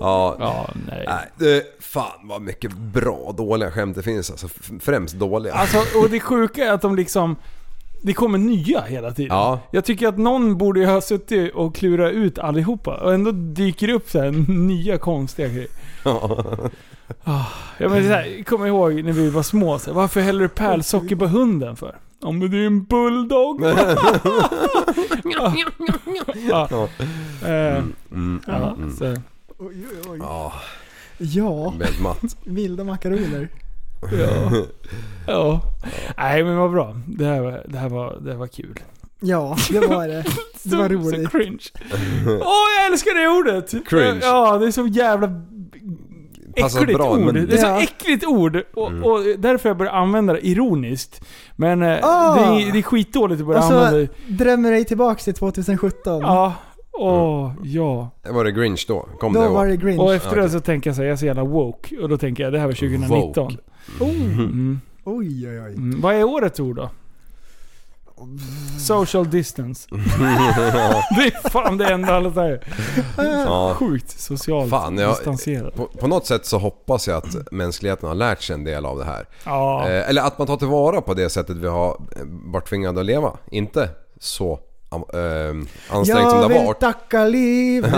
ja, 0.00 0.36
Ja, 0.38 0.70
nej. 0.88 1.04
nej. 1.06 1.30
Det, 1.38 1.82
fan 1.82 2.28
vad 2.28 2.42
mycket 2.42 2.72
bra 2.72 3.34
dåliga 3.36 3.70
skämt 3.70 3.96
det 3.96 4.02
finns 4.02 4.30
alltså. 4.30 4.48
Främst 4.80 5.14
dåliga. 5.14 5.54
Alltså, 5.54 5.98
och 5.98 6.10
det 6.10 6.20
sjuka 6.20 6.64
är 6.64 6.72
att 6.72 6.82
de 6.82 6.96
liksom... 6.96 7.36
Det 8.06 8.12
kommer 8.14 8.38
nya 8.38 8.80
hela 8.80 9.10
tiden. 9.12 9.36
Ja. 9.36 9.60
Jag 9.70 9.84
tycker 9.84 10.08
att 10.08 10.18
någon 10.18 10.58
borde 10.58 10.86
ha 10.86 11.00
suttit 11.00 11.54
och 11.54 11.74
klurat 11.74 12.12
ut 12.12 12.38
allihopa. 12.38 12.94
Och 12.96 13.14
ändå 13.14 13.30
dyker 13.32 13.86
det 13.86 13.92
upp 13.92 14.10
så 14.10 14.20
här 14.20 14.30
nya 14.52 14.98
konstiga 14.98 15.48
grejer. 15.48 15.68
Ja. 16.04 17.46
Ja, 17.78 17.88
men 17.88 18.02
så 18.02 18.08
här, 18.08 18.44
kom 18.44 18.66
ihåg 18.66 19.04
när 19.04 19.12
vi 19.12 19.30
var 19.30 19.42
små, 19.42 19.78
så 19.78 19.86
här, 19.90 19.94
varför 19.96 20.20
häller 20.20 20.40
du 20.40 20.48
pärlsocker 20.48 21.16
på 21.16 21.26
hunden 21.26 21.76
för? 21.76 21.96
Ja 22.22 22.30
men 22.32 22.50
det 22.50 22.56
är 22.58 22.66
en 22.66 22.84
bulldog. 22.84 23.62
ja. 25.24 25.54
Ja. 26.70 26.88
Eh, 27.48 27.82
Mm, 28.12 28.40
ja, 28.46 28.74
mm. 28.78 28.96
så. 28.96 29.04
Oj, 29.04 29.16
oj, 29.58 30.10
oj. 30.10 30.18
Ja, 30.22 30.52
Ja, 31.18 31.70
väldigt 31.78 32.00
matt. 32.02 32.36
vilda 32.44 32.84
makaroner. 32.84 33.48
Ja. 34.18 34.62
ja. 35.26 35.60
Nej 36.16 36.44
men 36.44 36.56
vad 36.56 36.70
bra. 36.72 36.96
Det 37.06 37.24
här, 37.24 37.40
var- 37.40 37.62
det 37.68 37.78
här, 37.78 37.88
var, 37.88 38.18
det 38.20 38.30
här 38.30 38.38
var 38.38 38.46
kul. 38.46 38.80
Ja, 39.20 39.56
det 39.70 39.80
var 39.80 40.08
det. 40.08 40.24
Det 40.66 40.76
var 40.76 40.88
Så 40.88 40.94
roligt. 40.94 41.30
cringe. 41.30 41.64
Åh 42.40 42.66
jag 42.78 42.92
älskar 42.92 43.14
det 43.22 43.28
ordet! 43.28 43.88
Cringe. 43.88 44.18
Ja, 44.22 44.58
det 44.58 44.66
är 44.66 44.70
så 44.70 44.86
jävla 44.86 45.40
Passar 46.60 46.80
äckligt 46.80 46.98
bra, 46.98 47.10
ord. 47.12 47.20
men- 47.20 47.34
Det 47.46 47.54
är 47.54 47.56
så 47.56 47.66
Ja. 47.66 47.82
äckligt 47.82 48.24
ord. 48.26 48.62
Och, 48.74 48.88
Mm. 48.90 49.04
och 49.04 49.18
därför 49.38 49.68
jag 49.68 49.76
börjar 49.76 49.92
använda 49.92 50.32
det 50.32 50.46
ironiskt. 50.46 51.24
Men 51.56 51.82
Ah. 51.82 51.86
det, 52.34 52.62
är, 52.62 52.72
det 52.72 52.78
är 52.78 52.82
skitdåligt 52.82 53.40
att 53.40 53.46
börja 53.46 53.58
Och 53.58 53.64
så 53.64 53.74
använda 53.74 53.98
det. 53.98 54.08
drömmer 54.44 54.70
dig 54.70 54.84
tillbaks 54.84 55.24
till 55.24 55.34
2017. 55.34 56.20
Ja. 56.22 56.52
Åh, 56.92 57.52
ja. 57.62 58.10
Var 58.30 58.44
det 58.44 58.52
Grinch 58.52 58.84
då? 58.88 59.08
Kom 59.20 59.32
Då 59.32 59.42
det 59.42 59.48
var 59.48 59.66
det 59.66 59.76
Grinch. 59.76 60.00
Och 60.00 60.14
efter 60.14 60.30
Okej. 60.30 60.42
det 60.42 60.48
så 60.50 60.60
tänker 60.60 60.90
jag 60.90 60.94
så 60.96 61.02
här, 61.02 61.06
jag 61.08 61.12
är 61.12 61.16
så 61.16 61.26
jävla 61.26 61.44
woke. 61.44 61.96
Och 61.98 62.08
då 62.08 62.18
tänker 62.18 62.42
jag, 62.44 62.52
det 62.52 62.58
här 62.58 62.66
var 62.66 62.72
2019. 62.72 63.44
Woke. 63.44 63.56
Oh, 64.00 64.08
Mm. 64.08 64.80
oj, 65.04 65.48
oj, 65.48 65.60
oj. 65.60 65.72
Mm. 65.74 66.00
Vad 66.00 66.14
är 66.14 66.24
årets 66.24 66.60
ord 66.60 66.76
då? 66.76 66.90
Social 68.78 69.30
distance. 69.30 69.88
det 71.16 71.26
är 71.26 71.48
fan 71.50 71.76
det 71.78 71.86
enda 71.92 72.14
alla 72.16 72.32
säger. 72.32 72.60
Ja. 73.16 73.74
Sjukt 73.78 74.20
socialt 74.20 74.70
Fan, 74.70 74.98
jag- 74.98 75.10
distanserat. 75.16 75.74
På, 75.74 75.86
på 75.86 76.06
något 76.06 76.26
sätt 76.26 76.46
så 76.46 76.58
hoppas 76.58 77.08
jag 77.08 77.16
att 77.16 77.52
mänskligheten 77.52 78.08
har 78.08 78.14
lärt 78.16 78.42
sig 78.42 78.54
en 78.54 78.64
del 78.64 78.86
av 78.86 78.98
det 78.98 79.04
här. 79.04 79.26
Ja. 79.44 79.88
Eh, 79.88 80.08
eller 80.08 80.22
att 80.22 80.38
man 80.38 80.46
tar 80.46 80.56
tillvara 80.56 81.00
på 81.00 81.14
det 81.14 81.30
sättet 81.30 81.56
vi 81.56 81.68
har 81.68 81.88
eh, 82.16 82.22
varit 82.26 82.68
tvingade 82.68 83.00
att 83.00 83.06
leva. 83.06 83.32
Inte 83.50 83.88
så 84.20 84.60
eh, 84.96 85.96
ansträngt 85.96 86.06
som 86.06 86.18
Jag 86.18 86.32
det 86.32 86.42
har 86.42 86.48
vill 86.48 86.66
varit. 86.66 86.80
tacka 86.80 87.24
livet 87.24 87.92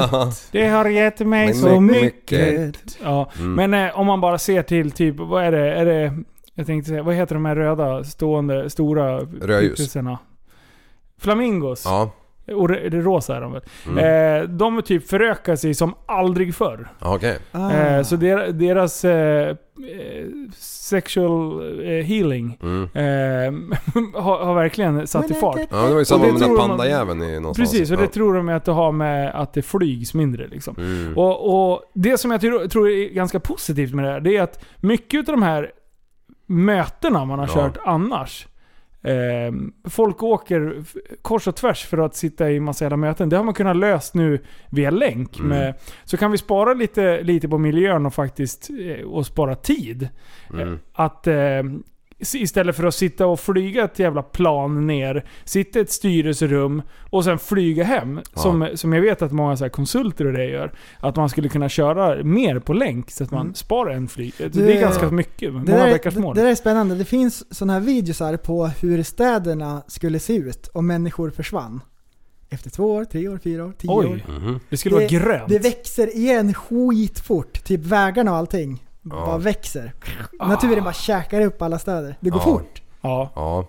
Det 0.52 0.68
har 0.68 0.84
gett 0.84 1.18
mig 1.20 1.46
Men 1.46 1.54
så 1.54 1.80
mycket. 1.80 2.60
mycket. 2.60 2.98
Ja. 3.02 3.30
Mm. 3.38 3.70
Men 3.70 3.86
eh, 3.88 3.98
om 3.98 4.06
man 4.06 4.20
bara 4.20 4.38
ser 4.38 4.62
till 4.62 4.90
typ, 4.90 5.16
vad 5.18 5.44
är 5.44 5.52
det? 5.52 5.74
Är 5.74 5.84
det 5.86 6.18
jag 6.54 6.66
tänkte 6.66 6.88
säga, 6.88 7.02
vad 7.02 7.14
heter 7.14 7.34
de 7.34 7.44
här 7.44 7.56
röda 7.56 8.04
stående 8.04 8.70
stora 8.70 9.20
Rödljus. 9.20 9.96
Flamingos. 11.18 11.82
Ja, 11.84 12.10
Och 12.54 12.68
det, 12.68 12.90
rosa 12.90 13.36
är 13.36 13.40
de 13.40 13.52
väl? 13.52 13.62
Mm. 13.86 14.42
Eh, 14.42 14.48
de 14.48 14.82
typ 14.82 15.08
förökar 15.08 15.56
sig 15.56 15.74
som 15.74 15.94
aldrig 16.06 16.54
förr. 16.54 16.88
ja, 16.98 17.14
okej. 17.14 17.38
Ah. 17.52 17.70
Eh, 17.72 18.02
så 18.02 18.16
der, 18.16 18.52
deras 18.52 19.04
eh, 19.04 19.48
eh, 19.48 19.56
sexual 20.58 21.60
eh, 21.84 22.04
healing 22.04 22.58
Mm. 22.62 22.82
eh, 22.84 23.80
har, 24.22 24.44
har 24.44 24.54
verkligen 24.54 25.06
satt 25.06 25.30
i 25.30 25.34
fart. 25.34 25.60
Ja, 25.70 25.76
det 25.86 25.92
var 25.92 25.98
ju 25.98 26.04
samma 26.04 26.24
med 26.24 26.34
den 26.34 26.50
där 26.50 26.56
pandajäveln 26.56 27.22
i 27.22 27.40
någonstans. 27.40 27.70
Precis, 27.72 27.90
och 27.90 27.96
det 27.96 28.02
ja. 28.04 28.10
tror 28.10 28.34
de 28.34 28.48
att 28.48 28.64
det 28.64 28.72
har 28.72 28.92
med 28.92 29.30
att 29.34 29.52
det 29.54 29.62
flygs 29.62 30.14
mindre 30.14 30.46
liksom. 30.48 30.74
Mm. 30.78 31.16
Och, 31.18 31.72
och 31.72 31.82
det 31.94 32.18
som 32.18 32.30
jag 32.30 32.40
tror, 32.40 32.68
tror 32.68 32.88
är 32.88 33.08
ganska 33.08 33.40
positivt 33.40 33.94
med 33.94 34.04
det 34.04 34.10
här, 34.10 34.20
det 34.20 34.36
är 34.36 34.42
att 34.42 34.64
mycket 34.76 35.28
av 35.28 35.34
de 35.34 35.42
här 35.42 35.70
mötena 36.46 37.24
man 37.24 37.38
har 37.38 37.46
Ja. 37.46 37.54
kört 37.54 37.78
annars, 37.84 38.46
folk 39.88 40.22
åker 40.22 40.84
kors 41.22 41.48
och 41.48 41.56
tvärs 41.56 41.86
för 41.86 41.98
att 41.98 42.16
sitta 42.16 42.50
i 42.50 42.60
massa 42.60 42.84
jävla 42.84 42.96
möten. 42.96 43.28
Det 43.28 43.36
har 43.36 43.44
man 43.44 43.54
kunnat 43.54 43.76
löst 43.76 44.14
nu 44.14 44.40
via 44.70 44.90
länk. 44.90 45.38
Mm. 45.38 45.48
Med, 45.48 45.74
så 46.04 46.16
kan 46.16 46.30
vi 46.30 46.38
spara 46.38 46.74
lite, 46.74 47.22
lite 47.22 47.48
på 47.48 47.58
miljön 47.58 48.06
och 48.06 48.14
faktiskt 48.14 48.70
eh, 48.70 49.06
och 49.06 49.26
spara 49.26 49.54
tid. 49.54 50.08
Mm. 50.52 50.78
Att 50.92 51.26
eh, 51.26 51.62
istället 52.34 52.76
för 52.76 52.84
att 52.84 52.94
sitta 52.94 53.26
och 53.26 53.40
flyga 53.40 53.84
ett 53.84 53.98
jävla 53.98 54.22
plan 54.22 54.86
ner, 54.86 55.24
sitta 55.44 55.78
i 55.78 55.82
ett 55.82 55.90
styrelserum 55.92 56.82
och 57.10 57.24
sen 57.24 57.38
flyga 57.38 57.84
hem. 57.84 58.20
Ja. 58.34 58.42
Som, 58.42 58.68
som 58.74 58.92
jag 58.92 59.00
vet 59.02 59.22
att 59.22 59.32
många 59.32 59.56
så 59.56 59.64
här 59.64 59.68
konsulter 59.68 60.26
och 60.26 60.32
det 60.32 60.44
gör. 60.44 60.72
Att 61.00 61.16
man 61.16 61.28
skulle 61.28 61.48
kunna 61.48 61.68
köra 61.68 62.24
mer 62.24 62.58
på 62.58 62.72
länk 62.72 63.10
så 63.10 63.24
att 63.24 63.30
man 63.30 63.40
Mm. 63.40 63.54
sparar 63.54 63.90
en 63.94 64.08
flyg. 64.08 64.34
Det, 64.38 64.48
Det- 64.48 64.76
är 64.76 64.80
ganska 64.80 65.10
mycket. 65.10 65.40
Det 65.48 65.52
Många 65.52 65.64
där, 65.64 66.00
det, 66.10 66.16
mål. 66.18 66.34
det 66.36 66.42
där 66.42 66.50
är 66.50 66.54
spännande. 66.54 66.94
Det 66.94 67.04
finns 67.04 67.54
sådana 67.56 67.72
här 67.72 67.80
videosar 67.80 68.36
på 68.36 68.66
hur 68.66 69.02
städerna 69.02 69.82
skulle 69.86 70.18
se 70.18 70.36
ut 70.36 70.68
om 70.74 70.86
människor 70.86 71.30
försvann. 71.30 71.80
Efter 72.50 72.70
två 72.70 72.92
år, 72.94 73.04
tre 73.04 73.28
år, 73.28 73.38
fyra 73.44 73.64
år, 73.64 73.72
tio 73.78 73.88
år. 73.90 74.04
Oj, 74.04 74.24
Mhm. 74.28 74.60
det 74.70 74.76
skulle 74.76 74.94
vara 74.94 75.06
grönt. 75.06 75.48
Det 75.48 75.58
växer 75.58 76.16
igen 76.16 76.54
skitfort. 76.54 77.64
Typ 77.64 77.80
vägarna 77.80 78.30
och 78.30 78.36
allting. 78.36 78.85
Ja. 79.10 79.26
Bara 79.26 79.38
växer. 79.38 79.92
Naturen 80.40 80.84
bara 80.84 80.92
käkar 80.94 81.40
upp 81.40 81.62
alla 81.62 81.78
städer. 81.78 82.16
Det 82.20 82.30
går 82.30 82.40
Ja. 82.40 82.44
fort. 82.44 82.82
ja. 83.00 83.32
Ja. 83.34 83.68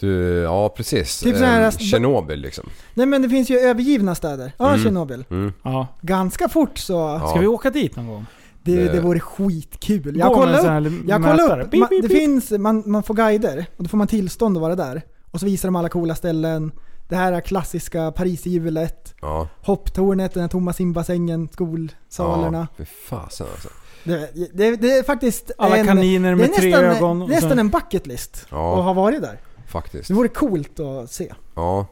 Du, 0.00 0.36
ja 0.42 0.68
precis. 0.68 1.20
Typ 1.20 1.36
så 1.36 1.44
här- 1.44 1.62
Ehm, 1.64 1.70
Tjernobyl 1.72 2.40
liksom. 2.40 2.68
Nej 2.94 3.06
men 3.06 3.22
det 3.22 3.28
finns 3.28 3.50
ju 3.50 3.58
övergivna 3.58 4.14
städer. 4.14 4.52
Ja, 4.58 4.68
Mm. 4.68 4.82
Tjernobyl. 4.82 5.24
Mm. 5.30 5.52
ja. 5.62 5.86
Ganska 6.00 6.48
fort 6.48 6.78
så. 6.78 6.92
Ja. 6.92 7.28
Ska 7.28 7.38
vi 7.40 7.46
åka 7.46 7.70
dit 7.70 7.96
någon 7.96 8.06
gång? 8.06 8.26
Det, 8.62 8.76
Det- 8.76 8.92
det 8.92 9.00
vore 9.00 9.20
skitkul. 9.20 10.16
Jag 10.16 10.34
sån 10.34 10.86
upp. 10.86 11.08
Jag 11.08 11.22
kollar 11.22 11.60
upp. 11.60 11.72
Man, 11.74 11.88
det 12.02 12.08
finns, 12.08 12.50
man, 12.50 12.82
man 12.86 13.02
får 13.02 13.14
guider 13.14 13.66
och 13.76 13.82
då 13.84 13.88
får 13.88 13.98
man 13.98 14.06
tillstånd 14.06 14.56
att 14.56 14.60
vara 14.60 14.74
där. 14.76 15.02
Och 15.30 15.40
så 15.40 15.46
visar 15.46 15.68
de 15.68 15.76
alla 15.76 15.88
coola 15.88 16.14
ställen. 16.14 16.72
Det 17.08 17.16
här 17.16 17.32
är 17.32 17.40
klassiska 17.40 18.12
Pariserhjulet. 18.12 19.14
Ja. 19.20 19.48
Hopptornet, 19.62 20.34
den 20.34 20.40
här 20.40 20.48
tomma 20.48 20.72
simbassängen, 20.72 21.48
skolsalerna. 21.52 22.66
Ja, 22.70 22.74
fy 22.78 22.84
fasen 22.84 23.46
alltså. 23.52 23.68
Det, 24.04 24.30
det, 24.52 24.76
det 24.76 24.92
är 24.98 25.02
faktiskt 25.02 25.50
Alla 25.58 25.76
en, 25.76 25.86
kaniner 25.86 26.28
det 26.36 26.44
är 26.44 26.48
med 26.48 26.54
tre 26.54 26.70
nästan, 26.70 26.84
ögon. 26.84 27.22
och 27.22 27.28
nästan 27.28 27.50
så- 27.50 27.58
en 27.58 27.68
bucket 27.68 28.06
list 28.06 28.46
Ja. 28.50 28.78
att 28.78 28.84
ha 28.84 28.92
varit 28.92 29.22
där. 29.22 29.38
Faktiskt. 29.68 30.08
Det 30.08 30.14
vore 30.14 30.28
coolt 30.28 30.80
att 30.80 31.10
se. 31.12 31.32
Ja. 31.54 31.86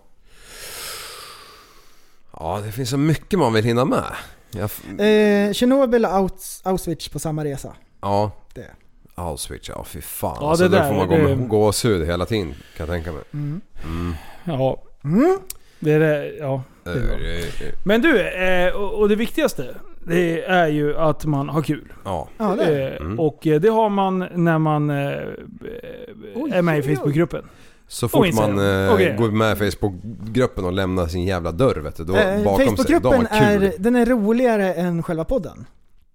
Ja, 2.33 2.61
det 2.65 2.73
finns 2.73 2.91
så 2.91 2.97
mycket 2.97 3.39
man 3.39 3.53
vill 3.53 3.65
hinna 3.65 3.85
med. 3.85 4.05
Jag, 4.51 4.71
Eh, 5.07 5.53
Tjernobyl 5.53 6.05
och 6.05 6.13
Aus, 6.15 6.61
Auschwitz 6.65 7.09
på 7.09 7.19
samma 7.19 7.45
resa. 7.45 7.75
ja. 8.01 8.31
Det. 8.55 8.67
Auschwitz, 9.15 9.69
ja 9.69 9.85
fy 9.85 10.01
fan. 10.01 10.37
Ja, 10.41 10.51
alltså, 10.51 10.69
det 10.69 10.77
där 10.77 10.83
där, 10.83 10.89
får 10.89 10.97
man 10.97 11.09
gå 11.09 11.17
det- 11.17 11.37
med 11.37 11.49
gåshud 11.49 12.07
hela 12.07 12.27
tiden 12.27 12.55
kan 12.77 12.87
jag 12.87 12.89
tänka 12.89 13.13
mig. 13.13 13.23
Mm. 13.33 13.61
Mm. 13.85 14.15
Ja, 14.45 14.83
Mm. 15.05 15.39
det 15.81 15.93
är 15.93 16.01
det. 16.01 16.37
Ja. 16.39 16.63
Bra. 16.85 16.93
Eh, 16.95 17.39
eh, 17.39 17.75
Men 17.85 18.03
du, 18.03 18.21
eh, 18.29 18.73
och 18.75 18.99
och 19.01 19.09
det 19.09 19.17
viktigaste, 19.17 19.75
det 20.07 20.43
är 20.45 20.67
ju 20.69 20.97
att 20.97 21.25
man 21.27 21.49
har 21.49 21.63
kul. 21.63 21.93
Ja. 22.05 22.29
Ja, 22.39 22.55
det 22.59 22.65
är. 22.65 22.93
Eh, 22.93 22.97
Mm. 23.01 23.21
Och 23.21 23.47
eh, 23.47 23.61
det 23.61 23.69
har 23.69 23.89
man 23.89 24.19
när 24.35 24.59
man 24.59 24.91
eh, 24.91 24.97
är 24.97 26.63
med 26.63 26.79
i 26.79 26.81
oj, 26.83 26.87
oj. 26.91 26.97
Facebookgruppen. 26.97 27.45
Så 27.89 28.09
fort 28.09 28.27
Instagram. 28.27 28.57
man 28.57 28.87
eh, 28.87 28.95
Okej. 28.95 29.15
går 29.19 29.31
med 29.31 29.63
i 29.63 29.71
Facebookgruppen 29.71 30.65
och 30.65 30.73
lämnar 30.73 31.07
sin 31.07 31.25
jävla 31.25 31.53
dörr 31.53 31.81
vet 31.81 31.97
du. 31.97 32.05
Då 32.05 32.17
Eh, 32.17 32.45
bakom 32.45 32.57
sig, 32.57 32.65
då 32.67 32.71
har 32.71 32.77
Facebookgruppen 32.77 33.27
man 33.31 33.49
kul. 33.59 33.63
är, 33.63 33.73
den 33.79 33.97
är 33.97 34.07
roligare 34.07 34.75
än 34.75 35.03
själva 35.03 35.25
podden. 35.25 35.67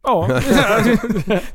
Ja. 0.04 0.28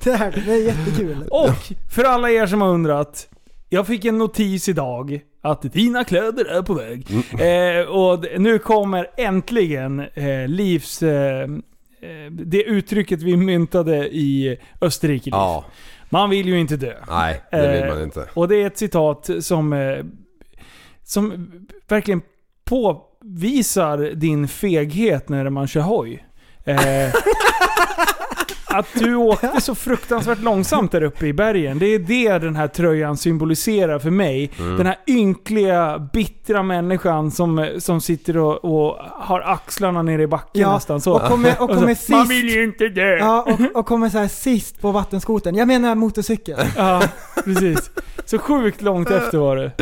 Det, 0.04 0.12
här, 0.16 0.42
det 0.46 0.52
är 0.52 0.64
jättekul. 0.66 1.24
och 1.30 1.54
för 1.94 2.04
alla 2.04 2.30
er 2.30 2.46
som 2.46 2.60
har 2.60 2.68
undrat. 2.68 3.26
Jag 3.68 3.86
fick 3.86 4.04
en 4.04 4.18
notis 4.18 4.68
idag 4.68 5.20
att 5.40 5.62
dina 5.62 6.04
kläder 6.04 6.44
är 6.44 6.62
på 6.62 6.74
väg. 6.74 7.06
Mm. 7.10 7.80
Eh, 7.80 7.86
och 7.86 8.24
nu 8.38 8.58
kommer 8.58 9.06
äntligen 9.16 10.00
eh, 10.00 10.48
Livs... 10.48 11.02
Eh, 11.02 11.42
eh, 11.42 12.30
det 12.30 12.62
uttrycket 12.62 13.22
vi 13.22 13.36
myntade 13.36 14.08
i 14.08 14.58
Österrike. 14.80 15.30
Ja, 15.32 15.64
Man 16.08 16.30
vill 16.30 16.46
ju 16.48 16.60
inte 16.60 16.76
dö. 16.76 16.94
nej 17.08 17.42
det 17.50 17.72
vill 17.72 17.82
Eh, 17.82 17.94
man 17.94 18.02
inte. 18.02 18.28
Och 18.34 18.48
det 18.48 18.56
är 18.62 18.66
ett 18.66 18.78
citat 18.78 19.30
som, 19.40 19.72
eh, 19.72 20.04
som 21.04 21.50
verkligen 21.88 22.22
påvisar 22.64 23.98
din 23.98 24.48
feghet 24.48 25.28
när 25.28 25.50
man 25.50 25.68
kör 25.68 25.80
hoj. 25.80 26.26
Att 28.70 28.86
du 28.94 29.14
åkte 29.14 29.60
så 29.60 29.74
fruktansvärt 29.74 30.40
långsamt 30.42 30.92
där 30.92 31.02
uppe 31.02 31.26
i 31.26 31.32
bergen. 31.32 31.78
Det 31.78 31.86
är 31.94 31.98
det 31.98 32.38
den 32.38 32.56
här 32.56 32.68
tröjan 32.68 33.16
symboliserar 33.16 33.98
för 33.98 34.10
mig. 34.10 34.50
Mm. 34.58 34.76
Den 34.76 34.86
här 34.86 34.96
ynkliga, 35.06 36.08
bittra 36.12 36.62
människan 36.62 37.30
som, 37.30 37.68
som 37.78 38.00
sitter 38.00 38.36
och, 38.36 38.64
och 38.64 38.96
har 39.10 39.40
axlarna 39.40 40.02
nere 40.02 40.22
i 40.22 40.26
backen 40.26 40.62
Ja, 40.62 40.74
nästan 40.74 41.00
så. 41.00 41.12
och 41.14 41.22
kommer, 41.22 41.54
och 41.62 41.70
Och 41.70 41.74
så, 41.74 41.80
kommer 41.80 41.94
sist. 41.94 42.08
Man 42.08 42.28
vill 42.28 42.48
ju 42.48 42.64
inte 42.64 42.88
dö! 42.88 43.16
Ja, 43.18 43.42
och, 43.42 43.76
och 43.80 43.86
kommer 43.86 44.08
så 44.08 44.18
här 44.18 44.28
sist 44.28 44.80
på 44.80 44.92
vattenskoten. 44.92 45.54
Jag 45.54 45.68
menar 45.68 45.94
motorcykeln. 45.94 46.58
Ja, 46.76 47.02
precis. 47.44 47.90
Så 48.24 48.38
sjukt 48.38 48.82
långt 48.82 49.10
efter 49.10 49.38
var 49.38 49.56
det. 49.56 49.72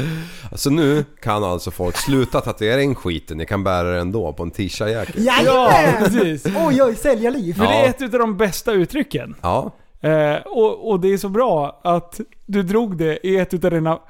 Så 0.55 0.71
nu 0.71 1.05
kan 1.23 1.45
alltså 1.45 1.71
folk 1.71 1.97
sluta 1.97 2.41
tatuera 2.41 2.83
in 2.83 2.95
skiten, 2.95 3.39
ni 3.39 3.47
kan 3.47 3.65
bära 3.65 3.89
det 3.93 4.01
ändå 4.01 4.33
på 4.33 4.43
en 4.43 4.51
t-shirt-jacka. 4.51 5.13
Ja, 5.45 5.73
precis. 5.99 6.47
Oj 6.67 6.83
oj, 6.83 6.95
säljarliv. 6.97 7.55
För 7.55 7.65
Ja. 7.65 7.71
det 7.71 7.77
är 7.77 7.89
ett 7.89 8.15
av 8.15 8.21
de 8.21 8.37
bästa 8.37 8.73
uttrycken. 8.79 9.35
Ja, 9.43 9.73
Eh, 10.01 10.37
och, 10.37 10.91
och 10.91 11.01
det 11.01 11.09
är 11.09 11.19
så 11.19 11.29
bra 11.29 11.81
att 11.85 12.21
du 12.47 12.63
drog 12.63 12.97
det 12.97 13.27
i 13.27 13.37
ett 13.37 13.65
av 13.65 13.71
dina 13.71 14.01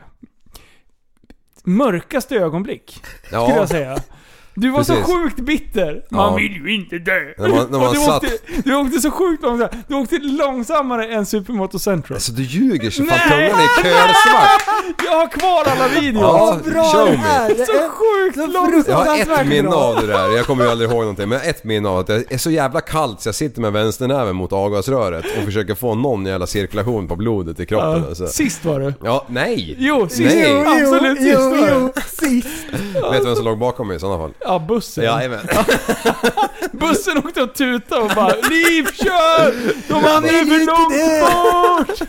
mörkaste 1.64 2.36
ögonblick. 2.36 3.00
Skulle 3.24 3.42
ja. 3.42 3.56
jag 3.56 3.68
säga. 3.68 3.98
Du 4.60 4.70
var 4.70 4.82
så 4.82 4.92
Precis. 4.94 5.14
sjukt 5.14 5.36
bitter. 5.40 6.02
Man 6.10 6.30
Ja. 6.30 6.34
vill 6.36 6.52
ju 6.52 6.74
inte 6.74 6.98
dö. 6.98 7.12
När 7.38 7.48
man- 7.48 7.66
när 7.70 7.78
man 7.78 7.92
du, 7.94 7.98
satt- 8.00 8.24
åkte, 8.24 8.38
du 8.64 8.74
åkte 8.76 9.00
så 9.00 9.10
sjukt 9.10 9.42
långsamt. 9.42 9.72
Du 9.88 9.94
åkte 9.94 10.18
långsammare 10.18 11.06
än 11.14 11.26
Supermoto 11.26 11.78
Central. 11.78 12.16
Alltså 12.16 12.32
du 12.32 12.42
ljuger 12.42 12.90
så 12.90 13.04
fan 13.04 13.18
Nej! 13.28 13.48
tungan 13.50 13.60
är 13.64 13.82
kölsvart. 13.82 14.62
Jag 15.04 15.18
har 15.18 15.26
kvar 15.28 15.64
alla 15.72 16.00
videos. 16.00 16.22
Ja, 16.22 16.58
Bra 16.72 16.84
show 16.84 17.06
det 17.06 17.16
här! 17.16 17.48
Det 17.48 17.66
Så 17.66 17.72
är 17.72 17.88
sjukt 17.88 18.36
så 18.38 18.46
långsamt. 18.46 18.88
Jag 18.88 18.96
har 18.96 19.40
ett 19.40 19.46
minne 19.48 19.68
av 19.68 19.94
det 19.96 20.06
där, 20.06 20.36
jag 20.36 20.46
kommer 20.46 20.64
ju 20.64 20.70
aldrig 20.70 20.90
ihåg 20.90 21.00
någonting, 21.00 21.28
men 21.28 21.38
jag 21.38 21.44
har 21.44 21.50
ett 21.50 21.64
minne 21.64 21.88
av 21.88 21.98
att 21.98 22.06
det 22.06 22.32
är 22.32 22.38
så 22.38 22.50
jävla 22.50 22.80
kallt 22.80 23.20
så 23.20 23.28
jag 23.28 23.34
sitter 23.34 23.60
med 23.60 23.72
vänsternäven 23.72 24.36
mot 24.36 24.52
avgasröret 24.52 25.24
och 25.38 25.44
försköker 25.44 25.74
få 25.74 25.94
någon 25.94 26.26
jävla 26.26 26.46
cirkulation 26.46 27.08
på 27.08 27.16
blodet 27.16 27.60
i 27.60 27.66
kroppen. 27.66 28.02
Ja, 28.02 28.08
Alltså. 28.08 28.26
Sist 28.26 28.64
var 28.64 28.80
det. 28.80 28.94
Ja, 29.04 29.24
nej! 29.28 29.76
Jo, 29.78 30.08
sist. 30.08 30.20
Nej. 30.20 30.44
Jo, 30.50 30.64
jo, 30.78 30.86
Absolut 30.86 31.18
sist 31.18 31.30
jo, 31.34 31.50
var 31.50 31.66
det. 31.66 31.74
jo, 31.74 31.92
sist. 32.06 32.48
Vet 33.12 33.20
du 33.20 33.24
vem 33.26 33.36
som 33.36 33.44
låg 33.44 33.58
bakom 33.58 33.88
mig 33.88 33.96
i 33.96 34.00
sådana 34.00 34.18
fall? 34.18 34.32
Ja, 34.48 34.58
bussen. 34.68 35.04
Jajamän. 35.04 35.38
Bussen 36.72 37.18
åkte 37.18 37.42
och 37.42 37.54
tutade 37.54 38.02
och 38.02 38.10
bara 38.16 38.28
Liv, 38.50 38.86
kör! 38.94 39.54
De 39.88 39.94
andra 39.94 40.28
är 40.28 40.44
för 40.44 40.60
inte 40.60 40.72
långt 40.72 40.92
det." 40.94 41.22
bort! 41.22 42.08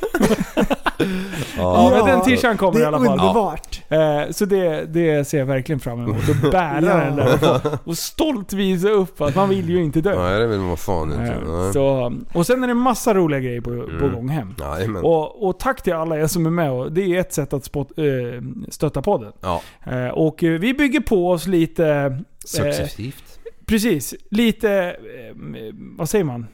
Ja, 1.57 1.89
men 1.95 2.05
den 2.05 2.21
t-shirten 2.21 2.57
kommer 2.57 2.73
det 2.73 2.79
i 2.79 2.85
alla 2.85 2.97
är 2.97 3.05
fall. 3.05 3.19
underbart. 3.19 3.81
Eh, 3.89 4.31
så 4.31 4.45
det, 4.45 4.85
det 4.85 5.27
ser 5.27 5.39
jag 5.39 5.45
verkligen 5.45 5.79
fram 5.79 5.99
emot. 6.03 6.29
Att 6.29 6.51
bära 6.51 6.81
Ja. 6.81 6.97
den 6.97 7.15
där 7.15 7.59
och, 7.85 7.97
stolt 7.97 8.53
visa 8.53 8.89
upp 8.89 9.21
att 9.21 9.35
man 9.35 9.49
vill 9.49 9.69
ju 9.69 9.83
inte 9.83 10.01
dö. 10.01 10.15
Nej, 10.23 10.39
det 10.39 10.47
vill 10.47 10.59
man 10.59 10.77
fan 10.77 11.11
inte. 11.11 11.23
Eh, 11.33 11.47
Nej. 11.47 11.73
så, 11.73 12.13
och 12.33 12.45
sen 12.47 12.63
är 12.63 12.67
det 12.67 12.73
massa 12.73 13.13
roliga 13.13 13.39
grejer 13.39 13.61
på, 13.61 13.69
på 13.99 14.05
Mm. 14.05 14.13
gång 14.15 14.29
hem. 14.29 14.55
Jajamän. 14.59 15.03
Och, 15.03 15.47
och 15.47 15.59
tack 15.59 15.81
till 15.83 15.93
alla 15.93 16.17
er 16.19 16.27
som 16.27 16.45
är 16.45 16.49
med. 16.49 16.71
Och 16.71 16.91
det 16.91 17.01
är 17.15 17.19
ett 17.19 17.33
sätt 17.33 17.53
att 17.53 17.65
spot, 17.65 17.91
eh, 17.97 18.05
stötta 18.69 19.01
podden. 19.01 19.31
Ja, 19.41 19.61
Eh, 19.91 20.07
och 20.07 20.43
eh, 20.43 20.51
vi 20.59 20.73
bygger 20.73 20.99
på 20.99 21.29
oss 21.31 21.47
lite... 21.47 22.17
Eh, 22.57 22.63
successivt. 22.63 23.39
precis. 23.65 24.15
Lite... 24.31 24.71
Eh, 24.73 25.35
vad 25.97 26.09
säger 26.09 26.23
man? 26.25 26.45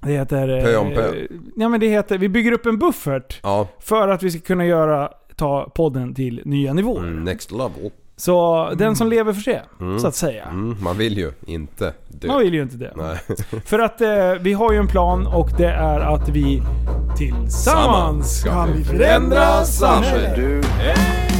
Det 0.00 0.12
heter... 0.12 0.58
eh, 0.58 0.64
Pö 0.64 0.76
om 0.76 0.90
pö. 0.90 1.12
Ja 1.56 1.68
men 1.68 1.80
det 1.80 1.88
heter... 1.88 2.18
Vi 2.18 2.28
bygger 2.28 2.52
upp 2.52 2.66
en 2.66 2.78
buffert. 2.78 3.40
Ja, 3.42 3.68
För 3.80 4.08
att 4.08 4.22
vi 4.22 4.30
ska 4.30 4.40
kunna 4.40 4.66
göra, 4.66 5.08
ta 5.36 5.70
podden 5.74 6.14
till 6.14 6.42
nya 6.44 6.72
nivåer. 6.72 7.02
mm, 7.02 7.24
next 7.24 7.50
level. 7.52 7.90
Så 8.16 8.70
den 8.78 8.96
som 8.96 9.08
lever 9.08 9.32
får 9.32 9.40
se, 9.40 9.60
Mm. 9.80 9.98
så 9.98 10.06
att 10.06 10.14
säga. 10.14 10.44
Mm, 10.44 10.76
man 10.82 10.98
vill 10.98 11.18
ju 11.18 11.32
inte 11.46 11.94
dö. 12.08 12.28
Man 12.28 12.38
vill 12.40 12.54
ju 12.54 12.62
inte 12.62 12.76
det. 12.76 12.92
Nej. 12.96 13.18
För 13.66 13.78
att 13.78 14.00
eh, 14.00 14.32
vi 14.40 14.52
har 14.52 14.72
ju 14.72 14.78
en 14.78 14.86
plan 14.88 15.26
och 15.26 15.48
det 15.58 15.66
är 15.70 16.00
att 16.00 16.28
vi 16.28 16.62
tillsammans 17.16 18.40
ska 18.40 18.50
Kan 18.50 18.72
vi 18.76 18.84
förändra 18.84 19.06
förändra 19.06 19.64
samhället. 19.64 20.64